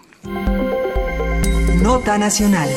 Nota 1.81 2.17
Nacional. 2.17 2.69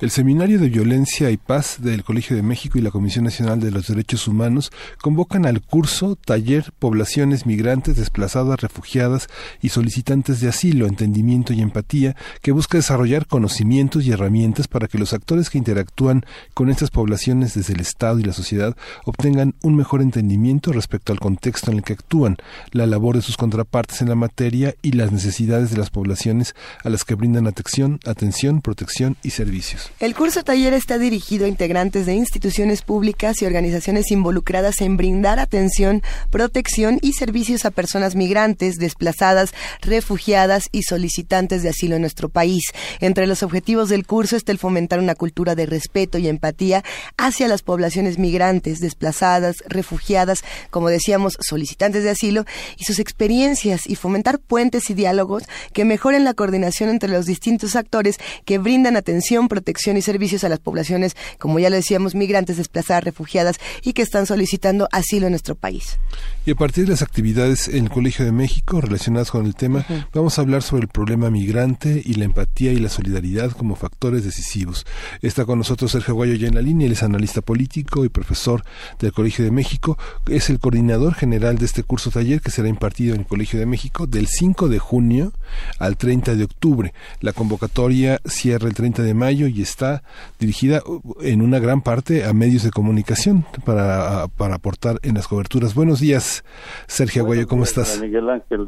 El 0.00 0.12
Seminario 0.12 0.60
de 0.60 0.68
Violencia 0.68 1.28
y 1.32 1.36
Paz 1.36 1.78
del 1.80 2.04
Colegio 2.04 2.36
de 2.36 2.42
México 2.42 2.78
y 2.78 2.82
la 2.82 2.92
Comisión 2.92 3.24
Nacional 3.24 3.58
de 3.58 3.72
los 3.72 3.88
Derechos 3.88 4.28
Humanos 4.28 4.70
convocan 5.02 5.44
al 5.44 5.60
curso 5.60 6.14
Taller 6.14 6.72
Poblaciones 6.78 7.46
Migrantes 7.46 7.96
Desplazadas, 7.96 8.60
Refugiadas 8.60 9.26
y 9.60 9.70
Solicitantes 9.70 10.40
de 10.40 10.50
Asilo, 10.50 10.86
Entendimiento 10.86 11.52
y 11.52 11.62
Empatía, 11.62 12.14
que 12.42 12.52
busca 12.52 12.78
desarrollar 12.78 13.26
conocimientos 13.26 14.04
y 14.04 14.12
herramientas 14.12 14.68
para 14.68 14.86
que 14.86 14.98
los 14.98 15.12
actores 15.12 15.50
que 15.50 15.58
interactúan 15.58 16.24
con 16.54 16.70
estas 16.70 16.90
poblaciones 16.90 17.54
desde 17.54 17.74
el 17.74 17.80
Estado 17.80 18.20
y 18.20 18.22
la 18.22 18.32
sociedad 18.32 18.76
obtengan 19.04 19.56
un 19.62 19.74
mejor 19.74 20.00
entendimiento 20.00 20.70
respecto 20.72 21.12
al 21.12 21.18
contexto 21.18 21.72
en 21.72 21.78
el 21.78 21.82
que 21.82 21.94
actúan, 21.94 22.36
la 22.70 22.86
labor 22.86 23.16
de 23.16 23.22
sus 23.22 23.36
contrapartes 23.36 24.00
en 24.00 24.10
la 24.10 24.14
materia 24.14 24.76
y 24.80 24.92
las 24.92 25.10
necesidades 25.10 25.72
de 25.72 25.78
las 25.78 25.90
poblaciones 25.90 26.54
a 26.84 26.88
las 26.88 27.04
que 27.04 27.16
brindan 27.16 27.48
atención, 27.48 27.98
atención 28.06 28.60
protección 28.60 29.16
y 29.24 29.30
servicios. 29.30 29.87
El 30.00 30.14
curso 30.14 30.44
taller 30.44 30.74
está 30.74 30.96
dirigido 30.96 31.44
a 31.44 31.48
integrantes 31.48 32.06
de 32.06 32.14
instituciones 32.14 32.82
públicas 32.82 33.42
y 33.42 33.46
organizaciones 33.46 34.12
involucradas 34.12 34.80
en 34.80 34.96
brindar 34.96 35.40
atención, 35.40 36.04
protección 36.30 37.00
y 37.02 37.14
servicios 37.14 37.64
a 37.64 37.72
personas 37.72 38.14
migrantes, 38.14 38.76
desplazadas, 38.76 39.52
refugiadas 39.80 40.68
y 40.70 40.84
solicitantes 40.84 41.64
de 41.64 41.70
asilo 41.70 41.96
en 41.96 42.02
nuestro 42.02 42.28
país. 42.28 42.62
Entre 43.00 43.26
los 43.26 43.42
objetivos 43.42 43.88
del 43.88 44.06
curso 44.06 44.36
está 44.36 44.52
el 44.52 44.58
fomentar 44.58 45.00
una 45.00 45.16
cultura 45.16 45.56
de 45.56 45.66
respeto 45.66 46.16
y 46.16 46.28
empatía 46.28 46.84
hacia 47.16 47.48
las 47.48 47.62
poblaciones 47.62 48.18
migrantes, 48.18 48.78
desplazadas, 48.78 49.56
refugiadas, 49.66 50.44
como 50.70 50.90
decíamos, 50.90 51.36
solicitantes 51.40 52.04
de 52.04 52.10
asilo 52.10 52.44
y 52.76 52.84
sus 52.84 53.00
experiencias 53.00 53.80
y 53.84 53.96
fomentar 53.96 54.38
puentes 54.38 54.90
y 54.90 54.94
diálogos 54.94 55.42
que 55.72 55.84
mejoren 55.84 56.22
la 56.22 56.34
coordinación 56.34 56.88
entre 56.88 57.08
los 57.08 57.26
distintos 57.26 57.74
actores 57.74 58.18
que 58.44 58.58
brindan 58.58 58.94
atención, 58.94 59.48
protección 59.48 59.77
y 59.86 60.02
servicios 60.02 60.44
a 60.44 60.48
las 60.48 60.58
poblaciones, 60.58 61.16
como 61.38 61.58
ya 61.58 61.70
lo 61.70 61.76
decíamos, 61.76 62.14
migrantes, 62.14 62.56
desplazadas, 62.56 63.04
refugiadas 63.04 63.58
y 63.82 63.92
que 63.92 64.02
están 64.02 64.26
solicitando 64.26 64.88
asilo 64.92 65.26
en 65.26 65.32
nuestro 65.32 65.54
país. 65.54 65.98
Y 66.44 66.50
a 66.50 66.54
partir 66.54 66.84
de 66.84 66.90
las 66.90 67.02
actividades 67.02 67.68
en 67.68 67.84
el 67.84 67.90
Colegio 67.90 68.24
de 68.24 68.32
México 68.32 68.80
relacionadas 68.80 69.30
con 69.30 69.46
el 69.46 69.54
tema, 69.54 69.84
vamos 70.12 70.38
a 70.38 70.42
hablar 70.42 70.62
sobre 70.62 70.82
el 70.82 70.88
problema 70.88 71.30
migrante 71.30 72.02
y 72.04 72.14
la 72.14 72.24
empatía 72.24 72.72
y 72.72 72.78
la 72.78 72.88
solidaridad 72.88 73.52
como 73.52 73.76
factores 73.76 74.24
decisivos. 74.24 74.86
Está 75.22 75.44
con 75.44 75.58
nosotros 75.58 75.92
Sergio 75.92 76.14
Guayo 76.14 76.34
ya 76.34 76.48
en 76.48 76.54
la 76.54 76.62
línea, 76.62 76.86
él 76.86 76.92
es 76.92 77.02
analista 77.02 77.42
político 77.42 78.04
y 78.04 78.08
profesor 78.08 78.64
del 78.98 79.12
Colegio 79.12 79.44
de 79.44 79.50
México, 79.50 79.98
es 80.28 80.50
el 80.50 80.58
coordinador 80.58 81.14
general 81.14 81.58
de 81.58 81.66
este 81.66 81.82
curso 81.82 82.10
taller 82.10 82.40
que 82.40 82.50
será 82.50 82.68
impartido 82.68 83.14
en 83.14 83.20
el 83.20 83.26
Colegio 83.26 83.58
de 83.58 83.66
México 83.66 84.06
del 84.06 84.26
5 84.26 84.68
de 84.68 84.78
junio 84.78 85.32
al 85.78 85.96
30 85.96 86.34
de 86.34 86.44
octubre. 86.44 86.94
La 87.20 87.32
convocatoria 87.32 88.20
cierra 88.24 88.68
el 88.68 88.74
30 88.74 89.02
de 89.02 89.14
mayo 89.14 89.46
y 89.46 89.62
está 89.68 90.02
dirigida 90.38 90.80
uh, 90.86 91.00
en 91.22 91.42
una 91.42 91.58
gran 91.58 91.82
parte 91.82 92.24
a 92.24 92.32
medios 92.32 92.62
de 92.64 92.70
comunicación 92.70 93.44
para, 93.64 94.26
para 94.36 94.56
aportar 94.56 94.98
en 95.02 95.14
las 95.14 95.28
coberturas. 95.28 95.74
Buenos 95.74 96.00
días, 96.00 96.44
Sergio 96.86 97.22
Aguayo, 97.22 97.46
¿cómo 97.46 97.64
estás? 97.64 98.00
Miguel 98.00 98.28
Ángel 98.30 98.66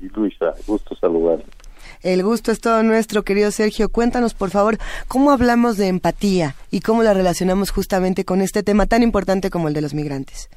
y 0.00 0.08
Luisa, 0.08 0.54
gusto 0.66 0.94
saludar. 0.96 1.38
El 2.02 2.22
gusto 2.22 2.50
es 2.50 2.60
todo 2.60 2.82
nuestro, 2.82 3.24
querido 3.24 3.50
Sergio. 3.50 3.90
Cuéntanos, 3.90 4.32
por 4.32 4.48
favor, 4.48 4.78
cómo 5.06 5.32
hablamos 5.32 5.76
de 5.76 5.88
empatía 5.88 6.54
y 6.70 6.80
cómo 6.80 7.02
la 7.02 7.12
relacionamos 7.12 7.70
justamente 7.70 8.24
con 8.24 8.40
este 8.40 8.62
tema 8.62 8.86
tan 8.86 9.02
importante 9.02 9.50
como 9.50 9.68
el 9.68 9.74
de 9.74 9.82
los 9.82 9.92
migrantes. 9.92 10.48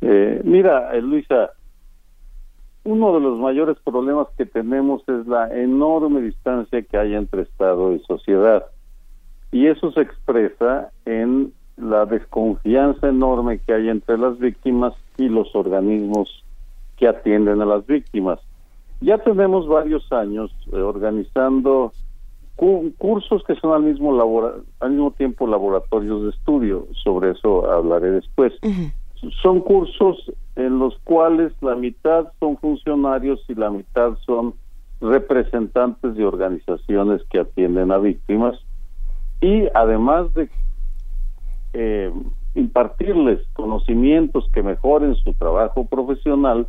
Eh, 0.00 0.40
mira, 0.44 0.90
eh, 0.92 1.00
Luisa, 1.00 1.52
uno 2.84 3.14
de 3.14 3.20
los 3.20 3.38
mayores 3.38 3.76
problemas 3.84 4.26
que 4.36 4.46
tenemos 4.46 5.02
es 5.08 5.26
la 5.26 5.54
enorme 5.54 6.20
distancia 6.20 6.82
que 6.82 6.96
hay 6.96 7.14
entre 7.14 7.42
Estado 7.42 7.92
y 7.94 8.00
sociedad. 8.00 8.64
Y 9.50 9.66
eso 9.66 9.92
se 9.92 10.02
expresa 10.02 10.90
en 11.06 11.52
la 11.76 12.06
desconfianza 12.06 13.08
enorme 13.08 13.60
que 13.60 13.72
hay 13.72 13.88
entre 13.88 14.18
las 14.18 14.38
víctimas 14.38 14.94
y 15.16 15.28
los 15.28 15.54
organismos 15.54 16.44
que 16.96 17.08
atienden 17.08 17.62
a 17.62 17.66
las 17.66 17.86
víctimas. 17.86 18.40
Ya 19.00 19.18
tenemos 19.18 19.68
varios 19.68 20.10
años 20.12 20.50
eh, 20.72 20.76
organizando 20.76 21.92
cursos 22.98 23.44
que 23.44 23.54
son 23.54 23.72
al 23.72 23.82
mismo 23.82 24.20
al 24.80 24.90
mismo 24.90 25.12
tiempo 25.12 25.46
laboratorios 25.46 26.24
de 26.24 26.30
estudio, 26.30 26.88
sobre 27.04 27.30
eso 27.30 27.70
hablaré 27.70 28.10
después. 28.10 28.52
Son 29.42 29.60
cursos 29.60 30.32
en 30.56 30.80
los 30.80 30.98
cuales 31.04 31.52
la 31.62 31.76
mitad 31.76 32.32
son 32.40 32.56
funcionarios 32.56 33.40
y 33.48 33.54
la 33.54 33.70
mitad 33.70 34.18
son 34.26 34.54
representantes 35.00 36.16
de 36.16 36.24
organizaciones 36.24 37.22
que 37.30 37.38
atienden 37.38 37.92
a 37.92 37.98
víctimas 37.98 38.58
y 39.40 39.68
además 39.74 40.32
de 40.34 40.48
eh, 41.72 42.12
impartirles 42.54 43.40
conocimientos 43.52 44.48
que 44.52 44.62
mejoren 44.62 45.14
su 45.16 45.32
trabajo 45.34 45.86
profesional, 45.86 46.66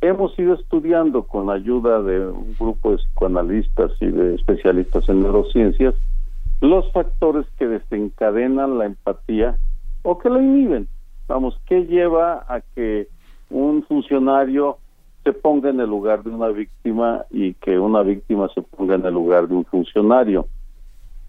hemos 0.00 0.38
ido 0.38 0.54
estudiando 0.54 1.24
con 1.24 1.50
ayuda 1.50 2.02
de 2.02 2.26
un 2.26 2.54
grupo 2.58 2.92
de 2.92 2.98
psicoanalistas 2.98 3.92
y 4.00 4.06
de 4.06 4.34
especialistas 4.34 5.08
en 5.08 5.22
neurociencias 5.22 5.94
los 6.60 6.90
factores 6.92 7.46
que 7.58 7.66
desencadenan 7.66 8.78
la 8.78 8.86
empatía 8.86 9.58
o 10.02 10.18
que 10.18 10.30
la 10.30 10.40
inhiben. 10.40 10.88
Vamos, 11.28 11.60
¿qué 11.66 11.84
lleva 11.86 12.44
a 12.48 12.60
que 12.74 13.08
un 13.50 13.82
funcionario 13.82 14.78
se 15.24 15.32
ponga 15.32 15.70
en 15.70 15.80
el 15.80 15.90
lugar 15.90 16.22
de 16.22 16.30
una 16.30 16.48
víctima 16.48 17.24
y 17.30 17.54
que 17.54 17.78
una 17.78 18.02
víctima 18.02 18.48
se 18.54 18.62
ponga 18.62 18.94
en 18.94 19.04
el 19.04 19.12
lugar 19.12 19.48
de 19.48 19.54
un 19.54 19.64
funcionario? 19.64 20.46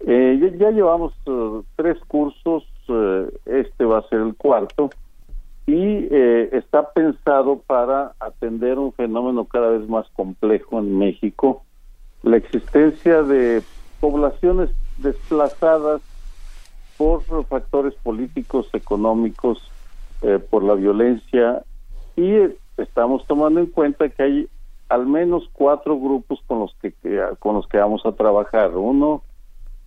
Eh, 0.00 0.54
ya, 0.58 0.70
llevamos 0.70 1.12
eh, 1.26 1.62
tres 1.76 1.98
cursos, 2.06 2.64
eh, 2.88 3.30
este 3.46 3.84
va 3.84 3.98
a 3.98 4.08
ser 4.08 4.20
el 4.20 4.34
cuarto, 4.36 4.90
y 5.66 6.08
está 6.50 6.92
pensado 6.92 7.58
para 7.66 8.12
atender 8.20 8.78
un 8.78 8.90
fenómeno 8.94 9.44
cada 9.44 9.68
vez 9.68 9.86
más 9.86 10.08
complejo 10.14 10.78
en 10.78 10.96
México, 10.96 11.62
la 12.22 12.38
existencia 12.38 13.22
de 13.22 13.62
poblaciones 14.00 14.70
desplazadas 14.96 16.00
por 16.96 17.22
factores 17.44 17.92
políticos, 17.96 18.70
económicos, 18.72 19.70
por 20.48 20.64
la 20.64 20.72
violencia, 20.72 21.62
y 22.16 22.34
estamos 22.78 23.26
tomando 23.26 23.60
en 23.60 23.66
cuenta 23.66 24.08
que 24.08 24.22
hay 24.22 24.48
al 24.88 25.06
menos 25.06 25.50
cuatro 25.52 25.98
grupos 26.00 26.40
con 26.46 26.60
los 26.60 26.74
que, 26.80 26.94
con 27.40 27.56
los 27.56 27.68
que 27.68 27.76
vamos 27.76 28.06
a 28.06 28.12
trabajar. 28.12 28.74
Uno, 28.74 29.22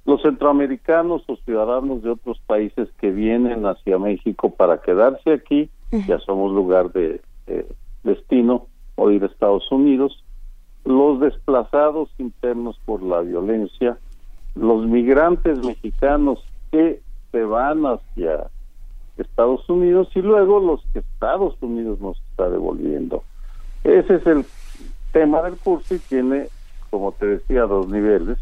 los 0.05 0.21
centroamericanos 0.21 1.23
o 1.27 1.35
ciudadanos 1.37 2.01
de 2.01 2.09
otros 2.09 2.39
países 2.47 2.89
que 2.99 3.11
vienen 3.11 3.65
hacia 3.65 3.99
México 3.99 4.49
para 4.49 4.81
quedarse 4.81 5.33
aquí, 5.33 5.69
ya 6.07 6.19
somos 6.19 6.51
lugar 6.53 6.91
de 6.91 7.21
destino 8.03 8.67
o 8.95 9.11
ir 9.11 9.23
a 9.23 9.27
Estados 9.27 9.71
Unidos, 9.71 10.23
los 10.85 11.19
desplazados 11.19 12.09
internos 12.17 12.79
por 12.85 13.03
la 13.03 13.21
violencia, 13.21 13.97
los 14.55 14.85
migrantes 14.85 15.63
mexicanos 15.63 16.43
que 16.71 17.01
se 17.31 17.43
van 17.43 17.85
hacia 17.85 18.47
Estados 19.17 19.69
Unidos 19.69 20.09
y 20.15 20.21
luego 20.21 20.59
los 20.59 20.83
que 20.93 20.99
Estados 20.99 21.55
Unidos 21.61 21.99
nos 21.99 22.17
está 22.31 22.49
devolviendo. 22.49 23.23
Ese 23.83 24.15
es 24.15 24.25
el 24.25 24.45
tema 25.11 25.41
del 25.43 25.57
curso 25.57 25.95
y 25.95 25.99
tiene, 25.99 26.47
como 26.89 27.11
te 27.11 27.25
decía, 27.25 27.61
dos 27.63 27.87
niveles. 27.87 28.37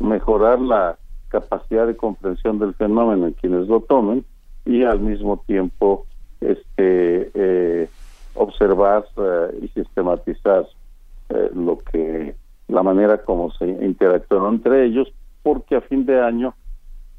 Mejorar 0.00 0.60
la 0.60 0.98
capacidad 1.28 1.86
de 1.86 1.96
comprensión 1.96 2.58
del 2.58 2.74
fenómeno 2.74 3.26
en 3.26 3.32
quienes 3.34 3.66
lo 3.68 3.80
tomen 3.80 4.24
y 4.64 4.84
al 4.84 5.00
mismo 5.00 5.42
tiempo 5.46 6.06
este 6.40 7.30
eh, 7.34 7.88
observar 8.34 9.04
eh, 9.16 9.58
y 9.62 9.68
sistematizar 9.68 10.66
eh, 11.30 11.50
lo 11.54 11.78
que 11.78 12.34
la 12.68 12.82
manera 12.82 13.18
como 13.18 13.50
se 13.52 13.66
interactúan 13.66 14.54
entre 14.54 14.84
ellos 14.84 15.12
porque 15.42 15.76
a 15.76 15.80
fin 15.80 16.06
de 16.06 16.20
año 16.20 16.54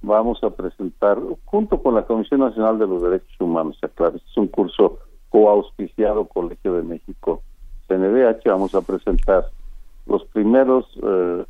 vamos 0.01 0.43
a 0.43 0.49
presentar 0.49 1.17
junto 1.45 1.81
con 1.81 1.95
la 1.95 2.03
Comisión 2.03 2.41
Nacional 2.41 2.77
de 2.77 2.87
los 2.87 3.01
Derechos 3.01 3.39
Humanos, 3.39 3.79
claro, 3.95 4.17
es 4.17 4.37
un 4.37 4.47
curso 4.47 4.99
coauspiciado 5.29 6.25
Colegio 6.25 6.73
de 6.75 6.83
México 6.83 7.41
CNDH, 7.87 8.43
vamos 8.45 8.75
a 8.75 8.81
presentar 8.81 9.45
los 10.05 10.23
primeros 10.25 10.85
eh, 11.01 11.45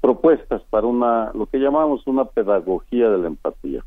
propuestas 0.00 0.62
para 0.70 0.86
una 0.86 1.32
lo 1.32 1.46
que 1.46 1.58
llamamos 1.58 2.06
una 2.06 2.24
pedagogía 2.24 3.08
de 3.08 3.18
la 3.18 3.26
empatía. 3.28 3.82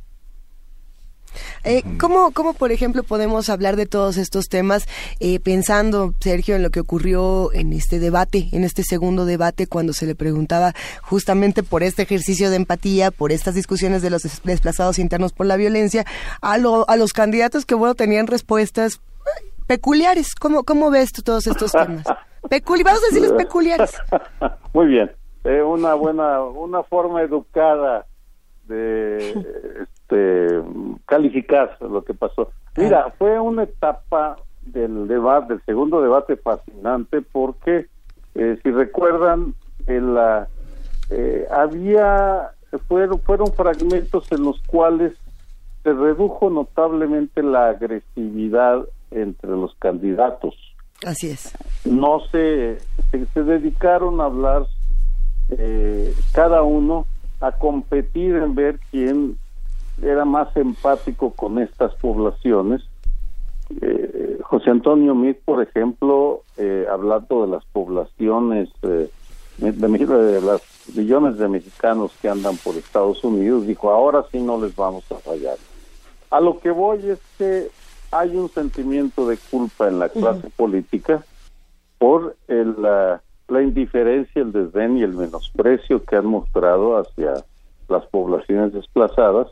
Eh, 1.63 1.83
¿cómo, 1.99 2.31
¿Cómo, 2.31 2.53
por 2.53 2.71
ejemplo, 2.71 3.03
podemos 3.03 3.49
hablar 3.49 3.75
de 3.75 3.85
todos 3.85 4.17
estos 4.17 4.47
temas 4.47 4.87
eh, 5.19 5.39
pensando, 5.39 6.13
Sergio, 6.19 6.55
en 6.55 6.63
lo 6.63 6.69
que 6.69 6.79
ocurrió 6.79 7.51
en 7.53 7.73
este 7.73 7.99
debate, 7.99 8.47
en 8.51 8.63
este 8.63 8.83
segundo 8.83 9.25
debate, 9.25 9.67
cuando 9.67 9.93
se 9.93 10.05
le 10.05 10.15
preguntaba 10.15 10.73
justamente 11.01 11.61
por 11.63 11.83
este 11.83 12.03
ejercicio 12.03 12.49
de 12.49 12.55
empatía, 12.55 13.11
por 13.11 13.31
estas 13.31 13.55
discusiones 13.55 14.01
de 14.01 14.09
los 14.09 14.23
desplazados 14.43 14.99
internos 14.99 15.33
por 15.33 15.45
la 15.45 15.57
violencia, 15.57 16.05
a, 16.41 16.53
a 16.53 16.97
los 16.97 17.13
candidatos 17.13 17.65
que, 17.65 17.75
bueno, 17.75 17.93
tenían 17.95 18.27
respuestas 18.27 19.01
peculiares. 19.67 20.35
¿Cómo, 20.35 20.63
cómo 20.63 20.89
ves 20.89 21.11
tú 21.11 21.21
todos 21.21 21.45
estos 21.47 21.71
temas? 21.71 22.05
Peculi 22.49 22.83
vamos 22.83 23.03
a 23.03 23.07
decirles 23.07 23.33
peculiares. 23.33 23.91
Muy 24.73 24.87
bien. 24.87 25.11
Eh, 25.43 25.61
una 25.61 25.93
buena, 25.93 26.41
una 26.41 26.83
forma 26.83 27.21
educada 27.21 28.05
de 28.67 29.31
este, 29.81 30.61
calificar 31.05 31.77
lo 31.81 32.03
que 32.03 32.13
pasó. 32.13 32.51
Mira, 32.77 33.05
ah. 33.07 33.13
fue 33.17 33.39
una 33.39 33.63
etapa 33.63 34.37
del 34.61 35.07
debate, 35.07 35.53
del 35.53 35.65
segundo 35.65 36.01
debate 36.01 36.35
fascinante, 36.35 37.21
porque 37.21 37.87
eh, 38.35 38.59
si 38.61 38.71
recuerdan, 38.71 39.53
en 39.87 40.13
la, 40.13 40.47
eh, 41.09 41.47
había 41.51 42.51
fueron, 42.87 43.19
fueron 43.21 43.51
fragmentos 43.53 44.31
en 44.31 44.43
los 44.43 44.61
cuales 44.67 45.13
se 45.83 45.93
redujo 45.93 46.49
notablemente 46.49 47.41
la 47.41 47.69
agresividad 47.69 48.85
entre 49.11 49.49
los 49.49 49.73
candidatos. 49.75 50.53
Así 51.05 51.29
es. 51.29 51.53
No 51.85 52.19
se, 52.31 52.77
se, 53.11 53.43
dedicaron 53.43 54.19
a 54.19 54.25
hablar 54.25 54.67
eh, 55.51 56.13
cada 56.33 56.63
uno 56.63 57.05
a 57.41 57.51
competir 57.53 58.35
en 58.35 58.55
ver 58.55 58.79
quién 58.91 59.37
era 60.01 60.25
más 60.25 60.55
empático 60.55 61.31
con 61.31 61.59
estas 61.59 61.93
poblaciones. 61.95 62.81
Eh, 63.81 64.39
José 64.41 64.71
Antonio 64.71 65.13
Mit, 65.15 65.37
por 65.45 65.61
ejemplo, 65.61 66.43
eh, 66.57 66.85
hablando 66.89 67.45
de 67.45 67.51
las 67.51 67.65
poblaciones, 67.65 68.69
eh, 68.81 69.09
de, 69.57 69.71
de, 69.71 70.41
las 70.41 70.61
millones 70.95 71.37
de 71.37 71.47
mexicanos 71.47 72.11
que 72.21 72.29
andan 72.29 72.57
por 72.57 72.75
Estados 72.75 73.23
Unidos, 73.23 73.67
dijo, 73.67 73.91
ahora 73.91 74.25
sí 74.31 74.39
no 74.39 74.59
les 74.59 74.75
vamos 74.75 75.03
a 75.11 75.15
fallar. 75.15 75.57
A 76.31 76.39
lo 76.39 76.59
que 76.59 76.71
voy 76.71 77.09
es 77.09 77.19
que 77.37 77.69
hay 78.11 78.35
un 78.35 78.49
sentimiento 78.49 79.27
de 79.27 79.37
culpa 79.37 79.87
en 79.87 79.99
la 79.99 80.09
clase 80.09 80.49
política 80.55 81.23
por 81.97 82.35
el, 82.47 82.81
la, 82.81 83.21
la 83.51 83.61
indiferencia, 83.61 84.41
el 84.41 84.51
desdén 84.51 84.97
y 84.97 85.03
el 85.03 85.13
menosprecio 85.13 86.03
que 86.03 86.15
han 86.15 86.25
mostrado 86.25 86.97
hacia 86.97 87.33
las 87.87 88.05
poblaciones 88.07 88.73
desplazadas. 88.73 89.47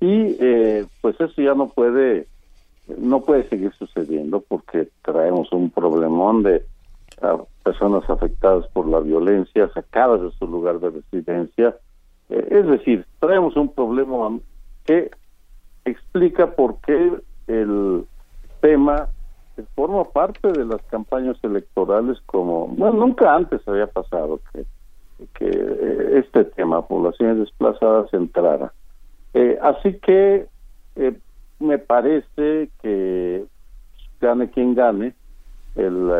Y 0.00 0.36
eh, 0.40 0.86
pues 1.00 1.20
eso 1.20 1.40
ya 1.40 1.54
no 1.54 1.68
puede 1.68 2.26
no 2.98 3.20
puede 3.22 3.48
seguir 3.48 3.72
sucediendo 3.72 4.44
porque 4.46 4.88
traemos 5.02 5.50
un 5.52 5.70
problemón 5.70 6.44
de 6.44 6.64
personas 7.64 8.08
afectadas 8.08 8.68
por 8.68 8.86
la 8.86 9.00
violencia 9.00 9.68
sacadas 9.72 10.20
de 10.22 10.30
su 10.32 10.46
lugar 10.46 10.78
de 10.78 10.90
residencia. 10.90 11.74
Eh, 12.28 12.46
es 12.50 12.66
decir 12.66 13.04
traemos 13.18 13.56
un 13.56 13.72
problema 13.72 14.38
que 14.84 15.10
explica 15.84 16.54
por 16.54 16.76
qué 16.80 17.12
el 17.48 18.04
tema 18.60 19.08
forma 19.74 20.04
parte 20.04 20.52
de 20.52 20.64
las 20.64 20.82
campañas 20.82 21.36
electorales 21.42 22.18
como 22.26 22.68
bueno 22.68 23.06
nunca 23.06 23.34
antes 23.34 23.66
había 23.66 23.86
pasado 23.86 24.40
que 24.52 24.64
eh, 25.40 26.22
este 26.24 26.44
tema 26.44 26.86
poblaciones 26.86 27.38
desplazadas 27.38 28.12
entrara 28.12 28.72
eh, 29.34 29.58
así 29.62 29.94
que 29.94 30.46
eh, 30.96 31.18
me 31.58 31.78
parece 31.78 32.70
que 32.82 33.44
gane 34.20 34.50
quien 34.50 34.74
gane, 34.74 35.14
el, 35.74 36.10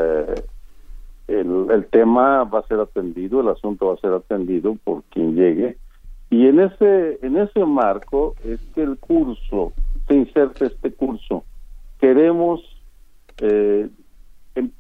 el, 1.29 1.71
el, 1.71 1.87
tema 1.87 2.45
va 2.45 2.61
a 2.61 2.67
ser 2.67 2.81
atendido, 2.81 3.41
el 3.41 3.49
asunto 3.49 3.87
va 3.87 3.95
a 3.95 3.99
ser 3.99 4.13
atendido 4.13 4.77
por 4.85 5.03
quien 5.05 5.35
llegue. 5.35 5.77
Y 6.29 6.47
en 6.47 6.61
ese, 6.61 7.19
en 7.23 7.37
ese 7.37 7.65
marco 7.65 8.35
es 8.45 8.61
que 8.75 8.83
el 8.83 8.99
curso, 8.99 9.73
se 10.09 10.15
inserta 10.15 10.67
este 10.67 10.93
curso. 10.93 11.45
Queremos 12.01 12.61
em, 13.39 14.71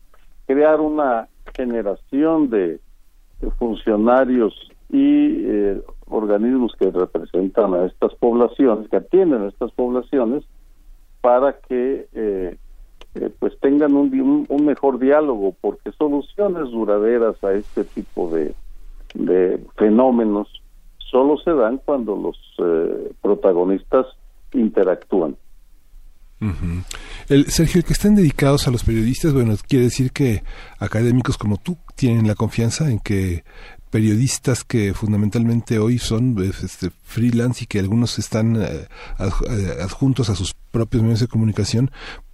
crear 0.46 0.80
una 0.80 1.28
generación 1.54 2.50
de, 2.50 2.80
funcionarios 3.58 4.54
y 4.88 5.44
eh, 5.44 5.82
organismos 6.08 6.74
que 6.78 6.90
representan 6.90 7.74
a 7.74 7.84
estas 7.84 8.14
poblaciones, 8.14 8.88
que 8.88 8.96
atienden 8.96 9.42
a 9.42 9.48
estas 9.48 9.70
poblaciones, 9.72 10.44
para 11.20 11.58
que 11.58 12.06
eh, 12.14 12.56
eh, 13.14 13.30
pues 13.38 13.58
tengan 13.60 13.94
un, 13.94 14.46
un, 14.48 14.64
mejor 14.66 14.98
diálogo, 14.98 15.54
porque 15.60 15.92
soluciones 15.92 16.70
duraderas 16.70 17.42
a 17.42 17.52
este 17.52 17.84
tipo 17.84 18.30
de, 18.30 18.54
de 19.14 19.60
fenómenos 19.76 20.48
solo 21.10 21.38
se 21.38 21.52
dan 21.52 21.80
cuando 21.84 22.16
los 22.16 22.38
eh, 22.58 23.12
protagonistas 23.22 24.06
interactúan. 24.52 25.36
El, 27.28 27.50
Sergio, 27.50 27.82
que 27.82 27.92
estén 27.92 28.14
dedicados 28.14 28.68
a 28.68 28.70
los 28.70 28.84
periodistas, 28.84 29.32
bueno, 29.32 29.56
quiere 29.68 29.86
decir 29.86 30.12
que 30.12 30.42
académicos 30.78 31.38
como 31.38 31.56
tú 31.56 31.78
tienen 31.94 32.26
la 32.26 32.34
confianza 32.34 32.90
en 32.90 32.98
que 32.98 33.44
periodistas 33.90 34.64
que 34.64 34.92
fundamentalmente 34.92 35.78
hoy 35.78 35.98
son 35.98 36.36
este, 36.62 36.90
freelance 37.04 37.64
y 37.64 37.66
que 37.66 37.78
algunos 37.78 38.18
están 38.18 38.56
eh, 38.56 38.88
eh, 39.18 39.76
adjuntos 39.80 40.28
a 40.28 40.34
sus 40.34 40.54
propios 40.70 41.02
medios 41.02 41.20
de 41.20 41.28
comunicación 41.28 41.90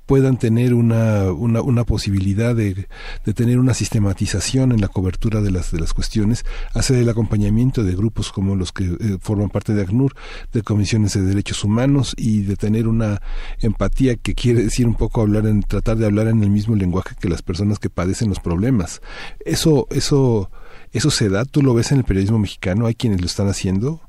puedan 0.06 0.36
tener 0.36 0.74
una, 0.74 1.32
una, 1.32 1.62
una 1.62 1.84
posibilidad 1.84 2.54
de, 2.54 2.86
de, 3.24 3.32
tener 3.32 3.58
una 3.58 3.74
sistematización 3.74 4.72
en 4.72 4.80
la 4.80 4.88
cobertura 4.88 5.40
de 5.40 5.50
las, 5.50 5.72
de 5.72 5.80
las 5.80 5.94
cuestiones, 5.94 6.44
hacer 6.74 6.98
el 6.98 7.08
acompañamiento 7.08 7.84
de 7.84 7.94
grupos 7.94 8.32
como 8.32 8.56
los 8.56 8.72
que 8.72 8.84
eh, 8.84 9.18
forman 9.20 9.48
parte 9.48 9.74
de 9.74 9.82
ACNUR, 9.82 10.12
de 10.52 10.62
comisiones 10.62 11.14
de 11.14 11.22
derechos 11.22 11.64
humanos 11.64 12.14
y 12.16 12.42
de 12.42 12.56
tener 12.56 12.88
una 12.88 13.20
empatía 13.60 14.16
que 14.16 14.34
quiere 14.34 14.62
decir 14.64 14.86
un 14.86 14.94
poco 14.94 15.22
hablar 15.22 15.46
en, 15.46 15.62
tratar 15.62 15.96
de 15.96 16.06
hablar 16.06 16.28
en 16.28 16.42
el 16.42 16.50
mismo 16.50 16.76
lenguaje 16.76 17.14
que 17.20 17.28
las 17.28 17.42
personas 17.42 17.78
que 17.78 17.90
padecen 17.90 18.28
los 18.28 18.40
problemas. 18.40 19.00
Eso, 19.44 19.86
eso, 19.90 20.50
¿Eso 20.92 21.10
se 21.10 21.30
da? 21.30 21.44
¿Tú 21.44 21.62
lo 21.62 21.74
ves 21.74 21.90
en 21.90 21.98
el 21.98 22.04
periodismo 22.04 22.38
mexicano? 22.38 22.86
¿Hay 22.86 22.94
quienes 22.94 23.20
lo 23.20 23.26
están 23.26 23.48
haciendo? 23.48 24.00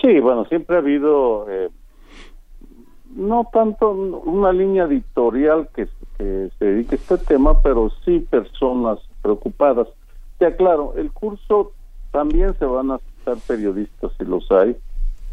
Sí, 0.00 0.20
bueno, 0.20 0.44
siempre 0.44 0.76
ha 0.76 0.78
habido, 0.78 1.50
eh, 1.50 1.68
no 3.16 3.48
tanto 3.52 3.90
una 3.90 4.52
línea 4.52 4.84
editorial 4.84 5.68
que, 5.74 5.88
se 6.18 6.64
dedique 6.64 6.94
a 6.94 6.98
este 6.98 7.18
tema, 7.18 7.60
pero 7.60 7.90
sí 8.04 8.20
personas 8.20 8.98
preocupadas. 9.20 9.88
Ya 10.40 10.56
claro, 10.56 10.94
el 10.96 11.12
curso 11.12 11.72
también 12.10 12.54
se 12.54 12.64
van 12.64 12.90
a 12.90 12.98
citar 12.98 13.36
periodistas 13.46 14.12
si 14.16 14.24
los 14.24 14.50
hay, 14.50 14.76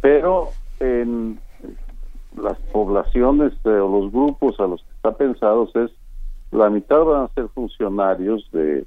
pero 0.01 0.49
en 0.79 1.39
las 2.41 2.57
poblaciones 2.73 3.53
o 3.65 3.69
los 3.69 4.11
grupos 4.11 4.59
a 4.59 4.67
los 4.67 4.81
que 4.81 4.91
está 4.95 5.11
pensados 5.15 5.73
es 5.75 5.91
la 6.51 6.69
mitad 6.69 7.03
van 7.03 7.23
a 7.23 7.27
ser 7.29 7.47
funcionarios 7.49 8.47
de 8.51 8.85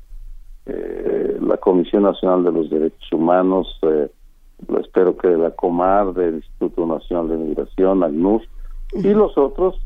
eh, 0.67 1.39
la 1.41 1.57
Comisión 1.57 2.03
Nacional 2.03 2.45
de 2.45 2.53
los 2.53 2.71
Derechos 2.71 3.13
Humanos, 3.13 3.79
eh, 3.83 4.11
espero 4.81 5.17
que 5.17 5.29
de 5.29 5.39
la 5.39 5.51
Comar, 5.51 6.13
del 6.13 6.37
Instituto 6.37 6.87
Nacional 6.87 7.29
de 7.29 7.37
Migración, 7.37 8.03
ACNUR, 8.03 8.43
y 8.93 9.09
los 9.15 9.37
otros 9.37 9.81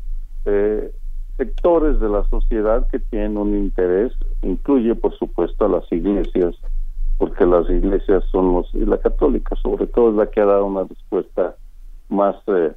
eh, 0.45 0.91
sectores 1.37 1.99
de 1.99 2.09
la 2.09 2.23
sociedad 2.29 2.87
que 2.89 2.99
tienen 2.99 3.37
un 3.37 3.55
interés, 3.55 4.13
incluye 4.41 4.95
por 4.95 5.17
supuesto 5.17 5.65
a 5.65 5.69
las 5.69 5.91
iglesias, 5.91 6.55
porque 7.17 7.45
las 7.45 7.69
iglesias 7.69 8.23
son 8.31 8.53
los, 8.53 8.73
y 8.73 8.85
la 8.85 8.97
católica 8.97 9.55
sobre 9.55 9.87
todo 9.87 10.09
es 10.11 10.15
la 10.15 10.29
que 10.29 10.41
ha 10.41 10.45
dado 10.45 10.65
una 10.65 10.83
respuesta 10.83 11.55
más 12.09 12.35
eh, 12.47 12.73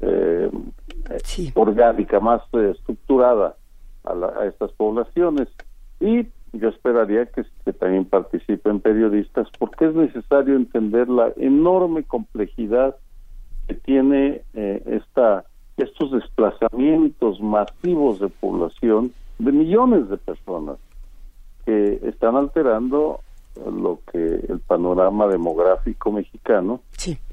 eh, 0.00 0.50
orgánica, 1.54 2.20
más 2.20 2.42
estructurada 2.52 3.56
a, 4.04 4.40
a, 4.40 4.46
estas 4.46 4.72
poblaciones. 4.72 5.48
Y 6.00 6.26
yo 6.52 6.68
esperaría 6.68 7.26
que, 7.26 7.44
que, 7.64 7.72
también 7.72 8.04
participen 8.04 8.80
periodistas 8.80 9.48
porque 9.58 9.86
es 9.86 9.94
necesario 9.94 10.56
entender 10.56 11.08
la 11.08 11.32
enorme 11.36 12.04
complejidad 12.04 12.96
que 13.66 13.74
tiene 13.74 14.42
eh, 14.54 14.82
esta 14.86 15.44
estos 15.78 16.12
desplazamientos 16.12 17.40
masivos 17.40 18.20
de 18.20 18.28
población 18.28 19.12
de 19.38 19.52
millones 19.52 20.08
de 20.08 20.16
personas 20.16 20.78
que 21.64 22.00
están 22.04 22.36
alterando 22.36 23.20
lo 23.66 24.00
que 24.10 24.18
el 24.18 24.60
panorama 24.60 25.26
demográfico 25.26 26.12
mexicano 26.12 26.80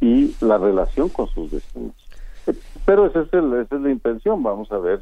y 0.02 0.36
la 0.42 0.58
relación 0.58 1.10
con 1.10 1.28
sus 1.28 1.52
vecinos. 1.52 1.94
Pero 2.86 3.08
esa 3.08 3.22
es, 3.22 3.28
esa 3.28 3.76
es 3.76 3.82
la 3.82 3.92
intención, 3.92 4.44
vamos 4.44 4.72
a 4.72 4.78
ver, 4.78 5.00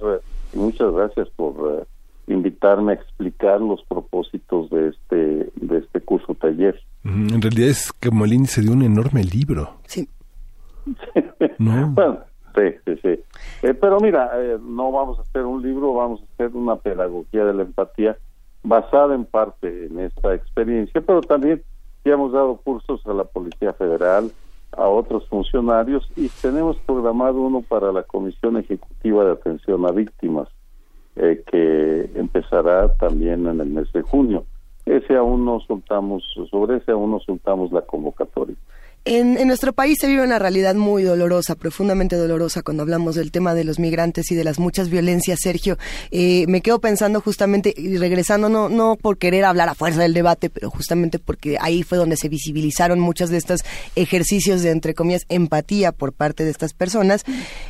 y 0.53 0.57
muchas 0.57 0.93
gracias 0.93 1.29
por 1.35 1.59
uh, 1.59 1.85
invitarme 2.27 2.93
a 2.93 2.95
explicar 2.95 3.59
los 3.59 3.83
propósitos 3.83 4.69
de 4.69 4.89
este 4.89 5.51
de 5.55 5.77
este 5.79 5.99
curso 6.01 6.33
taller. 6.35 6.79
En 7.03 7.41
realidad 7.41 7.69
es 7.69 7.91
que 7.91 8.11
Molín 8.11 8.45
se 8.45 8.61
dio 8.61 8.71
un 8.71 8.83
enorme 8.83 9.23
libro. 9.23 9.77
Sí. 9.87 10.07
¿No? 11.57 11.87
bueno, 11.93 12.19
sí, 12.55 12.75
sí, 12.85 12.99
sí. 13.01 13.23
Eh, 13.63 13.73
pero 13.73 13.99
mira, 13.99 14.31
eh, 14.35 14.57
no 14.61 14.91
vamos 14.91 15.19
a 15.19 15.21
hacer 15.23 15.43
un 15.45 15.61
libro, 15.61 15.93
vamos 15.93 16.21
a 16.21 16.33
hacer 16.33 16.55
una 16.55 16.75
pedagogía 16.75 17.45
de 17.45 17.53
la 17.53 17.63
empatía 17.63 18.17
basada 18.63 19.13
en 19.15 19.25
parte 19.25 19.87
en 19.87 19.99
esta 19.99 20.33
experiencia, 20.33 21.01
pero 21.01 21.21
también 21.21 21.61
ya 22.05 22.13
hemos 22.13 22.31
dado 22.31 22.57
cursos 22.57 23.05
a 23.05 23.13
la 23.13 23.23
Policía 23.23 23.73
Federal, 23.73 24.31
a 24.71 24.87
otros 24.87 25.27
funcionarios 25.27 26.09
y 26.15 26.29
tenemos 26.41 26.77
programado 26.85 27.41
uno 27.41 27.61
para 27.61 27.91
la 27.91 28.03
Comisión 28.03 28.57
Ejecutiva 28.57 29.23
de 29.25 29.31
Atención 29.33 29.85
a 29.85 29.91
Víctimas 29.91 30.49
eh, 31.15 31.43
que 31.45 32.09
empezará 32.15 32.93
también 32.95 33.47
en 33.47 33.59
el 33.59 33.67
mes 33.67 33.91
de 33.93 34.01
junio. 34.01 34.45
Ese 34.85 35.15
aún 35.15 35.45
no 35.45 35.59
soltamos, 35.61 36.23
sobre 36.49 36.77
ese 36.77 36.91
aún 36.91 37.11
no 37.11 37.19
soltamos 37.19 37.71
la 37.71 37.81
convocatoria. 37.81 38.55
En, 39.05 39.45
nuestro 39.47 39.73
país 39.73 39.97
se 39.99 40.07
vive 40.07 40.23
una 40.23 40.39
realidad 40.39 40.75
muy 40.75 41.03
dolorosa, 41.03 41.55
profundamente 41.55 42.15
dolorosa 42.15 42.61
cuando 42.61 42.83
hablamos 42.83 43.15
del 43.15 43.31
tema 43.31 43.53
de 43.53 43.65
los 43.65 43.77
migrantes 43.77 44.31
y 44.31 44.35
de 44.35 44.45
las 44.45 44.59
muchas 44.59 44.87
violencias, 44.89 45.39
Sergio. 45.41 45.77
Eh, 46.11 46.45
me 46.47 46.61
quedo 46.61 46.79
pensando 46.79 47.19
justamente, 47.19 47.73
y 47.75 47.97
regresando, 47.97 48.47
no, 48.47 48.69
no 48.69 48.95
por 48.95 49.17
querer 49.17 49.43
hablar 49.43 49.67
a 49.67 49.75
fuerza 49.75 49.99
del 50.01 50.13
debate, 50.13 50.49
pero 50.49 50.69
justamente 50.69 51.19
porque 51.19 51.57
ahí 51.59 51.83
fue 51.83 51.97
donde 51.97 52.15
se 52.15 52.29
visibilizaron 52.29 53.01
muchos 53.01 53.29
de 53.29 53.37
estos 53.39 53.65
ejercicios 53.97 54.61
de, 54.61 54.69
entre 54.69 54.93
comillas, 54.93 55.23
empatía 55.27 55.91
por 55.91 56.13
parte 56.13 56.45
de 56.45 56.51
estas 56.51 56.71
personas, 56.73 57.25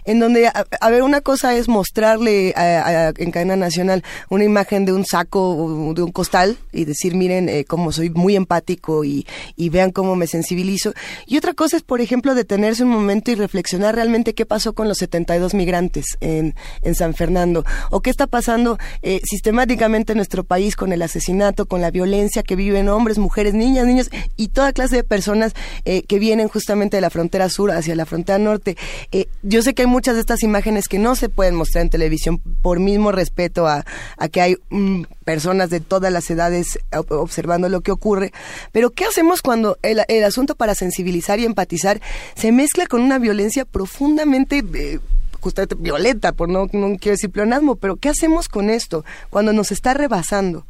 en 0.05 0.19
donde, 0.19 0.47
a, 0.47 0.89
ver, 0.91 1.01
una 1.01 1.21
cosa 1.21 1.55
es 1.55 1.67
mostrarle 1.67 2.53
a, 2.55 3.11
en 3.17 3.31
cadena 3.31 3.55
nacional 3.55 4.03
una 4.29 4.43
imagen 4.43 4.85
de 4.85 4.93
un 4.93 5.03
saco, 5.03 5.93
de 5.95 6.03
un 6.03 6.11
costal, 6.11 6.59
y 6.71 6.85
decir, 6.85 7.15
miren 7.15 7.49
eh, 7.49 7.65
cómo 7.65 7.91
soy 7.91 8.11
muy 8.11 8.35
empático 8.35 9.03
y, 9.03 9.25
y 9.55 9.69
vean 9.69 9.89
cómo 9.89 10.15
me 10.15 10.27
sensibilizo 10.27 10.93
y 11.25 11.37
otra 11.37 11.53
cosa 11.53 11.77
es, 11.77 11.83
por 11.83 12.01
ejemplo, 12.01 12.35
detenerse 12.35 12.83
un 12.83 12.89
momento 12.89 13.31
y 13.31 13.35
reflexionar 13.35 13.95
realmente 13.95 14.33
qué 14.33 14.45
pasó 14.45 14.73
con 14.73 14.87
los 14.87 14.97
72 14.97 15.53
migrantes 15.53 16.05
en, 16.19 16.55
en 16.81 16.95
San 16.95 17.13
Fernando 17.13 17.63
o 17.91 18.01
qué 18.01 18.09
está 18.09 18.27
pasando 18.27 18.77
eh, 19.01 19.21
sistemáticamente 19.23 20.13
en 20.13 20.17
nuestro 20.17 20.43
país 20.43 20.75
con 20.75 20.91
el 20.93 21.01
asesinato, 21.01 21.65
con 21.65 21.81
la 21.81 21.91
violencia 21.91 22.43
que 22.43 22.55
viven 22.55 22.89
hombres, 22.89 23.17
mujeres, 23.17 23.53
niñas, 23.53 23.85
niños 23.85 24.09
y 24.37 24.49
toda 24.49 24.73
clase 24.73 24.97
de 24.97 25.03
personas 25.03 25.53
eh, 25.85 26.03
que 26.03 26.19
vienen 26.19 26.47
justamente 26.47 26.97
de 26.97 27.01
la 27.01 27.09
frontera 27.09 27.49
sur 27.49 27.71
hacia 27.71 27.95
la 27.95 28.05
frontera 28.05 28.37
norte. 28.39 28.77
Eh, 29.11 29.27
yo 29.41 29.61
sé 29.61 29.73
que 29.73 29.83
hay 29.83 29.87
muchas 29.87 30.15
de 30.15 30.21
estas 30.21 30.43
imágenes 30.43 30.87
que 30.87 30.99
no 30.99 31.15
se 31.15 31.29
pueden 31.29 31.55
mostrar 31.55 31.83
en 31.83 31.89
televisión 31.89 32.39
por 32.61 32.79
mismo 32.79 33.11
respeto 33.11 33.67
a, 33.67 33.85
a 34.17 34.27
que 34.27 34.41
hay 34.41 34.57
mm, 34.69 35.03
personas 35.23 35.69
de 35.69 35.79
todas 35.79 36.11
las 36.11 36.29
edades 36.29 36.79
observando 37.09 37.69
lo 37.69 37.81
que 37.81 37.91
ocurre, 37.91 38.31
pero 38.71 38.91
¿qué 38.91 39.05
hacemos 39.05 39.41
cuando 39.41 39.77
el, 39.81 40.01
el 40.07 40.23
asunto 40.23 40.55
para 40.55 40.75
sensibilizar 40.75 41.39
y 41.39 41.45
empatizar 41.45 42.01
se 42.35 42.51
mezcla 42.51 42.85
con 42.87 43.01
una 43.01 43.19
violencia 43.19 43.65
profundamente 43.65 44.63
eh, 44.73 44.99
justamente 45.43 45.75
violenta, 45.75 46.31
por 46.31 46.49
no, 46.49 46.67
no 46.71 46.97
quiero 46.97 47.13
decir 47.13 47.29
pleonasmo, 47.29 47.75
pero 47.75 47.97
¿qué 47.97 48.09
hacemos 48.09 48.47
con 48.47 48.69
esto 48.69 49.03
cuando 49.29 49.51
nos 49.51 49.71
está 49.71 49.93
rebasando? 49.93 50.63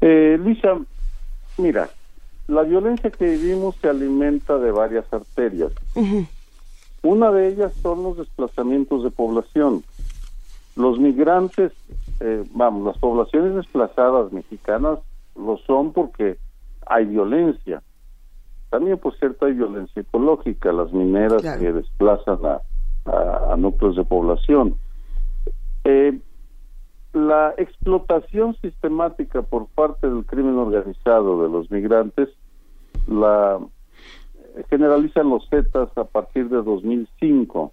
Eh, 0.00 0.36
Luisa, 0.38 0.78
mira, 1.56 1.88
la 2.48 2.62
violencia 2.62 3.10
que 3.10 3.24
vivimos 3.24 3.76
se 3.80 3.88
alimenta 3.88 4.58
de 4.58 4.70
varias 4.70 5.04
arterias. 5.12 5.72
Una 7.02 7.30
de 7.30 7.48
ellas 7.48 7.72
son 7.80 8.02
los 8.02 8.18
desplazamientos 8.18 9.04
de 9.04 9.10
población. 9.10 9.84
Los 10.76 10.98
migrantes, 10.98 11.72
eh, 12.20 12.44
vamos, 12.52 12.84
las 12.84 12.98
poblaciones 12.98 13.54
desplazadas 13.54 14.32
mexicanas 14.32 14.98
lo 15.36 15.56
son 15.58 15.92
porque 15.92 16.38
hay 16.86 17.06
violencia. 17.06 17.82
También, 18.70 18.98
por 18.98 19.16
cierto, 19.18 19.46
hay 19.46 19.54
violencia 19.54 20.02
ecológica, 20.02 20.72
las 20.72 20.92
mineras 20.92 21.42
que 21.58 21.72
desplazan 21.72 22.38
a, 22.44 23.56
núcleos 23.56 23.96
de 23.96 24.04
población. 24.04 24.76
Eh, 25.84 26.18
la 27.12 27.54
explotación 27.58 28.56
sistemática 28.60 29.42
por 29.42 29.66
parte 29.68 30.08
del 30.08 30.24
crimen 30.24 30.56
organizado 30.56 31.42
de 31.42 31.48
los 31.48 31.70
migrantes 31.70 32.28
la 33.06 33.60
generalizan 34.68 35.28
los 35.28 35.48
Zetas 35.48 35.96
a 35.96 36.04
partir 36.04 36.48
de 36.48 36.62
2005 36.62 37.72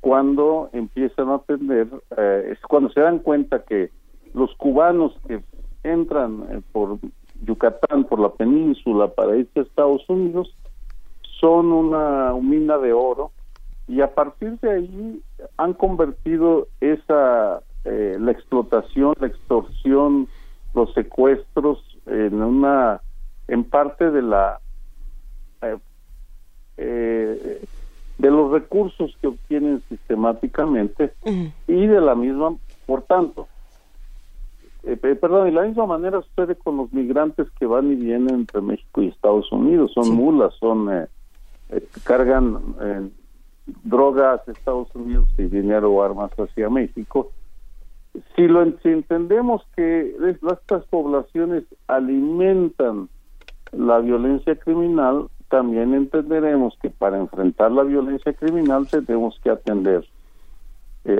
cuando 0.00 0.70
empiezan 0.72 1.28
a 1.28 1.36
atender 1.36 1.88
eh, 2.16 2.50
es 2.52 2.60
cuando 2.62 2.90
se 2.90 3.00
dan 3.00 3.18
cuenta 3.18 3.62
que 3.62 3.90
los 4.34 4.54
cubanos 4.56 5.12
que 5.26 5.42
entran 5.82 6.44
eh, 6.50 6.60
por 6.72 6.98
Yucatán, 7.42 8.04
por 8.04 8.20
la 8.20 8.30
península, 8.30 9.08
para 9.08 9.36
irse 9.36 9.60
a 9.60 9.62
Estados 9.62 10.08
Unidos, 10.08 10.54
son 11.40 11.72
una 11.72 12.32
mina 12.34 12.78
de 12.78 12.92
oro 12.92 13.30
y 13.86 14.00
a 14.00 14.14
partir 14.14 14.58
de 14.60 14.70
ahí 14.70 15.22
han 15.56 15.72
convertido 15.72 16.68
esa 16.80 17.62
eh, 17.84 18.16
la 18.20 18.32
explotación, 18.32 19.14
la 19.20 19.28
extorsión, 19.28 20.28
los 20.74 20.92
secuestros 20.94 21.78
en 22.06 22.42
una 22.42 23.00
en 23.46 23.64
parte 23.64 24.10
de 24.10 24.22
la 24.22 24.60
eh, 25.62 25.78
eh, 26.76 27.64
de 28.18 28.30
los 28.30 28.50
recursos 28.50 29.16
que 29.20 29.28
obtienen 29.28 29.82
sistemáticamente 29.88 31.12
y 31.66 31.86
de 31.86 32.00
la 32.00 32.14
misma, 32.16 32.56
por 32.84 33.02
tanto, 33.02 33.46
eh, 34.82 34.96
perdón, 34.96 35.48
y 35.48 35.50
la 35.52 35.62
misma 35.62 35.86
manera 35.86 36.22
sucede 36.22 36.56
con 36.56 36.76
los 36.78 36.92
migrantes 36.92 37.48
que 37.58 37.66
van 37.66 37.92
y 37.92 37.94
vienen 37.94 38.34
entre 38.34 38.60
México 38.60 39.02
y 39.02 39.08
Estados 39.08 39.50
Unidos. 39.52 39.92
Son 39.92 40.14
mulas, 40.14 40.54
son 40.54 40.92
eh, 40.92 41.06
eh, 41.70 41.86
cargan 42.04 42.74
drogas 43.84 44.48
a 44.48 44.52
Estados 44.52 44.88
Unidos 44.94 45.28
y 45.36 45.42
dinero 45.44 45.92
o 45.92 46.02
armas 46.02 46.30
hacia 46.32 46.70
México. 46.70 47.30
Si 48.34 48.48
lo 48.48 48.64
si 48.78 48.88
entendemos 48.88 49.62
que 49.76 50.16
estas 50.26 50.84
poblaciones 50.86 51.64
alimentan 51.86 53.08
la 53.72 53.98
violencia 53.98 54.56
criminal, 54.56 55.28
también 55.48 55.94
entenderemos 55.94 56.76
que 56.80 56.90
para 56.90 57.18
enfrentar 57.18 57.72
la 57.72 57.82
violencia 57.82 58.32
criminal 58.32 58.86
tenemos 58.88 59.38
que 59.42 59.50
atender 59.50 60.06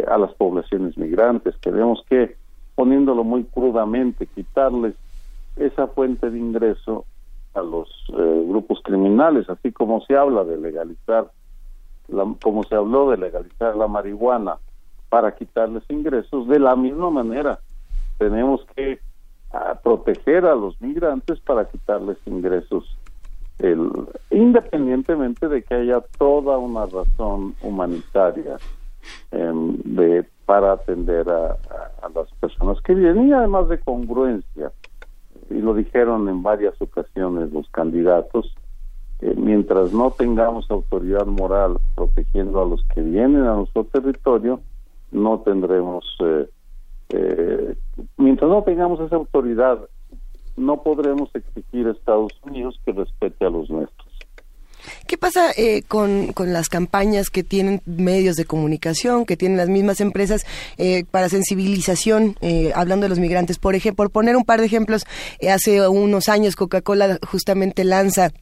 a 0.06 0.18
las 0.18 0.34
poblaciones 0.34 0.98
migrantes, 0.98 1.58
tenemos 1.60 2.04
que 2.10 2.36
poniéndolo 2.78 3.24
muy 3.24 3.42
crudamente, 3.42 4.28
quitarles 4.28 4.94
esa 5.56 5.88
fuente 5.88 6.30
de 6.30 6.38
ingreso 6.38 7.06
a 7.54 7.60
los 7.60 7.88
eh, 8.16 8.44
grupos 8.46 8.80
criminales, 8.84 9.50
así 9.50 9.72
como 9.72 10.00
se 10.02 10.16
habla 10.16 10.44
de 10.44 10.58
legalizar, 10.58 11.28
como 12.40 12.62
se 12.62 12.76
habló 12.76 13.10
de 13.10 13.16
legalizar 13.16 13.74
la 13.74 13.88
marihuana 13.88 14.58
para 15.08 15.34
quitarles 15.34 15.82
ingresos, 15.88 16.46
de 16.46 16.60
la 16.60 16.76
misma 16.76 17.10
manera 17.10 17.58
tenemos 18.16 18.64
que 18.76 19.00
proteger 19.82 20.46
a 20.46 20.54
los 20.54 20.80
migrantes 20.80 21.40
para 21.40 21.64
quitarles 21.64 22.18
ingresos, 22.26 22.96
el, 23.58 23.90
independientemente 24.30 25.48
de 25.48 25.62
que 25.62 25.74
haya 25.74 26.00
toda 26.18 26.58
una 26.58 26.86
razón 26.86 27.54
humanitaria 27.62 28.58
em, 29.30 29.76
de 29.84 30.24
para 30.48 30.72
atender 30.72 31.28
a, 31.28 31.58
las 32.14 32.32
personas 32.40 32.80
que 32.80 32.94
vienen 32.94 33.28
y 33.28 33.32
además 33.34 33.68
de 33.68 33.78
congruencia. 33.80 34.72
Y 35.50 35.60
lo 35.60 35.74
dijeron 35.74 36.26
en 36.30 36.42
varias 36.42 36.80
ocasiones 36.80 37.52
los 37.52 37.68
candidatos, 37.68 38.54
mientras 39.20 39.92
no 39.92 40.10
tengamos 40.10 40.70
autoridad 40.70 41.26
moral 41.26 41.76
protegiendo 41.94 42.62
a 42.62 42.66
los 42.66 42.82
que 42.94 43.02
vienen 43.02 43.42
a 43.42 43.56
nuestro 43.56 43.84
territorio, 43.84 44.60
no 45.10 45.40
tendremos, 45.40 46.04
eh, 46.20 46.48
eh, 47.10 47.76
mientras 48.16 48.50
no 48.50 48.62
tengamos 48.62 49.00
esa 49.00 49.16
autoridad, 49.16 49.80
no 50.58 50.82
podremos 50.82 51.30
exigir 51.34 51.86
a 51.86 51.92
Estados 51.92 52.32
Unidos 52.42 52.80
que 52.84 52.92
respete 52.92 53.46
a 53.46 53.50
los 53.50 53.70
nuestros. 53.70 54.08
¿Qué 55.06 55.18
pasa 55.18 55.50
eh, 55.56 55.82
con, 55.86 56.32
con, 56.32 56.52
las 56.52 56.68
campañas 56.68 57.30
que 57.30 57.42
tienen 57.42 57.82
medios 57.84 58.36
de 58.36 58.44
comunicación, 58.44 59.26
que 59.26 59.36
tienen 59.36 59.58
las 59.58 59.68
mismas 59.68 60.00
empresas 60.00 60.46
eh, 60.76 61.04
para 61.10 61.28
sensibilización, 61.28 62.36
eh, 62.40 62.72
hablando 62.74 63.04
de 63.04 63.10
los 63.10 63.18
migrantes? 63.18 63.58
Por 63.58 63.74
ejemplo, 63.74 64.04
por 64.04 64.10
poner 64.10 64.36
un 64.36 64.44
par 64.44 64.60
de 64.60 64.66
ejemplos, 64.66 65.04
hace 65.50 65.86
unos 65.88 66.28
años 66.28 66.56
Coca-Cola 66.56 67.18
justamente 67.26 67.84
lanza 67.84 68.32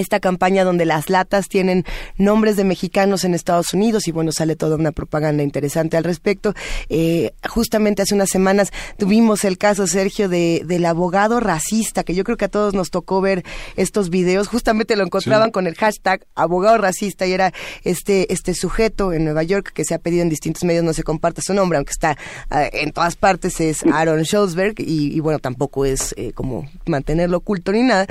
esta 0.00 0.20
campaña 0.20 0.64
donde 0.64 0.84
las 0.84 1.10
latas 1.10 1.48
tienen 1.48 1.84
nombres 2.16 2.56
de 2.56 2.64
mexicanos 2.64 3.24
en 3.24 3.34
Estados 3.34 3.72
Unidos 3.72 4.08
y 4.08 4.12
bueno, 4.12 4.32
sale 4.32 4.56
toda 4.56 4.76
una 4.76 4.92
propaganda 4.92 5.42
interesante 5.42 5.96
al 5.96 6.04
respecto. 6.04 6.54
Eh, 6.88 7.32
justamente 7.48 8.02
hace 8.02 8.14
unas 8.14 8.28
semanas 8.28 8.72
tuvimos 8.98 9.44
el 9.44 9.58
caso, 9.58 9.86
Sergio, 9.86 10.28
de, 10.28 10.62
del 10.64 10.84
abogado 10.84 11.40
racista, 11.40 12.04
que 12.04 12.14
yo 12.14 12.24
creo 12.24 12.36
que 12.36 12.44
a 12.44 12.48
todos 12.48 12.74
nos 12.74 12.90
tocó 12.90 13.20
ver 13.20 13.44
estos 13.76 14.10
videos. 14.10 14.48
Justamente 14.48 14.96
lo 14.96 15.04
encontraban 15.04 15.50
con 15.50 15.66
el 15.66 15.74
hashtag 15.74 16.26
abogado 16.34 16.78
racista 16.78 17.26
y 17.26 17.32
era 17.32 17.52
este, 17.84 18.32
este 18.32 18.54
sujeto 18.54 19.12
en 19.12 19.24
Nueva 19.24 19.42
York 19.42 19.72
que 19.72 19.84
se 19.84 19.94
ha 19.94 19.98
pedido 19.98 20.22
en 20.22 20.28
distintos 20.28 20.64
medios, 20.64 20.84
no 20.84 20.92
se 20.92 21.02
comparte 21.02 21.42
su 21.42 21.54
nombre, 21.54 21.78
aunque 21.78 21.92
está 21.92 22.18
eh, 22.50 22.70
en 22.72 22.92
todas 22.92 23.16
partes, 23.16 23.60
es 23.60 23.84
Aaron 23.84 24.24
Schultzberg 24.24 24.74
y, 24.78 25.18
bueno, 25.20 25.38
tampoco 25.38 25.84
es 25.84 26.14
eh, 26.16 26.32
como 26.32 26.68
mantenerlo 26.86 27.38
oculto 27.38 27.72
ni 27.72 27.82
nada, 27.82 28.06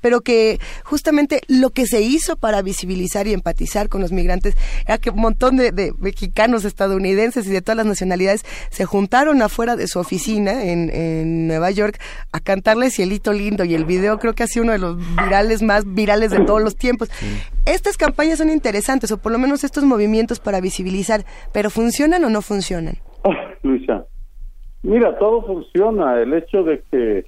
pero 0.00 0.20
que 0.20 0.60
justamente 0.84 1.21
lo 1.48 1.70
que 1.70 1.86
se 1.86 2.02
hizo 2.02 2.36
para 2.36 2.62
visibilizar 2.62 3.26
y 3.26 3.32
empatizar 3.32 3.88
con 3.88 4.00
los 4.00 4.12
migrantes 4.12 4.56
era 4.86 4.98
que 4.98 5.10
un 5.10 5.20
montón 5.20 5.56
de, 5.56 5.92
mexicanos, 5.98 6.64
estadounidenses 6.64 7.46
y 7.46 7.50
de 7.50 7.62
todas 7.62 7.76
las 7.76 7.86
nacionalidades 7.86 8.44
se 8.70 8.84
juntaron 8.84 9.42
afuera 9.42 9.76
de 9.76 9.86
su 9.86 9.98
oficina 9.98 10.64
en, 10.64 10.82
Nueva 11.46 11.70
York 11.70 11.98
a 12.32 12.40
cantarle 12.40 12.90
Cielito 12.90 13.32
Lindo 13.32 13.64
y 13.64 13.74
el 13.74 13.84
video 13.84 14.18
creo 14.18 14.34
que 14.34 14.42
ha 14.42 14.46
sido 14.46 14.64
uno 14.64 14.72
de 14.72 14.78
los 14.78 14.96
virales 15.16 15.62
más 15.62 15.84
virales 15.94 16.30
de 16.30 16.40
todos 16.40 16.62
los 16.62 16.76
tiempos. 16.76 17.10
Estas 17.66 17.96
campañas 17.96 18.38
son 18.38 18.50
interesantes 18.50 19.10
o 19.12 19.18
por 19.18 19.32
lo 19.32 19.38
menos 19.38 19.64
estos 19.64 19.84
movimientos 19.84 20.40
para 20.40 20.60
visibilizar, 20.60 21.24
pero 21.52 21.70
¿funcionan 21.70 22.24
o 22.24 22.30
no 22.30 22.42
funcionan? 22.42 22.96
Luisa, 23.62 24.04
mira, 24.82 25.18
todo 25.18 25.44
funciona. 25.46 26.20
El 26.20 26.34
hecho 26.34 26.62
de 26.64 26.82
que 26.90 27.24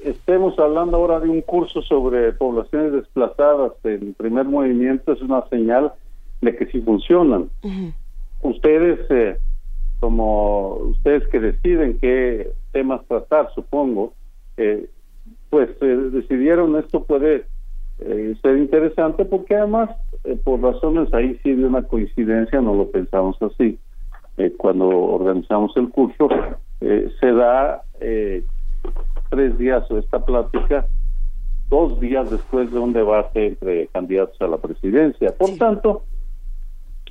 estemos 0.00 0.58
hablando 0.58 0.96
ahora 0.96 1.20
de 1.20 1.28
un 1.28 1.42
curso 1.42 1.82
sobre 1.82 2.32
poblaciones 2.32 2.92
desplazadas. 2.92 3.72
En 3.84 4.14
primer 4.14 4.44
movimiento 4.44 5.12
es 5.12 5.20
una 5.20 5.46
señal 5.48 5.92
de 6.40 6.56
que 6.56 6.66
sí 6.66 6.80
funcionan. 6.80 7.50
Ustedes, 8.42 9.00
eh, 9.10 9.38
como 10.00 10.74
ustedes 10.74 11.26
que 11.28 11.40
deciden 11.40 11.98
qué 11.98 12.50
temas 12.72 13.04
tratar, 13.06 13.50
supongo, 13.54 14.12
eh, 14.56 14.86
pues 15.50 15.70
eh, 15.80 15.86
decidieron 16.12 16.76
esto 16.76 17.04
puede 17.04 17.44
ser 18.42 18.58
interesante 18.58 19.24
porque 19.24 19.54
además, 19.54 19.88
por 20.44 20.60
razones 20.60 21.12
ahí 21.14 21.40
sí 21.42 21.54
de 21.54 21.64
una 21.64 21.82
coincidencia, 21.82 22.60
no 22.60 22.74
lo 22.74 22.90
pensamos 22.90 23.40
así, 23.40 23.78
cuando 24.58 24.86
organizamos 24.86 25.74
el 25.78 25.88
curso, 25.88 26.28
se 26.78 27.32
da 27.32 27.82
tres 29.30 29.56
días 29.58 29.90
o 29.90 29.98
esta 29.98 30.24
plática 30.24 30.86
dos 31.68 31.98
días 32.00 32.30
después 32.30 32.70
de 32.70 32.78
un 32.78 32.92
debate 32.92 33.46
entre 33.46 33.88
candidatos 33.88 34.40
a 34.40 34.46
la 34.46 34.58
presidencia. 34.58 35.34
Por 35.36 35.56
tanto, 35.56 36.02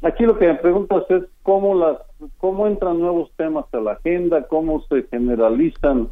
aquí 0.01 0.25
lo 0.25 0.37
que 0.37 0.47
me 0.47 0.55
preguntas 0.55 1.03
es 1.09 1.23
cómo 1.43 1.75
las 1.75 1.97
cómo 2.37 2.67
entran 2.67 2.99
nuevos 2.99 3.31
temas 3.35 3.65
a 3.73 3.77
la 3.77 3.93
agenda, 3.93 4.47
cómo 4.47 4.81
se 4.83 5.03
generalizan 5.03 6.09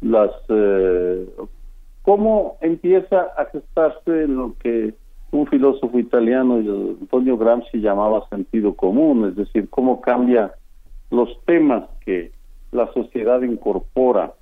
las 0.00 0.30
eh, 0.48 1.26
cómo 2.02 2.58
empieza 2.60 3.28
a 3.36 3.46
gestarse 3.46 4.26
lo 4.26 4.54
que 4.58 4.94
un 5.30 5.46
filósofo 5.46 5.98
italiano 5.98 6.56
Antonio 6.56 7.38
Gramsci 7.38 7.78
llamaba 7.78 8.28
sentido 8.28 8.74
común, 8.74 9.28
es 9.28 9.36
decir, 9.36 9.70
cómo 9.70 10.02
cambia 10.02 10.52
los 11.10 11.42
temas 11.46 11.84
que 12.04 12.32
la 12.70 12.92
sociedad 12.92 13.40
incorpora 13.40 14.34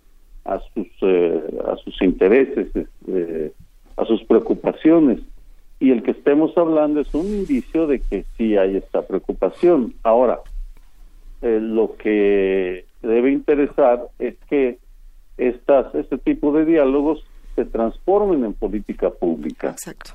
a 0.45 0.61
sus 0.75 0.89
eh, 1.03 1.43
a 1.67 1.77
sus 1.77 2.01
intereses 2.03 2.69
eh, 3.07 3.53
a 3.97 4.05
sus 4.05 4.23
preocupaciones. 4.25 5.21
Y 5.79 5.93
el 5.93 6.03
que 6.03 6.11
estemos 6.11 6.57
hablando 6.59 7.01
es 7.01 7.13
un 7.15 7.27
indicio 7.27 7.87
de 7.87 8.01
que 8.01 8.25
sí 8.37 8.57
hay 8.57 8.77
esta 8.77 9.03
preocupación. 9.03 9.95
Ahora 10.03 10.41
eh, 11.43 11.59
lo 11.61 11.97
que 11.97 12.85
debe 13.03 13.33
interesar 13.33 14.09
es 14.19 14.37
que 14.49 14.79
estas 15.39 15.95
este 15.95 16.19
tipo 16.19 16.53
de 16.53 16.67
diálogos 16.67 17.25
se 17.57 17.65
transformen 17.65 18.45
en 18.45 18.53
política 18.53 19.11
pública. 19.11 19.71
Exacto. 19.71 20.13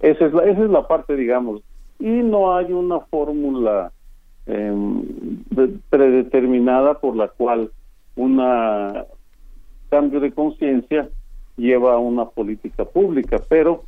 Esa 0.00 0.26
es 0.26 0.32
la 0.32 0.44
esa 0.44 0.64
es 0.64 0.70
la 0.70 0.86
parte 0.86 1.16
digamos. 1.16 1.62
Y 1.98 2.08
no 2.08 2.56
hay 2.56 2.72
una 2.72 3.00
fórmula 3.00 3.92
em, 4.46 5.04
predeterminada 5.88 6.98
por 6.98 7.14
la 7.16 7.28
cual 7.28 7.70
una 8.16 9.04
cambio 9.92 10.20
de 10.20 10.32
conciencia 10.32 11.06
lleva 11.58 11.92
a 11.92 11.98
una 11.98 12.24
política 12.24 12.86
pública, 12.86 13.38
pero 13.46 13.84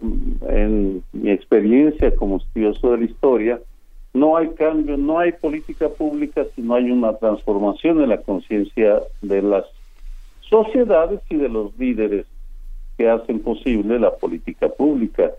mm, 0.00 0.32
en 0.48 1.02
mi 1.12 1.30
experiencia 1.30 2.16
como 2.16 2.38
estudioso 2.38 2.92
de 2.92 2.98
la 2.98 3.04
historia, 3.04 3.60
no 4.14 4.38
hay 4.38 4.48
cambio, 4.54 4.96
no 4.96 5.18
hay 5.18 5.32
política 5.32 5.90
pública 5.90 6.46
si 6.54 6.62
no 6.62 6.74
hay 6.74 6.90
una 6.90 7.18
transformación 7.18 8.00
en 8.00 8.08
la 8.08 8.22
conciencia 8.22 9.02
de 9.20 9.42
las 9.42 9.66
sociedades 10.40 11.20
y 11.28 11.36
de 11.36 11.50
los 11.50 11.78
líderes 11.78 12.24
que 12.96 13.10
hacen 13.10 13.40
posible 13.40 13.98
la 13.98 14.14
política 14.14 14.70
pública. 14.70 15.32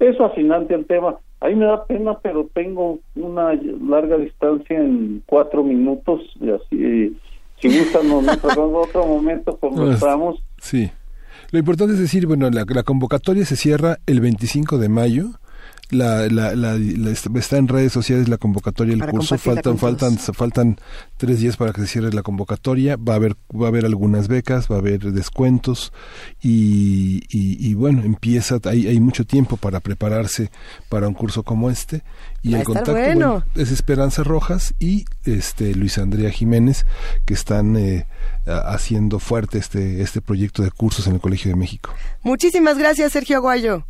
Es 0.00 0.18
fascinante 0.18 0.74
el 0.74 0.84
tema. 0.86 1.16
A 1.40 1.48
mí 1.48 1.54
me 1.54 1.66
da 1.66 1.84
pena, 1.84 2.18
pero 2.18 2.48
tengo 2.52 2.98
una 3.14 3.54
larga 3.54 4.16
distancia 4.16 4.78
en 4.78 5.22
cuatro 5.26 5.62
minutos 5.62 6.22
y 6.40 6.50
así 6.50 7.16
si 7.60 7.78
gustan, 7.78 8.08
nos 8.08 8.38
otro 8.44 9.06
momento 9.06 9.56
conversamos. 9.58 10.42
Sí. 10.60 10.90
Lo 11.50 11.58
importante 11.58 11.94
es 11.94 12.00
decir, 12.00 12.26
bueno, 12.26 12.48
la, 12.50 12.64
la 12.68 12.82
convocatoria 12.82 13.44
se 13.44 13.56
cierra 13.56 13.98
el 14.06 14.20
25 14.20 14.78
de 14.78 14.88
mayo 14.88 15.39
la, 15.90 16.28
la, 16.28 16.54
la, 16.54 16.76
está 17.10 17.56
en 17.56 17.68
redes 17.68 17.92
sociales 17.92 18.28
la 18.28 18.38
convocatoria 18.38 18.96
del 18.96 19.08
curso. 19.08 19.38
faltan 19.38 19.78
faltan 19.78 20.18
faltan 20.18 20.76
tres 21.16 21.40
días 21.40 21.56
para 21.56 21.72
que 21.72 21.80
se 21.82 21.86
cierre 21.86 22.12
la 22.12 22.22
convocatoria. 22.22 22.96
Va 22.96 23.14
a 23.14 23.16
haber 23.16 23.36
va 23.52 23.66
a 23.66 23.68
haber 23.68 23.84
algunas 23.84 24.28
becas 24.28 24.68
va 24.70 24.76
a 24.76 24.78
haber 24.78 25.12
descuentos 25.12 25.92
y, 26.42 27.22
y, 27.30 27.74
bueno 27.74 28.02
empieza 28.02 28.58
hay, 28.64 28.86
hay 28.86 29.00
mucho 29.00 29.24
tiempo 29.24 29.56
para 29.56 29.80
prepararse 29.80 30.50
para 30.88 31.08
un 31.08 31.14
curso 31.14 31.42
como 31.42 31.70
este. 31.70 32.02
Y 32.42 32.54
el 32.54 32.64
contacto 32.64 33.44
es 33.54 33.70
Esperanza 33.70 34.22
Rojas 34.22 34.74
y 34.78 35.04
este 35.24 35.74
Luis 35.74 35.98
Andrea 35.98 36.30
Jiménez 36.30 36.86
que 37.26 37.34
están 37.34 37.76
eh, 37.76 38.06
haciendo 38.46 39.18
fuerte 39.18 39.58
este 39.58 40.02
este 40.02 40.20
proyecto 40.20 40.62
de 40.62 40.70
cursos 40.70 41.06
en 41.06 41.14
el 41.14 41.20
Colegio 41.20 41.50
de 41.50 41.56
México. 41.56 41.92
Muchísimas 42.22 42.78
gracias 42.78 43.12
Sergio 43.12 43.36
Aguayo 43.36 43.84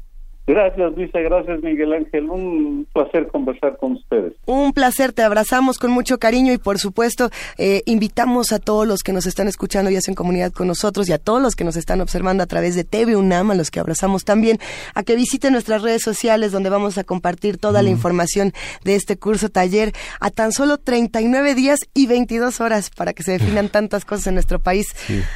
Gracias, 0.51 0.93
Luisa. 0.97 1.21
Gracias, 1.21 1.63
Miguel 1.63 1.93
Ángel. 1.93 2.29
Un 2.29 2.85
placer 2.93 3.29
conversar 3.29 3.77
con 3.77 3.93
ustedes. 3.93 4.33
Un 4.47 4.73
placer. 4.73 5.13
Te 5.13 5.23
abrazamos 5.23 5.79
con 5.79 5.93
mucho 5.93 6.19
cariño 6.19 6.53
y, 6.53 6.59
por 6.59 6.81
supuesto, 6.81 7.31
eh, 7.57 7.83
invitamos 7.87 8.51
a 8.51 8.59
todos 8.59 8.85
los 8.85 9.05
que 9.05 9.13
nos 9.13 9.27
están 9.27 9.47
escuchando 9.47 9.93
y 9.93 9.97
hacen 9.97 10.17
comunidad 10.17 10.51
con 10.51 10.67
nosotros 10.67 11.09
y 11.09 11.13
a 11.13 11.19
todos 11.19 11.41
los 11.41 11.55
que 11.55 11.63
nos 11.63 11.77
están 11.77 12.01
observando 12.01 12.43
a 12.43 12.47
través 12.47 12.75
de 12.75 12.83
TV 12.83 13.15
UNAM, 13.15 13.53
a 13.53 13.55
los 13.55 13.71
que 13.71 13.79
abrazamos 13.79 14.25
también, 14.25 14.59
a 14.95 15.05
que 15.05 15.15
visiten 15.15 15.53
nuestras 15.53 15.83
redes 15.83 16.03
sociales 16.03 16.51
donde 16.51 16.69
vamos 16.69 16.99
a 16.99 17.05
compartir 17.05 17.59
toda 17.59 17.83
la 17.83 17.91
información 17.91 18.53
de 18.83 18.97
este 18.97 19.17
curso 19.17 19.51
taller 19.51 19.93
a 20.19 20.31
tan 20.31 20.51
solo 20.51 20.79
39 20.79 21.55
días 21.55 21.79
y 21.95 22.09
22 22.09 22.61
horas 22.61 22.91
para 22.91 23.13
que 23.13 23.23
se 23.23 23.33
definan 23.33 23.69
tantas 23.69 24.05
cosas 24.05 24.27
en 24.27 24.35
nuestro 24.35 24.59
país. 24.59 24.87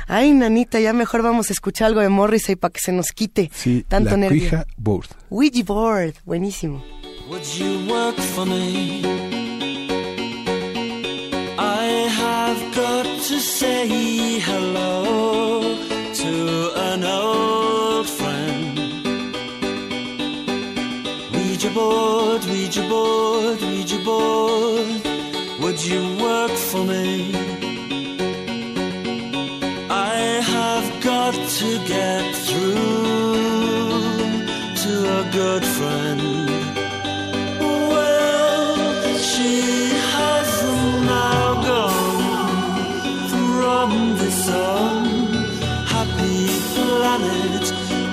Ay, 0.09 0.33
nanita, 0.33 0.81
ya 0.81 0.93
mejor 0.93 1.23
vamos 1.23 1.51
a 1.51 1.53
escuchar 1.53 1.87
algo 1.87 2.01
de 2.01 2.09
Morrissey 2.09 2.57
para 2.57 2.73
que 2.73 2.81
se 2.81 2.91
nos 2.91 3.13
quite 3.13 3.49
tanto 3.87 4.17
nervio. 4.17 4.65
gusta. 5.05 5.17
Ouija 5.31 5.65
Board, 5.65 6.15
buenísimo. 6.27 6.83
Would 7.29 7.47
you 7.59 7.87
work 7.89 8.17
for 8.17 8.47
me? 8.47 9.03
I 11.59 11.87
have 12.09 12.75
got 12.75 13.05
to 13.05 13.41
say 13.41 14.39
hello 14.41 15.77
to 16.15 16.73
an 16.77 17.05
old 17.05 18.09
friend. 18.09 18.79
Ouija 21.33 21.71
board, 21.71 22.45
Ouija 22.45 22.83
board, 22.89 23.61
Ouija 23.63 23.99
board. 24.05 25.03
Would 25.61 25.85
you 25.85 26.03
work 26.23 26.53
for 26.53 26.85
me? 26.85 27.33
I 29.89 30.41
have 30.43 31.03
got 31.03 31.35
to 31.35 31.79
get 31.87 32.44
good 35.23 35.65
friend. 35.65 36.21
Well, 37.61 39.19
she 39.19 39.91
has 40.17 40.51
now 41.07 41.55
gone 41.63 43.29
from 43.31 43.91
this 44.19 44.49
unhappy 44.49 46.47
planet 46.75 47.67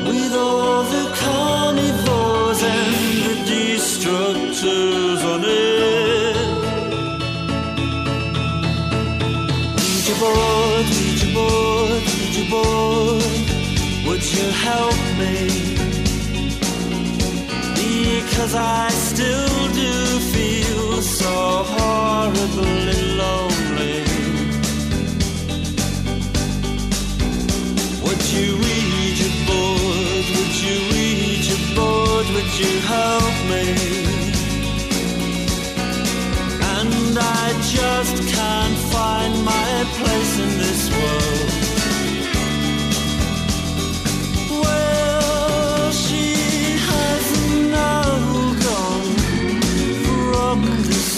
with 0.07 0.33
all 0.35 0.83
the 0.83 1.05
carnivores 1.21 2.61
and 2.63 2.95
the 3.25 3.35
destructors 3.51 5.23
on 5.33 5.41
it. 5.43 6.37
Ouija 9.75 10.15
board, 10.21 10.85
Ouija 10.97 11.27
board, 11.33 12.03
Ouija 12.13 12.43
board, 12.53 13.23
would 14.05 14.23
you 14.33 14.45
help 14.67 14.99
me? 15.17 15.70
Because 18.31 18.55
I 18.55 18.87
still 18.89 19.67
do 19.73 20.19
feel 20.33 21.01
so 21.01 21.63
horribly 21.75 23.01
lonely. 23.19 23.99
Would 28.03 28.23
you 28.33 28.55
read 28.55 29.15
your 29.23 29.35
board? 29.49 30.25
Would 30.35 30.55
you 30.63 30.77
read 30.95 31.43
your 31.51 31.63
board? 31.75 32.25
Would 32.35 32.53
you 32.57 32.73
help 32.95 33.35
me? 33.51 33.65
And 36.79 37.17
I 37.19 37.47
just 37.77 38.15
can't 38.33 38.77
find 38.95 39.33
my 39.43 39.73
place 39.99 40.39
in 40.39 40.57
this 40.57 40.89
world. 40.89 41.50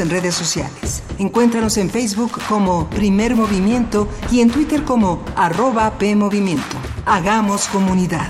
en 0.00 0.10
redes 0.10 0.34
sociales. 0.34 1.02
Encuéntranos 1.18 1.76
en 1.76 1.90
Facebook 1.90 2.32
como 2.48 2.88
Primer 2.88 3.36
Movimiento 3.36 4.08
y 4.30 4.40
en 4.40 4.50
Twitter 4.50 4.82
como 4.84 5.22
arroba 5.36 5.98
PMovimiento. 5.98 6.76
Hagamos 7.06 7.68
comunidad. 7.68 8.28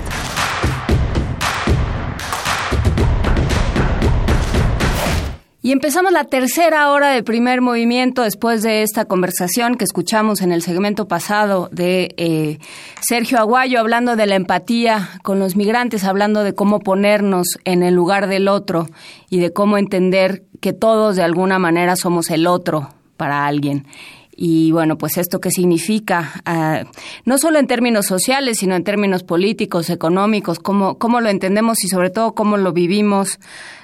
Y 5.63 5.71
empezamos 5.71 6.11
la 6.11 6.23
tercera 6.23 6.89
hora 6.89 7.11
de 7.11 7.21
primer 7.21 7.61
movimiento 7.61 8.23
después 8.23 8.63
de 8.63 8.81
esta 8.81 9.05
conversación 9.05 9.75
que 9.75 9.83
escuchamos 9.83 10.41
en 10.41 10.51
el 10.51 10.63
segmento 10.63 11.07
pasado 11.07 11.69
de 11.71 12.15
eh, 12.17 12.57
Sergio 12.99 13.37
Aguayo 13.37 13.79
hablando 13.79 14.15
de 14.15 14.25
la 14.25 14.35
empatía 14.35 15.11
con 15.21 15.37
los 15.37 15.55
migrantes, 15.55 16.03
hablando 16.03 16.43
de 16.43 16.55
cómo 16.55 16.79
ponernos 16.79 17.59
en 17.63 17.83
el 17.83 17.93
lugar 17.93 18.25
del 18.25 18.47
otro 18.47 18.87
y 19.29 19.39
de 19.39 19.53
cómo 19.53 19.77
entender 19.77 20.45
que 20.61 20.71
todos 20.71 21.17
de 21.17 21.23
alguna 21.23 21.59
manera 21.59 21.97
somos 21.97 22.29
el 22.29 22.47
otro 22.47 22.89
para 23.17 23.45
alguien. 23.45 23.85
Y 24.33 24.71
bueno, 24.71 24.97
pues 24.97 25.17
esto 25.17 25.41
qué 25.41 25.51
significa, 25.51 26.41
Ah, 26.45 26.83
no 27.25 27.37
solo 27.37 27.59
en 27.59 27.67
términos 27.67 28.05
sociales, 28.05 28.59
sino 28.59 28.75
en 28.75 28.83
términos 28.83 29.23
políticos, 29.23 29.89
económicos, 29.89 30.59
cómo, 30.59 30.97
cómo 30.97 31.19
lo 31.19 31.29
entendemos 31.29 31.83
y 31.83 31.89
sobre 31.89 32.09
todo 32.09 32.33
cómo 32.33 32.57
lo 32.57 32.71
vivimos 32.71 33.39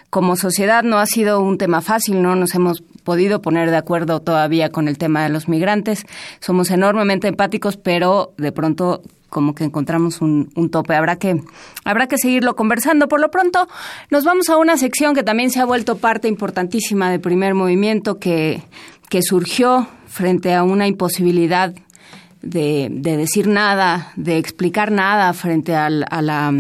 como 0.10 0.36
sociedad 0.36 0.84
no 0.84 1.00
ha 1.00 1.06
sido 1.06 1.42
un 1.42 1.58
tema 1.58 1.82
fácil, 1.82 2.22
no 2.22 2.36
nos 2.36 2.56
hemos 2.56 2.82
podido 3.08 3.42
poner 3.42 3.72
de 3.72 3.78
acuerdo 3.78 4.20
todavía 4.20 4.70
con 4.70 4.90
el 4.90 4.98
tema 4.98 5.24
de 5.24 5.30
los 5.30 5.48
migrantes. 5.48 6.06
Somos 6.42 6.72
enormemente 6.72 7.30
empáticos, 7.30 7.78
pero 7.78 8.34
de 8.38 8.52
pronto 8.52 9.02
como 9.30 9.56
que 9.56 9.64
encontramos 9.64 10.20
un, 10.20 10.50
un 10.56 10.70
tope. 10.70 10.94
Habrá 10.94 11.16
que, 11.16 11.42
habrá 11.86 12.08
que 12.08 12.18
seguirlo 12.18 12.58
conversando. 12.58 13.08
Por 13.08 13.22
lo 13.22 13.32
pronto, 13.32 13.70
nos 14.12 14.26
vamos 14.26 14.50
a 14.50 14.58
una 14.58 14.76
sección 14.76 15.16
que 15.16 15.24
también 15.24 15.52
se 15.52 15.62
ha 15.62 15.66
vuelto 15.66 16.00
parte 16.00 16.28
importantísima 16.28 17.10
del 17.10 17.22
primer 17.22 17.54
movimiento 17.54 18.20
que, 18.20 18.62
que 19.08 19.22
surgió 19.22 19.88
frente 20.08 20.54
a 20.54 20.64
una 20.64 20.86
imposibilidad 20.86 21.74
de, 22.42 22.90
de 22.92 23.16
decir 23.16 23.48
nada, 23.48 24.12
de 24.18 24.38
explicar 24.38 24.92
nada 24.92 25.32
frente 25.32 25.76
al, 25.76 26.04
a 26.10 26.22
la 26.22 26.52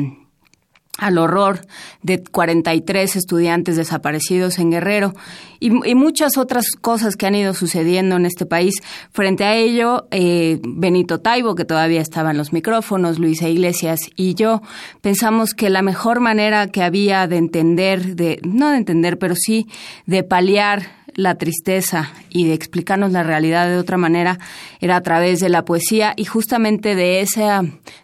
al 0.97 1.17
horror 1.17 1.61
de 2.01 2.23
43 2.23 3.15
estudiantes 3.15 3.75
desaparecidos 3.75 4.59
en 4.59 4.71
Guerrero 4.71 5.13
y, 5.59 5.69
muchas 5.69 6.37
otras 6.37 6.71
cosas 6.71 7.15
que 7.15 7.25
han 7.25 7.35
ido 7.35 7.53
sucediendo 7.53 8.15
en 8.15 8.25
este 8.25 8.45
país. 8.45 8.75
Frente 9.11 9.43
a 9.43 9.55
ello, 9.55 10.07
eh, 10.11 10.59
Benito 10.63 11.19
Taibo, 11.19 11.55
que 11.55 11.65
todavía 11.65 12.01
estaba 12.01 12.31
en 12.31 12.37
los 12.37 12.53
micrófonos, 12.53 13.19
Luisa 13.19 13.49
Iglesias 13.49 13.99
y 14.15 14.35
yo, 14.35 14.61
pensamos 15.01 15.53
que 15.53 15.69
la 15.69 15.81
mejor 15.81 16.19
manera 16.19 16.67
que 16.67 16.83
había 16.83 17.27
de 17.27 17.37
entender, 17.37 18.15
de 18.15 18.39
no 18.43 18.71
de 18.71 18.77
entender, 18.77 19.17
pero 19.17 19.35
sí 19.35 19.67
de 20.05 20.23
paliar 20.23 20.97
la 21.17 21.35
tristeza 21.35 22.13
y 22.29 22.45
de 22.45 22.53
explicarnos 22.53 23.11
la 23.11 23.23
realidad 23.23 23.67
de 23.67 23.79
otra 23.79 23.97
manera 23.97 24.37
era 24.79 24.95
a 24.95 25.01
través 25.01 25.39
de 25.39 25.49
la 25.49 25.65
poesía 25.65 26.13
y 26.15 26.25
justamente 26.25 26.93
de 26.93 27.21
ese, 27.21 27.43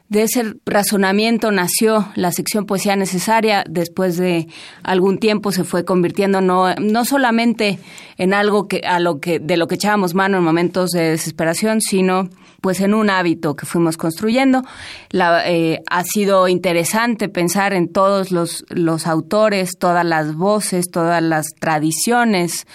de 0.09 0.23
ese 0.23 0.55
razonamiento 0.65 1.51
nació 1.51 2.09
la 2.15 2.31
sección 2.31 2.65
Poesía 2.65 2.95
Necesaria. 2.95 3.63
Después 3.69 4.17
de 4.17 4.47
algún 4.81 5.19
tiempo 5.19 5.51
se 5.51 5.63
fue 5.63 5.85
convirtiendo 5.85 6.41
no, 6.41 6.73
no 6.75 7.05
solamente 7.05 7.77
en 8.17 8.33
algo 8.33 8.67
que, 8.67 8.79
a 8.79 8.99
lo 8.99 9.19
que, 9.19 9.39
de 9.39 9.57
lo 9.57 9.67
que 9.67 9.75
echábamos 9.75 10.15
mano 10.15 10.39
en 10.39 10.43
momentos 10.43 10.89
de 10.89 11.11
desesperación, 11.11 11.81
sino 11.81 12.29
pues 12.63 12.79
en 12.79 12.93
un 12.93 13.09
hábito 13.09 13.57
que 13.57 13.65
fuimos 13.65 13.97
construyendo. 13.97 14.63
La, 15.09 15.45
eh, 15.51 15.81
ha 15.91 16.03
sido 16.05 16.47
interesante 16.47 17.27
pensar 17.27 17.73
en 17.73 17.91
todos 17.91 18.31
los, 18.31 18.63
autores, 19.05 19.77
todas 19.77 20.05
las 20.05 20.33
voces, 20.33 20.89
todas 20.89 21.21
las 21.21 21.47
tradiciones 21.59 22.65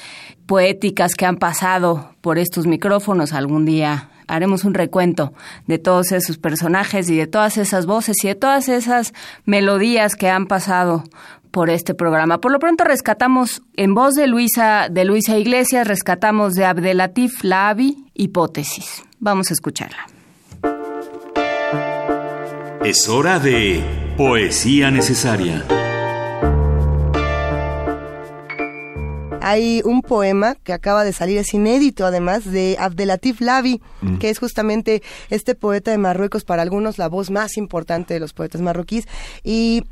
poéticas 0.45 1.15
que 1.15 1.25
han 1.25 1.39
pasado 1.39 2.13
por 2.21 2.37
estos 2.37 2.67
micrófonos. 2.67 3.33
Algún 3.33 3.65
día 3.65 4.11
haremos 4.27 4.65
un 4.65 4.75
recuento 4.75 5.33
de 5.67 5.79
todos 5.79 6.13
esos 6.13 6.37
personajes 6.37 7.09
y 7.09 7.17
de 7.17 7.27
todas 7.27 7.57
esas 7.57 7.87
voces 7.87 8.23
y 8.25 8.29
de 8.29 8.35
todas 8.35 8.69
esas 8.69 9.15
melodías 9.47 10.17
que 10.17 10.29
han 10.29 10.49
pasado 10.49 11.03
por 11.51 11.71
este 11.71 11.95
programa. 11.95 12.43
Por 12.43 12.53
lo 12.53 12.59
pronto 12.59 12.85
rescatamos 12.85 13.63
en 13.75 13.95
voz 13.95 14.13
de 14.17 14.27
Luisa 14.27 14.89
de 14.91 15.07
Luisa 15.07 15.39
Iglesias, 15.39 15.89
rescatamos 15.89 16.53
de 16.53 16.67
Abdelatif 16.67 17.43
Lavi 17.43 18.05
Hipótesis. 18.13 19.08
Vamos 19.21 19.51
a 19.51 19.55
escucharla. 19.55 20.07
Es 22.85 23.09
hora 23.09 23.41
de 23.41 23.83
poesía 24.17 24.91
necesaria. 24.91 25.65
Hay 29.41 29.83
un 29.85 30.03
poema 30.03 30.55
que 30.57 30.73
acaba 30.73 31.05
de 31.05 31.13
salir, 31.13 31.39
es 31.39 31.53
inédito 31.53 32.07
además, 32.07 32.45
de 32.45 32.77
Abdelatif 32.79 33.41
Lavi, 33.41 33.81
mm. 34.03 34.19
que 34.19 34.31
es 34.31 34.39
justamente 34.39 35.03
este 35.31 35.55
poeta 35.55 35.91
de 35.91 35.99
Marruecos, 35.99 36.45
para 36.45 36.63
algunos 36.63 36.99
la 36.99 37.09
voz 37.09 37.31
más 37.31 37.57
importante 37.57 38.15
de 38.15 38.21
los 38.21 38.33
poetas 38.33 38.61
marroquíes. 38.61 39.07
Y 39.43 39.85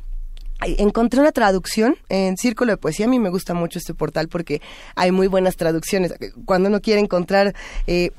encontré 0.62 1.20
una 1.20 1.32
traducción 1.32 1.96
en 2.08 2.36
Círculo 2.36 2.72
de 2.72 2.76
Poesía. 2.76 3.06
A 3.06 3.08
mí 3.08 3.18
me 3.18 3.30
gusta 3.30 3.54
mucho 3.54 3.78
este 3.78 3.94
portal 3.94 4.28
porque 4.28 4.62
hay 4.94 5.10
muy 5.10 5.26
buenas 5.26 5.56
traducciones. 5.56 6.14
Cuando 6.44 6.68
uno 6.68 6.80
quiere 6.80 7.00
encontrar 7.00 7.54
eh, 7.86 8.10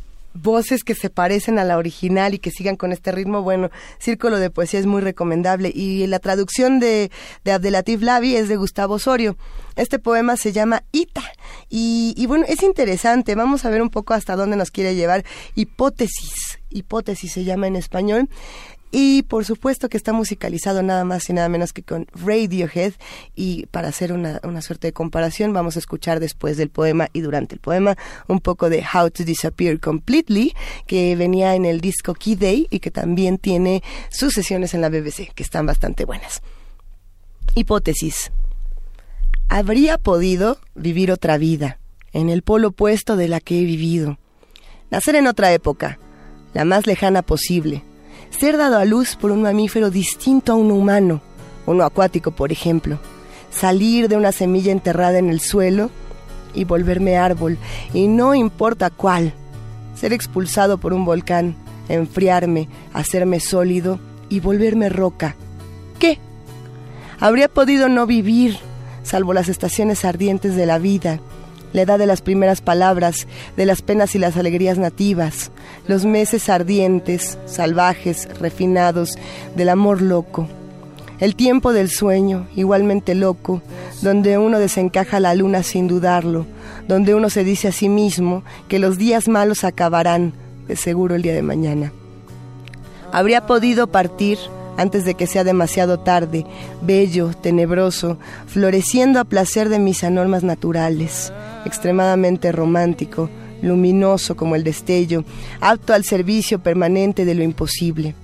voces 0.42 0.84
que 0.84 0.96
se 0.96 1.10
parecen 1.10 1.60
a 1.60 1.64
la 1.64 1.78
original 1.78 2.34
y 2.34 2.40
que 2.40 2.52
sigan 2.52 2.76
con 2.76 2.92
este 2.92 3.12
ritmo, 3.12 3.42
bueno, 3.42 3.70
Círculo 4.00 4.40
de 4.40 4.50
Poesía 4.50 4.80
es 4.80 4.86
muy 4.86 5.02
recomendable. 5.02 5.72
Y 5.74 6.06
la 6.08 6.20
traducción 6.20 6.80
de, 6.80 7.12
de 7.44 7.52
Abdelatif 7.52 8.02
Lavi 8.02 8.36
es 8.36 8.50
de 8.50 8.56
Gustavo 8.56 8.96
Osorio. 8.96 9.38
Este 9.76 10.00
poema 10.00 10.38
se 10.38 10.52
llama 10.52 10.84
Ita. 10.92 11.24
Y, 11.70 12.14
y 12.18 12.26
bueno, 12.26 12.46
es 12.48 12.64
interesante. 12.64 13.36
Vamos 13.36 13.66
a 13.66 13.70
ver 13.70 13.82
un 13.82 13.90
poco 13.90 14.14
hasta 14.14 14.36
dónde 14.36 14.58
nos 14.58 14.72
quiere 14.72 14.96
llevar. 14.96 15.24
Hipótesis. 15.56 16.60
Hipótesis 16.70 17.32
se 17.32 17.44
llama 17.44 17.68
en 17.68 17.76
español. 17.76 18.30
Y 18.92 19.24
por 19.24 19.44
supuesto 19.44 19.90
que 19.90 19.98
está 19.98 20.14
musicalizado 20.14 20.82
nada 20.82 21.04
más 21.04 21.30
y 21.30 21.34
nada 21.34 21.50
menos 21.50 21.74
que 21.74 21.84
con 21.84 22.08
Radiohead. 22.14 22.94
Y 23.36 23.66
para 23.68 23.90
hacer 23.90 24.14
una, 24.14 24.40
una, 24.44 24.62
suerte 24.62 24.88
de 24.88 24.94
comparación, 24.94 25.52
vamos 25.54 25.76
a 25.76 25.80
escuchar 25.80 26.20
después 26.20 26.58
del 26.58 26.70
poema 26.70 27.10
y 27.12 27.22
durante 27.22 27.56
el 27.56 27.60
poema 27.60 27.98
un 28.28 28.40
poco 28.40 28.70
de 28.70 28.84
How 28.94 29.12
to 29.12 29.24
Disappear 29.24 29.80
Completely, 29.80 30.54
que 30.86 31.16
venía 31.16 31.56
en 31.56 31.66
el 31.66 31.82
disco 31.82 32.14
Key 32.14 32.36
Day 32.36 32.68
y 32.70 32.80
que 32.80 32.92
también 32.92 33.38
tiene 33.38 33.84
sus 34.10 34.34
sesiones 34.34 34.74
en 34.74 34.82
la 34.82 34.90
BBC, 34.90 35.34
que 35.34 35.44
están 35.44 35.66
bastante 35.66 36.06
buenas. 36.06 36.42
Hipótesis. 37.56 38.32
Habría 39.50 39.98
podido 39.98 40.60
vivir 40.76 41.12
otra 41.12 41.38
vida, 41.38 41.80
en 42.14 42.30
el 42.30 42.42
polo 42.42 42.70
opuesto 42.70 43.16
de 43.16 43.28
la 43.28 43.40
que 43.40 43.60
he 43.60 43.64
vivido. 43.64 44.18
Nacer 44.92 45.16
en 45.16 45.28
otra 45.28 45.52
época, 45.54 46.00
la 46.54 46.66
más 46.66 46.86
lejana 46.86 47.22
posible 47.22 47.84
ser 48.30 48.58
dado 48.58 48.78
a 48.78 48.86
luz 48.86 49.16
por 49.16 49.32
un 49.32 49.42
mamífero 49.42 49.90
distinto 49.90 50.52
a 50.52 50.56
uno 50.56 50.76
humano, 50.76 51.22
uno 51.66 51.84
acuático 51.84 52.32
por 52.32 52.52
ejemplo, 52.52 53.00
salir 53.52 54.08
de 54.08 54.18
una 54.18 54.32
semilla 54.32 54.72
enterrada 54.72 55.20
en 55.20 55.30
el 55.30 55.40
suelo 55.40 55.90
y 56.54 56.64
volverme 56.64 57.18
árbol, 57.18 57.58
y 57.94 58.08
no 58.08 58.34
importa 58.34 58.90
cuál, 58.90 59.34
ser 59.96 60.14
expulsado 60.14 60.78
por 60.78 60.94
un 60.94 61.06
volcán, 61.06 61.56
enfriarme, 61.90 62.68
hacerme 62.94 63.40
sólido 63.40 64.00
y 64.30 64.40
volverme 64.40 64.90
roca. 64.90 65.36
¿Qué? 66.00 66.20
Habría 67.20 67.48
podido 67.48 67.90
no 67.90 68.06
vivir, 68.06 68.58
salvo 69.04 69.34
las 69.34 69.50
estaciones 69.50 70.06
ardientes 70.06 70.56
de 70.56 70.66
la 70.66 70.78
vida, 70.78 71.20
la 71.78 71.84
edad 71.84 72.00
de 72.00 72.08
las 72.08 72.22
primeras 72.22 72.60
palabras, 72.60 73.28
de 73.56 73.68
las 73.68 73.84
penas 73.84 74.16
y 74.16 74.20
las 74.20 74.36
alegrías 74.36 74.80
nativas, 74.80 75.52
los 75.88 76.06
meses 76.06 76.50
ardientes, 76.50 77.38
salvajes, 77.46 78.28
refinados, 78.40 79.16
del 79.56 79.70
amor 79.70 80.02
loco. 80.02 80.48
El 81.20 81.36
tiempo 81.36 81.74
del 81.74 81.92
sueño, 81.92 82.48
igualmente 82.56 83.14
loco, 83.14 83.62
donde 84.02 84.40
uno 84.40 84.58
desencaja 84.58 85.20
la 85.20 85.36
luna 85.36 85.62
sin 85.62 85.88
dudarlo, 85.88 86.48
donde 86.88 87.14
uno 87.14 87.30
se 87.30 87.44
dice 87.44 87.68
a 87.68 87.72
sí 87.72 87.90
mismo 87.90 88.44
que 88.68 88.80
los 88.80 88.98
días 88.98 89.28
malos 89.28 89.64
acabarán, 89.64 90.34
de 90.68 90.76
seguro 90.76 91.14
el 91.14 91.22
día 91.22 91.34
de 91.34 91.44
mañana. 91.44 91.92
Habría 93.12 93.46
podido 93.46 93.86
partir 93.86 94.40
antes 94.78 95.04
de 95.04 95.16
que 95.16 95.28
sea 95.28 95.44
demasiado 95.44 96.00
tarde, 96.00 96.46
bello, 96.82 97.32
tenebroso, 97.34 98.18
floreciendo 98.46 99.20
a 99.20 99.26
placer 99.26 99.70
de 99.70 99.80
mis 99.80 100.04
anormas 100.04 100.44
naturales 100.44 101.34
extremadamente 101.68 102.52
romántico, 102.52 103.30
luminoso 103.62 104.36
como 104.36 104.56
el 104.56 104.64
destello, 104.64 105.24
apto 105.62 105.94
al 105.94 106.04
servicio 106.04 106.60
permanente 106.60 107.26
de 107.26 107.36
lo 107.36 107.44
imposible. 107.44 108.16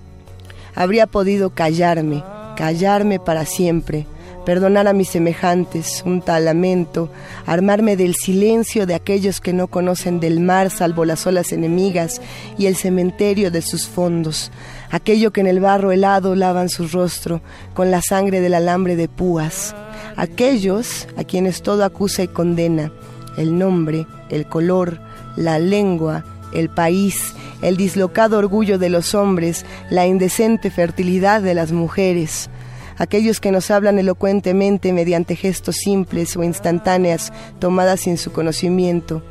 Habría 0.76 1.06
podido 1.06 1.52
callarme, 1.52 2.24
callarme 2.56 3.20
para 3.20 3.46
siempre, 3.46 4.08
perdonar 4.46 4.88
a 4.88 4.94
mis 4.94 5.10
semejantes 5.10 6.04
un 6.06 6.22
tal 6.22 6.46
lamento, 6.46 7.10
armarme 7.46 7.96
del 7.96 8.16
silencio 8.16 8.86
de 8.86 8.96
aquellos 8.96 9.40
que 9.40 9.54
no 9.54 9.68
conocen 9.68 10.20
del 10.20 10.40
mar 10.40 10.70
salvo 10.70 11.06
las 11.06 11.26
olas 11.28 11.52
enemigas 11.52 12.22
y 12.58 12.66
el 12.66 12.76
cementerio 12.76 13.52
de 13.52 13.62
sus 13.62 13.88
fondos, 13.88 14.52
aquello 14.94 15.34
que 15.34 15.42
en 15.42 15.48
el 15.48 15.60
barro 15.60 15.92
helado 15.92 16.36
lavan 16.36 16.70
su 16.70 16.88
rostro 16.88 17.42
con 17.74 17.90
la 17.90 18.04
sangre 18.04 18.42
del 18.42 18.54
alambre 18.54 18.96
de 18.96 19.10
púas, 19.10 19.76
aquellos 20.16 21.08
a 21.18 21.24
quienes 21.24 21.64
todo 21.64 21.84
acusa 21.84 22.22
y 22.22 22.28
condena, 22.28 22.92
el 23.36 23.58
nombre, 23.58 24.06
el 24.30 24.46
color, 24.46 25.00
la 25.36 25.58
lengua, 25.58 26.24
el 26.54 26.70
país, 26.70 27.34
el 27.64 27.76
dislocado 27.76 28.38
orgullo 28.38 28.78
de 28.78 28.90
los 28.90 29.16
hombres, 29.16 29.66
la 29.90 30.06
indecente 30.06 30.70
fertilidad 30.70 31.42
de 31.42 31.56
las 31.56 31.72
mujeres, 31.72 32.52
aquellos 33.00 33.40
que 33.40 33.52
nos 33.52 33.72
hablan 33.72 33.98
elocuentemente 33.98 34.94
mediante 34.94 35.36
gestos 35.36 35.78
simples 35.78 36.38
o 36.38 36.44
instantáneas 36.44 37.34
tomadas 37.58 38.02
sin 38.02 38.20
su 38.20 38.32
conocimiento, 38.32 39.24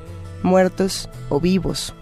muertos 0.43 1.09
o 1.29 1.39
vivos. 1.39 1.95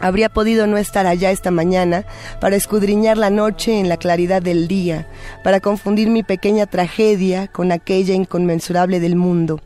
Habría 0.00 0.30
podido 0.30 0.66
no 0.66 0.78
estar 0.78 1.06
allá 1.06 1.30
esta 1.30 1.50
mañana 1.50 2.06
para 2.40 2.56
escudriñar 2.56 3.18
la 3.18 3.30
noche 3.30 3.78
en 3.78 3.88
la 3.88 3.98
claridad 3.98 4.40
del 4.40 4.66
día, 4.66 5.06
para 5.44 5.60
confundir 5.60 6.08
mi 6.08 6.22
pequeña 6.22 6.66
tragedia 6.66 7.48
con 7.48 7.70
aquella 7.70 8.14
inconmensurable 8.14 8.98
del 8.98 9.16
mundo, 9.16 9.60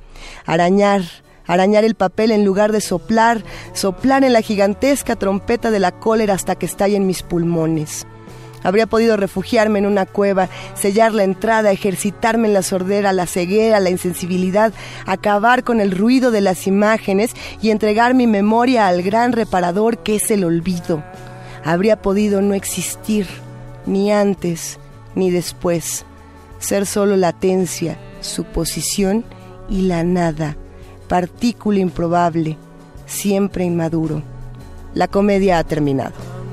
arañar, 0.44 1.02
arañar 1.46 1.84
el 1.84 1.94
papel 1.94 2.32
en 2.32 2.44
lugar 2.44 2.72
de 2.72 2.80
soplar, 2.80 3.44
soplar 3.72 4.24
en 4.24 4.32
la 4.32 4.40
gigantesca 4.40 5.16
trompeta 5.16 5.70
de 5.70 5.80
la 5.80 5.92
cólera 5.92 6.34
hasta 6.34 6.56
que 6.56 6.66
estalle 6.66 6.96
en 6.96 7.06
mis 7.06 7.22
pulmones. 7.22 8.06
Habría 8.64 8.88
podido 8.88 9.16
refugiarme 9.16 9.78
en 9.78 9.86
una 9.86 10.06
cueva, 10.06 10.48
sellar 10.74 11.12
la 11.12 11.22
entrada, 11.22 11.70
ejercitarme 11.70 12.48
en 12.48 12.54
la 12.54 12.62
sordera, 12.62 13.12
la 13.12 13.26
ceguera, 13.26 13.78
la 13.78 13.90
insensibilidad, 13.90 14.72
acabar 15.06 15.62
con 15.62 15.80
el 15.80 15.92
ruido 15.92 16.32
de 16.32 16.40
las 16.40 16.66
imágenes 16.66 17.30
y 17.62 17.70
entregar 17.70 18.14
mi 18.14 18.26
memoria 18.26 18.88
al 18.88 19.02
gran 19.02 19.30
reparador 19.32 19.98
que 19.98 20.16
es 20.16 20.30
el 20.32 20.42
olvido. 20.42 21.04
Habría 21.64 22.02
podido 22.02 22.42
no 22.42 22.54
existir, 22.54 23.28
ni 23.86 24.10
antes 24.10 24.80
ni 25.14 25.30
después, 25.30 26.04
ser 26.58 26.86
solo 26.86 27.16
latencia, 27.16 27.96
suposición 28.20 29.24
y 29.68 29.82
la 29.82 30.02
nada 30.02 30.56
partícula 31.08 31.78
improbable, 31.78 32.56
siempre 33.06 33.64
inmaduro. 33.64 34.22
La 34.94 35.08
comedia 35.08 35.58
ha 35.58 35.64
terminado. 35.64 36.43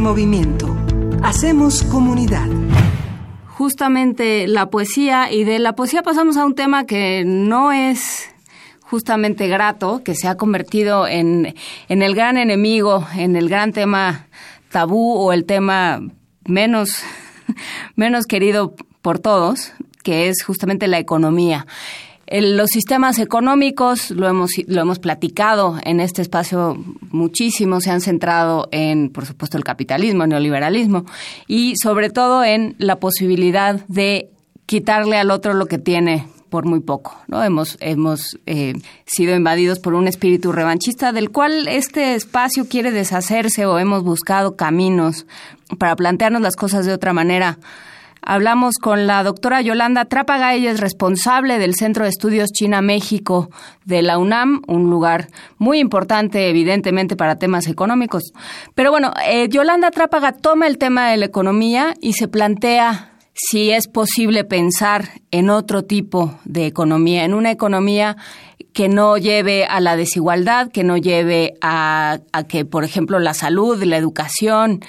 Movimiento. 0.00 0.74
Hacemos 1.22 1.82
comunidad. 1.82 2.48
Justamente 3.46 4.46
la 4.46 4.70
poesía 4.70 5.30
y 5.30 5.44
de 5.44 5.58
la 5.58 5.74
poesía 5.74 6.02
pasamos 6.02 6.36
a 6.38 6.46
un 6.46 6.54
tema 6.54 6.86
que 6.86 7.24
no 7.26 7.70
es 7.70 8.30
justamente 8.80 9.46
grato, 9.48 10.02
que 10.02 10.14
se 10.14 10.26
ha 10.26 10.36
convertido 10.36 11.06
en, 11.06 11.54
en 11.88 12.02
el 12.02 12.14
gran 12.14 12.38
enemigo, 12.38 13.06
en 13.14 13.36
el 13.36 13.48
gran 13.48 13.72
tema 13.72 14.26
tabú 14.70 15.16
o 15.16 15.32
el 15.32 15.44
tema 15.44 16.00
menos, 16.46 17.02
menos 17.94 18.26
querido 18.26 18.74
por 19.02 19.18
todos, 19.18 19.72
que 20.02 20.28
es 20.28 20.42
justamente 20.42 20.88
la 20.88 20.98
economía 20.98 21.66
los 22.30 22.70
sistemas 22.70 23.18
económicos, 23.18 24.10
lo 24.12 24.28
hemos, 24.28 24.52
lo 24.66 24.80
hemos 24.80 24.98
platicado 24.98 25.78
en 25.84 26.00
este 26.00 26.22
espacio 26.22 26.76
muchísimo, 27.10 27.80
se 27.80 27.90
han 27.90 28.00
centrado 28.00 28.68
en, 28.70 29.10
por 29.10 29.26
supuesto, 29.26 29.56
el 29.56 29.64
capitalismo, 29.64 30.22
el 30.22 30.30
neoliberalismo 30.30 31.04
y 31.48 31.74
sobre 31.76 32.10
todo 32.10 32.44
en 32.44 32.76
la 32.78 33.00
posibilidad 33.00 33.84
de 33.88 34.30
quitarle 34.66 35.16
al 35.16 35.32
otro 35.32 35.54
lo 35.54 35.66
que 35.66 35.78
tiene 35.78 36.28
por 36.50 36.66
muy 36.66 36.80
poco, 36.80 37.16
¿no? 37.28 37.42
Hemos, 37.42 37.76
hemos 37.80 38.38
eh, 38.46 38.74
sido 39.06 39.34
invadidos 39.34 39.78
por 39.78 39.94
un 39.94 40.08
espíritu 40.08 40.52
revanchista 40.52 41.12
del 41.12 41.30
cual 41.30 41.68
este 41.68 42.14
espacio 42.14 42.68
quiere 42.68 42.90
deshacerse 42.90 43.66
o 43.66 43.78
hemos 43.78 44.02
buscado 44.02 44.56
caminos 44.56 45.26
para 45.78 45.96
plantearnos 45.96 46.42
las 46.42 46.56
cosas 46.56 46.86
de 46.86 46.92
otra 46.92 47.12
manera 47.12 47.58
Hablamos 48.22 48.76
con 48.76 49.06
la 49.06 49.22
doctora 49.22 49.60
Yolanda 49.62 50.04
Trápaga, 50.04 50.54
ella 50.54 50.70
es 50.70 50.80
responsable 50.80 51.58
del 51.58 51.74
Centro 51.74 52.04
de 52.04 52.10
Estudios 52.10 52.50
China-México 52.52 53.50
de 53.84 54.02
la 54.02 54.18
UNAM, 54.18 54.62
un 54.66 54.90
lugar 54.90 55.28
muy 55.58 55.78
importante 55.78 56.48
evidentemente 56.48 57.16
para 57.16 57.38
temas 57.38 57.66
económicos. 57.66 58.32
Pero 58.74 58.90
bueno, 58.90 59.12
eh, 59.26 59.48
Yolanda 59.48 59.90
Trápaga 59.90 60.32
toma 60.32 60.66
el 60.66 60.78
tema 60.78 61.10
de 61.10 61.16
la 61.16 61.26
economía 61.26 61.94
y 62.00 62.12
se 62.12 62.28
plantea 62.28 63.10
si 63.32 63.70
es 63.70 63.88
posible 63.88 64.44
pensar 64.44 65.08
en 65.30 65.48
otro 65.48 65.84
tipo 65.84 66.38
de 66.44 66.66
economía, 66.66 67.24
en 67.24 67.32
una 67.32 67.50
economía 67.50 68.16
que 68.72 68.88
no 68.88 69.16
lleve 69.16 69.64
a 69.64 69.80
la 69.80 69.96
desigualdad, 69.96 70.70
que 70.70 70.84
no 70.84 70.96
lleve 70.96 71.54
a, 71.60 72.20
que, 72.48 72.64
por 72.64 72.84
ejemplo, 72.84 73.18
la 73.18 73.34
salud, 73.34 73.82
la 73.82 73.96
educación, 73.96 74.80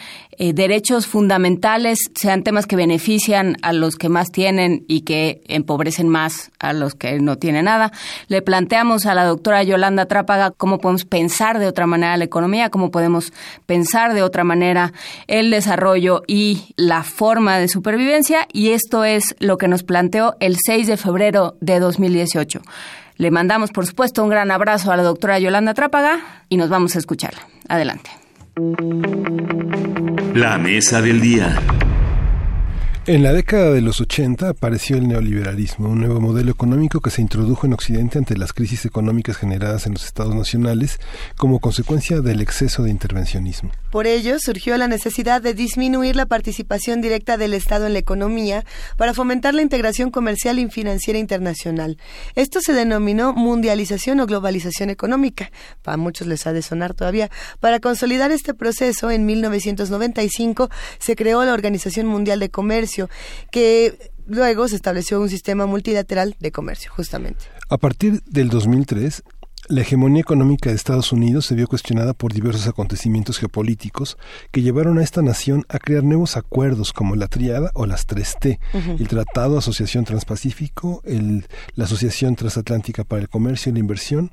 eh, 0.43 0.53
derechos 0.53 1.05
fundamentales 1.05 1.99
sean 2.15 2.41
temas 2.41 2.65
que 2.65 2.76
benefician 2.76 3.57
a 3.61 3.73
los 3.73 3.95
que 3.95 4.09
más 4.09 4.31
tienen 4.31 4.84
y 4.88 5.01
que 5.01 5.43
empobrecen 5.47 6.09
más 6.09 6.51
a 6.57 6.73
los 6.73 6.95
que 6.95 7.19
no 7.19 7.38
tienen 7.38 7.65
nada. 7.65 7.91
Le 8.27 8.41
planteamos 8.41 9.05
a 9.05 9.13
la 9.13 9.23
doctora 9.23 9.61
Yolanda 9.61 10.07
Trápaga 10.07 10.49
cómo 10.49 10.80
podemos 10.80 11.05
pensar 11.05 11.59
de 11.59 11.68
otra 11.68 11.85
manera 11.85 12.18
la 12.18 12.23
economía, 12.23 12.72
cómo 12.72 12.89
podemos 12.89 13.34
pensar 13.68 14.15
de 14.15 14.23
otra 14.23 14.43
manera 14.43 14.93
el 15.27 15.51
desarrollo 15.51 16.23
y 16.26 16.73
la 16.76 17.03
forma 17.03 17.59
de 17.59 17.68
supervivencia 17.68 18.47
y 18.51 18.69
esto 18.69 19.03
es 19.03 19.35
lo 19.38 19.59
que 19.59 19.68
nos 19.68 19.84
planteó 19.84 20.38
el 20.39 20.57
6 20.57 20.88
de 20.88 20.97
febrero 20.97 21.55
de 21.61 21.80
2018. 21.80 22.63
Le 23.18 23.30
mandamos, 23.30 23.69
por 23.69 23.85
supuesto, 23.85 24.23
un 24.23 24.31
gran 24.31 24.49
abrazo 24.49 24.91
a 24.91 24.97
la 24.97 25.03
doctora 25.03 25.38
Yolanda 25.38 25.76
Trápaga 25.76 26.19
y 26.49 26.57
nos 26.57 26.69
vamos 26.69 26.95
a 26.95 26.97
escucharla. 26.97 27.47
Adelante. 27.69 28.20
La 30.34 30.57
mesa 30.57 31.02
del 31.02 31.22
día. 31.22 31.57
En 33.07 33.23
la 33.23 33.34
década 33.34 33.72
de 33.72 33.82
los 33.82 33.99
80 33.99 34.49
apareció 34.49 34.95
el 34.95 35.07
neoliberalismo, 35.07 35.90
un 35.90 36.02
nuevo 36.02 36.22
modelo 36.22 36.52
económico 36.52 36.99
que 36.99 37.10
se 37.10 37.23
introdujo 37.23 37.65
en 37.65 37.73
Occidente 37.73 38.19
ante 38.19 38.38
las 38.38 38.53
crisis 38.53 38.86
económicas 38.86 39.38
generadas 39.38 39.88
en 39.88 39.94
los 39.94 40.06
estados 40.06 40.36
nacionales 40.36 40.99
como 41.36 41.60
consecuencia 41.60 42.22
del 42.22 42.41
exceso 42.41 42.84
de 42.84 42.91
intervencionismo. 42.91 43.72
Por 43.90 44.06
ello, 44.06 44.38
surgió 44.40 44.78
la 44.78 44.88
necesidad 44.88 45.41
de 45.41 45.56
disminuir 45.56 46.15
la 46.15 46.28
participación 46.28 47.02
directa 47.02 47.38
del 47.38 47.56
Estado 47.56 47.88
en 47.88 47.94
la 47.94 47.99
economía 47.99 48.65
para 48.98 49.15
fomentar 49.15 49.56
la 49.56 49.64
integración 49.64 50.11
comercial 50.11 50.60
y 50.60 50.69
financiera 50.69 51.18
internacional. 51.18 51.98
Esto 52.36 52.61
se 52.61 52.73
denominó 52.73 53.34
mundialización 53.34 54.19
o 54.19 54.28
globalización 54.28 54.91
económica. 54.91 55.52
Para 55.82 55.98
muchos 55.98 56.28
les 56.28 56.45
ha 56.45 56.53
de 56.53 56.61
sonar 56.61 56.94
todavía. 56.94 57.32
Para 57.60 57.80
consolidar 57.80 58.32
este 58.32 58.53
proceso, 58.53 59.10
en 59.10 59.26
1995 59.26 60.69
se 60.99 61.15
creó 61.15 61.44
la 61.44 61.53
Organización 61.53 62.06
Mundial 62.06 62.40
de 62.40 62.52
Comercio 62.52 62.90
que 63.51 64.11
luego 64.27 64.68
se 64.68 64.76
estableció 64.76 65.19
un 65.19 65.30
sistema 65.30 65.65
multilateral 65.65 66.35
de 66.39 66.51
comercio, 66.51 66.91
justamente. 66.91 67.45
A 67.69 67.77
partir 67.77 68.22
del 68.26 68.49
2003, 68.49 69.23
la 69.67 69.81
hegemonía 69.81 70.21
económica 70.21 70.69
de 70.69 70.75
Estados 70.75 71.11
Unidos 71.11 71.45
se 71.45 71.55
vio 71.55 71.67
cuestionada 71.67 72.13
por 72.13 72.33
diversos 72.33 72.67
acontecimientos 72.67 73.38
geopolíticos 73.38 74.17
que 74.51 74.61
llevaron 74.61 74.97
a 74.97 75.03
esta 75.03 75.21
nación 75.21 75.65
a 75.69 75.77
crear 75.77 76.03
nuevos 76.03 76.35
acuerdos 76.35 76.93
como 76.93 77.15
la 77.15 77.27
Triada 77.27 77.71
o 77.75 77.85
las 77.85 78.07
3T, 78.07 78.59
el 78.99 79.07
Tratado 79.07 79.53
de 79.53 79.59
Asociación 79.59 80.03
Transpacífico, 80.03 81.01
el, 81.05 81.45
la 81.75 81.85
Asociación 81.85 82.35
Transatlántica 82.35 83.03
para 83.03 83.21
el 83.21 83.29
Comercio 83.29 83.69
y 83.69 83.73
la 83.73 83.79
Inversión 83.79 84.31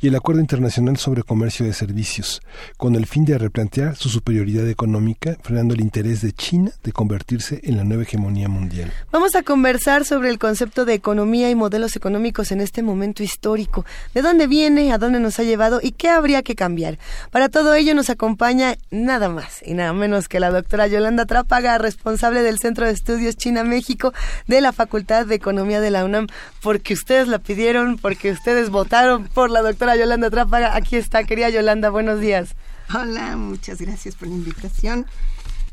y 0.00 0.08
el 0.08 0.16
Acuerdo 0.16 0.40
Internacional 0.40 0.96
sobre 0.96 1.22
Comercio 1.22 1.64
de 1.64 1.72
Servicios, 1.72 2.42
con 2.76 2.96
el 2.96 3.06
fin 3.06 3.24
de 3.24 3.38
replantear 3.38 3.96
su 3.96 4.08
superioridad 4.08 4.68
económica, 4.68 5.38
frenando 5.42 5.74
el 5.74 5.80
interés 5.80 6.20
de 6.20 6.32
China 6.32 6.72
de 6.82 6.92
convertirse 6.92 7.60
en 7.62 7.76
la 7.76 7.84
nueva 7.84 8.02
hegemonía 8.02 8.48
mundial. 8.48 8.92
Vamos 9.12 9.34
a 9.34 9.42
conversar 9.42 10.04
sobre 10.04 10.30
el 10.30 10.38
concepto 10.38 10.84
de 10.84 10.94
economía 10.94 11.48
y 11.48 11.54
modelos 11.54 11.96
económicos 11.96 12.50
en 12.50 12.60
este 12.60 12.82
momento 12.82 13.22
histórico. 13.22 13.84
¿De 14.12 14.20
dónde 14.20 14.46
viene? 14.46 14.73
A 14.78 14.98
dónde 14.98 15.20
nos 15.20 15.38
ha 15.38 15.44
llevado 15.44 15.80
y 15.82 15.92
qué 15.92 16.08
habría 16.08 16.42
que 16.42 16.54
cambiar. 16.54 16.98
Para 17.30 17.48
todo 17.48 17.74
ello 17.74 17.94
nos 17.94 18.10
acompaña 18.10 18.76
nada 18.90 19.28
más 19.28 19.62
y 19.64 19.74
nada 19.74 19.92
menos 19.92 20.28
que 20.28 20.40
la 20.40 20.50
doctora 20.50 20.86
Yolanda 20.86 21.26
Trápaga, 21.26 21.78
responsable 21.78 22.42
del 22.42 22.58
Centro 22.58 22.86
de 22.86 22.92
Estudios 22.92 23.36
China-México 23.36 24.12
de 24.46 24.60
la 24.60 24.72
Facultad 24.72 25.26
de 25.26 25.36
Economía 25.36 25.80
de 25.80 25.90
la 25.90 26.04
UNAM, 26.04 26.26
porque 26.60 26.94
ustedes 26.94 27.28
la 27.28 27.38
pidieron, 27.38 27.98
porque 27.98 28.32
ustedes 28.32 28.70
votaron 28.70 29.28
por 29.28 29.50
la 29.50 29.62
doctora 29.62 29.96
Yolanda 29.96 30.30
Trápaga. 30.30 30.74
Aquí 30.76 30.96
está, 30.96 31.24
querida 31.24 31.50
Yolanda, 31.50 31.90
buenos 31.90 32.20
días. 32.20 32.54
Hola, 32.92 33.36
muchas 33.36 33.80
gracias 33.80 34.14
por 34.16 34.28
la 34.28 34.34
invitación 34.34 35.06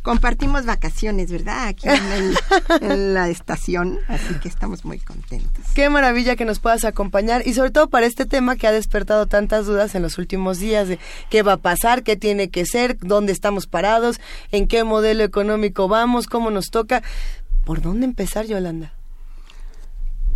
compartimos 0.01 0.65
vacaciones, 0.65 1.31
¿verdad? 1.31 1.67
Aquí 1.67 1.87
en, 2.81 3.13
la 3.13 3.29
estación, 3.29 3.99
así 4.07 4.35
que 4.41 4.47
estamos 4.47 4.85
muy 4.85 4.99
contentos. 4.99 5.65
Qué 5.73 5.89
maravilla 5.89 6.35
que 6.35 6.45
nos 6.45 6.59
puedas 6.59 6.85
acompañar 6.85 7.47
y 7.47 7.53
sobre 7.53 7.71
todo 7.71 7.89
para 7.89 8.05
este 8.05 8.25
tema 8.25 8.55
que 8.55 8.67
ha 8.67 8.71
despertado 8.71 9.27
tantas 9.27 9.65
dudas 9.65 9.95
en 9.95 10.01
los 10.01 10.17
últimos 10.17 10.59
días 10.59 10.87
de 10.87 10.99
qué 11.29 11.43
va 11.43 11.53
a 11.53 11.57
pasar, 11.57 12.03
qué 12.03 12.15
tiene 12.15 12.49
que 12.49 12.65
ser, 12.65 12.97
dónde 12.99 13.31
estamos 13.31 13.67
parados, 13.67 14.19
en 14.51 14.67
qué 14.67 14.83
modelo 14.83 15.23
económico 15.23 15.87
vamos, 15.87 16.27
cómo 16.27 16.51
nos 16.51 16.69
toca. 16.69 17.03
¿Por 17.65 17.81
dónde 17.81 18.05
empezar, 18.05 18.47
Yolanda? 18.47 18.93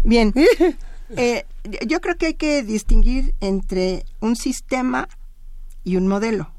Bien, 0.03 0.33
eh, 1.17 1.45
yo 1.87 1.99
creo 1.99 2.15
que 2.15 2.27
hay 2.27 2.33
que 2.35 2.61
distinguir 2.61 3.33
entre 3.41 4.05
un 4.19 4.35
sistema 4.35 5.09
y 5.83 5.97
un 5.97 6.07
modelo. 6.07 6.51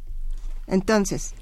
Entonces, 0.66 1.35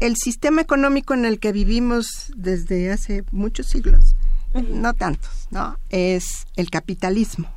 el 0.00 0.16
sistema 0.16 0.60
económico 0.60 1.14
en 1.14 1.24
el 1.24 1.38
que 1.40 1.52
vivimos 1.52 2.32
desde 2.36 2.90
hace 2.90 3.24
muchos 3.32 3.66
siglos, 3.66 4.14
no 4.54 4.94
tantos, 4.94 5.48
¿no? 5.50 5.78
Es 5.90 6.46
el 6.56 6.70
capitalismo. 6.70 7.48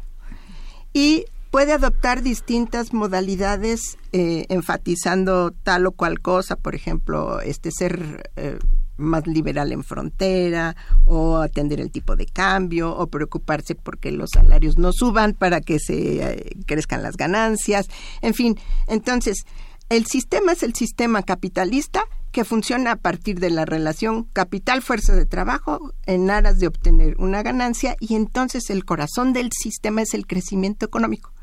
Y 0.94 1.26
puede 1.52 1.74
adoptar 1.74 2.24
distintas 2.24 2.94
modalidades 2.94 3.98
eh, 4.14 4.46
enfatizando 4.50 5.52
tal 5.64 5.86
o 5.86 5.92
cual 5.92 6.20
cosa, 6.20 6.56
por 6.56 6.76
ejemplo, 6.76 7.42
este 7.42 7.72
ser 7.72 8.32
eh, 8.36 8.58
más 8.98 9.28
liberal 9.28 9.72
en 9.72 9.84
frontera 9.84 10.76
o 11.06 11.38
atender 11.38 11.80
el 11.82 11.92
tipo 11.92 12.16
de 12.16 12.26
cambio 12.26 12.96
o 12.96 13.08
preocuparse 13.08 13.76
porque 13.76 14.12
los 14.12 14.30
salarios 14.34 14.78
no 14.78 14.92
suban 14.94 15.34
para 15.34 15.60
que 15.62 15.80
se 15.80 16.24
eh, 16.24 16.56
crezcan 16.66 17.04
las 17.04 17.18
ganancias, 17.18 17.88
en 18.22 18.34
fin, 18.34 18.58
entonces 18.88 19.46
el 19.92 20.06
sistema 20.06 20.54
es 20.54 20.64
el 20.64 20.74
sistema 20.74 21.22
capitalista 21.22 22.06
que 22.32 22.46
funciona 22.46 22.94
a 22.94 22.96
partir 22.96 23.42
de 23.42 23.50
la 23.50 23.66
relación 23.66 24.24
capital-fuerza 24.24 25.14
de 25.14 25.26
trabajo 25.26 25.94
en 26.06 26.32
aras 26.32 26.60
de 26.60 26.68
obtener 26.68 27.18
una 27.18 27.44
ganancia 27.44 27.98
y 28.00 28.16
entonces 28.16 28.70
el 28.70 28.86
corazón 28.86 29.34
del 29.34 29.52
sistema 29.52 30.02
es 30.02 30.14
el 30.14 30.28
crecimiento 30.28 30.86
económico. 30.86 31.34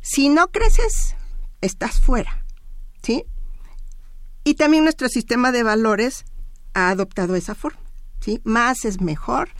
Si 0.00 0.30
no 0.30 0.48
creces, 0.48 1.16
estás 1.60 2.00
fuera, 2.00 2.46
¿sí? 3.02 3.26
Y 4.42 4.54
también 4.54 4.84
nuestro 4.84 5.10
sistema 5.10 5.52
de 5.52 5.62
valores 5.62 6.24
ha 6.72 6.88
adoptado 6.88 7.36
esa 7.36 7.54
forma, 7.54 7.82
¿sí? 8.20 8.40
Más 8.42 8.86
es 8.86 9.02
mejor, 9.02 9.50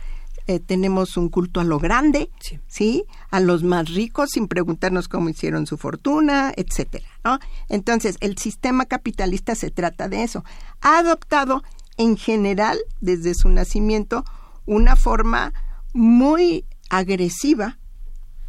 eh, 0.51 0.59
tenemos 0.59 1.15
un 1.15 1.29
culto 1.29 1.61
a 1.61 1.63
lo 1.63 1.79
grande, 1.79 2.29
sí. 2.67 3.05
A 3.29 3.39
los 3.39 3.63
más 3.63 3.93
ricos 3.93 4.31
sin 4.33 4.47
preguntarnos 4.47 5.07
cómo 5.07 5.29
hicieron 5.29 5.65
su 5.65 5.77
fortuna, 5.77 6.51
etcétera, 6.57 7.07
¿no? 7.23 7.39
Entonces, 7.69 8.17
el 8.19 8.37
sistema 8.37 8.85
capitalista 8.85 9.55
se 9.55 9.71
trata 9.71 10.09
de 10.09 10.23
eso. 10.23 10.43
Ha 10.81 10.99
adoptado 10.99 11.63
en 11.95 12.17
general, 12.17 12.77
desde 12.99 13.33
su 13.33 13.47
nacimiento, 13.49 14.25
una 14.65 14.95
forma 14.97 15.53
muy 15.93 16.65
agresiva, 16.89 17.77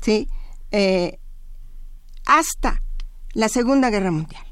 ¿sí? 0.00 0.28
Eh, 0.72 1.20
hasta 2.26 2.82
la 3.32 3.48
Segunda 3.48 3.90
Guerra 3.90 4.10
Mundial, 4.10 4.44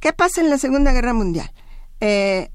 ¿Qué 0.00 0.12
pasa 0.12 0.40
en 0.40 0.50
la 0.50 0.58
Segunda 0.58 0.90
Guerra 0.90 1.14
Mundial? 1.14 1.52
Eh, 2.00 2.50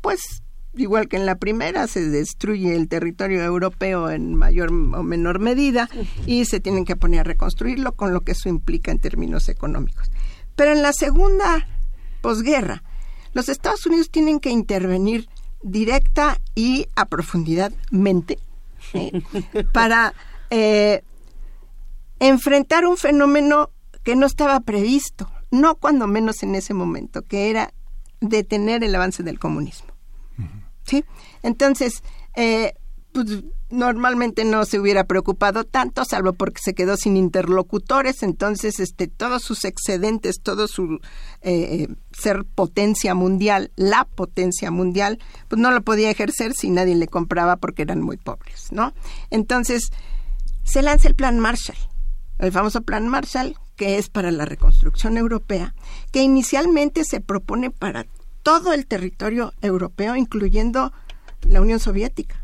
pues 0.00 0.42
igual 0.76 1.08
que 1.08 1.16
en 1.16 1.26
la 1.26 1.36
primera, 1.36 1.86
se 1.86 2.08
destruye 2.08 2.74
el 2.74 2.88
territorio 2.88 3.42
europeo 3.42 4.10
en 4.10 4.34
mayor 4.34 4.70
o 4.70 5.02
menor 5.02 5.38
medida 5.38 5.88
y 6.26 6.44
se 6.44 6.60
tienen 6.60 6.84
que 6.84 6.96
poner 6.96 7.20
a 7.20 7.24
reconstruirlo 7.24 7.92
con 7.92 8.12
lo 8.12 8.20
que 8.22 8.32
eso 8.32 8.48
implica 8.48 8.90
en 8.90 8.98
términos 8.98 9.48
económicos. 9.48 10.10
Pero 10.54 10.72
en 10.72 10.82
la 10.82 10.92
segunda 10.92 11.66
posguerra, 12.20 12.82
los 13.32 13.48
Estados 13.48 13.84
Unidos 13.86 14.10
tienen 14.10 14.40
que 14.40 14.50
intervenir 14.50 15.28
directa 15.62 16.40
y 16.54 16.86
a 16.94 17.06
profundidad 17.06 17.72
mente 17.90 18.38
para 19.72 20.14
eh, 20.50 21.02
enfrentar 22.20 22.86
un 22.86 22.96
fenómeno 22.96 23.70
que 24.02 24.16
no 24.16 24.26
estaba 24.26 24.60
previsto, 24.60 25.30
no 25.50 25.74
cuando 25.74 26.06
menos 26.06 26.42
en 26.42 26.54
ese 26.54 26.74
momento, 26.74 27.22
que 27.22 27.50
era 27.50 27.72
detener 28.20 28.84
el 28.84 28.94
avance 28.94 29.22
del 29.22 29.38
comunismo. 29.38 29.85
¿Sí? 30.86 31.04
Entonces, 31.42 32.02
eh, 32.34 32.74
pues, 33.12 33.44
normalmente 33.70 34.44
no 34.44 34.64
se 34.64 34.78
hubiera 34.78 35.04
preocupado 35.04 35.64
tanto, 35.64 36.04
salvo 36.04 36.32
porque 36.34 36.60
se 36.62 36.74
quedó 36.74 36.96
sin 36.96 37.16
interlocutores, 37.16 38.22
entonces 38.22 38.78
este, 38.78 39.08
todos 39.08 39.42
sus 39.42 39.64
excedentes, 39.64 40.40
todo 40.40 40.68
su 40.68 41.00
eh, 41.42 41.88
ser 42.12 42.44
potencia 42.44 43.14
mundial, 43.14 43.72
la 43.74 44.04
potencia 44.04 44.70
mundial, 44.70 45.18
pues 45.48 45.60
no 45.60 45.70
lo 45.70 45.82
podía 45.82 46.10
ejercer 46.10 46.52
si 46.54 46.70
nadie 46.70 46.94
le 46.94 47.08
compraba 47.08 47.56
porque 47.56 47.82
eran 47.82 48.02
muy 48.02 48.18
pobres, 48.18 48.68
¿no? 48.70 48.92
Entonces, 49.30 49.90
se 50.62 50.82
lanza 50.82 51.08
el 51.08 51.14
Plan 51.14 51.40
Marshall, 51.40 51.78
el 52.38 52.52
famoso 52.52 52.82
Plan 52.82 53.08
Marshall, 53.08 53.56
que 53.76 53.98
es 53.98 54.08
para 54.08 54.30
la 54.30 54.44
reconstrucción 54.44 55.16
europea, 55.16 55.74
que 56.12 56.22
inicialmente 56.22 57.04
se 57.04 57.20
propone 57.20 57.70
para 57.70 58.06
todo 58.46 58.72
el 58.72 58.86
territorio 58.86 59.52
europeo, 59.60 60.14
incluyendo 60.14 60.92
la 61.48 61.60
Unión 61.60 61.80
Soviética. 61.80 62.40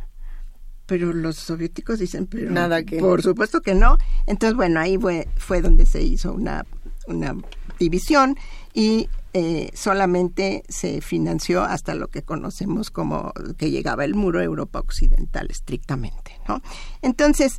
Pero 0.84 1.12
los 1.12 1.36
soviéticos 1.36 2.00
dicen, 2.00 2.26
pero 2.26 2.50
Nada 2.50 2.82
que... 2.82 2.98
por 2.98 3.22
supuesto 3.22 3.60
que 3.60 3.76
no. 3.76 3.98
Entonces, 4.26 4.56
bueno, 4.56 4.80
ahí 4.80 4.98
fue, 4.98 5.28
fue 5.36 5.62
donde 5.62 5.86
se 5.86 6.02
hizo 6.02 6.32
una, 6.32 6.66
una 7.06 7.36
división 7.78 8.36
y 8.74 9.08
eh, 9.32 9.70
solamente 9.74 10.64
se 10.68 11.00
financió 11.02 11.62
hasta 11.62 11.94
lo 11.94 12.08
que 12.08 12.22
conocemos 12.22 12.90
como 12.90 13.32
que 13.56 13.70
llegaba 13.70 14.04
el 14.04 14.16
muro 14.16 14.42
Europa 14.42 14.80
Occidental 14.80 15.46
estrictamente, 15.50 16.32
¿no? 16.48 16.62
Entonces, 17.02 17.58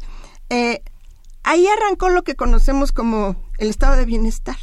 eh, 0.50 0.84
ahí 1.44 1.66
arrancó 1.66 2.10
lo 2.10 2.24
que 2.24 2.36
conocemos 2.36 2.92
como 2.92 3.38
el 3.58 3.70
estado 3.70 3.96
de 3.96 4.04
bienestar 4.04 4.58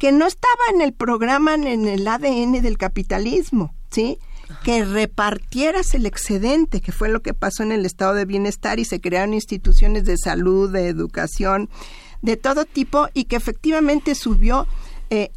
que 0.00 0.12
no 0.12 0.26
estaba 0.26 0.64
en 0.72 0.80
el 0.80 0.94
programa, 0.94 1.54
en 1.54 1.86
el 1.86 2.08
ADN 2.08 2.62
del 2.62 2.78
capitalismo, 2.78 3.74
¿sí? 3.90 4.18
Que 4.64 4.82
repartieras 4.82 5.94
el 5.94 6.06
excedente, 6.06 6.80
que 6.80 6.90
fue 6.90 7.10
lo 7.10 7.20
que 7.20 7.34
pasó 7.34 7.64
en 7.64 7.70
el 7.70 7.84
estado 7.84 8.14
de 8.14 8.24
bienestar 8.24 8.80
y 8.80 8.86
se 8.86 9.02
crearon 9.02 9.34
instituciones 9.34 10.06
de 10.06 10.16
salud, 10.16 10.72
de 10.72 10.88
educación, 10.88 11.68
de 12.22 12.38
todo 12.38 12.64
tipo 12.64 13.08
y 13.12 13.24
que 13.24 13.36
efectivamente 13.36 14.14
subió 14.14 14.66
eh, 15.10 15.32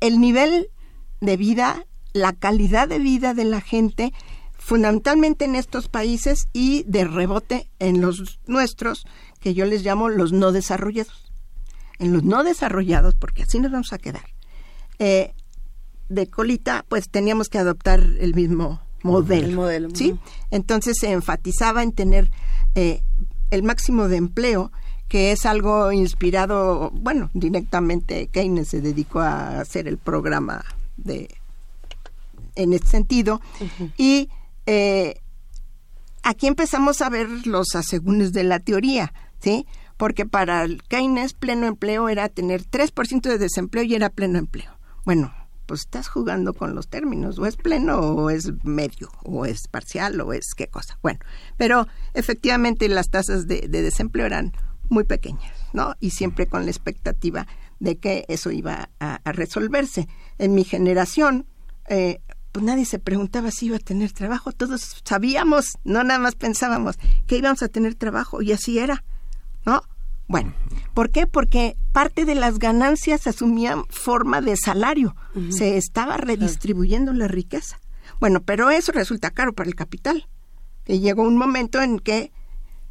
el 0.00 0.20
nivel 0.20 0.70
de 1.20 1.36
vida, 1.36 1.86
la 2.12 2.32
calidad 2.32 2.88
de 2.88 2.98
vida 2.98 3.32
de 3.32 3.44
la 3.44 3.60
gente, 3.60 4.12
fundamentalmente 4.58 5.44
en 5.44 5.54
estos 5.54 5.86
países 5.86 6.48
y 6.52 6.82
de 6.88 7.04
rebote 7.04 7.70
en 7.78 8.00
los 8.00 8.40
nuestros, 8.48 9.04
que 9.38 9.54
yo 9.54 9.64
les 9.66 9.84
llamo 9.84 10.08
los 10.08 10.32
no 10.32 10.50
desarrollados 10.50 11.23
en 11.98 12.12
los 12.12 12.24
no 12.24 12.44
desarrollados, 12.44 13.14
porque 13.14 13.42
así 13.42 13.58
nos 13.58 13.72
vamos 13.72 13.92
a 13.92 13.98
quedar, 13.98 14.24
eh, 14.98 15.34
de 16.08 16.26
colita, 16.28 16.84
pues 16.88 17.08
teníamos 17.08 17.48
que 17.48 17.58
adoptar 17.58 18.00
el 18.00 18.34
mismo 18.34 18.80
modelo. 19.02 19.46
El 19.46 19.54
modelo. 19.54 19.88
¿sí? 19.94 20.18
Entonces 20.50 20.96
se 20.98 21.12
enfatizaba 21.12 21.82
en 21.82 21.92
tener 21.92 22.30
eh, 22.74 23.02
el 23.50 23.62
máximo 23.62 24.08
de 24.08 24.16
empleo, 24.16 24.72
que 25.08 25.32
es 25.32 25.46
algo 25.46 25.92
inspirado, 25.92 26.90
bueno, 26.90 27.30
directamente 27.34 28.28
Keynes 28.28 28.68
se 28.68 28.80
dedicó 28.80 29.20
a 29.20 29.60
hacer 29.60 29.86
el 29.86 29.98
programa 29.98 30.64
de 30.96 31.28
en 32.56 32.72
este 32.72 32.88
sentido. 32.88 33.40
Y 33.96 34.28
eh, 34.66 35.20
aquí 36.22 36.46
empezamos 36.46 37.00
a 37.02 37.10
ver 37.10 37.28
los 37.46 37.74
asegúnes 37.74 38.32
de 38.32 38.44
la 38.44 38.60
teoría, 38.60 39.12
¿sí? 39.40 39.66
Porque 39.96 40.26
para 40.26 40.66
Keynes 40.88 41.34
pleno 41.34 41.66
empleo 41.66 42.08
era 42.08 42.28
tener 42.28 42.64
3% 42.64 43.22
de 43.22 43.38
desempleo 43.38 43.84
y 43.84 43.94
era 43.94 44.10
pleno 44.10 44.38
empleo. 44.38 44.78
Bueno, 45.04 45.32
pues 45.66 45.80
estás 45.80 46.08
jugando 46.08 46.52
con 46.54 46.74
los 46.74 46.88
términos, 46.88 47.38
o 47.38 47.46
es 47.46 47.56
pleno 47.56 47.98
o 47.98 48.30
es 48.30 48.52
medio, 48.64 49.10
o 49.22 49.46
es 49.46 49.68
parcial 49.68 50.20
o 50.20 50.32
es 50.32 50.54
qué 50.56 50.68
cosa. 50.68 50.98
Bueno, 51.02 51.20
pero 51.56 51.86
efectivamente 52.12 52.88
las 52.88 53.08
tasas 53.10 53.46
de, 53.46 53.68
desempleo 53.68 54.26
eran 54.26 54.52
muy 54.88 55.04
pequeñas, 55.04 55.52
¿no? 55.72 55.94
Y 56.00 56.10
siempre 56.10 56.46
con 56.46 56.64
la 56.64 56.70
expectativa 56.70 57.46
de 57.80 57.96
que 57.96 58.24
eso 58.28 58.50
iba 58.50 58.90
a, 59.00 59.20
resolverse. 59.32 60.08
En 60.38 60.54
mi 60.54 60.64
generación, 60.64 61.46
eh, 61.88 62.20
pues 62.52 62.64
nadie 62.64 62.84
se 62.84 62.98
preguntaba 62.98 63.50
si 63.50 63.66
iba 63.66 63.76
a 63.76 63.80
tener 63.80 64.12
trabajo, 64.12 64.52
todos 64.52 65.02
sabíamos, 65.04 65.78
no 65.84 66.04
nada 66.04 66.20
más 66.20 66.34
pensábamos 66.34 66.98
que 67.26 67.38
íbamos 67.38 67.62
a 67.62 67.68
tener 67.68 67.94
trabajo 67.94 68.42
y 68.42 68.52
así 68.52 68.78
era. 68.78 69.02
¿No? 69.64 69.82
Bueno, 70.26 70.54
¿por 70.94 71.10
qué? 71.10 71.26
Porque 71.26 71.76
parte 71.92 72.24
de 72.24 72.34
las 72.34 72.58
ganancias 72.58 73.26
asumían 73.26 73.84
forma 73.90 74.40
de 74.40 74.56
salario, 74.56 75.14
se 75.50 75.76
estaba 75.76 76.16
redistribuyendo 76.16 77.12
la 77.12 77.28
riqueza. 77.28 77.78
Bueno, 78.20 78.40
pero 78.42 78.70
eso 78.70 78.92
resulta 78.92 79.30
caro 79.30 79.52
para 79.52 79.68
el 79.68 79.74
capital. 79.74 80.26
Y 80.86 81.00
llegó 81.00 81.22
un 81.22 81.36
momento 81.36 81.80
en 81.82 81.98
que, 81.98 82.32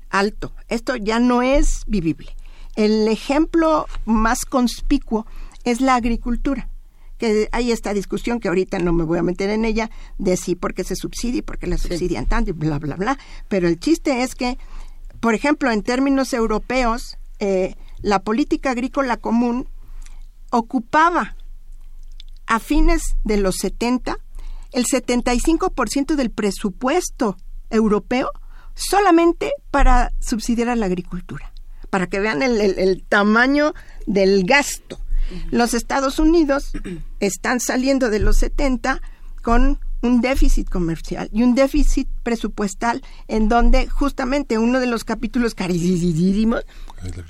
alto, 0.09 0.53
esto 0.67 0.95
ya 0.95 1.19
no 1.19 1.41
es 1.41 1.83
vivible. 1.87 2.35
El 2.75 3.07
ejemplo 3.07 3.87
más 4.05 4.45
conspicuo 4.45 5.25
es 5.63 5.81
la 5.81 5.95
agricultura 5.95 6.69
que 7.17 7.47
hay 7.51 7.71
esta 7.71 7.93
discusión 7.93 8.39
que 8.39 8.47
ahorita 8.47 8.79
no 8.79 8.91
me 8.91 9.03
voy 9.03 9.19
a 9.19 9.23
meter 9.23 9.49
en 9.49 9.65
ella 9.65 9.89
de 10.17 10.35
si 10.35 10.55
porque 10.55 10.83
se 10.83 10.95
subsidia 10.95 11.39
y 11.39 11.41
por 11.41 11.57
qué 11.57 11.67
la 11.67 11.77
subsidian 11.77 12.25
tanto 12.25 12.49
y 12.49 12.53
bla 12.53 12.79
bla 12.79 12.95
bla, 12.95 13.17
pero 13.47 13.67
el 13.67 13.79
chiste 13.79 14.23
es 14.23 14.35
que 14.35 14.57
por 15.23 15.35
ejemplo, 15.35 15.71
en 15.71 15.83
términos 15.83 16.33
europeos, 16.33 17.17
eh, 17.39 17.75
la 18.01 18.23
política 18.23 18.71
agrícola 18.71 19.15
común 19.15 19.69
ocupaba 20.51 21.37
a 22.45 22.59
fines 22.59 23.15
de 23.23 23.37
los 23.37 23.55
70 23.55 24.17
el 24.73 24.83
75% 24.85 26.15
del 26.15 26.29
presupuesto 26.29 27.37
europeo 27.69 28.31
solamente 28.75 29.53
para 29.71 30.11
subsidiar 30.19 30.67
a 30.67 30.75
la 30.75 30.87
agricultura, 30.87 31.53
para 31.89 32.07
que 32.07 32.19
vean 32.19 32.43
el, 32.43 33.05
tamaño 33.07 33.73
del 34.05 34.43
gasto. 34.43 34.99
Los 35.51 35.73
Estados 35.73 36.19
Unidos 36.19 36.73
están 37.21 37.61
saliendo 37.61 38.09
de 38.09 38.19
los 38.19 38.39
70 38.39 39.01
con 39.41 39.79
un 40.03 40.21
déficit 40.21 40.69
comercial 40.69 41.30
y 41.31 41.41
un 41.43 41.55
déficit 41.55 42.07
presupuestal 42.21 43.01
en 43.27 43.49
donde 43.49 43.88
justamente 43.88 44.57
uno 44.57 44.80
de 44.80 44.85
los 44.88 45.03
capítulos 45.05 45.55
carísimos 45.55 46.63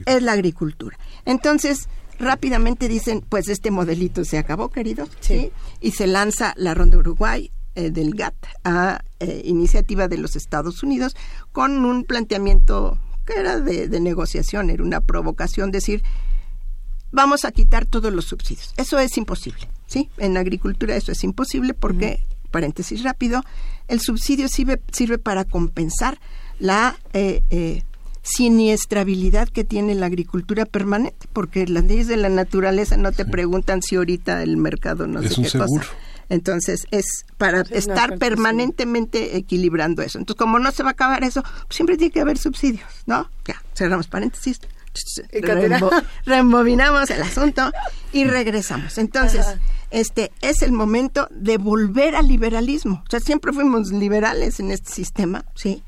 es 0.06 0.22
la 0.22 0.34
agricultura. 0.34 0.98
Entonces, 1.26 1.88
rápidamente 2.20 2.88
dicen, 2.88 3.24
pues 3.28 3.48
este 3.48 3.72
modelito 3.72 4.26
se 4.26 4.40
acabó, 4.40 4.70
queridos, 4.70 5.10
sí. 5.20 5.52
Y 5.82 5.92
se 5.92 6.08
lanza 6.08 6.54
la 6.58 6.74
Ronda 6.74 6.98
Uruguay 6.98 7.52
eh, 7.76 7.92
del 7.92 8.16
GATT 8.16 8.36
a 8.64 9.04
eh, 9.20 9.44
iniciativa 9.46 10.08
de 10.08 10.18
los 10.18 10.36
Estados 10.36 10.82
Unidos 10.84 11.16
con 11.52 11.86
un 11.86 12.06
planteamiento 12.06 12.98
que 13.26 13.40
era 13.40 13.60
de, 13.60 13.88
de 13.88 14.00
negociación, 14.00 14.70
era 14.70 14.84
una 14.84 15.00
provocación, 15.00 15.72
decir, 15.72 16.04
vamos 17.12 17.46
a 17.46 17.52
quitar 17.52 17.86
todos 17.86 18.12
los 18.12 18.26
subsidios. 18.26 18.74
Eso 18.78 18.98
es 18.98 19.16
imposible, 19.18 19.70
¿sí? 19.86 20.10
En 20.18 20.38
agricultura 20.38 20.96
eso 20.96 21.12
es 21.12 21.24
imposible 21.24 21.74
porque 21.74 22.26
paréntesis 22.54 23.04
rápido, 23.04 23.44
el 23.88 24.00
subsidio 24.00 24.48
sirve, 24.48 24.80
sirve 24.92 25.18
para 25.18 25.44
compensar 25.44 26.20
la 26.60 26.98
eh, 27.14 27.42
eh, 27.50 27.84
siniestrabilidad 28.22 29.50
que 29.50 29.64
tiene 29.64 29.96
la 29.96 30.06
agricultura 30.06 30.66
permanente, 30.66 31.28
porque 31.34 31.68
las 31.68 31.84
leyes 31.86 32.08
de 32.08 32.16
la 32.16 32.30
naturaleza 32.30 32.96
no 32.96 33.12
te 33.12 33.26
preguntan 33.26 33.82
si 33.82 33.96
ahorita 33.96 34.44
el 34.44 34.56
mercado 34.56 35.08
no 35.08 35.20
es 35.20 35.34
sé 35.34 35.42
qué 35.42 35.58
cosa. 35.58 35.84
Entonces, 36.30 36.86
es 36.92 37.26
para 37.38 37.62
estar 37.62 38.18
permanentemente 38.18 39.36
equilibrando 39.36 40.04
eso. 40.04 40.20
Entonces, 40.20 40.40
como 40.40 40.58
no 40.58 40.72
se 40.72 40.84
va 40.84 40.90
a 40.90 40.94
acabar 40.94 41.24
eso, 41.24 41.42
pues 41.42 41.76
siempre 41.76 41.98
tiene 41.98 42.14
que 42.14 42.22
haber 42.22 42.38
subsidios, 42.38 42.88
¿no? 43.08 43.30
Ya, 43.46 43.62
cerramos 43.76 44.08
paréntesis. 44.08 44.62
Removinamos 46.26 47.10
el 47.12 47.22
asunto 47.22 47.72
y 48.12 48.26
regresamos. 48.26 48.98
Entonces, 48.98 49.46
este 49.92 50.32
es 50.42 50.62
el 50.62 50.72
momento 50.72 51.28
de 51.32 51.58
volver 51.58 52.16
al 52.16 52.28
liberalismo. 52.28 53.04
O 53.06 53.10
sea, 53.10 53.20
siempre 53.20 53.54
fuimos 53.54 53.92
liberales 53.92 54.60
en 54.60 54.72
este 54.72 54.92
sistema, 54.92 55.46
¿sí? 55.56 55.84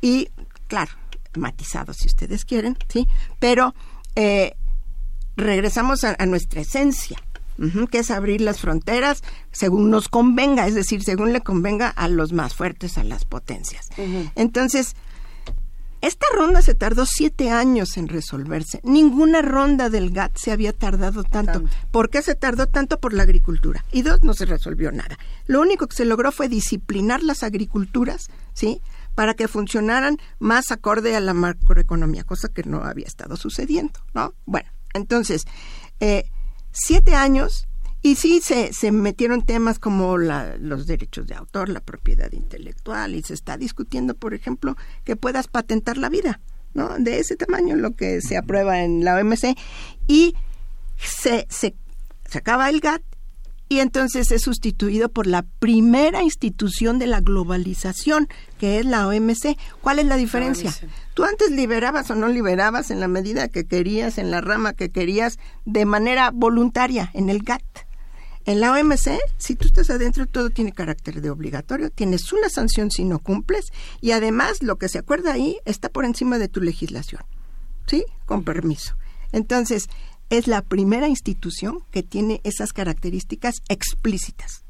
Y, 0.00 0.30
claro, 0.66 0.92
matizados 1.36 1.98
si 1.98 2.08
ustedes 2.08 2.44
quieren, 2.44 2.76
¿sí? 2.88 3.06
Pero 3.38 3.74
eh, 4.16 4.54
regresamos 5.36 6.04
a, 6.04 6.14
nuestra 6.26 6.60
esencia, 6.60 7.18
que 7.90 7.98
es 7.98 8.10
abrir 8.10 8.40
las 8.40 8.60
fronteras 8.60 9.22
según 9.52 9.90
nos 9.90 10.08
convenga, 10.08 10.66
es 10.66 10.74
decir, 10.74 11.02
según 11.02 11.32
le 11.32 11.42
convenga 11.42 11.88
a 11.88 12.08
los 12.08 12.32
más 12.32 12.54
fuertes, 12.54 12.96
a 12.96 13.04
las 13.04 13.24
potencias. 13.26 13.88
Entonces, 14.34 14.94
esta 16.00 16.26
ronda 16.34 16.62
se 16.62 16.74
tardó 16.74 17.04
siete 17.04 17.50
años 17.50 17.96
en 17.96 18.08
resolverse. 18.08 18.80
Ninguna 18.84 19.42
ronda 19.42 19.90
del 19.90 20.10
GATT 20.10 20.36
se 20.36 20.52
había 20.52 20.72
tardado 20.72 21.24
tanto. 21.24 21.62
¿Por 21.90 22.08
qué 22.08 22.22
se 22.22 22.34
tardó 22.34 22.66
tanto? 22.66 22.98
Por 22.98 23.12
la 23.12 23.24
agricultura. 23.24 23.84
Y 23.92 24.02
dos, 24.02 24.22
no 24.22 24.32
se 24.32 24.46
resolvió 24.46 24.92
nada. 24.92 25.18
Lo 25.46 25.60
único 25.60 25.86
que 25.86 25.96
se 25.96 26.04
logró 26.06 26.32
fue 26.32 26.48
disciplinar 26.48 27.22
las 27.22 27.42
agriculturas, 27.42 28.28
¿sí? 28.54 28.80
Para 29.14 29.34
que 29.34 29.48
funcionaran 29.48 30.16
más 30.38 30.70
acorde 30.70 31.16
a 31.16 31.20
la 31.20 31.34
macroeconomía, 31.34 32.24
cosa 32.24 32.48
que 32.48 32.62
no 32.62 32.82
había 32.84 33.06
estado 33.06 33.36
sucediendo, 33.36 34.00
¿no? 34.14 34.34
Bueno, 34.46 34.70
entonces, 34.94 35.44
eh, 36.00 36.24
siete 36.72 37.14
años 37.14 37.66
y 38.02 38.16
sí 38.16 38.40
se, 38.42 38.72
se 38.72 38.92
metieron 38.92 39.42
temas 39.44 39.78
como 39.78 40.16
la, 40.16 40.56
los 40.56 40.86
derechos 40.86 41.26
de 41.26 41.34
autor, 41.34 41.68
la 41.68 41.80
propiedad 41.80 42.32
intelectual, 42.32 43.14
y 43.14 43.22
se 43.22 43.34
está 43.34 43.56
discutiendo, 43.56 44.14
por 44.14 44.34
ejemplo, 44.34 44.76
que 45.04 45.16
puedas 45.16 45.48
patentar 45.48 45.98
la 45.98 46.08
vida, 46.08 46.40
¿no? 46.72 46.98
De 46.98 47.18
ese 47.18 47.36
tamaño, 47.36 47.76
lo 47.76 47.94
que 47.96 48.20
se 48.22 48.36
aprueba 48.36 48.82
en 48.82 49.04
la 49.04 49.16
OMC. 49.16 49.56
Y 50.06 50.34
se, 50.96 51.46
se, 51.50 51.74
se 52.26 52.38
acaba 52.38 52.70
el 52.70 52.80
GATT 52.80 53.02
y 53.68 53.78
entonces 53.78 54.32
es 54.32 54.42
sustituido 54.42 55.10
por 55.10 55.28
la 55.28 55.42
primera 55.42 56.24
institución 56.24 56.98
de 56.98 57.06
la 57.06 57.20
globalización, 57.20 58.28
que 58.58 58.80
es 58.80 58.84
la 58.84 59.06
OMC. 59.06 59.56
¿Cuál 59.80 60.00
es 60.00 60.06
la 60.06 60.16
diferencia? 60.16 60.72
Tú 61.14 61.22
antes 61.22 61.52
liberabas 61.52 62.10
o 62.10 62.16
no 62.16 62.26
liberabas 62.26 62.90
en 62.90 62.98
la 62.98 63.06
medida 63.06 63.46
que 63.46 63.66
querías, 63.66 64.18
en 64.18 64.32
la 64.32 64.40
rama 64.40 64.72
que 64.72 64.90
querías, 64.90 65.38
de 65.66 65.84
manera 65.84 66.32
voluntaria, 66.32 67.10
en 67.14 67.30
el 67.30 67.44
GATT. 67.44 67.89
En 68.50 68.58
la 68.58 68.72
OMC, 68.72 69.12
si 69.38 69.54
tú 69.54 69.68
estás 69.68 69.90
adentro, 69.90 70.26
todo 70.26 70.50
tiene 70.50 70.72
carácter 70.72 71.20
de 71.20 71.30
obligatorio, 71.30 71.88
tienes 71.88 72.32
una 72.32 72.48
sanción 72.48 72.90
si 72.90 73.04
no 73.04 73.20
cumples 73.20 73.66
y 74.00 74.10
además 74.10 74.60
lo 74.60 74.74
que 74.74 74.88
se 74.88 74.98
acuerda 74.98 75.32
ahí 75.32 75.58
está 75.66 75.88
por 75.88 76.04
encima 76.04 76.36
de 76.36 76.48
tu 76.48 76.60
legislación. 76.60 77.22
¿Sí? 77.86 78.04
Con 78.26 78.42
permiso. 78.42 78.96
Entonces, 79.30 79.88
es 80.30 80.48
la 80.48 80.62
primera 80.62 81.06
institución 81.06 81.84
que 81.92 82.02
tiene 82.02 82.40
esas 82.42 82.72
características 82.72 83.54
explícitas. 83.68 84.64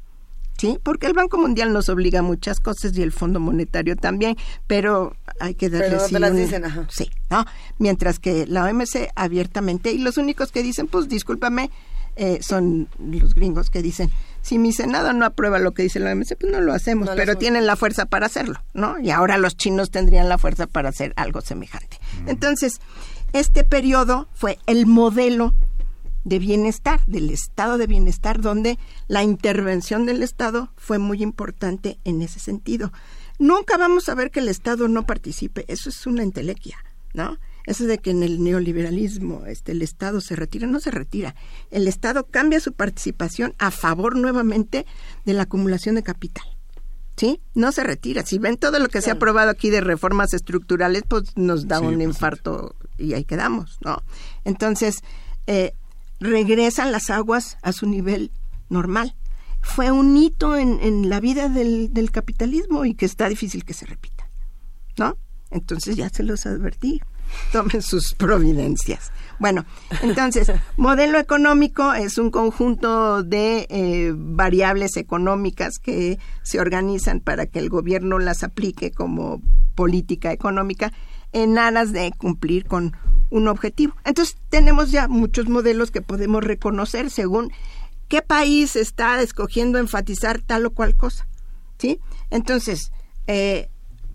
¿Sí? 0.59 0.77
Porque 0.83 1.07
el 1.07 1.13
Banco 1.13 1.39
Mundial 1.39 1.73
nos 1.73 1.89
obliga 1.89 2.19
a 2.19 2.21
muchas 2.21 2.59
cosas 2.59 2.95
y 2.95 3.01
el 3.01 3.11
Fondo 3.11 3.39
Monetario 3.39 3.95
también, 3.95 4.37
pero 4.67 5.15
hay 5.39 5.55
que 5.55 5.71
darle 5.71 5.97
pero 6.05 6.19
las 6.19 6.35
dicen, 6.35 6.65
ajá. 6.65 6.85
Sí, 6.91 7.09
¿no? 7.31 7.45
Mientras 7.79 8.19
que 8.19 8.45
la 8.45 8.65
OMC 8.65 9.09
abiertamente 9.15 9.91
y 9.91 9.97
los 9.97 10.17
únicos 10.17 10.51
que 10.51 10.61
dicen, 10.61 10.85
pues 10.85 11.09
discúlpame, 11.09 11.71
eh, 12.15 12.39
son 12.41 12.87
los 12.99 13.33
gringos 13.33 13.69
que 13.69 13.81
dicen, 13.81 14.11
si 14.41 14.57
mi 14.57 14.73
Senado 14.73 15.13
no 15.13 15.25
aprueba 15.25 15.59
lo 15.59 15.71
que 15.71 15.83
dice 15.83 15.99
la 15.99 16.11
OMC, 16.11 16.35
pues 16.39 16.51
no 16.51 16.61
lo 16.61 16.73
hacemos, 16.73 17.09
pero 17.15 17.37
tienen 17.37 17.65
la 17.65 17.75
fuerza 17.75 18.05
para 18.05 18.25
hacerlo, 18.25 18.61
¿no? 18.73 18.99
Y 18.99 19.11
ahora 19.11 19.37
los 19.37 19.55
chinos 19.55 19.91
tendrían 19.91 20.29
la 20.29 20.37
fuerza 20.37 20.67
para 20.67 20.89
hacer 20.89 21.13
algo 21.15 21.41
semejante. 21.41 21.99
Entonces, 22.25 22.81
este 23.33 23.63
periodo 23.63 24.27
fue 24.33 24.57
el 24.65 24.87
modelo 24.87 25.53
de 26.23 26.39
bienestar, 26.39 27.01
del 27.07 27.29
estado 27.29 27.77
de 27.77 27.87
bienestar, 27.87 28.41
donde 28.41 28.77
la 29.07 29.23
intervención 29.23 30.05
del 30.05 30.21
Estado 30.23 30.71
fue 30.75 30.99
muy 30.99 31.23
importante 31.23 31.99
en 32.03 32.21
ese 32.21 32.39
sentido. 32.39 32.91
Nunca 33.39 33.77
vamos 33.77 34.07
a 34.09 34.15
ver 34.15 34.29
que 34.29 34.39
el 34.39 34.47
Estado 34.47 34.87
no 34.87 35.05
participe, 35.05 35.65
eso 35.67 35.89
es 35.89 36.05
una 36.05 36.23
entelequia, 36.23 36.77
¿no? 37.13 37.37
Eso 37.65 37.85
de 37.85 37.99
que 37.99 38.11
en 38.11 38.23
el 38.23 38.43
neoliberalismo 38.43 39.45
este, 39.45 39.71
el 39.71 39.81
Estado 39.81 40.21
se 40.21 40.35
retira, 40.35 40.67
no 40.67 40.79
se 40.79 40.91
retira. 40.91 41.35
El 41.69 41.87
Estado 41.87 42.25
cambia 42.25 42.59
su 42.59 42.73
participación 42.73 43.53
a 43.59 43.71
favor 43.71 44.15
nuevamente 44.15 44.85
de 45.25 45.33
la 45.33 45.43
acumulación 45.43 45.95
de 45.95 46.03
capital. 46.03 46.45
¿sí? 47.15 47.39
No 47.53 47.71
se 47.71 47.83
retira. 47.83 48.25
Si 48.25 48.39
ven 48.39 48.57
todo 48.57 48.79
lo 48.79 48.87
que 48.87 49.01
se 49.01 49.11
ha 49.11 49.13
aprobado 49.13 49.51
aquí 49.51 49.69
de 49.69 49.81
reformas 49.81 50.33
estructurales, 50.33 51.03
pues 51.07 51.35
nos 51.35 51.67
da 51.67 51.79
un 51.79 52.01
infarto 52.01 52.75
y 52.97 53.13
ahí 53.13 53.25
quedamos, 53.25 53.77
¿no? 53.81 54.01
Entonces, 54.43 55.03
eh, 55.47 55.73
regresan 56.19 56.91
las 56.91 57.09
aguas 57.09 57.57
a 57.61 57.73
su 57.73 57.87
nivel 57.87 58.31
normal. 58.69 59.15
Fue 59.61 59.91
un 59.91 60.17
hito 60.17 60.57
en, 60.57 60.79
en 60.81 61.09
la 61.09 61.19
vida 61.19 61.47
del, 61.47 61.93
del, 61.93 62.09
capitalismo 62.09 62.85
y 62.85 62.95
que 62.95 63.05
está 63.05 63.29
difícil 63.29 63.65
que 63.65 63.73
se 63.73 63.85
repita, 63.85 64.27
¿no? 64.97 65.17
Entonces 65.51 65.95
ya 65.95 66.09
se 66.09 66.23
los 66.23 66.45
advertí. 66.45 67.01
Tomen 67.51 67.81
sus 67.81 68.13
providencias. 68.13 69.11
Bueno, 69.39 69.65
entonces, 70.03 70.51
modelo 70.77 71.17
económico 71.17 71.93
es 71.93 72.19
un 72.19 72.29
conjunto 72.29 73.23
de 73.23 73.65
eh, 73.69 74.13
variables 74.15 74.97
económicas 74.97 75.79
que 75.79 76.19
se 76.43 76.59
organizan 76.59 77.21
para 77.21 77.47
que 77.47 77.57
el 77.57 77.69
gobierno 77.69 78.19
las 78.19 78.43
aplique 78.43 78.91
como 78.91 79.41
política 79.73 80.31
económica 80.31 80.93
en 81.31 81.57
aras 81.57 81.91
de 81.91 82.11
cumplir 82.15 82.65
con 82.65 82.95
un 83.31 83.47
objetivo. 83.47 83.95
Entonces, 84.05 84.37
tenemos 84.49 84.91
ya 84.91 85.07
muchos 85.07 85.49
modelos 85.49 85.89
que 85.89 86.01
podemos 86.01 86.43
reconocer 86.43 87.09
según 87.09 87.51
qué 88.09 88.21
país 88.21 88.75
está 88.75 89.19
escogiendo 89.21 89.79
enfatizar 89.79 90.39
tal 90.41 90.67
o 90.67 90.71
cual 90.71 90.95
cosa. 90.95 91.27
¿Sí? 91.79 91.99
Entonces, 92.29 92.91
eh, 93.25 93.70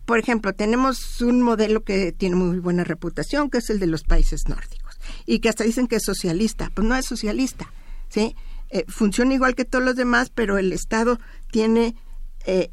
por 0.06 0.20
ejemplo, 0.20 0.54
tenemos 0.54 1.20
un 1.20 1.42
modelo 1.42 1.82
que 1.82 2.12
tiene 2.12 2.36
muy 2.36 2.60
buena 2.60 2.84
reputación, 2.84 3.50
que 3.50 3.58
es 3.58 3.70
el 3.70 3.80
de 3.80 3.88
los 3.88 4.04
países 4.04 4.48
nórdicos 4.48 4.98
y 5.26 5.40
que 5.40 5.48
hasta 5.48 5.64
dicen 5.64 5.88
que 5.88 5.96
es 5.96 6.04
socialista. 6.04 6.70
Pues 6.72 6.86
no 6.86 6.94
es 6.94 7.04
socialista, 7.04 7.70
¿sí? 8.08 8.36
Eh, 8.70 8.84
funciona 8.88 9.34
igual 9.34 9.56
que 9.56 9.64
todos 9.64 9.84
los 9.84 9.96
demás, 9.96 10.30
pero 10.32 10.58
el 10.58 10.72
Estado 10.72 11.18
tiene 11.50 11.96
eh, 12.46 12.70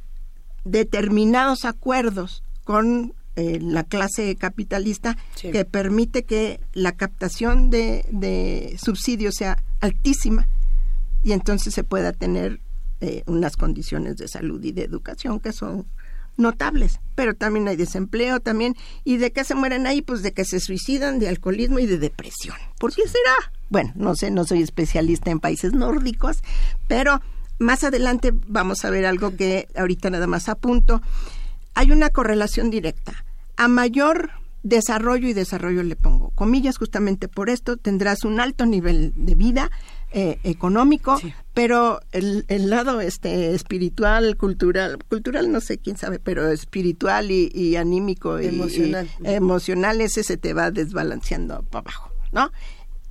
determinados 0.64 1.66
acuerdos 1.66 2.44
con 2.64 3.14
eh, 3.36 3.60
la 3.60 3.84
clase 3.84 4.36
capitalista 4.36 5.18
que 5.42 5.66
permite 5.66 6.24
que 6.24 6.60
la 6.74 6.92
captación 6.92 7.72
de, 7.72 8.06
de, 8.12 8.78
subsidios 8.80 9.36
sea 9.36 9.58
altísima 9.82 10.48
y 11.24 11.32
entonces 11.32 11.74
se 11.74 11.84
pueda 11.84 12.14
tener 12.14 12.60
unas 13.26 13.58
condiciones 13.58 14.16
de 14.16 14.30
salud 14.30 14.64
y 14.64 14.72
de 14.72 14.86
educación 14.86 15.42
que 15.42 15.52
son 15.52 15.86
notables, 16.38 17.00
pero 17.16 17.36
también 17.36 17.68
hay 17.68 17.76
desempleo 17.76 18.40
también. 18.40 18.76
¿Y 19.04 19.18
de 19.18 19.32
qué 19.32 19.44
se 19.44 19.56
mueren 19.56 19.88
ahí? 19.88 20.02
Pues 20.02 20.22
de 20.24 20.34
que 20.34 20.46
se 20.46 20.60
suicidan, 20.60 21.20
de 21.20 21.30
alcoholismo 21.30 21.80
y 21.80 21.86
de 21.86 21.98
depresión. 21.98 22.58
¿Por 22.80 22.94
qué 22.94 23.04
será? 23.08 23.52
Bueno, 23.70 23.92
no 23.96 24.16
sé, 24.16 24.32
no 24.32 24.46
soy 24.46 24.62
especialista 24.62 25.32
en 25.32 25.40
países 25.40 25.74
nórdicos, 25.74 26.44
pero 26.88 27.22
más 27.60 27.84
adelante 27.84 28.34
vamos 28.48 28.86
a 28.86 28.90
ver 28.90 29.06
algo 29.06 29.36
que 29.36 29.68
ahorita 29.76 30.10
nada 30.10 30.28
más 30.28 30.50
apunto. 30.50 31.02
Hay 31.74 31.92
una 31.92 32.10
correlación 32.10 32.70
directa. 32.70 33.26
A 33.58 33.68
mayor 33.68 34.32
desarrollo 34.64 35.28
y 35.28 35.34
desarrollo 35.34 35.84
le 35.84 35.96
pongo 35.96 36.30
comillas 36.32 36.78
justamente 36.78 37.28
por 37.28 37.50
esto, 37.50 37.78
tendrás 37.78 38.24
un 38.24 38.40
alto 38.40 38.66
nivel 38.66 39.14
de 39.16 39.36
vida, 39.36 39.70
eh, 40.12 40.40
económico, 40.44 41.20
pero 41.54 42.00
el, 42.12 42.46
el, 42.48 42.70
lado 42.70 43.00
este 43.00 43.54
espiritual, 43.54 44.38
cultural, 44.38 44.98
cultural 45.08 45.52
no 45.52 45.62
sé 45.62 45.78
quién 45.78 45.98
sabe, 45.98 46.20
pero 46.20 46.50
espiritual 46.50 47.30
y, 47.30 47.76
anímico 47.76 48.42
y 48.42 48.48
emocional. 48.48 49.10
emocional, 49.24 50.02
ese 50.02 50.24
se 50.24 50.38
te 50.38 50.54
va 50.54 50.72
desbalanceando 50.72 51.62
para 51.64 51.82
abajo, 51.82 52.12
¿no? 52.32 52.52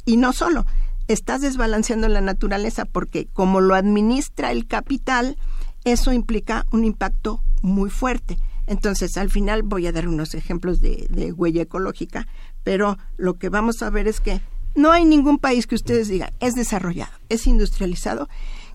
Y 0.04 0.16
no 0.16 0.32
solo, 0.32 0.66
estás 1.06 1.40
desbalanceando 1.40 2.08
la 2.08 2.20
naturaleza 2.20 2.84
porque 2.84 3.26
como 3.32 3.60
lo 3.60 3.76
administra 3.76 4.50
el 4.50 4.66
capital, 4.66 5.36
eso 5.84 6.12
implica 6.12 6.66
un 6.72 6.84
impacto 6.84 7.42
muy 7.62 7.90
fuerte. 7.90 8.38
Entonces, 8.66 9.16
al 9.16 9.30
final 9.30 9.62
voy 9.62 9.86
a 9.86 9.92
dar 9.92 10.08
unos 10.08 10.34
ejemplos 10.34 10.80
de, 10.80 11.06
de 11.10 11.32
huella 11.32 11.62
ecológica, 11.62 12.26
pero 12.64 12.98
lo 13.16 13.34
que 13.34 13.48
vamos 13.48 13.82
a 13.82 13.90
ver 13.90 14.08
es 14.08 14.20
que 14.20 14.40
no 14.74 14.92
hay 14.92 15.04
ningún 15.04 15.38
país 15.38 15.66
que 15.66 15.74
ustedes 15.74 16.08
digan 16.08 16.32
es 16.40 16.54
desarrollado, 16.54 17.12
es 17.28 17.46
industrializado, 17.46 18.28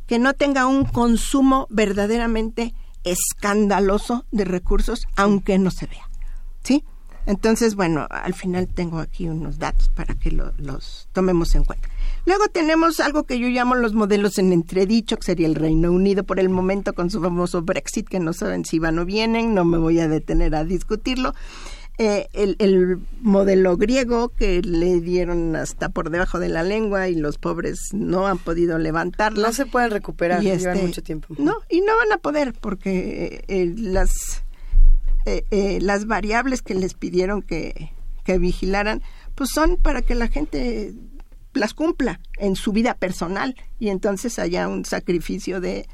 que 0.06 0.20
no 0.20 0.34
tenga 0.34 0.66
un 0.66 0.86
consumo 0.86 1.68
verdaderamente 1.70 2.74
escandaloso 3.04 4.26
de 4.32 4.46
recursos, 4.46 5.08
aunque 5.16 5.58
no 5.58 5.72
se 5.72 5.88
vea. 5.88 6.10
¿Sí? 6.64 6.84
Entonces, 7.26 7.76
bueno, 7.76 8.08
al 8.10 8.34
final 8.34 8.70
tengo 8.70 9.00
aquí 9.00 9.28
unos 9.28 9.60
datos 9.60 9.90
para 9.90 10.16
que 10.16 10.32
los 10.32 11.10
tomemos 11.12 11.54
en 11.56 11.66
cuenta. 11.66 11.90
Luego 12.26 12.46
tenemos 12.48 13.02
algo 13.02 13.24
que 13.24 13.38
yo 13.38 13.50
llamo 13.50 13.76
los 13.76 13.94
modelos 13.94 14.38
en 14.38 14.54
entredicho, 14.54 15.18
que 15.18 15.26
sería 15.26 15.48
el 15.48 15.56
Reino 15.56 15.92
Unido 15.92 16.24
por 16.24 16.40
el 16.40 16.48
momento 16.48 16.94
con 16.94 17.10
su 17.10 17.22
famoso 17.22 17.62
Brexit, 17.64 18.08
que 18.08 18.22
no 18.22 18.32
saben 18.32 18.64
si 18.64 18.80
van 18.80 18.98
o 19.00 19.06
vienen, 19.06 19.54
no 19.54 19.66
me 19.66 19.78
voy 19.78 20.00
a 20.00 20.08
detener 20.08 20.56
a 20.56 20.64
discutirlo. 20.64 21.34
Eh, 22.00 22.28
el, 22.34 23.00
modelo 23.22 23.76
griego 23.76 24.30
que 24.30 24.62
le 24.62 25.02
dieron 25.02 25.56
hasta 25.56 25.90
por 25.90 26.12
debajo 26.12 26.40
de 26.40 26.48
la 26.48 26.62
lengua 26.62 27.10
y 27.10 27.16
los 27.16 27.40
pobres 27.40 27.90
no 27.92 28.28
han 28.28 28.38
podido 28.38 28.78
levantarlo. 28.78 29.42
No 29.42 29.52
se 29.52 29.66
pueden 29.66 29.90
recuperar, 29.90 30.44
y 30.44 30.46
llevan 30.46 30.76
este, 30.76 30.88
mucho 30.88 31.04
tiempo. 31.04 31.34
No, 31.40 31.56
y 31.70 31.82
no 31.82 31.98
van 31.98 32.12
a 32.14 32.18
poder 32.18 32.54
porque 32.54 33.44
eh, 33.48 33.74
las, 33.76 34.44
eh, 35.26 35.80
las 35.82 36.06
variables 36.06 36.62
que 36.62 36.76
les 36.76 36.94
pidieron 36.94 37.42
que, 37.42 37.92
que 38.24 38.38
vigilaran, 38.38 39.02
pues 39.34 39.50
son 39.50 39.78
para 39.78 40.04
que 40.04 40.14
la 40.14 40.28
gente 40.28 40.94
las 41.54 41.74
cumpla 41.74 42.20
en 42.38 42.56
su 42.56 42.72
vida 42.72 42.94
personal 42.94 43.56
y 43.80 43.90
entonces 43.90 44.38
haya 44.38 44.68
un 44.68 44.86
sacrificio 44.86 45.60
de 45.60 45.88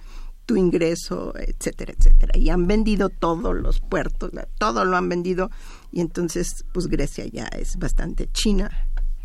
tu 0.45 0.55
ingreso, 0.55 1.33
etcétera, 1.37 1.93
etcétera. 1.97 2.37
Y 2.37 2.49
han 2.49 2.67
vendido 2.67 3.09
todos 3.09 3.55
los 3.55 3.79
puertos, 3.79 4.31
todo 4.57 4.85
lo 4.85 4.97
han 4.97 5.09
vendido 5.09 5.49
y 5.91 6.01
entonces 6.01 6.65
pues 6.73 6.87
Grecia 6.87 7.25
ya 7.27 7.45
es 7.45 7.77
bastante 7.77 8.29
China, 8.31 8.69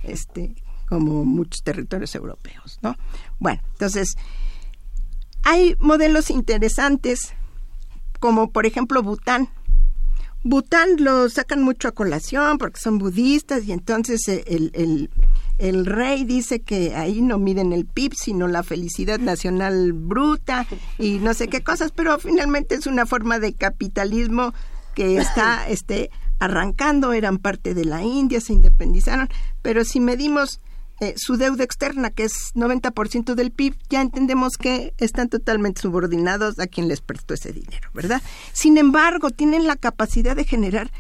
este, 0.02 0.54
como 0.88 1.24
muchos 1.24 1.62
territorios 1.62 2.14
europeos, 2.14 2.78
¿no? 2.82 2.96
Bueno, 3.38 3.60
entonces 3.72 4.16
hay 5.42 5.76
modelos 5.78 6.30
interesantes 6.30 7.34
como 8.20 8.50
por 8.50 8.66
ejemplo 8.66 9.02
Bután. 9.02 9.48
Bután 10.44 11.02
lo 11.02 11.28
sacan 11.28 11.62
mucho 11.62 11.88
a 11.88 11.92
colación 11.92 12.58
porque 12.58 12.80
son 12.80 12.98
budistas 12.98 13.64
y 13.64 13.72
entonces 13.72 14.28
el, 14.28 14.70
el, 14.74 15.10
el 15.58 15.86
rey 15.86 16.24
dice 16.24 16.60
que 16.60 16.94
ahí 16.94 17.20
no 17.20 17.38
miden 17.38 17.72
el 17.72 17.84
PIB, 17.84 18.14
sino 18.14 18.48
la 18.48 18.62
felicidad 18.62 19.18
nacional 19.18 19.92
bruta 19.92 20.66
y 20.98 21.18
no 21.18 21.34
sé 21.34 21.48
qué 21.48 21.62
cosas, 21.62 21.92
pero 21.92 22.18
finalmente 22.18 22.76
es 22.76 22.86
una 22.86 23.06
forma 23.06 23.38
de 23.38 23.52
capitalismo 23.52 24.54
que 24.94 25.18
está 25.18 25.66
este, 25.68 26.10
arrancando, 26.38 27.12
eran 27.12 27.38
parte 27.38 27.74
de 27.74 27.84
la 27.84 28.02
India, 28.02 28.40
se 28.40 28.52
independizaron, 28.52 29.28
pero 29.62 29.84
si 29.84 30.00
medimos 30.00 30.60
eh, 31.00 31.14
su 31.16 31.36
deuda 31.36 31.62
externa, 31.62 32.10
que 32.10 32.24
es 32.24 32.32
90% 32.54 33.34
del 33.34 33.52
PIB, 33.52 33.76
ya 33.88 34.00
entendemos 34.00 34.56
que 34.56 34.94
están 34.98 35.28
totalmente 35.28 35.80
subordinados 35.80 36.58
a 36.58 36.66
quien 36.66 36.88
les 36.88 37.00
prestó 37.00 37.34
ese 37.34 37.52
dinero, 37.52 37.88
¿verdad? 37.94 38.20
Sin 38.52 38.78
embargo, 38.78 39.30
tienen 39.30 39.66
la 39.66 39.76
capacidad 39.76 40.34
de 40.34 40.44
generar 40.44 40.90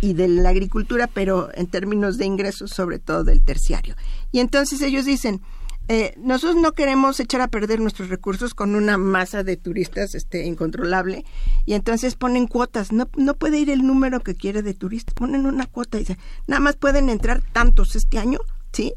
y 0.00 0.14
de 0.14 0.28
la 0.28 0.48
agricultura, 0.48 1.08
pero 1.08 1.50
en 1.54 1.66
términos 1.66 2.16
de 2.16 2.26
ingresos, 2.26 2.70
sobre 2.70 2.98
todo 2.98 3.24
del 3.24 3.42
terciario. 3.42 3.96
Y 4.32 4.40
entonces 4.40 4.80
ellos 4.80 5.04
dicen, 5.04 5.42
eh, 5.88 6.14
nosotros 6.16 6.56
no 6.56 6.72
queremos 6.72 7.20
echar 7.20 7.42
a 7.42 7.48
perder 7.48 7.80
nuestros 7.80 8.08
recursos 8.08 8.54
con 8.54 8.74
una 8.74 8.96
masa 8.96 9.42
de 9.42 9.58
turistas 9.58 10.14
este, 10.14 10.46
incontrolable 10.46 11.26
y 11.66 11.74
entonces 11.74 12.14
ponen 12.14 12.46
cuotas. 12.46 12.92
No, 12.92 13.10
no 13.16 13.34
puede 13.34 13.58
ir 13.58 13.68
el 13.68 13.86
número 13.86 14.20
que 14.20 14.34
quiere 14.34 14.62
de 14.62 14.72
turistas, 14.72 15.14
ponen 15.14 15.44
una 15.44 15.66
cuota 15.66 15.98
y 15.98 16.00
dicen, 16.00 16.18
nada 16.46 16.60
más 16.60 16.76
pueden 16.76 17.10
entrar 17.10 17.42
tantos 17.52 17.96
este 17.96 18.18
año, 18.18 18.38
¿sí? 18.72 18.94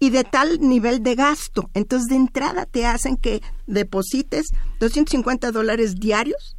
Y 0.00 0.10
de 0.10 0.24
tal 0.24 0.60
nivel 0.60 1.04
de 1.04 1.14
gasto. 1.14 1.70
Entonces, 1.74 2.08
de 2.08 2.16
entrada 2.16 2.66
te 2.66 2.86
hacen 2.86 3.16
que 3.16 3.42
deposites 3.66 4.48
250 4.80 5.52
dólares 5.52 5.96
diarios, 5.96 6.56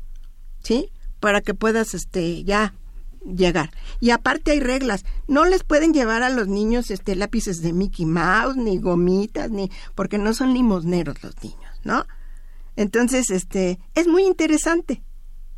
¿sí? 0.63 0.89
Para 1.19 1.41
que 1.41 1.53
puedas, 1.53 1.93
este, 1.93 2.43
ya 2.43 2.73
llegar. 3.25 3.71
Y 3.99 4.11
aparte 4.11 4.51
hay 4.51 4.59
reglas. 4.59 5.05
No 5.27 5.45
les 5.45 5.63
pueden 5.63 5.93
llevar 5.93 6.23
a 6.23 6.29
los 6.29 6.47
niños, 6.47 6.91
este, 6.91 7.15
lápices 7.15 7.61
de 7.61 7.73
Mickey 7.73 8.05
Mouse, 8.05 8.55
ni 8.55 8.77
gomitas, 8.77 9.49
ni, 9.49 9.71
porque 9.95 10.19
no 10.19 10.33
son 10.33 10.53
limosneros 10.53 11.21
los 11.23 11.35
niños, 11.43 11.79
¿no? 11.83 12.05
Entonces, 12.75 13.31
este, 13.31 13.79
es 13.95 14.07
muy 14.07 14.23
interesante, 14.23 15.01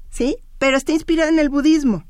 ¿sí? 0.09 0.37
Pero 0.57 0.77
está 0.77 0.93
inspirado 0.93 1.29
en 1.29 1.39
el 1.39 1.49
budismo. 1.49 2.05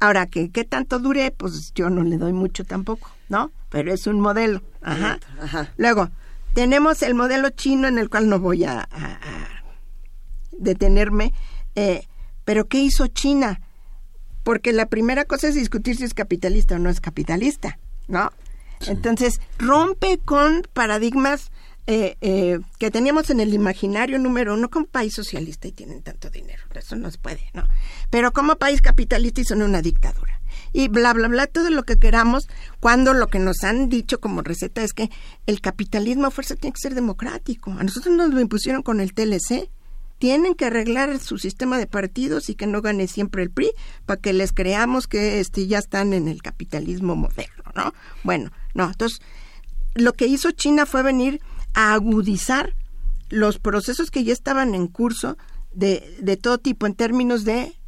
Ahora, 0.00 0.26
que 0.26 0.50
qué 0.50 0.64
tanto 0.64 0.98
dure, 0.98 1.30
pues 1.30 1.72
yo 1.74 1.90
no 1.90 2.02
le 2.02 2.18
doy 2.18 2.32
mucho 2.32 2.64
tampoco, 2.64 3.10
¿no? 3.28 3.50
pero 3.68 3.92
es 3.92 4.06
un 4.06 4.20
modelo. 4.20 4.62
Ajá. 4.82 5.18
Luego, 5.76 6.10
tenemos 6.54 7.02
el 7.02 7.14
modelo 7.14 7.50
chino 7.50 7.88
en 7.88 7.98
el 7.98 8.08
cual 8.08 8.28
no 8.28 8.38
voy 8.38 8.64
a, 8.64 8.88
detenerme, 10.52 11.32
eh, 11.76 12.06
pero 12.44 12.66
¿qué 12.66 12.78
hizo 12.78 13.06
China? 13.06 13.60
Porque 14.42 14.72
la 14.72 14.86
primera 14.86 15.24
cosa 15.24 15.48
es 15.48 15.54
discutir 15.54 15.96
si 15.96 16.04
es 16.04 16.14
capitalista 16.14 16.76
o 16.76 16.78
no 16.78 16.90
es 16.90 17.00
capitalista, 17.00 17.78
¿no? 18.08 18.32
Entonces, 18.86 19.40
rompe 19.58 20.18
con 20.18 20.62
paradigmas 20.72 21.50
eh, 21.90 22.18
eh, 22.20 22.58
que 22.78 22.90
teníamos 22.90 23.30
en 23.30 23.40
el 23.40 23.54
imaginario 23.54 24.18
número 24.18 24.52
uno 24.52 24.68
como 24.68 24.84
país 24.84 25.14
socialista 25.14 25.68
y 25.68 25.72
tienen 25.72 26.02
tanto 26.02 26.28
dinero. 26.28 26.62
Eso 26.74 26.96
no 26.96 27.10
se 27.10 27.16
puede, 27.16 27.50
¿no? 27.54 27.66
Pero 28.10 28.30
como 28.30 28.56
país 28.56 28.82
capitalista 28.82 29.40
y 29.40 29.44
son 29.44 29.62
una 29.62 29.80
dictadura 29.80 30.38
y 30.74 30.88
bla, 30.88 31.14
bla, 31.14 31.28
bla, 31.28 31.46
todo 31.46 31.70
lo 31.70 31.84
que 31.84 31.96
queramos, 31.96 32.46
cuando 32.78 33.14
lo 33.14 33.28
que 33.28 33.38
nos 33.38 33.64
han 33.64 33.88
dicho 33.88 34.20
como 34.20 34.42
receta 34.42 34.82
es 34.82 34.92
que 34.92 35.10
el 35.46 35.62
capitalismo 35.62 36.26
a 36.26 36.30
fuerza 36.30 36.56
tiene 36.56 36.74
que 36.74 36.80
ser 36.82 36.94
democrático. 36.94 37.70
A 37.70 37.82
nosotros 37.82 38.14
nos 38.14 38.34
lo 38.34 38.40
impusieron 38.40 38.82
con 38.82 39.00
el 39.00 39.14
TLC. 39.14 39.70
Tienen 40.18 40.54
que 40.54 40.66
arreglar 40.66 41.18
su 41.20 41.38
sistema 41.38 41.78
de 41.78 41.86
partidos 41.86 42.50
y 42.50 42.54
que 42.54 42.66
no 42.66 42.82
gane 42.82 43.06
siempre 43.06 43.42
el 43.42 43.50
PRI 43.50 43.70
para 44.04 44.20
que 44.20 44.34
les 44.34 44.52
creamos 44.52 45.06
que 45.06 45.40
este, 45.40 45.66
ya 45.66 45.78
están 45.78 46.12
en 46.12 46.28
el 46.28 46.42
capitalismo 46.42 47.16
moderno, 47.16 47.64
¿no? 47.74 47.94
Bueno, 48.24 48.50
no, 48.74 48.88
entonces 48.88 49.20
lo 49.94 50.12
que 50.12 50.26
hizo 50.26 50.50
China 50.50 50.86
fue 50.86 51.02
venir 51.02 51.40
a 51.74 51.94
agudizar 51.94 52.74
los 53.28 53.58
procesos 53.58 54.10
que 54.10 54.24
ya 54.24 54.32
estaban 54.32 54.74
en 54.74 54.86
curso 54.86 55.36
de, 55.72 56.16
de 56.20 56.36
todo 56.36 56.58
tipo 56.58 56.86
en 56.86 56.94
términos 56.94 57.44
de 57.44 57.78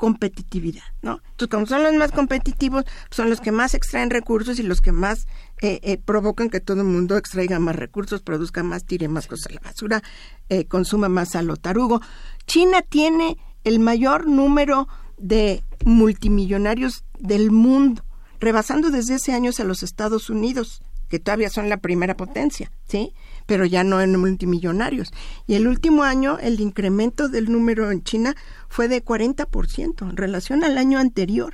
competitividad, 0.00 0.82
¿no? 1.02 1.20
Entonces, 1.32 1.48
como 1.48 1.66
son 1.66 1.82
los 1.82 1.92
más 1.92 2.10
competitivos, 2.10 2.86
son 3.10 3.28
los 3.28 3.42
que 3.42 3.52
más 3.52 3.74
extraen 3.74 4.08
recursos 4.08 4.58
y 4.58 4.62
los 4.62 4.80
que 4.80 4.92
más 4.92 5.26
eh, 5.60 5.78
eh, 5.82 5.98
provocan 5.98 6.48
que 6.48 6.60
todo 6.60 6.80
el 6.80 6.86
mundo 6.86 7.18
extraiga 7.18 7.58
más 7.58 7.76
recursos, 7.76 8.22
produzca 8.22 8.62
más, 8.62 8.86
tire 8.86 9.08
más 9.08 9.26
cosas 9.26 9.48
a 9.50 9.54
la 9.56 9.60
basura, 9.60 10.02
eh, 10.48 10.64
consuma 10.64 11.10
más 11.10 11.36
a 11.36 11.42
lo 11.42 11.56
tarugo. 11.56 12.00
China 12.46 12.80
tiene 12.80 13.36
el 13.62 13.78
mayor 13.78 14.26
número 14.26 14.88
de 15.18 15.62
multimillonarios 15.84 17.04
del 17.18 17.50
mundo, 17.50 18.02
rebasando 18.38 18.90
desde 18.90 19.16
ese 19.16 19.34
año 19.34 19.50
a 19.58 19.64
los 19.64 19.82
Estados 19.82 20.30
Unidos, 20.30 20.80
que 21.10 21.18
todavía 21.18 21.50
son 21.50 21.68
la 21.68 21.76
primera 21.76 22.16
potencia, 22.16 22.70
¿sí? 22.88 23.12
pero 23.50 23.66
ya 23.66 23.82
no 23.82 24.00
en 24.00 24.16
multimillonarios. 24.16 25.12
Y 25.48 25.54
el 25.54 25.66
último 25.66 26.04
año 26.04 26.38
el 26.38 26.60
incremento 26.60 27.28
del 27.28 27.50
número 27.50 27.90
en 27.90 28.04
China 28.04 28.36
fue 28.68 28.86
de 28.86 29.04
40% 29.04 30.08
en 30.08 30.16
relación 30.16 30.62
al 30.62 30.78
año 30.78 31.00
anterior, 31.00 31.52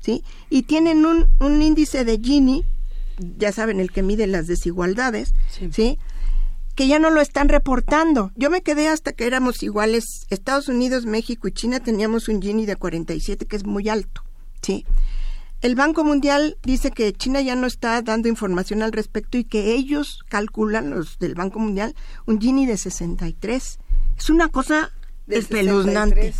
¿sí? 0.00 0.24
Y 0.48 0.62
tienen 0.62 1.04
un, 1.04 1.26
un 1.40 1.60
índice 1.60 2.06
de 2.06 2.18
Gini, 2.18 2.64
ya 3.38 3.52
saben, 3.52 3.78
el 3.78 3.92
que 3.92 4.02
mide 4.02 4.26
las 4.26 4.46
desigualdades, 4.46 5.34
¿sí? 5.70 5.98
que 6.74 6.88
ya 6.88 6.98
no 6.98 7.10
lo 7.10 7.20
están 7.20 7.50
reportando. 7.50 8.32
Yo 8.36 8.48
me 8.48 8.62
quedé 8.62 8.88
hasta 8.88 9.12
que 9.12 9.26
éramos 9.26 9.62
iguales. 9.62 10.26
Estados 10.30 10.68
Unidos, 10.68 11.04
México 11.04 11.46
y 11.46 11.52
China 11.52 11.78
teníamos 11.80 12.28
un 12.28 12.40
Gini 12.40 12.64
de 12.66 12.76
47 12.76 13.44
que 13.46 13.56
es 13.56 13.64
muy 13.64 13.90
alto, 13.90 14.22
¿sí? 14.62 14.86
El 15.64 15.76
Banco 15.76 16.04
Mundial 16.04 16.58
dice 16.62 16.90
que 16.90 17.14
China 17.14 17.40
ya 17.40 17.56
no 17.56 17.66
está 17.66 18.02
dando 18.02 18.28
información 18.28 18.82
al 18.82 18.92
respecto 18.92 19.38
y 19.38 19.44
que 19.44 19.72
ellos 19.72 20.22
calculan, 20.28 20.90
los 20.90 21.18
del 21.18 21.34
Banco 21.34 21.58
Mundial, 21.58 21.94
un 22.26 22.38
Gini 22.38 22.66
de 22.66 22.76
63. 22.76 23.78
Es 24.18 24.28
una 24.28 24.48
cosa 24.48 24.92
espeluznante. 25.26 26.34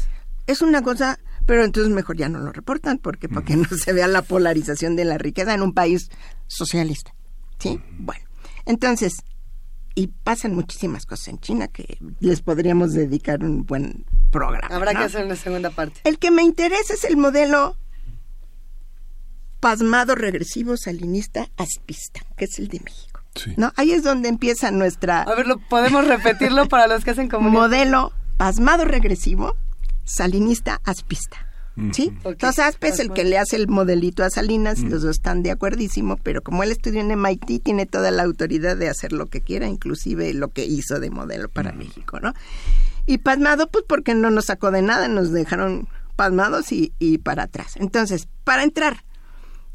Es 0.47 0.61
una 0.61 0.83
cosa, 0.83 1.19
pero 1.47 1.65
entonces 1.65 1.91
mejor 1.91 2.19
ya 2.19 2.29
no 2.29 2.39
lo 2.39 2.53
reportan, 2.53 2.99
porque 2.99 3.31
para 3.31 3.47
que 3.47 3.57
no 3.57 3.65
se 3.65 3.95
vea 3.95 4.09
la 4.09 4.21
polarización 4.21 4.95
de 4.95 5.07
la 5.07 5.17
riqueza 5.17 5.55
en 5.55 5.63
un 5.63 5.73
país 5.73 6.11
socialista. 6.47 7.15
¿Sí? 7.59 7.81
Bueno, 7.97 8.27
entonces, 8.67 9.15
y 9.95 10.09
pasan 10.09 10.55
muchísimas 10.55 11.07
cosas 11.07 11.29
en 11.29 11.39
China 11.39 11.69
que 11.69 11.97
les 12.21 12.43
podríamos 12.43 12.93
dedicar 12.93 13.43
un 13.43 13.65
buen 13.65 14.05
programa. 14.31 14.69
Habrá 14.69 14.93
que 14.93 15.05
hacer 15.05 15.25
una 15.25 15.37
segunda 15.37 15.71
parte. 15.71 15.99
El 16.05 16.19
que 16.19 16.31
me 16.31 16.43
interesa 16.43 16.93
es 16.93 17.05
el 17.05 17.17
modelo 17.17 17.79
pasmado 19.65 20.15
regresivo 20.15 20.77
salinista 20.77 21.49
aspista, 21.57 22.21
que 22.37 22.45
es 22.45 22.59
el 22.59 22.69
de 22.69 22.81
México. 22.81 23.23
¿No? 23.57 23.73
Ahí 23.77 23.93
es 23.93 24.05
donde 24.05 24.29
empieza 24.29 24.71
nuestra... 24.71 25.23
A 25.23 25.35
ver, 25.35 25.47
¿podemos 25.71 26.07
repetirlo 26.07 26.67
para 26.69 26.87
los 26.87 27.03
que 27.03 27.13
hacen 27.13 27.31
como... 27.31 27.49
Modelo 27.49 28.13
pasmado 28.37 28.85
regresivo 28.85 29.57
salinista 30.05 30.83
aspista. 30.85 31.49
¿Sí? 31.93 32.13
Entonces 32.25 32.63
Aspe 32.63 32.89
es 32.89 33.01
el 33.01 33.15
que 33.15 33.25
le 33.25 33.39
hace 33.39 33.57
el 33.57 33.67
modelito 33.69 34.23
a 34.23 34.29
Salinas, 34.29 34.81
los 34.81 35.01
dos 35.01 35.17
están 35.17 35.43
de 35.43 35.51
acuerdísimo, 35.51 36.19
pero 36.19 36.43
como 36.43 36.63
él 36.63 36.71
estudió 36.71 37.01
en 37.01 37.19
MIT, 37.19 37.63
tiene 37.63 37.87
toda 37.87 38.11
la 38.11 38.23
autoridad 38.23 38.77
de 38.77 38.91
hacer 38.91 39.15
lo 39.15 39.27
que 39.27 39.41
quiera, 39.41 39.67
inclusive 39.67 40.35
lo 40.35 40.49
que 40.49 40.67
hizo 40.67 41.01
de 41.01 41.09
modelo 41.09 41.49
para 41.49 41.73
México, 41.73 42.21
¿no? 42.21 42.35
Y 43.07 43.17
pasmado, 43.17 43.71
pues 43.71 43.85
porque 43.89 44.15
no 44.15 44.29
nos 44.29 44.45
sacó 44.45 44.71
de 44.71 44.83
nada, 44.83 45.09
nos 45.09 45.33
dejaron 45.33 45.89
pasmados 46.17 46.71
y, 46.71 46.93
y 46.99 47.17
para 47.17 47.45
atrás. 47.45 47.77
Entonces, 47.77 48.29
para 48.45 48.63
entrar 48.63 49.03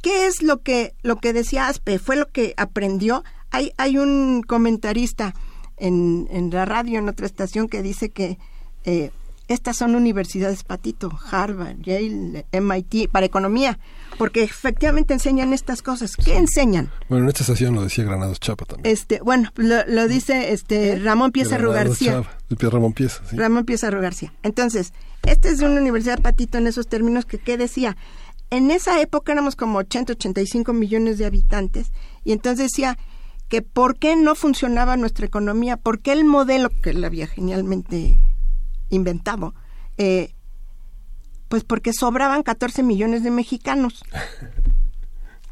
¿Qué 0.01 0.27
es 0.27 0.41
lo 0.41 0.61
que, 0.61 0.93
lo 1.01 1.17
que 1.17 1.33
decía 1.33 1.67
Aspe? 1.67 1.99
¿Fue 1.99 2.15
lo 2.15 2.29
que 2.29 2.53
aprendió? 2.57 3.23
Hay, 3.51 3.73
hay 3.77 3.97
un 3.97 4.43
comentarista 4.45 5.33
en, 5.77 6.27
en 6.31 6.49
la 6.51 6.65
radio, 6.65 6.99
en 6.99 7.09
otra 7.09 7.25
estación, 7.25 7.67
que 7.67 7.81
dice 7.81 8.09
que 8.09 8.37
eh, 8.85 9.11
estas 9.49 9.77
son 9.77 9.95
universidades 9.95 10.63
patito, 10.63 11.11
Harvard, 11.31 11.77
Yale, 11.81 12.45
MIT, 12.51 13.09
para 13.09 13.25
economía, 13.25 13.79
porque 14.19 14.43
efectivamente 14.43 15.13
enseñan 15.13 15.53
estas 15.53 15.81
cosas. 15.81 16.15
¿Qué 16.15 16.37
enseñan? 16.37 16.91
Bueno, 17.09 17.23
en 17.23 17.29
esta 17.29 17.41
estación 17.41 17.73
lo 17.73 17.81
decía 17.81 18.03
Granados 18.03 18.39
Chapa 18.39 18.65
también. 18.65 18.93
Este, 18.93 19.19
bueno, 19.21 19.51
lo, 19.55 20.07
dice 20.07 20.53
este 20.53 20.99
Ramón 20.99 21.31
Piezarro 21.31 21.71
García. 21.71 22.23
Ramón 22.51 22.93
Pieza, 22.93 23.23
sí. 23.27 23.37
Ramón. 23.37 23.65
Entonces, 24.43 24.93
esta 25.25 25.49
es 25.49 25.57
de 25.57 25.65
una 25.65 25.81
universidad 25.81 26.21
patito 26.21 26.59
en 26.59 26.67
esos 26.67 26.87
términos 26.87 27.25
que, 27.25 27.39
¿qué 27.39 27.57
decía? 27.57 27.97
En 28.49 28.71
esa 28.71 28.99
época 29.01 29.31
éramos 29.31 29.55
como 29.55 29.79
80, 29.79 30.13
85 30.13 30.73
millones 30.73 31.17
de 31.17 31.25
habitantes 31.25 31.91
y 32.23 32.31
entonces 32.31 32.71
decía 32.71 32.97
que 33.47 33.61
por 33.61 33.97
qué 33.97 34.15
no 34.15 34.35
funcionaba 34.35 34.97
nuestra 34.97 35.25
economía, 35.25 35.77
por 35.77 35.99
qué 35.99 36.11
el 36.11 36.23
modelo 36.23 36.69
que 36.69 36.91
él 36.91 37.03
había 37.03 37.27
genialmente 37.27 38.17
inventado, 38.89 39.53
eh, 39.97 40.33
pues 41.47 41.63
porque 41.63 41.91
sobraban 41.93 42.43
14 42.43 42.83
millones 42.83 43.23
de 43.23 43.31
mexicanos. 43.31 44.03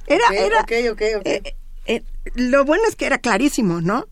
Era, 0.10 0.24
era. 0.32 0.66
Eh, 0.70 1.58
eh, 1.86 2.04
lo 2.34 2.64
bueno 2.64 2.84
es 2.88 2.96
que 2.96 3.08
era 3.08 3.18
clarísimo, 3.18 3.82
¿no? 3.82 4.06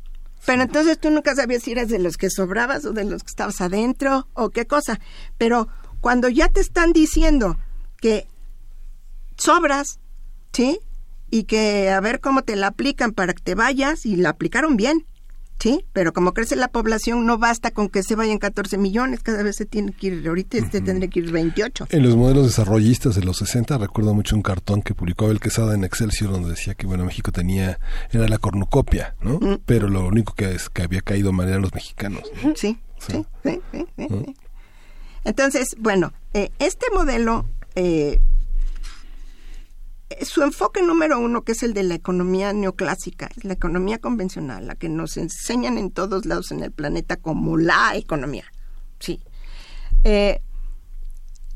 Pero 0.45 0.63
entonces 0.63 0.99
tú 0.99 1.09
nunca 1.09 1.33
sabías 1.35 1.63
si 1.63 1.71
eras 1.71 1.87
de 1.87 1.99
los 1.99 2.17
que 2.17 2.29
sobrabas 2.29 2.83
o 2.83 2.91
de 2.91 3.05
los 3.05 3.23
que 3.23 3.29
estabas 3.29 3.61
adentro 3.61 4.27
o 4.33 4.49
qué 4.49 4.67
cosa. 4.67 4.99
Pero 5.37 5.69
cuando 6.01 6.27
ya 6.27 6.49
te 6.49 6.59
están 6.59 6.91
diciendo 6.91 7.57
que 8.01 8.27
sobras, 9.37 9.99
¿sí? 10.53 10.79
Y 11.29 11.43
que 11.43 11.89
a 11.89 11.99
ver 11.99 12.19
cómo 12.19 12.43
te 12.43 12.55
la 12.55 12.67
aplican 12.67 13.11
para 13.11 13.33
que 13.33 13.41
te 13.41 13.55
vayas 13.55 14.05
y 14.05 14.15
la 14.15 14.29
aplicaron 14.29 14.77
bien. 14.77 15.05
Sí, 15.59 15.85
pero 15.93 16.11
como 16.11 16.33
crece 16.33 16.55
la 16.55 16.67
población, 16.67 17.25
no 17.25 17.37
basta 17.37 17.71
con 17.71 17.87
que 17.87 18.03
se 18.03 18.15
vayan 18.15 18.39
14 18.39 18.77
millones, 18.77 19.23
cada 19.23 19.41
vez 19.41 19.55
se 19.55 19.65
tiene 19.65 19.93
que 19.93 20.07
ir, 20.07 20.27
ahorita 20.27 20.57
se 20.69 20.81
tendría 20.81 21.09
que 21.09 21.19
ir 21.19 21.31
28. 21.31 21.87
En 21.89 22.03
los 22.03 22.15
modelos 22.15 22.45
desarrollistas 22.45 23.15
de 23.15 23.23
los 23.23 23.37
60, 23.37 23.77
recuerdo 23.77 24.13
mucho 24.13 24.35
un 24.35 24.41
cartón 24.41 24.81
que 24.81 24.93
publicó 24.93 25.25
Abel 25.25 25.39
Quesada 25.39 25.73
en 25.73 25.85
Excelsior, 25.85 26.31
donde 26.31 26.49
decía 26.49 26.75
que, 26.75 26.85
bueno, 26.85 27.05
México 27.05 27.31
tenía, 27.31 27.79
era 28.11 28.27
la 28.27 28.37
cornucopia, 28.37 29.15
¿no? 29.21 29.39
Pero 29.65 29.87
lo 29.87 30.05
único 30.05 30.33
que, 30.33 30.53
es, 30.53 30.69
que 30.69 30.83
había 30.83 31.01
caído 31.01 31.31
mal 31.31 31.47
eran 31.47 31.61
los 31.61 31.73
mexicanos. 31.73 32.23
Sí, 32.55 32.77
sí, 32.99 33.25
sí, 33.43 33.61
sí, 33.71 34.35
Entonces, 35.23 35.75
bueno, 35.79 36.13
eh, 36.33 36.51
este 36.59 36.87
modelo 36.93 37.45
eh, 37.75 38.19
su 40.21 40.43
enfoque 40.43 40.81
número 40.81 41.19
uno, 41.19 41.43
que 41.43 41.53
es 41.53 41.63
el 41.63 41.73
de 41.73 41.83
la 41.83 41.95
economía 41.95 42.53
neoclásica, 42.53 43.29
es 43.35 43.43
la 43.43 43.53
economía 43.53 43.99
convencional, 43.99 44.67
la 44.67 44.75
que 44.75 44.89
nos 44.89 45.17
enseñan 45.17 45.77
en 45.77 45.91
todos 45.91 46.25
lados 46.25 46.51
en 46.51 46.63
el 46.63 46.71
planeta 46.71 47.17
como 47.17 47.57
la 47.57 47.95
economía. 47.95 48.45
Sí. 48.99 49.19
Eh, 50.03 50.41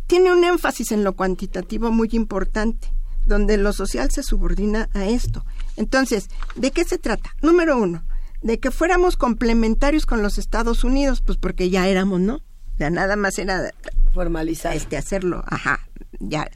tiene 0.08 0.32
un 0.32 0.44
énfasis 0.44 0.92
en 0.92 1.04
lo 1.04 1.14
cuantitativo 1.14 1.92
muy 1.92 2.10
importante, 2.14 2.92
donde 3.26 3.58
lo 3.58 3.74
social 3.74 4.10
se 4.10 4.24
subordina 4.24 4.90
a 4.94 5.06
esto. 5.06 5.46
Entonces, 5.76 6.30
¿de 6.56 6.72
qué 6.72 6.84
se 6.84 6.98
trata? 6.98 7.36
Número 7.44 7.78
uno, 7.78 8.04
de 8.42 8.60
que 8.60 8.72
fuéramos 8.72 9.18
complementarios 9.18 10.08
con 10.08 10.24
los 10.24 10.40
Estados 10.40 10.84
Unidos, 10.84 11.22
pues 11.22 11.38
porque 11.38 11.70
ya 11.70 11.88
éramos, 11.88 12.20
¿no? 12.22 12.42
Ya 12.80 12.90
nada 12.90 13.16
más 13.16 13.38
era 13.38 13.72
formalizar 14.14 14.76
este 14.76 14.98
hacerlo, 14.98 15.44
ajá, 15.46 15.82
ya 16.20 16.50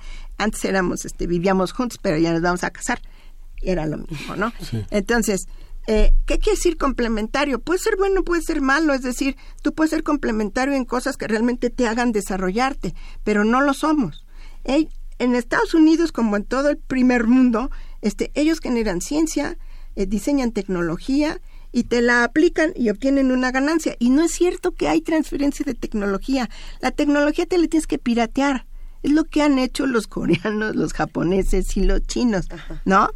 antes 0.44 0.64
éramos, 0.66 1.06
este, 1.06 1.28
vivíamos 1.28 1.72
juntos, 1.72 2.00
pero 2.02 2.18
ya 2.18 2.32
nos 2.32 2.42
vamos 2.42 2.64
a 2.64 2.72
casar. 2.72 3.02
Era 3.62 3.86
lo 3.86 3.98
mismo, 3.98 4.36
¿no? 4.36 4.52
Entonces, 4.92 5.48
eh, 5.88 6.14
¿qué 6.26 6.38
quiere 6.38 6.58
decir 6.58 6.78
complementario? 6.78 7.60
Puede 7.60 7.80
ser 7.80 7.98
bueno, 7.98 8.24
puede 8.24 8.42
ser 8.42 8.62
malo, 8.62 8.94
es 8.94 9.02
decir, 9.02 9.36
tú 9.62 9.74
puedes 9.74 9.92
ser 9.92 10.04
complementario 10.04 10.74
en 10.74 10.86
cosas 10.86 11.18
que 11.18 11.28
realmente 11.28 11.70
te 11.70 11.88
hagan 11.88 12.12
desarrollarte, 12.12 12.94
pero 13.24 13.44
no 13.44 13.62
lo 13.62 13.74
somos. 13.74 14.26
en 15.20 15.36
Estados 15.36 15.74
Unidos, 15.74 16.12
como 16.12 16.36
en 16.36 16.44
todo 16.44 16.70
el 16.70 16.78
primer 16.78 17.28
mundo, 17.28 17.70
este, 18.02 18.32
ellos 18.34 18.60
generan 18.60 19.00
ciencia, 19.00 19.58
eh, 19.96 20.06
diseñan 20.06 20.52
tecnología 20.52 21.40
y 21.72 21.84
te 21.84 22.02
la 22.02 22.24
aplican 22.24 22.72
y 22.76 22.90
obtienen 22.90 23.32
una 23.32 23.52
ganancia. 23.52 23.96
Y 24.00 24.10
no 24.10 24.24
es 24.24 24.32
cierto 24.32 24.72
que 24.72 24.88
hay 24.88 25.02
transferencia 25.02 25.66
de 25.66 25.74
tecnología. 25.74 26.50
La 26.80 26.92
tecnología 26.92 27.46
te 27.46 27.58
la 27.58 27.68
tienes 27.68 27.88
que 27.88 27.98
piratear. 27.98 28.66
Es 29.04 29.12
lo 29.12 29.26
que 29.26 29.42
han 29.42 29.60
hecho 29.60 29.86
los 29.86 30.08
coreanos, 30.08 30.76
los 30.76 30.94
japoneses 30.94 31.78
y 31.78 31.84
los 31.84 32.02
chinos, 32.08 32.48
¿no? 32.86 33.10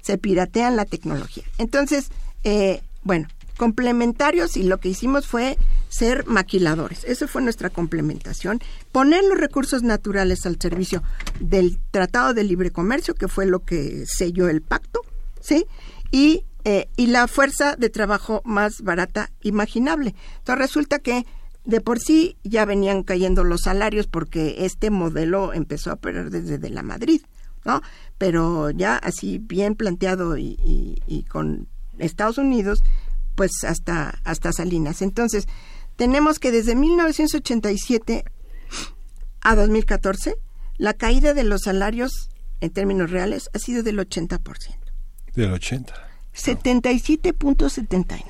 Se 0.00 0.16
piratean 0.18 0.76
la 0.76 0.84
tecnología. 0.84 1.44
Entonces, 1.58 2.10
eh, 2.44 2.82
bueno, 3.02 3.28
complementarios 3.56 4.56
y 4.56 4.64
lo 4.64 4.78
que 4.78 4.88
hicimos 4.88 5.26
fue 5.26 5.58
ser 5.88 6.26
maquiladores. 6.26 7.04
Eso 7.04 7.28
fue 7.28 7.42
nuestra 7.42 7.70
complementación. 7.70 8.60
Poner 8.90 9.22
los 9.24 9.38
recursos 9.38 9.82
naturales 9.82 10.44
al 10.46 10.60
servicio 10.60 11.02
del 11.40 11.78
Tratado 11.90 12.34
de 12.34 12.44
Libre 12.44 12.70
Comercio, 12.70 13.14
que 13.14 13.28
fue 13.28 13.46
lo 13.46 13.60
que 13.60 14.04
selló 14.06 14.48
el 14.48 14.60
pacto, 14.60 15.02
¿sí? 15.40 15.66
Y, 16.10 16.44
eh, 16.64 16.88
y 16.96 17.06
la 17.08 17.28
fuerza 17.28 17.76
de 17.76 17.90
trabajo 17.90 18.42
más 18.44 18.82
barata 18.82 19.30
imaginable. 19.42 20.14
Entonces 20.38 20.58
resulta 20.58 20.98
que 20.98 21.24
de 21.64 21.80
por 21.80 21.98
sí 21.98 22.36
ya 22.44 22.64
venían 22.64 23.02
cayendo 23.02 23.42
los 23.44 23.62
salarios 23.62 24.06
porque 24.06 24.56
este 24.60 24.90
modelo 24.90 25.52
empezó 25.52 25.90
a 25.90 25.94
operar 25.94 26.30
desde 26.30 26.58
de 26.58 26.70
la 26.70 26.82
Madrid, 26.82 27.22
¿no? 27.64 27.80
Pero 28.18 28.70
ya 28.70 28.96
así 28.96 29.38
bien 29.38 29.74
planteado 29.74 30.36
y, 30.36 31.24
con 31.30 31.66
Estados 31.98 32.38
Unidos, 32.38 32.82
pues 33.34 33.50
hasta, 33.66 34.20
hasta 34.24 34.52
Salinas. 34.52 35.00
Entonces, 35.02 35.46
tenemos 35.96 36.38
que 36.38 36.52
desde 36.52 36.76
1987 36.76 38.24
a 39.40 39.54
2014, 39.54 40.36
la 40.76 40.92
caída 40.92 41.34
de 41.34 41.44
los 41.44 41.62
salarios 41.62 42.28
en 42.60 42.70
términos 42.70 43.10
reales 43.10 43.48
ha 43.54 43.58
sido 43.58 43.82
del 43.82 43.98
80%. 43.98 44.40
Del 45.34 45.52
80. 45.52 45.94
77.79. 46.34 48.22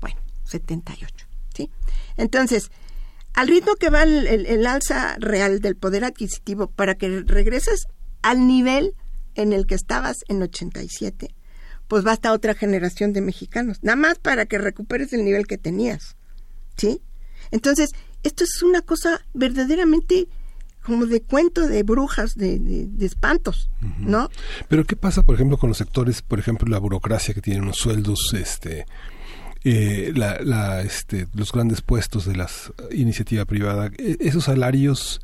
Bueno, 0.00 0.16
78. 0.44 1.26
Entonces, 2.16 2.70
al 3.34 3.48
ritmo 3.48 3.74
que 3.74 3.90
va 3.90 4.02
el, 4.02 4.66
alza 4.66 5.16
real 5.18 5.60
del 5.60 5.76
poder 5.76 6.04
adquisitivo 6.04 6.68
para 6.68 6.94
que 6.94 7.22
regreses 7.26 7.86
al 8.22 8.46
nivel 8.46 8.94
en 9.34 9.52
el 9.52 9.66
que 9.66 9.74
estabas 9.74 10.16
en 10.28 10.42
87, 10.42 11.34
pues 11.86 12.02
basta 12.02 12.32
otra 12.32 12.54
generación 12.54 13.12
de 13.12 13.20
mexicanos, 13.20 13.78
nada 13.82 13.96
más 13.96 14.18
para 14.18 14.46
que 14.46 14.58
recuperes 14.58 15.12
el 15.12 15.24
nivel 15.24 15.46
que 15.46 15.58
tenías. 15.58 16.16
¿Sí? 16.76 17.02
Entonces, 17.50 17.90
esto 18.22 18.44
es 18.44 18.62
una 18.62 18.80
cosa 18.80 19.20
verdaderamente 19.34 20.28
como 20.86 21.06
de 21.06 21.20
cuento 21.20 21.66
de 21.66 21.82
brujas, 21.82 22.36
de, 22.36 22.88
espantos, 23.00 23.68
¿no? 23.98 24.30
Pero 24.68 24.84
¿qué 24.84 24.94
pasa, 24.94 25.22
por 25.22 25.34
ejemplo, 25.34 25.58
con 25.58 25.68
los 25.68 25.78
sectores, 25.78 26.22
por 26.22 26.38
ejemplo, 26.38 26.68
la 26.68 26.78
burocracia 26.78 27.34
que 27.34 27.42
tiene 27.42 27.60
unos 27.60 27.76
sueldos, 27.76 28.32
este, 28.34 28.86
eh, 29.68 30.12
la, 30.14 30.80
este, 30.82 31.26
los 31.34 31.50
grandes 31.50 31.82
puestos 31.82 32.24
de 32.24 32.36
la 32.36 32.48
iniciativa 32.92 33.44
privada, 33.46 33.90
e, 33.98 34.16
¿esos 34.20 34.44
salarios 34.44 35.20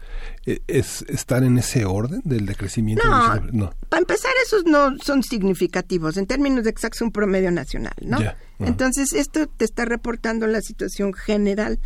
eh, 0.46 0.58
es, 0.66 1.02
están 1.02 1.44
en 1.44 1.58
ese 1.58 1.84
orden 1.84 2.22
del 2.24 2.44
decrecimiento? 2.44 3.06
No, 3.52 3.72
para 3.88 4.00
empezar 4.00 4.32
esos 4.44 4.64
no 4.64 4.98
son 4.98 5.22
significativos, 5.22 6.16
en 6.16 6.26
términos 6.26 6.64
de 6.64 6.70
exacto 6.70 7.04
un 7.04 7.12
promedio 7.12 7.52
nacional, 7.52 7.94
¿no? 8.00 8.18
Entonces 8.58 9.12
esto 9.12 9.46
te 9.46 9.64
está 9.64 9.84
reportando 9.84 10.48
la 10.48 10.60
situación 10.60 11.12
general, 11.14 11.78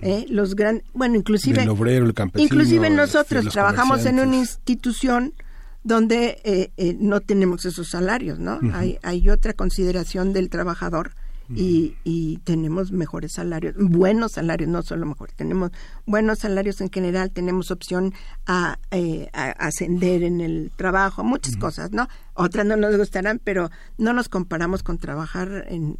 ¿eh? 0.00 0.24
los 0.28 0.54
gran, 0.54 0.84
bueno, 0.92 1.16
inclusive... 1.16 1.62
El 1.62 1.68
obrero, 1.68 2.06
el 2.06 2.14
campesino. 2.14 2.44
Inclusive 2.44 2.86
este, 2.86 2.96
nosotros 2.96 3.48
trabajamos 3.48 4.06
en 4.06 4.20
una 4.20 4.36
institución 4.36 5.34
donde 5.82 6.40
eh, 6.44 6.96
no 7.00 7.20
tenemos 7.20 7.64
esos 7.64 7.88
salarios, 7.88 8.38
¿no? 8.38 8.60
hay, 8.72 8.98
hay 9.02 9.28
otra 9.30 9.52
consideración 9.52 10.32
del 10.32 10.48
trabajador 10.48 11.12
y, 11.48 12.40
tenemos 12.44 12.92
mejores 12.92 13.32
salarios, 13.32 13.74
buenos 13.76 14.32
salarios, 14.32 14.68
no 14.68 14.82
solo 14.82 15.06
mejores, 15.06 15.34
tenemos 15.34 15.70
buenos 16.06 16.40
salarios 16.40 16.80
en 16.80 16.90
general, 16.90 17.30
tenemos 17.30 17.70
opción 17.70 18.14
a, 18.46 18.78
eh, 18.90 19.28
ascender 19.32 20.22
en 20.22 20.40
el 20.40 20.72
trabajo, 20.76 21.24
muchas 21.24 21.56
cosas, 21.56 21.92
¿no? 21.92 22.08
Otras 22.34 22.66
no 22.66 22.76
nos 22.76 22.96
gustarán, 22.96 23.40
pero 23.42 23.70
no 23.98 24.12
nos 24.12 24.28
comparamos 24.28 24.82
con 24.82 24.98
trabajar 24.98 25.66
en, 25.68 25.98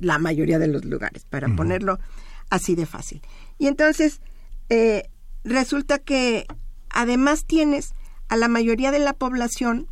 la 0.00 0.18
mayoría 0.18 0.58
de 0.58 0.68
los 0.68 0.84
lugares, 0.84 1.24
para 1.24 1.48
ponerlo 1.54 1.98
así 2.50 2.74
de 2.74 2.86
fácil. 2.86 3.22
Y 3.58 3.66
entonces, 3.66 4.20
eh, 4.68 5.08
resulta 5.44 5.98
que 5.98 6.46
además 6.90 7.44
tienes 7.46 7.94
a 8.28 8.36
la 8.36 8.48
mayoría 8.48 8.90
de 8.90 8.98
la 8.98 9.12
población 9.12 9.86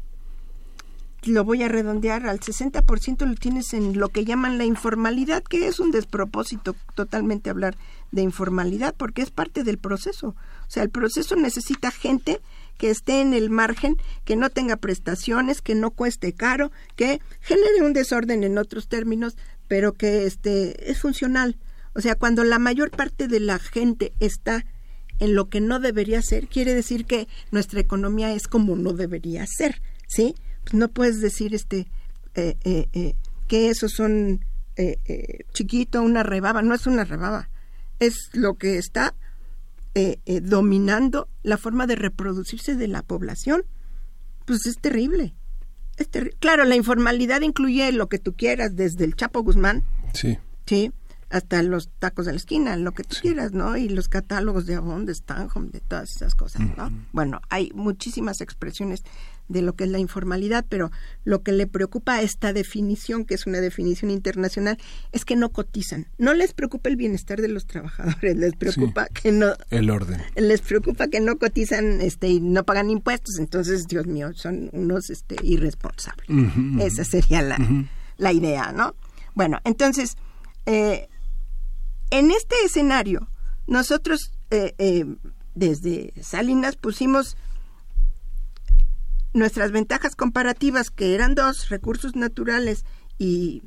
lo 1.24 1.44
voy 1.44 1.62
a 1.62 1.68
redondear, 1.68 2.26
al 2.26 2.40
60% 2.40 3.26
lo 3.26 3.34
tienes 3.34 3.74
en 3.74 3.98
lo 3.98 4.08
que 4.08 4.24
llaman 4.24 4.58
la 4.58 4.64
informalidad, 4.64 5.42
que 5.42 5.66
es 5.66 5.80
un 5.80 5.90
despropósito 5.90 6.74
totalmente 6.94 7.50
hablar 7.50 7.76
de 8.10 8.22
informalidad, 8.22 8.94
porque 8.96 9.22
es 9.22 9.30
parte 9.30 9.62
del 9.62 9.78
proceso. 9.78 10.28
O 10.28 10.70
sea, 10.70 10.82
el 10.82 10.90
proceso 10.90 11.36
necesita 11.36 11.90
gente 11.90 12.40
que 12.78 12.90
esté 12.90 13.20
en 13.20 13.34
el 13.34 13.50
margen, 13.50 13.96
que 14.24 14.36
no 14.36 14.48
tenga 14.48 14.76
prestaciones, 14.76 15.60
que 15.60 15.74
no 15.74 15.90
cueste 15.90 16.32
caro, 16.32 16.72
que 16.96 17.20
genere 17.40 17.82
un 17.82 17.92
desorden 17.92 18.42
en 18.42 18.56
otros 18.56 18.88
términos, 18.88 19.36
pero 19.68 19.92
que 19.92 20.24
este, 20.24 20.90
es 20.90 21.00
funcional. 21.00 21.58
O 21.94 22.00
sea, 22.00 22.14
cuando 22.14 22.44
la 22.44 22.58
mayor 22.58 22.90
parte 22.90 23.28
de 23.28 23.40
la 23.40 23.58
gente 23.58 24.12
está 24.20 24.64
en 25.18 25.34
lo 25.34 25.50
que 25.50 25.60
no 25.60 25.78
debería 25.78 26.22
ser, 26.22 26.48
quiere 26.48 26.74
decir 26.74 27.04
que 27.04 27.28
nuestra 27.50 27.80
economía 27.80 28.32
es 28.32 28.46
como 28.46 28.76
no 28.76 28.94
debería 28.94 29.44
ser, 29.46 29.82
¿sí? 30.08 30.34
No 30.72 30.88
puedes 30.88 31.20
decir 31.20 31.54
este 31.54 31.86
eh, 32.34 32.56
eh, 32.64 32.86
eh, 32.92 33.14
que 33.48 33.70
esos 33.70 33.92
son 33.92 34.44
chiquito, 35.52 36.00
una 36.00 36.22
rebaba, 36.22 36.62
no 36.62 36.74
es 36.74 36.86
una 36.86 37.04
rebaba, 37.04 37.50
es 37.98 38.30
lo 38.32 38.54
que 38.54 38.78
está 38.78 39.14
dominando 40.40 41.28
la 41.42 41.58
forma 41.58 41.86
de 41.86 41.96
reproducirse 41.96 42.76
de 42.76 42.88
la 42.88 43.02
población. 43.02 43.64
Pues 44.46 44.64
es 44.64 44.78
terrible. 44.78 45.34
claro, 46.38 46.64
la 46.64 46.76
informalidad 46.76 47.42
incluye 47.42 47.92
lo 47.92 48.08
que 48.08 48.18
tú 48.18 48.32
quieras, 48.32 48.74
desde 48.74 49.04
el 49.04 49.16
Chapo 49.16 49.42
Guzmán. 49.42 49.84
Sí. 50.14 50.38
Sí 50.64 50.90
hasta 51.30 51.62
los 51.62 51.88
tacos 51.98 52.26
de 52.26 52.32
la 52.32 52.38
esquina, 52.38 52.76
lo 52.76 52.92
que 52.92 53.04
tú 53.04 53.16
quieras, 53.22 53.52
¿no? 53.52 53.76
Y 53.76 53.88
los 53.88 54.08
catálogos 54.08 54.66
de 54.66 54.74
Avon, 54.74 55.06
de 55.06 55.14
Stanhome, 55.14 55.70
de 55.70 55.80
todas 55.80 56.10
esas 56.16 56.34
cosas, 56.34 56.62
¿no? 56.76 56.90
Bueno, 57.12 57.40
hay 57.48 57.70
muchísimas 57.72 58.40
expresiones 58.40 59.04
de 59.50 59.62
lo 59.62 59.74
que 59.74 59.84
es 59.84 59.90
la 59.90 59.98
informalidad, 59.98 60.64
pero 60.68 60.90
lo 61.24 61.42
que 61.42 61.52
le 61.52 61.66
preocupa 61.66 62.14
a 62.14 62.22
esta 62.22 62.52
definición, 62.52 63.24
que 63.24 63.34
es 63.34 63.46
una 63.46 63.60
definición 63.60 64.10
internacional, 64.10 64.78
es 65.12 65.24
que 65.24 65.36
no 65.36 65.50
cotizan. 65.50 66.06
No 66.16 66.32
les 66.32 66.54
preocupa 66.54 66.88
el 66.88 66.96
bienestar 66.96 67.40
de 67.40 67.48
los 67.48 67.66
trabajadores, 67.66 68.36
les 68.36 68.56
preocupa 68.56 69.06
que 69.08 69.32
no 69.32 69.52
el 69.70 69.90
orden. 69.90 70.22
Les 70.36 70.62
preocupa 70.62 71.08
que 71.08 71.20
no 71.20 71.36
cotizan 71.36 72.00
este 72.00 72.28
y 72.28 72.40
no 72.40 72.64
pagan 72.64 72.88
impuestos, 72.90 73.38
entonces, 73.38 73.86
Dios 73.86 74.06
mío, 74.06 74.32
son 74.34 74.70
unos 74.72 75.10
este 75.10 75.36
irresponsables. 75.42 76.28
Esa 76.80 77.04
sería 77.04 77.42
la, 77.42 77.58
la 78.16 78.32
idea, 78.32 78.72
¿no? 78.72 78.94
Bueno, 79.34 79.58
entonces 79.64 80.16
eh, 80.66 81.08
en 82.10 82.30
este 82.30 82.54
escenario, 82.64 83.28
nosotros 83.66 84.32
eh, 84.50 84.74
eh, 84.78 85.04
desde 85.54 86.12
Salinas 86.22 86.76
pusimos 86.76 87.36
nuestras 89.32 89.72
ventajas 89.72 90.16
comparativas, 90.16 90.90
que 90.90 91.14
eran 91.14 91.34
dos, 91.34 91.68
recursos 91.68 92.16
naturales 92.16 92.84
y, 93.18 93.62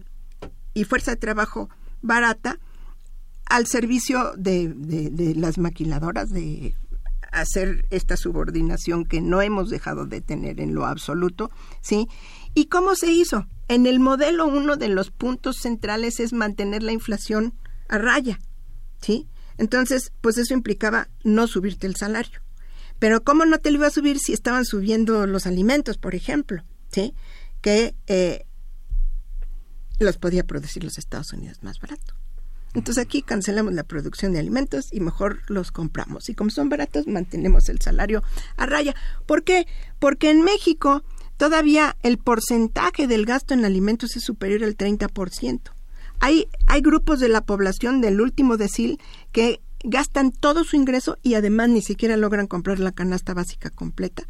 fuerza 0.88 1.12
de 1.12 1.18
trabajo 1.18 1.70
barata, 2.02 2.60
al 3.46 3.68
servicio 3.68 4.34
de, 4.38 4.70
de, 4.70 5.36
las 5.36 5.58
maquiladoras, 5.58 6.30
de 6.30 6.76
hacer 7.32 7.86
esta 7.90 8.16
subordinación 8.16 9.06
que 9.06 9.22
no 9.22 9.42
hemos 9.42 9.70
dejado 9.70 10.06
de 10.06 10.22
tener 10.22 10.60
en 10.60 10.76
lo 10.76 10.86
absoluto, 10.86 11.50
¿sí? 11.82 12.08
¿Y 12.54 12.66
cómo 12.66 12.96
se 12.96 13.12
hizo? 13.12 13.48
En 13.68 13.86
el 13.86 14.00
modelo 14.00 14.46
uno 14.46 14.76
de 14.76 14.90
los 14.90 15.12
puntos 15.12 15.58
centrales 15.58 16.20
es 16.20 16.34
mantener 16.34 16.84
la 16.84 16.92
inflación 16.92 17.54
a 17.90 17.98
raya, 17.98 18.40
¿sí? 19.02 19.28
Entonces, 19.58 20.12
pues 20.22 20.38
eso 20.38 20.54
implicaba 20.54 21.10
no 21.24 21.48
subirte 21.48 21.88
el 21.88 21.96
salario. 21.96 22.43
Pero 23.04 23.22
¿cómo 23.22 23.44
no 23.44 23.58
te 23.58 23.70
lo 23.70 23.80
iba 23.80 23.88
a 23.88 23.90
subir 23.90 24.18
si 24.18 24.32
estaban 24.32 24.64
subiendo 24.64 25.28
los 25.28 25.46
alimentos, 25.46 25.98
por 25.98 26.16
ejemplo? 26.16 26.64
¿Sí? 26.90 27.14
Que 27.60 27.98
eh, 28.08 28.46
los 30.00 30.18
podía 30.18 30.46
producir 30.46 30.86
los 30.86 30.98
Estados 30.98 31.34
Unidos 31.34 31.62
más 31.64 31.82
barato. 31.82 32.14
Entonces 32.74 33.04
aquí 33.04 33.22
cancelamos 33.22 33.74
la 33.74 33.84
producción 33.84 34.32
de 34.32 34.40
alimentos 34.40 34.88
y 34.90 35.02
mejor 35.02 35.42
los 35.50 35.74
compramos. 35.74 36.30
Y 36.30 36.34
como 36.34 36.50
son 36.50 36.70
baratos, 36.70 37.06
mantenemos 37.06 37.68
el 37.68 37.82
salario 37.82 38.24
a 38.56 38.68
raya. 38.68 38.96
¿Por 39.26 39.44
qué? 39.44 39.68
Porque 40.00 40.30
en 40.30 40.42
México 40.42 41.04
todavía 41.36 41.98
el 42.04 42.18
porcentaje 42.18 43.08
del 43.08 43.26
gasto 43.26 43.54
en 43.54 43.66
alimentos 43.66 44.16
es 44.16 44.24
superior 44.24 44.64
al 44.64 44.78
30%. 44.78 45.60
Hay, 46.22 46.48
hay 46.68 46.80
grupos 46.80 47.20
de 47.20 47.28
la 47.28 47.42
población 47.42 48.00
del 48.00 48.22
último 48.22 48.56
decil 48.56 48.98
que 49.34 49.60
gastan 49.84 50.32
todo 50.32 50.64
su 50.64 50.76
ingreso 50.76 51.18
y 51.22 51.36
además 51.36 51.70
ni 51.70 51.82
siquiera 51.82 52.18
logran 52.18 52.48
comprar 52.48 52.80
la 52.80 52.92
canasta 52.92 53.34
básica 53.34 53.70
completa. 53.70 54.24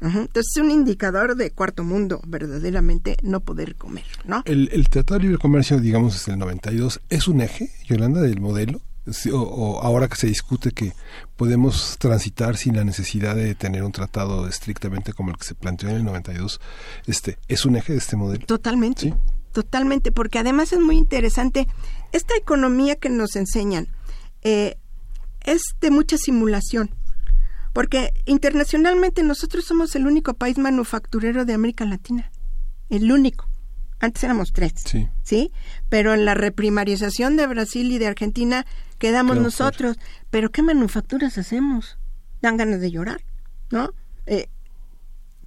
Entonces 0.00 0.52
es 0.54 0.62
un 0.62 0.70
indicador 0.70 1.36
de 1.36 1.50
cuarto 1.50 1.84
mundo, 1.84 2.20
verdaderamente 2.26 3.16
no 3.22 3.40
poder 3.40 3.74
comer, 3.74 4.04
¿no? 4.24 4.42
El, 4.44 4.68
el 4.72 4.88
Tratado 4.88 5.18
de 5.18 5.24
Libre 5.24 5.38
Comercio, 5.38 5.80
digamos, 5.80 6.14
desde 6.14 6.32
el 6.32 6.38
92, 6.38 7.00
¿es 7.08 7.28
un 7.28 7.40
eje, 7.40 7.70
Yolanda, 7.86 8.20
del 8.20 8.40
modelo? 8.40 8.80
o, 9.32 9.80
ahora 9.82 10.08
que 10.08 10.16
se 10.16 10.26
discute 10.26 10.70
que 10.72 10.92
podemos 11.36 11.96
transitar 11.98 12.56
sin 12.56 12.76
la 12.76 12.84
necesidad 12.84 13.36
de 13.36 13.54
tener 13.54 13.82
un 13.82 13.92
tratado 13.92 14.46
estrictamente 14.48 15.12
como 15.12 15.30
el 15.30 15.38
que 15.38 15.44
se 15.44 15.54
planteó 15.54 15.88
en 15.88 15.96
el 15.96 16.04
92, 16.04 16.60
este, 17.06 17.38
¿es 17.48 17.64
un 17.64 17.76
eje 17.76 17.92
de 17.92 17.98
este 17.98 18.16
modelo? 18.16 18.44
Totalmente. 18.46 19.02
¿Sí? 19.02 19.14
Totalmente, 19.52 20.12
porque 20.12 20.38
además 20.38 20.72
es 20.72 20.80
muy 20.80 20.96
interesante 20.96 21.66
esta 22.12 22.36
economía 22.36 22.96
que 22.96 23.08
nos 23.08 23.34
enseñan. 23.36 23.88
Eh, 24.42 24.76
es 25.44 25.62
de 25.80 25.90
mucha 25.90 26.16
simulación, 26.16 26.90
porque 27.72 28.12
internacionalmente 28.26 29.22
nosotros 29.22 29.64
somos 29.64 29.94
el 29.96 30.06
único 30.06 30.34
país 30.34 30.58
manufacturero 30.58 31.44
de 31.44 31.54
América 31.54 31.84
Latina, 31.84 32.30
el 32.88 33.10
único. 33.10 33.48
Antes 34.00 34.22
éramos 34.22 34.52
tres, 34.52 34.72
sí. 34.84 35.08
¿sí? 35.24 35.52
Pero 35.88 36.14
en 36.14 36.24
la 36.24 36.34
reprimarización 36.34 37.36
de 37.36 37.46
Brasil 37.48 37.90
y 37.90 37.98
de 37.98 38.06
Argentina 38.06 38.64
quedamos 38.98 39.38
nosotros. 39.38 39.96
Pero 40.30 40.50
¿qué 40.50 40.62
manufacturas 40.62 41.36
hacemos? 41.36 41.98
Dan 42.40 42.56
ganas 42.56 42.80
de 42.80 42.92
llorar, 42.92 43.22
¿no? 43.70 43.92
Eh, 44.26 44.48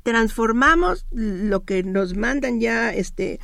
transformamos 0.04 1.06
lo 1.12 1.64
que 1.64 1.84
nos 1.84 2.16
mandan 2.16 2.60
ya 2.60 2.94
este 2.94 3.40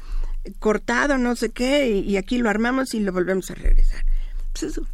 cortado, 0.59 1.17
no 1.17 1.35
sé 1.35 1.49
qué, 1.49 1.89
y, 1.89 2.17
aquí 2.17 2.37
lo 2.37 2.49
armamos 2.49 2.93
y 2.93 2.99
lo 2.99 3.11
volvemos 3.11 3.51
a 3.51 3.55
regresar. 3.55 4.03
Pues 4.51 4.63
eso, 4.63 4.87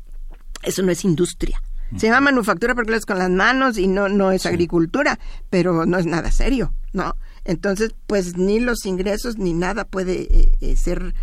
eso 0.64 0.82
no 0.82 0.92
es 0.92 1.04
industria. 1.04 1.62
Se 1.98 2.08
llama 2.08 2.32
manufactura 2.32 2.74
porque 2.74 2.92
lo 2.92 2.98
es 2.98 3.06
con 3.06 3.20
las 3.20 3.30
manos 3.30 3.78
y 3.78 3.88
no, 3.88 4.10
no 4.10 4.32
es 4.32 4.46
agricultura, 4.46 5.20
pero 5.50 5.86
no 5.86 6.00
es 6.00 6.08
nada 6.08 6.32
serio, 6.32 6.74
¿no? 6.92 7.16
Entonces, 7.46 7.94
pues 8.08 8.36
ni 8.36 8.60
los 8.60 8.86
ingresos 8.86 9.38
ni 9.38 9.54
nada 9.54 9.86
puede 9.86 10.22
eh, 10.22 10.58
eh, 10.62 10.76
ser 10.76 11.14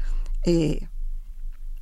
eh, 0.44 0.86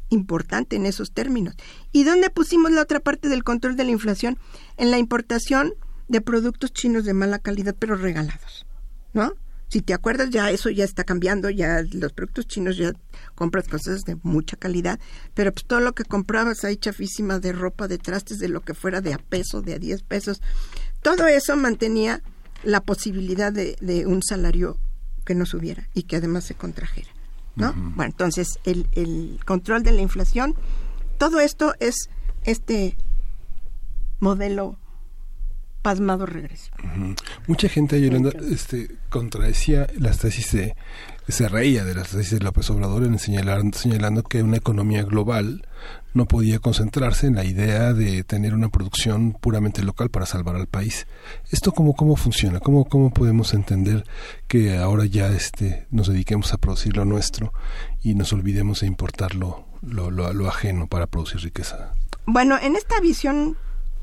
importante 0.09 0.77
en 0.77 0.87
esos 0.87 1.13
términos. 1.13 1.55
¿Y 1.93 2.05
dónde 2.05 2.31
pusimos 2.31 2.71
la 2.71 2.83
otra 2.83 3.01
parte 3.01 3.29
del 3.29 3.45
control 3.45 3.77
de 3.77 3.85
la 3.85 3.91
inflación? 3.91 4.39
En 4.77 4.91
la 4.91 4.99
importación 4.99 5.75
de 6.09 6.21
productos 6.23 6.73
chinos 6.73 7.05
de 7.05 7.13
mala 7.13 7.39
calidad, 7.39 7.77
pero 7.79 7.97
regalados, 7.97 8.67
¿no? 9.13 9.35
Si 9.69 9.83
te 9.83 9.93
acuerdas, 9.93 10.31
ya 10.31 10.51
eso 10.51 10.71
ya 10.71 10.85
está 10.85 11.05
cambiando, 11.05 11.51
ya 11.51 11.83
los 11.93 12.13
productos 12.13 12.47
chinos 12.47 12.79
ya 12.79 12.93
compras 13.35 13.69
cosas 13.69 14.05
de 14.05 14.17
mucha 14.23 14.57
calidad, 14.57 14.99
pero 15.35 15.53
pues 15.53 15.67
todo 15.67 15.81
lo 15.81 15.93
que 15.93 16.05
comprabas 16.05 16.65
ahí 16.65 16.77
chafísima 16.77 17.39
de 17.39 17.53
ropa, 17.53 17.87
de 17.87 17.99
trastes, 17.99 18.39
de 18.39 18.49
lo 18.49 18.63
que 18.63 18.73
fuera 18.73 19.01
de 19.03 19.13
a 19.13 19.19
peso, 19.19 19.61
de 19.61 19.75
a 19.75 19.79
10 19.79 20.03
pesos, 20.03 20.41
todo 21.03 21.27
eso 21.27 21.57
mantenía 21.57 22.23
la 22.65 22.81
posibilidad 22.81 23.53
de, 23.53 24.05
un 24.07 24.23
salario 24.23 24.79
que 25.27 25.35
no 25.35 25.45
subiera 25.45 25.89
y 25.93 26.05
que 26.05 26.17
además 26.17 26.45
se 26.45 26.55
contrajera. 26.55 27.11
¿no? 27.55 27.75
Bueno, 27.75 28.13
entonces 28.13 28.59
el, 28.65 28.89
el 28.93 29.41
control 29.45 29.83
de 29.83 29.93
la 29.93 30.01
inflación, 30.01 30.55
todo 31.19 31.41
esto 31.41 31.75
es 31.81 32.09
este 32.45 32.97
modelo 34.21 34.79
pasmado 35.89 36.27
regreso. 36.27 36.71
Mucha 37.47 37.67
gente, 37.71 37.99
Yolanda, 37.99 38.31
este, 38.51 38.91
contradecía 39.09 39.87
las 39.99 40.19
tesis 40.19 40.53
de, 40.53 40.77
se 41.29 41.49
reía 41.49 41.83
de 41.83 41.95
las 41.95 42.11
tesis 42.11 42.33
de 42.33 42.41
López 42.41 42.69
Obrador 42.69 43.05
en 43.05 43.19
señalar, 43.19 43.63
señalando 43.73 44.23
que 44.23 44.43
una 44.43 44.59
economía 44.59 45.03
global 45.05 45.67
no 46.13 46.27
podía 46.27 46.59
concentrarse 46.59 47.27
en 47.27 47.37
la 47.37 47.47
idea 47.47 47.95
de 47.95 48.23
tener 48.23 48.53
una 48.53 48.69
producción 48.69 49.33
puramente 49.33 49.83
local 49.83 50.11
para 50.11 50.27
salvar 50.27 50.57
al 50.57 50.67
país. 50.67 51.07
¿Esto 51.51 51.73
cómo, 51.73 51.95
cómo 51.95 52.17
funciona? 52.17 52.61
¿Cómo, 52.61 52.85
¿Cómo 52.85 53.11
podemos 53.11 53.55
entender 53.55 54.05
que 54.47 54.77
ahora 54.77 55.07
ya 55.07 55.29
este, 55.29 55.87
nos 55.91 56.09
dediquemos 56.09 56.53
a 56.53 56.59
producir 56.59 56.99
lo 56.99 57.07
nuestro 57.07 57.55
y 58.03 58.15
nos 58.15 58.35
olvidemos 58.35 58.81
de 58.81 58.89
importar 58.89 59.35
lo, 59.35 59.65
lo, 59.81 60.11
lo 60.11 60.49
ajeno 60.49 60.87
para 60.87 61.07
producir 61.07 61.41
riqueza? 61.41 61.95
Bueno, 62.27 62.59
en 62.61 62.77
esta 62.77 63.01
visión 63.01 63.57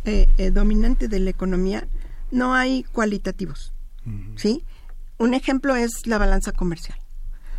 eh, 0.05 0.27
eh, 0.37 0.51
dominante 0.51 1.07
de 1.07 1.19
la 1.19 1.29
economía, 1.29 1.87
no 2.31 2.53
hay 2.53 2.83
cualitativos. 2.83 3.73
¿Sí? 4.35 4.63
Un 5.17 5.33
ejemplo 5.33 5.75
es 5.75 6.05
la 6.05 6.19
balanza 6.19 6.51
comercial. 6.51 6.99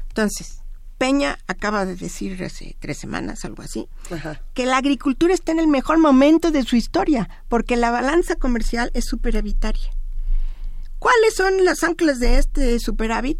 Entonces, 0.08 0.60
Peña 0.98 1.38
acaba 1.46 1.84
de 1.84 1.96
decir 1.96 2.42
hace 2.44 2.76
tres 2.78 2.98
semanas, 2.98 3.44
algo 3.44 3.62
así, 3.62 3.88
que 4.54 4.64
la 4.64 4.78
agricultura 4.78 5.34
está 5.34 5.52
en 5.52 5.58
el 5.58 5.66
mejor 5.66 5.98
momento 5.98 6.50
de 6.50 6.62
su 6.62 6.76
historia, 6.76 7.28
porque 7.48 7.76
la 7.76 7.90
balanza 7.90 8.36
comercial 8.36 8.90
es 8.94 9.04
superavitaria. 9.06 9.90
¿Cuáles 10.98 11.34
son 11.34 11.64
las 11.64 11.82
anclas 11.82 12.18
de 12.18 12.38
este 12.38 12.78
superávit? 12.78 13.38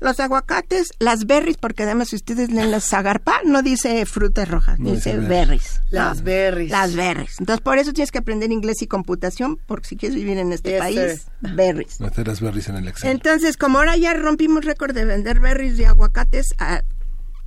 Los 0.00 0.20
aguacates, 0.20 0.90
las 0.98 1.26
berries, 1.26 1.56
porque 1.56 1.82
además 1.82 2.08
si 2.08 2.16
ustedes 2.16 2.50
leen 2.50 2.70
la 2.70 2.80
zagarpa, 2.80 3.40
no 3.44 3.62
dice 3.62 4.04
frutas 4.06 4.48
rojas, 4.48 4.78
dice 4.78 5.16
berries. 5.16 5.80
Las 5.90 6.22
berries. 6.22 6.70
Las 6.70 6.94
berries. 6.94 7.40
Entonces, 7.40 7.60
por 7.62 7.78
eso 7.78 7.92
tienes 7.92 8.12
que 8.12 8.18
aprender 8.18 8.52
inglés 8.52 8.80
y 8.82 8.86
computación, 8.86 9.58
porque 9.66 9.88
si 9.88 9.96
quieres 9.96 10.16
vivir 10.16 10.38
en 10.38 10.52
este 10.52 10.78
país, 10.78 11.26
berries. 11.40 12.00
Meter 12.00 12.28
las 12.28 12.40
berries 12.40 12.68
en 12.68 12.76
el 12.76 12.88
Excel. 12.88 13.10
Entonces, 13.10 13.56
como 13.56 13.78
ahora 13.78 13.96
ya 13.96 14.14
rompimos 14.14 14.64
récord 14.64 14.94
de 14.94 15.04
vender 15.04 15.40
berries 15.40 15.78
y 15.78 15.84
aguacates 15.84 16.54
a, 16.58 16.82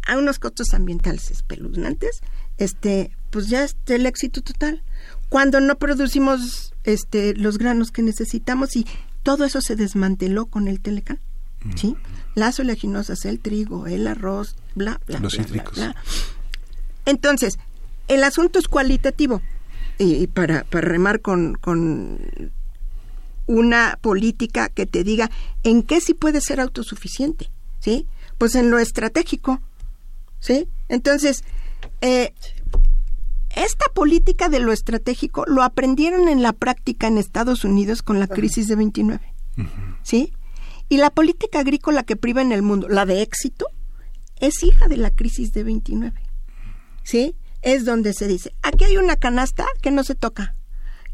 a 0.05 0.17
unos 0.17 0.39
costos 0.39 0.73
ambientales 0.73 1.31
espeluznantes, 1.31 2.21
este, 2.57 3.11
pues 3.29 3.47
ya 3.47 3.63
es 3.63 3.77
el 3.87 4.05
éxito 4.05 4.41
total. 4.41 4.83
Cuando 5.29 5.61
no 5.61 5.77
producimos 5.77 6.73
este, 6.83 7.33
los 7.35 7.57
granos 7.57 7.91
que 7.91 8.01
necesitamos 8.01 8.75
y 8.75 8.85
todo 9.23 9.45
eso 9.45 9.61
se 9.61 9.77
desmanteló 9.77 10.47
con 10.47 10.67
el 10.67 10.81
Telecán. 10.81 11.21
¿sí? 11.75 11.95
Las 12.35 12.59
oleaginosas, 12.59 13.25
el 13.25 13.39
trigo, 13.39 13.87
el 13.87 14.07
arroz, 14.07 14.55
bla, 14.75 14.99
bla. 15.05 15.19
Los 15.19 15.33
cítricos. 15.33 15.79
Entonces, 17.05 17.59
el 18.07 18.23
asunto 18.23 18.59
es 18.59 18.67
cualitativo. 18.67 19.41
Y 19.97 20.27
para, 20.27 20.63
para 20.63 20.87
remar 20.87 21.21
con, 21.21 21.55
con 21.55 22.51
una 23.47 23.99
política 24.01 24.69
que 24.69 24.85
te 24.85 25.03
diga 25.03 25.29
en 25.63 25.83
qué 25.83 26.01
sí 26.01 26.13
puede 26.13 26.41
ser 26.41 26.59
autosuficiente. 26.59 27.49
¿sí? 27.81 28.07
Pues 28.37 28.55
en 28.55 28.71
lo 28.71 28.79
estratégico, 28.79 29.59
¿sí? 30.39 30.67
Entonces, 30.87 31.43
eh, 31.99 32.33
esta 33.55 33.85
política 33.93 34.47
de 34.47 34.59
lo 34.59 34.71
estratégico 34.71 35.43
lo 35.45 35.63
aprendieron 35.63 36.29
en 36.29 36.41
la 36.41 36.53
práctica 36.53 37.07
en 37.07 37.17
Estados 37.17 37.65
Unidos 37.65 38.01
con 38.01 38.19
la 38.19 38.27
crisis 38.27 38.67
de 38.67 38.75
29, 38.75 39.33
¿sí? 40.03 40.33
Y 40.91 40.97
la 40.97 41.09
política 41.09 41.59
agrícola 41.59 42.03
que 42.03 42.17
priva 42.17 42.41
en 42.41 42.51
el 42.51 42.63
mundo, 42.63 42.89
la 42.89 43.05
de 43.05 43.21
éxito, 43.21 43.67
es 44.41 44.61
hija 44.61 44.89
de 44.89 44.97
la 44.97 45.09
crisis 45.09 45.53
de 45.53 45.63
29, 45.63 46.21
¿sí? 47.03 47.33
Es 47.61 47.85
donde 47.85 48.11
se 48.11 48.27
dice, 48.27 48.53
aquí 48.61 48.83
hay 48.83 48.97
una 48.97 49.15
canasta 49.15 49.65
que 49.81 49.89
no 49.89 50.03
se 50.03 50.15
toca 50.15 50.53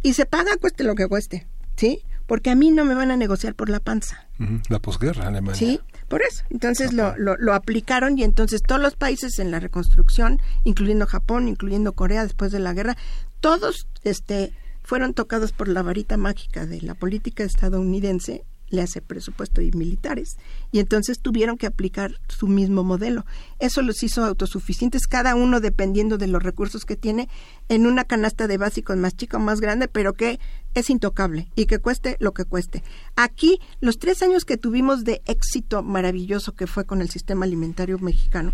y 0.01 0.13
se 0.13 0.25
paga 0.25 0.57
cueste 0.57 0.83
lo 0.83 0.95
que 0.95 1.07
cueste, 1.07 1.47
¿sí? 1.75 2.01
Porque 2.25 2.49
a 2.49 2.55
mí 2.55 2.71
no 2.71 2.85
me 2.85 2.95
van 2.95 3.11
a 3.11 3.17
negociar 3.17 3.53
por 3.53 3.69
la 3.69 3.79
panza. 3.79 4.27
La 4.67 4.79
posguerra 4.79 5.27
Alemania. 5.27 5.53
Sí, 5.53 5.79
por 6.07 6.23
eso. 6.23 6.43
Entonces 6.49 6.91
lo, 6.91 7.13
lo, 7.15 7.53
aplicaron 7.53 8.17
y 8.17 8.23
entonces 8.23 8.63
todos 8.63 8.81
los 8.81 8.95
países 8.95 9.37
en 9.37 9.51
la 9.51 9.59
reconstrucción, 9.59 10.41
incluyendo 10.63 11.05
Japón, 11.05 11.47
incluyendo 11.47 11.93
Corea 11.93 12.23
después 12.23 12.51
de 12.51 12.57
la 12.57 12.73
guerra, 12.73 12.97
todos 13.41 13.87
este, 14.03 14.53
fueron 14.81 15.13
tocados 15.13 15.51
por 15.51 15.67
la 15.67 15.83
varita 15.83 16.17
mágica 16.17 16.65
de 16.65 16.81
la 16.81 16.95
política 16.95 17.43
estadounidense 17.43 18.43
le 18.69 18.81
hace 18.81 19.01
presupuesto 19.01 19.61
y 19.61 19.71
militares 19.71 20.37
y 20.71 20.79
entonces 20.79 21.19
tuvieron 21.19 21.57
que 21.57 21.67
aplicar 21.67 22.19
su 22.27 22.47
mismo 22.47 22.83
modelo. 22.83 23.25
Eso 23.59 23.81
los 23.81 24.03
hizo 24.03 24.23
autosuficientes, 24.23 25.07
cada 25.07 25.35
uno 25.35 25.59
dependiendo 25.59 26.17
de 26.17 26.27
los 26.27 26.43
recursos 26.43 26.85
que 26.85 26.95
tiene, 26.95 27.29
en 27.69 27.85
una 27.85 28.03
canasta 28.03 28.47
de 28.47 28.57
básicos 28.57 28.97
más 28.97 29.15
chica 29.15 29.37
o 29.37 29.39
más 29.39 29.61
grande, 29.61 29.87
pero 29.87 30.13
que 30.13 30.39
es 30.73 30.89
intocable 30.89 31.49
y 31.55 31.65
que 31.65 31.79
cueste 31.79 32.17
lo 32.19 32.33
que 32.33 32.45
cueste. 32.45 32.83
Aquí, 33.15 33.59
los 33.81 33.99
tres 33.99 34.21
años 34.21 34.45
que 34.45 34.57
tuvimos 34.57 35.03
de 35.03 35.21
éxito 35.25 35.83
maravilloso 35.83 36.53
que 36.53 36.67
fue 36.67 36.85
con 36.85 37.01
el 37.01 37.09
sistema 37.09 37.45
alimentario 37.45 37.97
mexicano, 37.99 38.53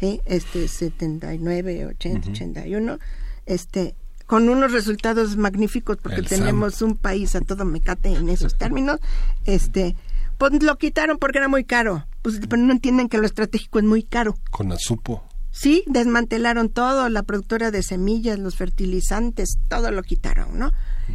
¿eh? 0.00 0.20
este 0.26 0.68
79, 0.68 1.86
80, 1.86 2.30
81, 2.30 2.98
este 3.46 3.94
con 4.26 4.48
unos 4.48 4.72
resultados 4.72 5.36
magníficos 5.36 5.96
porque 5.98 6.22
tenemos 6.22 6.82
un 6.82 6.96
país 6.96 7.34
a 7.36 7.40
todo 7.40 7.64
mecate 7.64 8.10
en 8.10 8.28
esos 8.28 8.58
términos, 8.58 9.00
este, 9.44 9.96
pues 10.38 10.62
lo 10.62 10.76
quitaron 10.76 11.18
porque 11.18 11.38
era 11.38 11.48
muy 11.48 11.64
caro. 11.64 12.06
Pues 12.22 12.40
pero 12.48 12.60
no 12.60 12.72
entienden 12.72 13.08
que 13.08 13.18
lo 13.18 13.26
estratégico 13.26 13.78
es 13.78 13.84
muy 13.84 14.02
caro. 14.02 14.36
Con 14.50 14.68
la 14.68 14.76
supo. 14.78 15.22
Sí, 15.52 15.84
desmantelaron 15.86 16.68
todo, 16.68 17.08
la 17.08 17.22
productora 17.22 17.70
de 17.70 17.82
semillas, 17.82 18.38
los 18.38 18.56
fertilizantes, 18.56 19.58
todo 19.68 19.90
lo 19.90 20.02
quitaron, 20.02 20.58
¿no? 20.58 20.70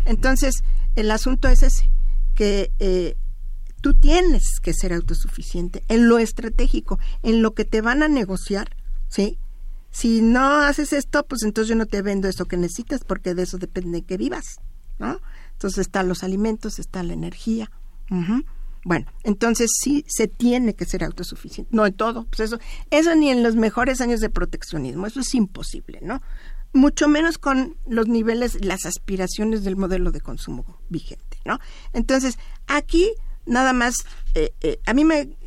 Entonces, 0.06 0.64
el 0.96 1.12
asunto 1.12 1.48
es 1.48 1.62
ese, 1.62 1.92
que 2.34 2.72
eh, 2.80 3.18
tú 3.82 3.94
tienes 3.94 4.60
que 4.60 4.74
ser 4.74 4.94
autosuficiente 4.94 5.84
en 5.90 6.08
lo 6.08 6.18
estratégico, 6.18 6.98
en 7.22 7.44
lo 7.44 7.54
que 7.54 7.66
te 7.66 7.82
van 7.82 8.02
a 8.02 8.08
negociar, 8.08 8.76
¿sí? 9.10 9.38
Si 9.92 10.22
no 10.22 10.62
haces 10.62 10.94
esto, 10.94 11.26
pues 11.26 11.44
entonces 11.44 11.70
yo 11.70 11.76
no 11.76 11.86
te 11.86 12.02
vendo 12.02 12.28
eso 12.28 12.46
que 12.46 12.58
necesitas 12.58 13.04
porque 13.04 13.36
de 13.36 13.44
eso 13.44 13.58
depende 13.58 14.04
que 14.04 14.18
vivas, 14.18 14.62
¿no? 15.00 15.20
Entonces 15.54 15.80
están 15.80 16.08
los 16.08 16.24
alimentos, 16.24 16.80
está 16.80 17.04
la 17.04 17.14
energía. 17.14 17.70
Bueno, 18.84 19.06
entonces 19.24 19.70
sí 19.80 20.04
se 20.08 20.28
tiene 20.28 20.74
que 20.74 20.86
ser 20.86 21.04
autosuficiente, 21.04 21.70
no 21.74 21.86
en 21.86 21.94
todo, 21.94 22.26
pues 22.26 22.42
eso, 22.42 22.60
eso 22.90 23.16
ni 23.16 23.30
en 23.30 23.44
los 23.44 23.56
mejores 23.56 24.02
años 24.02 24.20
de 24.22 24.30
proteccionismo, 24.30 25.06
eso 25.08 25.20
es 25.20 25.34
imposible, 25.36 26.00
¿no? 26.02 26.22
Mucho 26.74 27.08
menos 27.08 27.38
con 27.38 27.78
los 27.86 28.08
niveles, 28.08 28.66
las 28.66 28.86
aspiraciones 28.86 29.64
del 29.64 29.76
modelo 29.76 30.12
de 30.12 30.20
consumo 30.20 30.80
vigente, 30.90 31.38
¿no? 31.46 31.60
Entonces, 31.94 32.38
aquí 32.68 33.14
nada 33.46 33.72
más, 33.72 33.96
eh, 34.34 34.54
eh, 34.62 34.80
a 34.86 34.94
mí 34.94 35.06
me, 35.06 35.38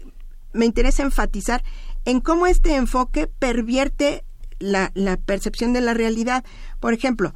me 0.52 0.64
interesa 0.64 1.02
enfatizar 1.02 1.64
en 2.04 2.20
cómo 2.20 2.46
este 2.46 2.76
enfoque 2.76 3.26
pervierte 3.26 4.24
la, 4.58 4.90
percepción 5.24 5.72
de 5.72 5.80
la 5.80 5.94
realidad. 5.94 6.44
Por 6.80 6.92
ejemplo, 6.92 7.34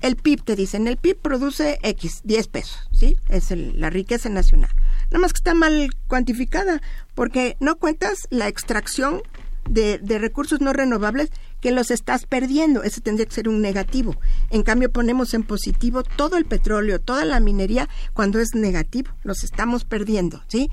el 0.00 0.16
PIB 0.16 0.42
te 0.42 0.56
dicen, 0.56 0.86
el 0.86 0.96
PIB 0.96 1.18
produce 1.18 1.78
X, 1.82 2.20
10 2.24 2.48
pesos, 2.48 2.88
¿sí? 2.92 3.16
Es 3.28 3.50
la 3.50 3.90
riqueza 3.90 4.28
nacional. 4.28 4.70
Nada 5.10 5.20
más 5.20 5.32
que 5.32 5.38
está 5.38 5.54
mal 5.54 5.90
cuantificada, 6.06 6.80
porque 7.14 7.56
no 7.60 7.76
cuentas 7.76 8.26
la 8.30 8.48
extracción 8.48 9.22
de, 9.68 9.98
de, 9.98 10.18
recursos 10.18 10.60
no 10.60 10.72
renovables 10.72 11.30
que 11.60 11.70
los 11.70 11.90
estás 11.90 12.24
perdiendo. 12.26 12.82
Ese 12.82 13.00
tendría 13.00 13.26
que 13.26 13.34
ser 13.34 13.48
un 13.48 13.60
negativo. 13.60 14.16
En 14.48 14.62
cambio, 14.62 14.90
ponemos 14.90 15.34
en 15.34 15.42
positivo 15.42 16.02
todo 16.02 16.38
el 16.38 16.46
petróleo, 16.46 16.98
toda 16.98 17.24
la 17.24 17.40
minería, 17.40 17.88
cuando 18.14 18.40
es 18.40 18.54
negativo. 18.54 19.10
Los 19.22 19.44
estamos 19.44 19.84
perdiendo, 19.84 20.42
¿sí? 20.48 20.70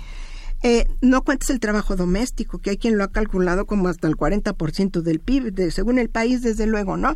Eh, 0.69 0.85
no 0.99 1.23
cuentes 1.23 1.49
el 1.49 1.61
trabajo 1.61 1.95
doméstico, 1.95 2.59
que 2.59 2.71
hay 2.71 2.77
quien 2.77 2.97
lo 2.97 3.05
ha 3.05 3.07
calculado 3.07 3.65
como 3.65 3.87
hasta 3.87 4.09
el 4.09 4.17
40% 4.17 4.99
del 4.99 5.21
PIB, 5.21 5.71
según 5.71 5.97
el 5.97 6.09
país, 6.09 6.41
desde 6.41 6.65
luego, 6.65 6.97
¿no? 6.97 7.15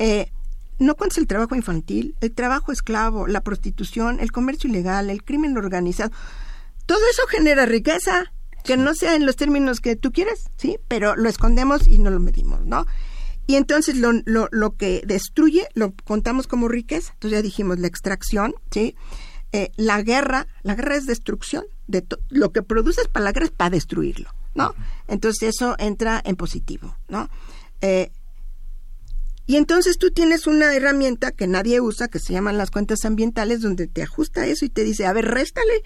Eh, 0.00 0.32
no 0.80 0.96
cuentes 0.96 1.18
el 1.18 1.28
trabajo 1.28 1.54
infantil, 1.54 2.16
el 2.20 2.32
trabajo 2.32 2.72
esclavo, 2.72 3.28
la 3.28 3.40
prostitución, 3.40 4.18
el 4.18 4.32
comercio 4.32 4.68
ilegal, 4.68 5.10
el 5.10 5.22
crimen 5.22 5.56
organizado. 5.56 6.10
Todo 6.86 6.98
eso 7.12 7.22
genera 7.28 7.66
riqueza, 7.66 8.32
que 8.64 8.76
no 8.76 8.92
sea 8.94 9.14
en 9.14 9.26
los 9.26 9.36
términos 9.36 9.78
que 9.78 9.94
tú 9.94 10.10
quieres, 10.10 10.50
¿sí? 10.56 10.80
Pero 10.88 11.14
lo 11.14 11.28
escondemos 11.28 11.86
y 11.86 11.98
no 11.98 12.10
lo 12.10 12.18
medimos, 12.18 12.66
¿no? 12.66 12.84
Y 13.46 13.54
entonces 13.54 13.96
lo, 13.96 14.10
lo, 14.24 14.48
lo 14.50 14.72
que 14.72 15.02
destruye 15.06 15.68
lo 15.74 15.94
contamos 16.02 16.48
como 16.48 16.66
riqueza. 16.66 17.12
Entonces 17.12 17.38
ya 17.38 17.42
dijimos 17.42 17.78
la 17.78 17.86
extracción, 17.86 18.54
¿sí? 18.72 18.96
Eh, 19.52 19.70
la 19.76 20.02
guerra, 20.02 20.46
la 20.62 20.74
guerra 20.74 20.96
es 20.96 21.06
destrucción, 21.06 21.64
de 21.86 22.04
lo 22.28 22.52
que 22.52 22.62
produces 22.62 23.08
para 23.08 23.24
la 23.24 23.32
guerra 23.32 23.46
es 23.46 23.52
para 23.52 23.70
destruirlo, 23.70 24.30
¿no? 24.54 24.74
Entonces 25.06 25.54
eso 25.54 25.74
entra 25.78 26.20
en 26.24 26.36
positivo, 26.36 26.96
¿no? 27.08 27.30
Eh, 27.80 28.10
y 29.46 29.56
entonces 29.56 29.96
tú 29.96 30.10
tienes 30.10 30.46
una 30.46 30.74
herramienta 30.74 31.32
que 31.32 31.46
nadie 31.46 31.80
usa, 31.80 32.08
que 32.08 32.18
se 32.18 32.34
llaman 32.34 32.58
las 32.58 32.70
cuentas 32.70 33.06
ambientales, 33.06 33.62
donde 33.62 33.86
te 33.86 34.02
ajusta 34.02 34.46
eso 34.46 34.66
y 34.66 34.68
te 34.68 34.84
dice, 34.84 35.06
a 35.06 35.14
ver, 35.14 35.24
réstale 35.24 35.82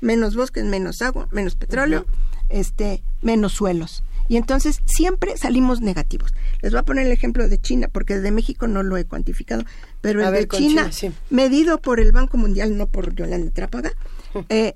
menos 0.00 0.34
bosques, 0.34 0.64
menos 0.64 1.00
agua, 1.00 1.28
menos 1.30 1.54
petróleo, 1.54 2.06
este, 2.48 3.04
menos 3.22 3.52
suelos. 3.52 4.02
Y 4.28 4.36
entonces 4.36 4.80
siempre 4.86 5.36
salimos 5.36 5.80
negativos. 5.80 6.32
Les 6.62 6.72
voy 6.72 6.80
a 6.80 6.84
poner 6.84 7.06
el 7.06 7.12
ejemplo 7.12 7.48
de 7.48 7.58
China, 7.60 7.88
porque 7.92 8.18
de 8.18 8.30
México 8.30 8.66
no 8.66 8.82
lo 8.82 8.96
he 8.96 9.04
cuantificado, 9.04 9.64
pero 10.00 10.26
el 10.26 10.32
de 10.32 10.48
China, 10.48 10.90
medido 11.30 11.80
por 11.80 12.00
el 12.00 12.12
Banco 12.12 12.36
Mundial, 12.36 12.76
no 12.76 12.86
por 12.86 13.14
Yolanda 13.14 13.50
Trápaga, 13.52 13.92
eh, 14.48 14.72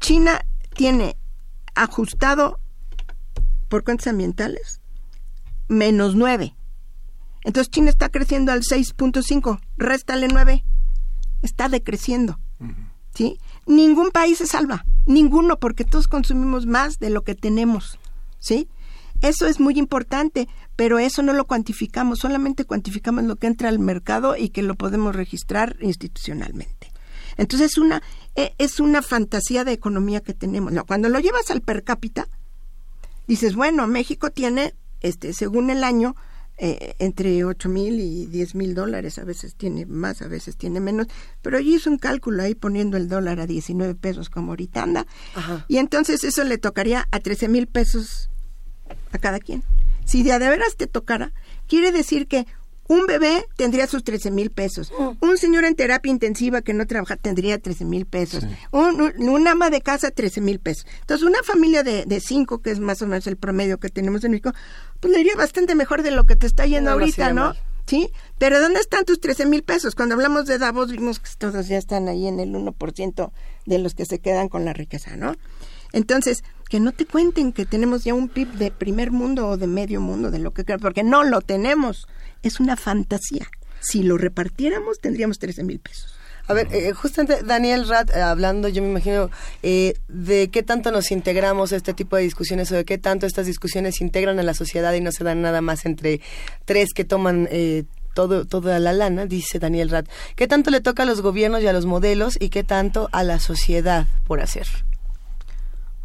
China 0.00 0.44
tiene 0.74 1.16
ajustado 1.74 2.60
por 3.68 3.84
cuentas 3.84 4.08
ambientales 4.08 4.82
menos 5.68 6.14
9. 6.14 6.54
Entonces 7.44 7.70
China 7.70 7.90
está 7.90 8.08
creciendo 8.08 8.52
al 8.52 8.62
6.5, 8.62 9.60
réstale 9.76 10.28
9, 10.28 10.64
está 11.42 11.68
decreciendo. 11.68 12.38
¿Sí? 13.14 13.38
Ningún 13.66 14.10
país 14.10 14.38
se 14.38 14.46
salva, 14.46 14.84
ninguno, 15.06 15.58
porque 15.58 15.84
todos 15.84 16.08
consumimos 16.08 16.66
más 16.66 16.98
de 16.98 17.10
lo 17.10 17.22
que 17.22 17.34
tenemos. 17.34 17.98
¿Sí? 18.42 18.68
Eso 19.22 19.46
es 19.46 19.60
muy 19.60 19.78
importante, 19.78 20.48
pero 20.74 20.98
eso 20.98 21.22
no 21.22 21.32
lo 21.32 21.46
cuantificamos, 21.46 22.18
solamente 22.18 22.64
cuantificamos 22.64 23.24
lo 23.24 23.36
que 23.36 23.46
entra 23.46 23.68
al 23.68 23.78
mercado 23.78 24.36
y 24.36 24.48
que 24.48 24.62
lo 24.62 24.74
podemos 24.74 25.14
registrar 25.14 25.76
institucionalmente. 25.80 26.92
Entonces 27.36 27.72
es 27.72 27.78
una, 27.78 28.02
e, 28.34 28.54
es 28.58 28.80
una 28.80 29.00
fantasía 29.00 29.64
de 29.64 29.72
economía 29.72 30.20
que 30.20 30.34
tenemos. 30.34 30.72
Cuando 30.86 31.08
lo 31.08 31.20
llevas 31.20 31.50
al 31.50 31.62
per 31.62 31.84
cápita, 31.84 32.28
dices, 33.28 33.54
bueno, 33.54 33.86
México 33.86 34.30
tiene, 34.30 34.74
este, 35.00 35.32
según 35.32 35.70
el 35.70 35.84
año, 35.84 36.16
eh, 36.58 36.94
entre 36.98 37.44
8 37.44 37.68
mil 37.68 38.00
y 38.00 38.26
10 38.26 38.56
mil 38.56 38.74
dólares, 38.74 39.18
a 39.18 39.24
veces 39.24 39.54
tiene 39.54 39.86
más, 39.86 40.20
a 40.20 40.28
veces 40.28 40.56
tiene 40.56 40.80
menos, 40.80 41.06
pero 41.40 41.58
allí 41.58 41.76
hizo 41.76 41.90
un 41.90 41.98
cálculo 41.98 42.42
ahí 42.42 42.54
poniendo 42.54 42.96
el 42.96 43.08
dólar 43.08 43.40
a 43.40 43.46
19 43.46 43.94
pesos 43.94 44.28
como 44.28 44.52
ahorita 44.52 44.82
anda, 44.82 45.06
y 45.66 45.78
entonces 45.78 46.24
eso 46.24 46.44
le 46.44 46.58
tocaría 46.58 47.08
a 47.10 47.20
13 47.20 47.48
mil 47.48 47.68
pesos 47.68 48.28
a 49.12 49.18
cada 49.18 49.38
quien. 49.38 49.62
Si 50.04 50.22
de 50.22 50.32
a 50.32 50.38
de 50.38 50.48
veras 50.48 50.76
te 50.76 50.86
tocara, 50.86 51.32
quiere 51.68 51.92
decir 51.92 52.26
que 52.26 52.46
un 52.88 53.06
bebé 53.06 53.46
tendría 53.56 53.86
sus 53.86 54.04
13 54.04 54.30
mil 54.30 54.50
pesos. 54.50 54.92
Mm. 54.98 55.24
Un 55.24 55.38
señor 55.38 55.64
en 55.64 55.74
terapia 55.74 56.10
intensiva 56.10 56.62
que 56.62 56.74
no 56.74 56.86
trabaja 56.86 57.16
tendría 57.16 57.58
13 57.58 57.84
mil 57.84 58.06
pesos. 58.06 58.44
Un, 58.72 59.48
ama 59.48 59.70
de 59.70 59.80
casa, 59.80 60.10
13 60.10 60.40
mil 60.40 60.58
pesos. 60.58 60.86
Entonces, 61.00 61.26
una 61.26 61.42
familia 61.42 61.82
de, 61.82 62.04
de, 62.04 62.20
cinco, 62.20 62.60
que 62.60 62.70
es 62.70 62.80
más 62.80 63.00
o 63.02 63.06
menos 63.06 63.26
el 63.26 63.36
promedio 63.36 63.78
que 63.78 63.88
tenemos 63.88 64.24
en 64.24 64.32
México, 64.32 64.52
pues 65.00 65.12
le 65.12 65.20
iría 65.20 65.36
bastante 65.36 65.74
mejor 65.74 66.02
de 66.02 66.10
lo 66.10 66.24
que 66.24 66.36
te 66.36 66.46
está 66.46 66.66
yendo 66.66 66.90
ahorita, 66.90 67.32
¿no? 67.32 67.54
¿Sí? 67.86 68.10
Pero 68.38 68.60
¿dónde 68.60 68.80
están 68.80 69.04
tus 69.04 69.20
13 69.20 69.46
mil 69.46 69.62
pesos? 69.64 69.94
Cuando 69.94 70.14
hablamos 70.14 70.46
de 70.46 70.58
Davos 70.58 70.90
vimos 70.90 71.18
que 71.18 71.28
todos 71.36 71.66
ya 71.66 71.78
están 71.78 72.08
ahí 72.08 72.26
en 72.26 72.40
el 72.40 72.52
1% 72.52 73.32
de 73.66 73.78
los 73.78 73.94
que 73.94 74.06
se 74.06 74.20
quedan 74.20 74.48
con 74.48 74.64
la 74.64 74.72
riqueza, 74.72 75.16
¿no? 75.16 75.34
Entonces, 75.92 76.44
que 76.72 76.80
no 76.80 76.92
te 76.92 77.04
cuenten 77.04 77.52
que 77.52 77.66
tenemos 77.66 78.02
ya 78.02 78.14
un 78.14 78.30
PIB 78.30 78.54
de 78.54 78.70
primer 78.70 79.10
mundo 79.10 79.46
o 79.46 79.58
de 79.58 79.66
medio 79.66 80.00
mundo, 80.00 80.30
de 80.30 80.38
lo 80.38 80.52
que 80.52 80.64
crean, 80.64 80.80
porque 80.80 81.02
no 81.02 81.22
lo 81.22 81.42
tenemos. 81.42 82.08
Es 82.42 82.60
una 82.60 82.76
fantasía. 82.76 83.46
Si 83.80 84.02
lo 84.02 84.16
repartiéramos, 84.16 84.98
tendríamos 84.98 85.38
13 85.38 85.64
mil 85.64 85.80
pesos. 85.80 86.14
A 86.48 86.54
ver, 86.54 86.68
eh, 86.72 86.92
justamente 86.92 87.42
Daniel 87.42 87.86
Rat, 87.86 88.08
eh, 88.16 88.22
hablando, 88.22 88.68
yo 88.68 88.80
me 88.80 88.88
imagino, 88.88 89.28
eh, 89.62 89.92
de 90.08 90.48
qué 90.48 90.62
tanto 90.62 90.90
nos 90.90 91.10
integramos 91.10 91.74
a 91.74 91.76
este 91.76 91.92
tipo 91.92 92.16
de 92.16 92.22
discusiones 92.22 92.72
o 92.72 92.76
de 92.76 92.86
qué 92.86 92.96
tanto 92.96 93.26
estas 93.26 93.44
discusiones 93.44 94.00
integran 94.00 94.38
a 94.38 94.42
la 94.42 94.54
sociedad 94.54 94.94
y 94.94 95.02
no 95.02 95.12
se 95.12 95.24
dan 95.24 95.42
nada 95.42 95.60
más 95.60 95.84
entre 95.84 96.22
tres 96.64 96.94
que 96.94 97.04
toman 97.04 97.50
todo, 98.14 98.46
toda 98.46 98.78
la 98.78 98.94
lana, 98.94 99.26
dice 99.26 99.58
Daniel 99.58 99.90
Rat. 99.90 100.08
¿Qué 100.36 100.48
tanto 100.48 100.70
le 100.70 100.80
toca 100.80 101.02
a 101.02 101.06
los 101.06 101.20
gobiernos 101.20 101.62
y 101.62 101.66
a 101.66 101.74
los 101.74 101.84
modelos 101.84 102.38
y 102.40 102.48
qué 102.48 102.64
tanto 102.64 103.10
a 103.12 103.24
la 103.24 103.40
sociedad 103.40 104.06
por 104.26 104.40
hacer? 104.40 104.66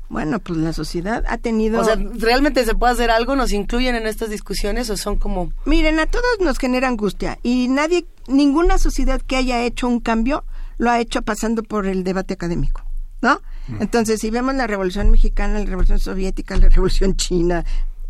Bueno, 0.09 0.39
pues 0.39 0.57
la 0.59 0.71
sociedad 0.71 1.25
ha 1.27 1.37
tenido... 1.37 1.81
O 1.81 1.83
sea, 1.83 1.95
¿realmente 1.95 2.63
se 2.63 2.75
puede 2.75 2.93
hacer 2.93 3.11
algo? 3.11 3.35
¿Nos 3.35 3.51
incluyen 3.51 3.95
en 3.95 4.07
estas 4.07 4.29
discusiones 4.29 4.89
o 4.89 4.95
son 4.95 5.17
como...? 5.17 5.51
Miren, 5.65 5.99
a 5.99 6.05
todos 6.05 6.25
nos 6.39 6.57
genera 6.57 6.87
angustia 6.87 7.39
y 7.43 7.67
nadie, 7.67 8.05
ninguna 8.27 8.77
sociedad 8.77 9.21
que 9.21 9.35
haya 9.35 9.63
hecho 9.63 9.87
un 9.87 9.99
cambio 9.99 10.45
lo 10.77 10.91
ha 10.91 10.99
hecho 10.99 11.21
pasando 11.23 11.63
por 11.63 11.87
el 11.87 12.03
debate 12.03 12.35
académico, 12.35 12.83
¿no? 13.21 13.41
Mm. 13.67 13.81
Entonces, 13.81 14.21
si 14.21 14.29
vemos 14.29 14.55
la 14.55 14.67
Revolución 14.67 15.09
Mexicana, 15.11 15.59
la 15.59 15.65
Revolución 15.65 15.99
Soviética, 15.99 16.55
la 16.55 16.69
Revolución 16.69 17.15
China, 17.15 17.65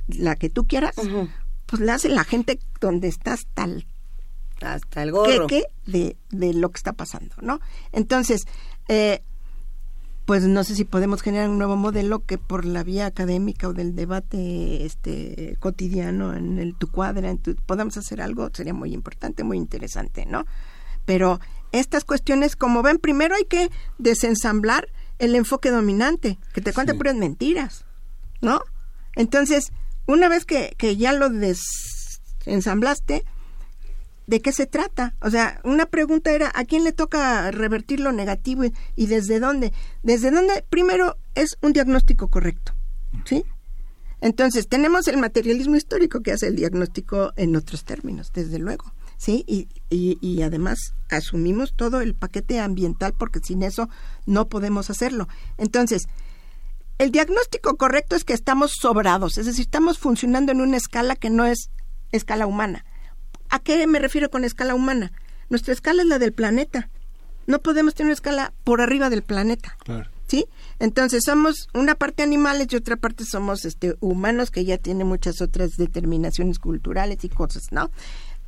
la 0.07 0.35
que 0.35 0.49
tú 0.49 0.67
quieras, 0.67 0.95
pues 1.65 1.81
la 1.81 1.95
hace 1.95 2.09
la 2.09 2.23
gente 2.23 2.59
donde 2.79 3.07
está 3.07 3.33
hasta 3.33 3.63
el... 3.63 3.87
Hasta 4.61 5.03
el 5.03 5.11
gorro. 5.11 5.47
de, 5.85 6.17
de 6.31 6.53
lo 6.53 6.69
que 6.71 6.77
está 6.77 6.93
pasando, 6.93 7.35
¿no? 7.41 7.59
Entonces, 7.91 8.47
eh, 8.87 9.21
pues 10.27 10.43
no 10.43 10.63
sé 10.65 10.75
si 10.75 10.83
podemos 10.83 11.21
generar 11.21 11.49
un 11.49 11.57
nuevo 11.57 11.77
modelo 11.77 12.19
que 12.19 12.37
por 12.37 12.65
la 12.65 12.83
vía 12.83 13.05
académica 13.05 13.69
o 13.69 13.73
del 13.73 13.95
debate 13.95 14.85
este 14.85 15.55
cotidiano 15.61 16.33
en 16.33 16.59
el 16.59 16.75
tu 16.75 16.91
cuadra 16.91 17.33
podamos 17.65 17.95
hacer 17.95 18.21
algo 18.21 18.49
sería 18.53 18.73
muy 18.73 18.93
importante 18.93 19.45
muy 19.45 19.55
interesante 19.57 20.25
no 20.25 20.45
pero 21.05 21.39
estas 21.71 22.03
cuestiones 22.03 22.57
como 22.57 22.83
ven 22.83 22.97
primero 22.97 23.35
hay 23.35 23.45
que 23.45 23.71
desensamblar 23.99 24.89
el 25.17 25.33
enfoque 25.33 25.71
dominante 25.71 26.37
que 26.53 26.59
te 26.59 26.73
cuenta 26.73 26.93
puras 26.95 27.15
mentiras 27.15 27.85
no 28.41 28.59
entonces 29.15 29.71
una 30.07 30.27
vez 30.27 30.43
que, 30.43 30.75
que 30.77 30.97
ya 30.97 31.13
lo 31.13 31.29
desensamblaste 31.29 33.23
de 34.27 34.41
qué 34.41 34.51
se 34.51 34.67
trata. 34.67 35.15
O 35.21 35.31
sea, 35.31 35.59
una 35.63 35.87
pregunta 35.87 36.31
era, 36.31 36.51
¿a 36.53 36.65
quién 36.65 36.83
le 36.83 36.91
toca 36.91 37.49
revertir 37.51 37.99
lo 37.99 38.11
negativo 38.11 38.63
y, 38.95 39.07
desde 39.07 39.39
dónde? 39.39 39.73
Desde 40.03 40.29
dónde, 40.29 40.63
primero, 40.69 41.17
es 41.33 41.57
un 41.61 41.73
diagnóstico 41.73 42.27
correcto. 42.27 42.73
¿Sí? 43.25 43.43
Entonces, 44.19 44.67
tenemos 44.67 45.07
el 45.07 45.17
materialismo 45.17 45.75
histórico 45.75 46.21
que 46.21 46.33
hace 46.33 46.47
el 46.47 46.55
diagnóstico 46.55 47.33
en 47.37 47.55
otros 47.55 47.85
términos, 47.85 48.31
desde 48.33 48.59
luego. 48.59 48.93
¿Sí? 49.17 49.43
Y, 49.47 49.67
y, 49.89 50.19
y 50.21 50.43
además 50.43 50.93
asumimos 51.09 51.73
todo 51.75 52.01
el 52.01 52.13
paquete 52.13 52.59
ambiental 52.59 53.13
porque 53.17 53.39
sin 53.39 53.63
eso 53.63 53.89
no 54.27 54.47
podemos 54.47 54.89
hacerlo. 54.89 55.27
Entonces, 55.57 56.07
el 56.99 57.11
diagnóstico 57.11 57.77
correcto 57.77 58.15
es 58.15 58.23
que 58.23 58.33
estamos 58.33 58.73
sobrados, 58.79 59.37
es 59.37 59.45
decir, 59.45 59.61
estamos 59.61 59.99
funcionando 59.99 60.51
en 60.51 60.61
una 60.61 60.77
escala 60.77 61.15
que 61.15 61.29
no 61.29 61.45
es 61.45 61.69
escala 62.11 62.47
humana. 62.47 62.85
¿A 63.49 63.59
qué 63.59 63.85
me 63.87 63.99
refiero 63.99 64.29
con 64.29 64.43
escala 64.43 64.75
humana? 64.75 65.11
Nuestra 65.49 65.73
escala 65.73 66.01
es 66.01 66.07
la 66.07 66.19
del 66.19 66.33
planeta. 66.33 66.89
No 67.45 67.59
podemos 67.59 67.95
tener 67.95 68.07
una 68.07 68.13
escala 68.13 68.53
por 68.63 68.81
arriba 68.81 69.09
del 69.09 69.23
planeta. 69.23 69.77
¿Sí? 70.27 70.45
Entonces 70.79 71.23
somos 71.25 71.69
una 71.73 71.95
parte 71.95 72.21
animales 72.21 72.67
y 72.69 72.75
otra 72.75 72.97
parte 72.97 73.23
somos 73.23 73.63
este 73.63 73.95
humanos 74.01 74.51
que 74.51 74.65
ya 74.65 74.77
tienen 74.77 75.07
muchas 75.07 75.41
otras 75.41 75.77
determinaciones 75.77 76.59
culturales 76.59 77.23
y 77.23 77.29
cosas, 77.29 77.71
¿no? 77.71 77.91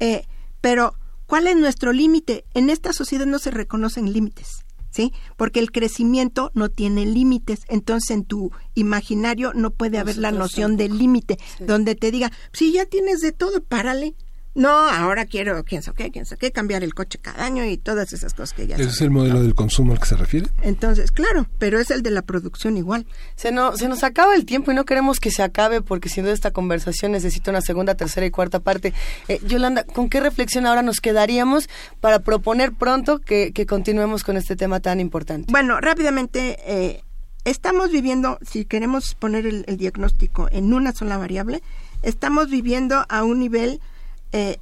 Eh, 0.02 0.26
pero 0.60 0.94
¿cuál 1.26 1.48
es 1.48 1.56
nuestro 1.56 1.94
límite? 1.94 2.44
En 2.54 2.70
esta 2.70 2.92
sociedad 2.92 3.26
no 3.26 3.40
se 3.40 3.52
reconocen 3.52 4.12
límites. 4.12 4.66
¿Sí? 4.92 5.14
Porque 5.38 5.60
el 5.60 5.72
crecimiento 5.72 6.52
no 6.56 6.70
tiene 6.70 7.06
límites, 7.06 7.60
entonces 7.68 8.10
en 8.10 8.26
tu 8.26 8.52
imaginario 8.74 9.54
no 9.54 9.70
puede 9.70 10.00
haber 10.00 10.18
la 10.18 10.32
noción 10.32 10.78
de 10.78 10.90
límite, 10.90 11.38
donde 11.60 11.94
te 11.94 12.10
diga, 12.10 12.32
si 12.54 12.72
ya 12.72 12.88
tienes 12.88 13.20
de 13.20 13.32
todo, 13.32 13.62
párale, 13.62 14.16
no, 14.56 14.70
ahora 14.70 15.26
quiero, 15.26 15.64
quién 15.64 15.84
sabe 15.84 15.98
qué, 15.98 16.12
quién 16.12 16.26
sabe 16.26 16.40
qué, 16.40 16.52
cambiar 16.52 16.84
el 16.84 16.94
coche 16.94 17.20
cada 17.22 17.46
año 17.46 17.64
y 17.66 17.78
todas 17.78 18.14
esas 18.14 18.34
cosas 18.34 18.54
que 18.54 18.66
ya 18.66 18.76
¿Ese 18.76 18.90
es 18.90 19.02
el 19.02 19.12
modelo 19.12 19.42
del 19.42 19.54
consumo 19.54 19.94
al 19.94 20.00
que 20.00 20.08
se 20.08 20.16
refiere? 20.16 20.48
Entonces, 20.64 21.12
claro, 21.12 21.48
pero 21.60 21.80
es 21.80 21.92
el 21.92 22.02
de 22.02 22.10
la 22.10 22.24
producción 22.24 22.76
igual. 22.76 23.06
Se, 23.36 23.52
no, 23.52 23.78
se 23.78 23.88
nos 23.88 24.04
acaba 24.04 24.36
el 24.36 24.46
tiempo 24.46 24.72
y 24.72 24.76
no 24.76 24.86
queremos 24.86 25.20
que 25.20 25.30
se 25.30 25.44
acabe 25.44 25.82
porque 25.82 26.10
sin 26.10 26.24
duda 26.24 26.34
esta 26.34 26.52
conversación 26.52 27.12
necesita 27.12 27.52
una 27.52 27.62
segunda, 27.62 27.96
tercera 27.96 28.26
y 28.26 28.32
cuarta 28.32 28.60
parte. 28.60 28.94
Eh, 29.28 29.40
Yolanda, 29.46 29.84
¿con 29.84 30.10
qué 30.10 30.20
reflexión 30.20 30.66
ahora 30.66 30.82
nos 30.82 31.00
quedaríamos 31.00 31.70
para 32.02 32.20
proponer 32.20 32.74
pronto 32.74 33.20
que, 33.20 33.54
continuemos 33.68 34.24
con 34.24 34.36
este 34.36 34.56
tema 34.56 34.80
tan 34.80 35.00
importante? 35.00 35.52
Bueno, 35.52 35.80
rápidamente, 35.80 36.58
eh, 36.66 37.04
estamos 37.46 37.92
viviendo, 37.92 38.40
si 38.42 38.66
queremos 38.66 39.14
poner 39.14 39.46
el 39.46 39.78
diagnóstico 39.78 40.48
en 40.52 40.74
una 40.74 40.92
sola 40.92 41.18
variable, 41.18 41.62
estamos 42.02 42.50
viviendo 42.50 43.06
a 43.10 43.24
un 43.24 43.40
nivel 43.40 43.80
eh, 44.32 44.58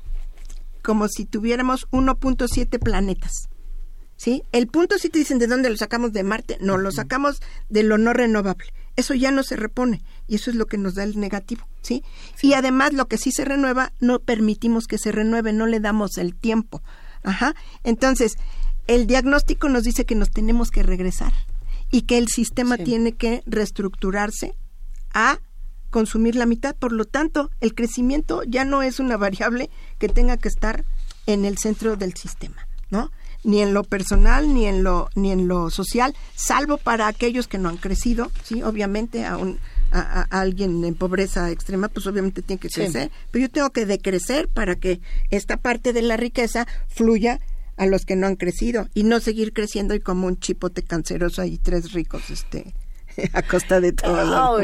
como 0.82 1.08
si 1.08 1.26
tuviéramos 1.26 1.88
1.7 1.92 2.80
planetas. 2.80 3.50
¿Sí? 4.16 4.42
El 4.52 4.68
punto 4.68 4.98
si 4.98 5.10
te 5.10 5.20
dicen 5.20 5.38
de 5.38 5.46
dónde 5.46 5.70
lo 5.70 5.78
sacamos 5.78 6.12
de 6.12 6.24
Marte, 6.24 6.58
no, 6.60 6.78
lo 6.78 6.92
sacamos 6.92 7.40
de 7.70 7.84
lo 7.84 8.00
no 8.00 8.14
renovable. 8.14 8.74
Eso 8.96 9.14
ya 9.14 9.30
no 9.30 9.44
se 9.44 9.56
repone 9.56 10.02
y 10.28 10.36
eso 10.36 10.50
es 10.50 10.56
lo 10.56 10.66
que 10.66 10.80
nos 10.80 10.96
da 10.96 11.04
el 11.04 11.20
negativo, 11.20 11.68
¿sí? 11.84 12.04
Y 12.42 12.54
además 12.54 12.94
lo 12.94 13.08
que 13.08 13.20
sí 13.20 13.32
se 13.32 13.46
renueva, 13.46 13.94
no 14.00 14.18
permitimos 14.18 14.88
que 14.88 14.98
se 14.98 15.12
renueve, 15.12 15.54
no 15.54 15.68
le 15.68 15.80
damos 15.80 16.18
el 16.18 16.36
tiempo. 16.36 16.82
Ajá. 17.22 17.54
Entonces, 17.84 18.38
el 18.88 19.06
diagnóstico 19.06 19.70
nos 19.70 19.84
dice 19.84 20.06
que 20.06 20.16
nos 20.16 20.32
tenemos 20.32 20.72
que 20.72 20.82
regresar 20.82 21.34
y 21.92 22.04
que 22.04 22.18
el 22.18 22.28
sistema 22.28 22.78
tiene 22.78 23.12
que 23.12 23.44
reestructurarse 23.46 24.56
a 25.14 25.40
consumir 25.90 26.36
la 26.36 26.46
mitad. 26.46 26.76
Por 26.76 26.92
lo 26.92 27.06
tanto, 27.06 27.50
el 27.62 27.74
crecimiento 27.74 28.44
ya 28.44 28.66
no 28.66 28.82
es 28.82 29.00
una 29.00 29.18
variable 29.18 29.70
que 30.00 30.10
tenga 30.10 30.38
que 30.38 30.48
estar 30.48 30.86
en 31.26 31.46
el 31.46 31.58
centro 31.58 31.96
del 31.96 32.14
sistema, 32.16 32.68
¿no? 32.90 33.12
Ni 33.44 33.62
en 33.62 33.74
lo 33.74 33.84
personal, 33.84 34.54
ni 34.54 34.66
en 34.66 34.84
lo, 34.84 35.10
ni 35.16 35.32
en 35.32 35.48
lo 35.48 35.70
social, 35.70 36.16
salvo 36.36 36.78
para 36.78 37.08
aquellos 37.08 37.48
que 37.48 37.58
no 37.58 37.70
han 37.70 37.78
crecido, 37.78 38.32
sí, 38.44 38.64
obviamente 38.64 39.26
a 39.26 39.38
un, 39.38 39.60
a, 39.92 40.22
alguien 40.32 40.84
en 40.84 40.96
pobreza 40.96 41.52
extrema, 41.52 41.88
pues 41.88 42.08
obviamente 42.08 42.42
tiene 42.42 42.60
que 42.60 42.70
crecer, 42.70 43.12
pero 43.32 43.44
yo 43.44 43.52
tengo 43.52 43.70
que 43.70 43.86
decrecer 43.86 44.48
para 44.48 44.76
que 44.76 45.02
esta 45.30 45.58
parte 45.58 45.94
de 45.94 46.02
la 46.02 46.18
riqueza 46.18 46.68
fluya 46.88 47.40
a 47.78 47.86
los 47.86 48.06
que 48.06 48.16
no 48.16 48.28
han 48.28 48.36
crecido 48.36 48.90
y 48.94 49.04
no 49.04 49.20
seguir 49.20 49.54
creciendo 49.54 49.94
y 49.94 50.00
como 50.00 50.28
un 50.28 50.40
chipote 50.40 50.84
canceroso 50.84 51.44
hay 51.44 51.58
tres 51.58 51.94
ricos 51.94 52.30
este 52.32 52.74
a 53.34 53.42
costa 53.44 53.80
de 53.80 53.94
todo. 53.94 54.60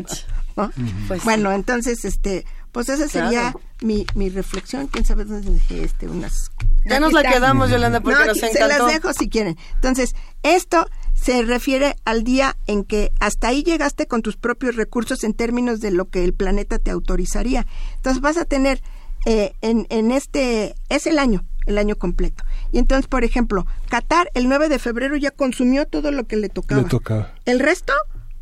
Pues 1.07 1.23
bueno, 1.23 1.51
entonces, 1.51 2.05
este, 2.05 2.45
pues 2.71 2.89
esa 2.89 3.07
sería 3.07 3.53
mi, 3.81 4.05
mi 4.15 4.29
reflexión. 4.29 4.87
¿Quién 4.87 5.05
sabe 5.05 5.25
dónde 5.25 5.51
dejé 5.51 5.83
este, 5.83 6.07
unas... 6.07 6.51
Ya 6.85 6.99
nos 6.99 7.13
la 7.13 7.23
quedamos, 7.23 7.69
Yolanda, 7.69 8.01
porque 8.01 8.25
nos 8.25 8.37
encantó. 8.37 8.57
Se 8.57 8.67
las 8.67 8.87
dejo 8.87 9.13
si 9.13 9.29
quieren. 9.29 9.57
Entonces, 9.75 10.15
esto 10.43 10.87
se 11.13 11.43
refiere 11.43 11.95
al 12.03 12.23
día 12.23 12.57
en 12.67 12.83
que 12.83 13.11
hasta 13.19 13.47
ahí 13.47 13.63
llegaste 13.63 14.07
con 14.07 14.21
tus 14.21 14.35
propios 14.35 14.75
recursos 14.75 15.23
en 15.23 15.33
términos 15.33 15.79
de 15.79 15.91
lo 15.91 16.09
que 16.09 16.23
el 16.23 16.33
planeta 16.33 16.79
te 16.79 16.91
autorizaría. 16.91 17.65
Entonces 17.95 18.21
vas 18.21 18.37
a 18.37 18.45
tener 18.45 18.81
eh, 19.25 19.53
en, 19.61 19.87
en 19.89 20.11
este, 20.11 20.75
es 20.89 21.07
el 21.07 21.19
año, 21.19 21.45
el 21.65 21.77
año 21.77 21.95
completo. 21.95 22.43
Y 22.71 22.79
entonces, 22.79 23.07
por 23.07 23.23
ejemplo, 23.23 23.65
Qatar 23.87 24.29
el 24.33 24.49
9 24.49 24.67
de 24.67 24.79
febrero 24.79 25.15
ya 25.15 25.31
consumió 25.31 25.85
todo 25.85 26.11
lo 26.11 26.25
que 26.25 26.35
le 26.35 26.49
tocaba. 26.49 26.81
Le 26.81 26.89
tocaba. 26.89 27.33
El 27.45 27.59
resto 27.59 27.93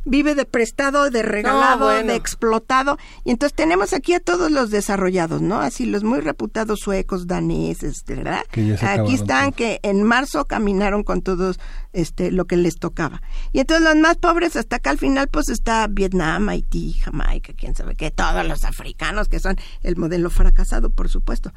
vive 0.06 0.36
de 0.36 0.46
prestado, 0.46 1.10
de 1.10 1.22
regalado, 1.22 1.90
de 1.90 2.16
explotado. 2.16 2.98
Y 3.24 3.32
entonces 3.32 3.56
tenemos 3.56 3.94
aquí 3.94 4.14
a 4.14 4.20
todos 4.20 4.52
los 4.52 4.70
desarrollados, 4.70 5.42
¿no? 5.42 5.60
Así 5.60 5.86
los 5.86 6.04
muy 6.04 6.20
reputados 6.20 6.80
suecos, 6.80 7.28
daneses, 7.28 8.04
¿verdad? 8.06 8.44
aquí 8.82 9.14
están 9.14 9.52
que 9.52 9.80
en 9.84 10.04
marzo 10.04 10.46
caminaron 10.46 11.04
con 11.04 11.22
todos 11.22 11.60
este 11.94 12.32
lo 12.32 12.46
que 12.46 12.58
les 12.58 12.76
tocaba. 12.78 13.22
Y 13.52 13.60
entonces 13.60 13.86
los 13.86 13.96
más 13.96 14.18
pobres 14.18 14.56
hasta 14.56 14.78
acá 14.78 14.92
al 14.92 14.98
final 14.98 15.28
pues 15.28 15.50
está 15.50 15.88
Vietnam, 15.88 16.50
Haití, 16.50 16.94
Jamaica, 16.94 17.54
quién 17.56 17.76
sabe 17.76 17.96
qué, 17.96 18.12
todos 18.12 18.46
los 18.46 18.64
africanos 18.64 19.28
que 19.28 19.40
son 19.40 19.58
el 19.84 19.96
modelo 19.96 20.30
fracasado, 20.30 20.90
por 20.90 21.10
supuesto. 21.10 21.54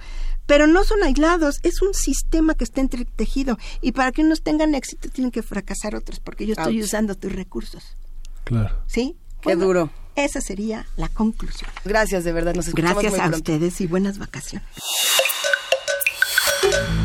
Pero 0.47 0.67
no 0.67 0.85
son 0.85 1.03
aislados, 1.03 1.61
es 1.63 1.81
un 1.83 1.95
sistema 1.95 2.55
que 2.55 2.65
está 2.65 2.81
entretejido 2.81 3.59
y 3.81 3.93
para 3.93 4.13
que 4.13 4.23
unos 4.23 4.43
tengan 4.43 4.75
éxito 4.75 5.09
tienen 5.09 5.31
que 5.31 5.43
fracasar 5.43 5.95
otros 5.95 6.21
porque 6.21 6.47
yo 6.47 6.55
estoy 6.55 6.83
usando 6.83 7.15
tus 7.15 7.33
recursos. 7.33 7.97
Claro. 8.45 8.77
¿Sí? 8.87 9.17
Qué 9.41 9.57
duro. 9.57 9.91
Esa 10.17 10.41
sería 10.41 10.87
la 10.97 11.09
conclusión. 11.09 11.71
Gracias, 11.85 12.25
de 12.25 12.33
verdad. 12.33 12.55
Nos 12.55 12.69
escuchamos 12.69 13.03
Gracias 13.03 13.21
a 13.21 13.37
ustedes 13.37 13.81
y 13.81 13.87
buenas 13.87 14.19
vacaciones. 14.19 14.69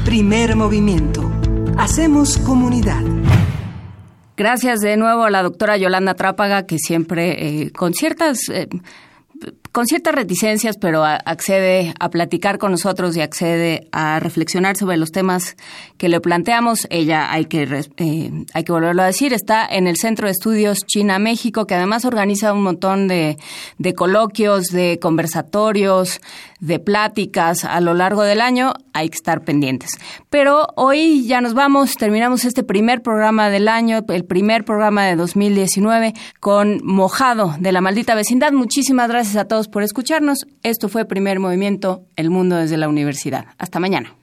Primer 0.06 0.56
movimiento. 0.56 1.32
Hacemos 1.78 2.38
comunidad. 2.38 3.02
Gracias 4.38 4.80
de 4.80 4.96
nuevo 4.96 5.24
a 5.24 5.30
la 5.30 5.44
doctora 5.44 5.78
Yolanda 5.78 6.14
Trápaga, 6.14 6.66
que 6.66 6.78
siempre 6.78 7.64
eh, 7.64 7.72
con 7.72 7.94
ciertas... 7.94 8.50
Eh, 8.50 8.70
con 9.72 9.86
ciertas 9.86 10.16
reticencias, 10.16 10.78
pero 10.78 11.04
accede 11.04 11.94
a 12.00 12.10
platicar 12.10 12.58
con 12.58 12.72
nosotros 12.72 13.16
y 13.16 13.22
accede 13.22 13.88
a 13.92 14.20
reflexionar 14.20 14.78
sobre 14.78 14.98
los 14.98 15.12
temas 15.12 15.56
que 15.98 16.10
le 16.10 16.20
planteamos. 16.20 16.88
Ella, 16.90 17.32
hay 17.32 17.46
que, 17.46 17.64
eh, 17.98 18.32
hay 18.54 18.64
que 18.64 18.72
volverlo 18.72 19.04
a 19.04 19.06
decir, 19.06 19.34
está 19.34 19.66
en 19.66 19.88
el 19.88 19.98
Centro 19.98 20.28
de 20.28 20.32
Estudios 20.32 20.80
China-México, 20.86 21.68
que 21.68 21.76
además 21.76 22.06
organiza 22.06 22.54
un 22.54 22.64
montón 22.64 23.08
de, 23.08 23.38
de 23.78 23.94
coloquios, 23.94 24.68
de 24.68 24.98
conversatorios, 25.00 26.20
de 26.60 26.80
pláticas 26.80 27.66
a 27.66 27.80
lo 27.82 27.94
largo 27.94 28.24
del 28.24 28.42
año. 28.42 28.74
Hay 28.94 29.10
que 29.10 29.16
estar 29.16 29.44
pendientes. 29.44 29.92
Pero 30.30 30.68
hoy 30.76 31.26
ya 31.26 31.42
nos 31.42 31.54
vamos, 31.54 31.96
terminamos 31.96 32.46
este 32.46 32.64
primer 32.64 33.02
programa 33.02 33.50
del 33.50 33.68
año, 33.68 34.04
el 34.10 34.26
primer 34.26 34.66
programa 34.66 35.06
de 35.06 35.16
2019 35.16 36.14
con 36.40 36.80
Mojado 36.84 37.56
de 37.60 37.72
la 37.72 37.82
maldita 37.82 38.16
vecindad. 38.16 38.52
Muchísimas 38.52 39.10
gracias 39.10 39.36
a 39.36 39.46
todos 39.46 39.68
por 39.68 39.84
escucharnos. 39.84 40.46
Esto 40.64 40.90
fue 40.90 41.06
Primer 41.06 41.40
Movimiento, 41.40 42.04
El 42.16 42.30
Mundo 42.30 42.56
desde 42.56 42.78
la 42.78 42.90
Universidad. 42.90 43.46
Hasta 43.58 43.80
mañana. 43.80 44.14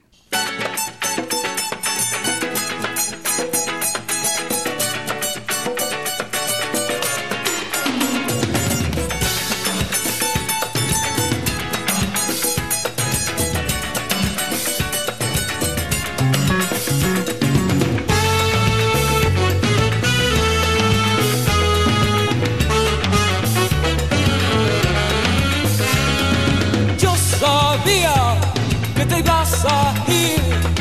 te 29.07 29.21
vas 29.23 29.65
a. 29.65 30.76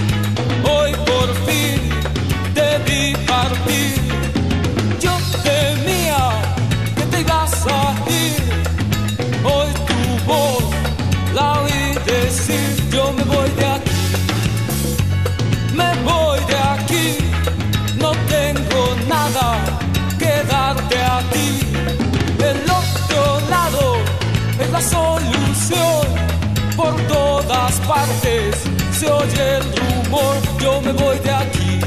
se 28.93 29.11
oye 29.11 29.57
el 29.57 29.63
rumor, 29.63 30.37
yo 30.61 30.81
me 30.81 30.93
voy 30.93 31.19
de 31.19 31.31
aquí. 31.31 31.81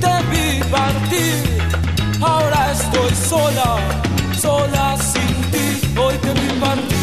Te 0.00 0.14
vi 0.30 0.60
partir, 0.70 1.58
ahora 2.20 2.72
estoy 2.72 3.14
sola, 3.14 3.76
sola 4.38 4.96
sin 4.98 5.50
ti, 5.52 5.98
hoy 5.98 6.14
te 6.18 6.32
vi 6.32 6.60
partir. 6.60 6.96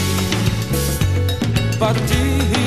Partir, 1.80 2.62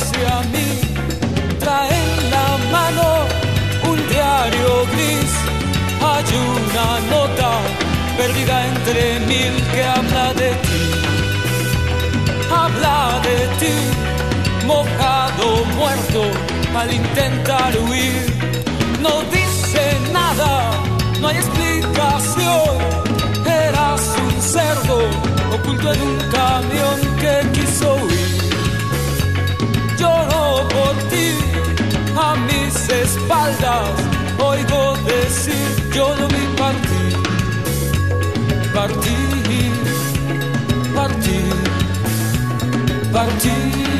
hacia 0.00 0.40
mí. 0.52 0.68
Trae 1.58 1.90
en 1.90 2.30
la 2.30 2.48
mano 2.72 3.08
un 3.90 3.98
diario 4.08 4.70
gris. 4.92 5.32
Hay 6.10 6.24
una 6.54 6.88
nota 7.14 7.50
perdida 8.16 8.66
entre 8.66 9.20
mil 9.30 9.54
que 9.72 9.82
habla 9.84 10.34
de 10.34 10.50
ti. 10.66 10.82
Habla 12.60 13.20
de 13.28 13.38
ti, 13.60 13.76
mojado, 14.66 15.64
muerto 15.78 16.22
al 16.74 16.92
intentar 16.92 17.72
huir. 17.78 18.26
No 19.00 19.22
dice 19.36 19.82
nada, 20.12 20.72
no 21.20 21.28
hay 21.28 21.36
explicación. 21.36 22.70
Eras 23.46 24.02
un 24.24 24.42
cerdo 24.42 24.98
oculto 25.54 25.92
en 25.92 26.00
un 26.02 26.18
camión 26.38 26.98
que 27.20 27.60
quiso 27.60 27.94
huir. 27.94 28.29
Por 30.68 30.94
ti, 31.08 31.34
a 32.16 32.36
mis 32.36 32.88
espaldas 32.88 33.88
oigo 34.38 34.96
decir, 35.06 35.90
yo 35.94 36.14
lo 36.16 36.28
vi 36.28 36.44
partir, 36.58 37.16
partir, 38.74 39.72
partir, 40.94 41.52
partir. 43.12 43.99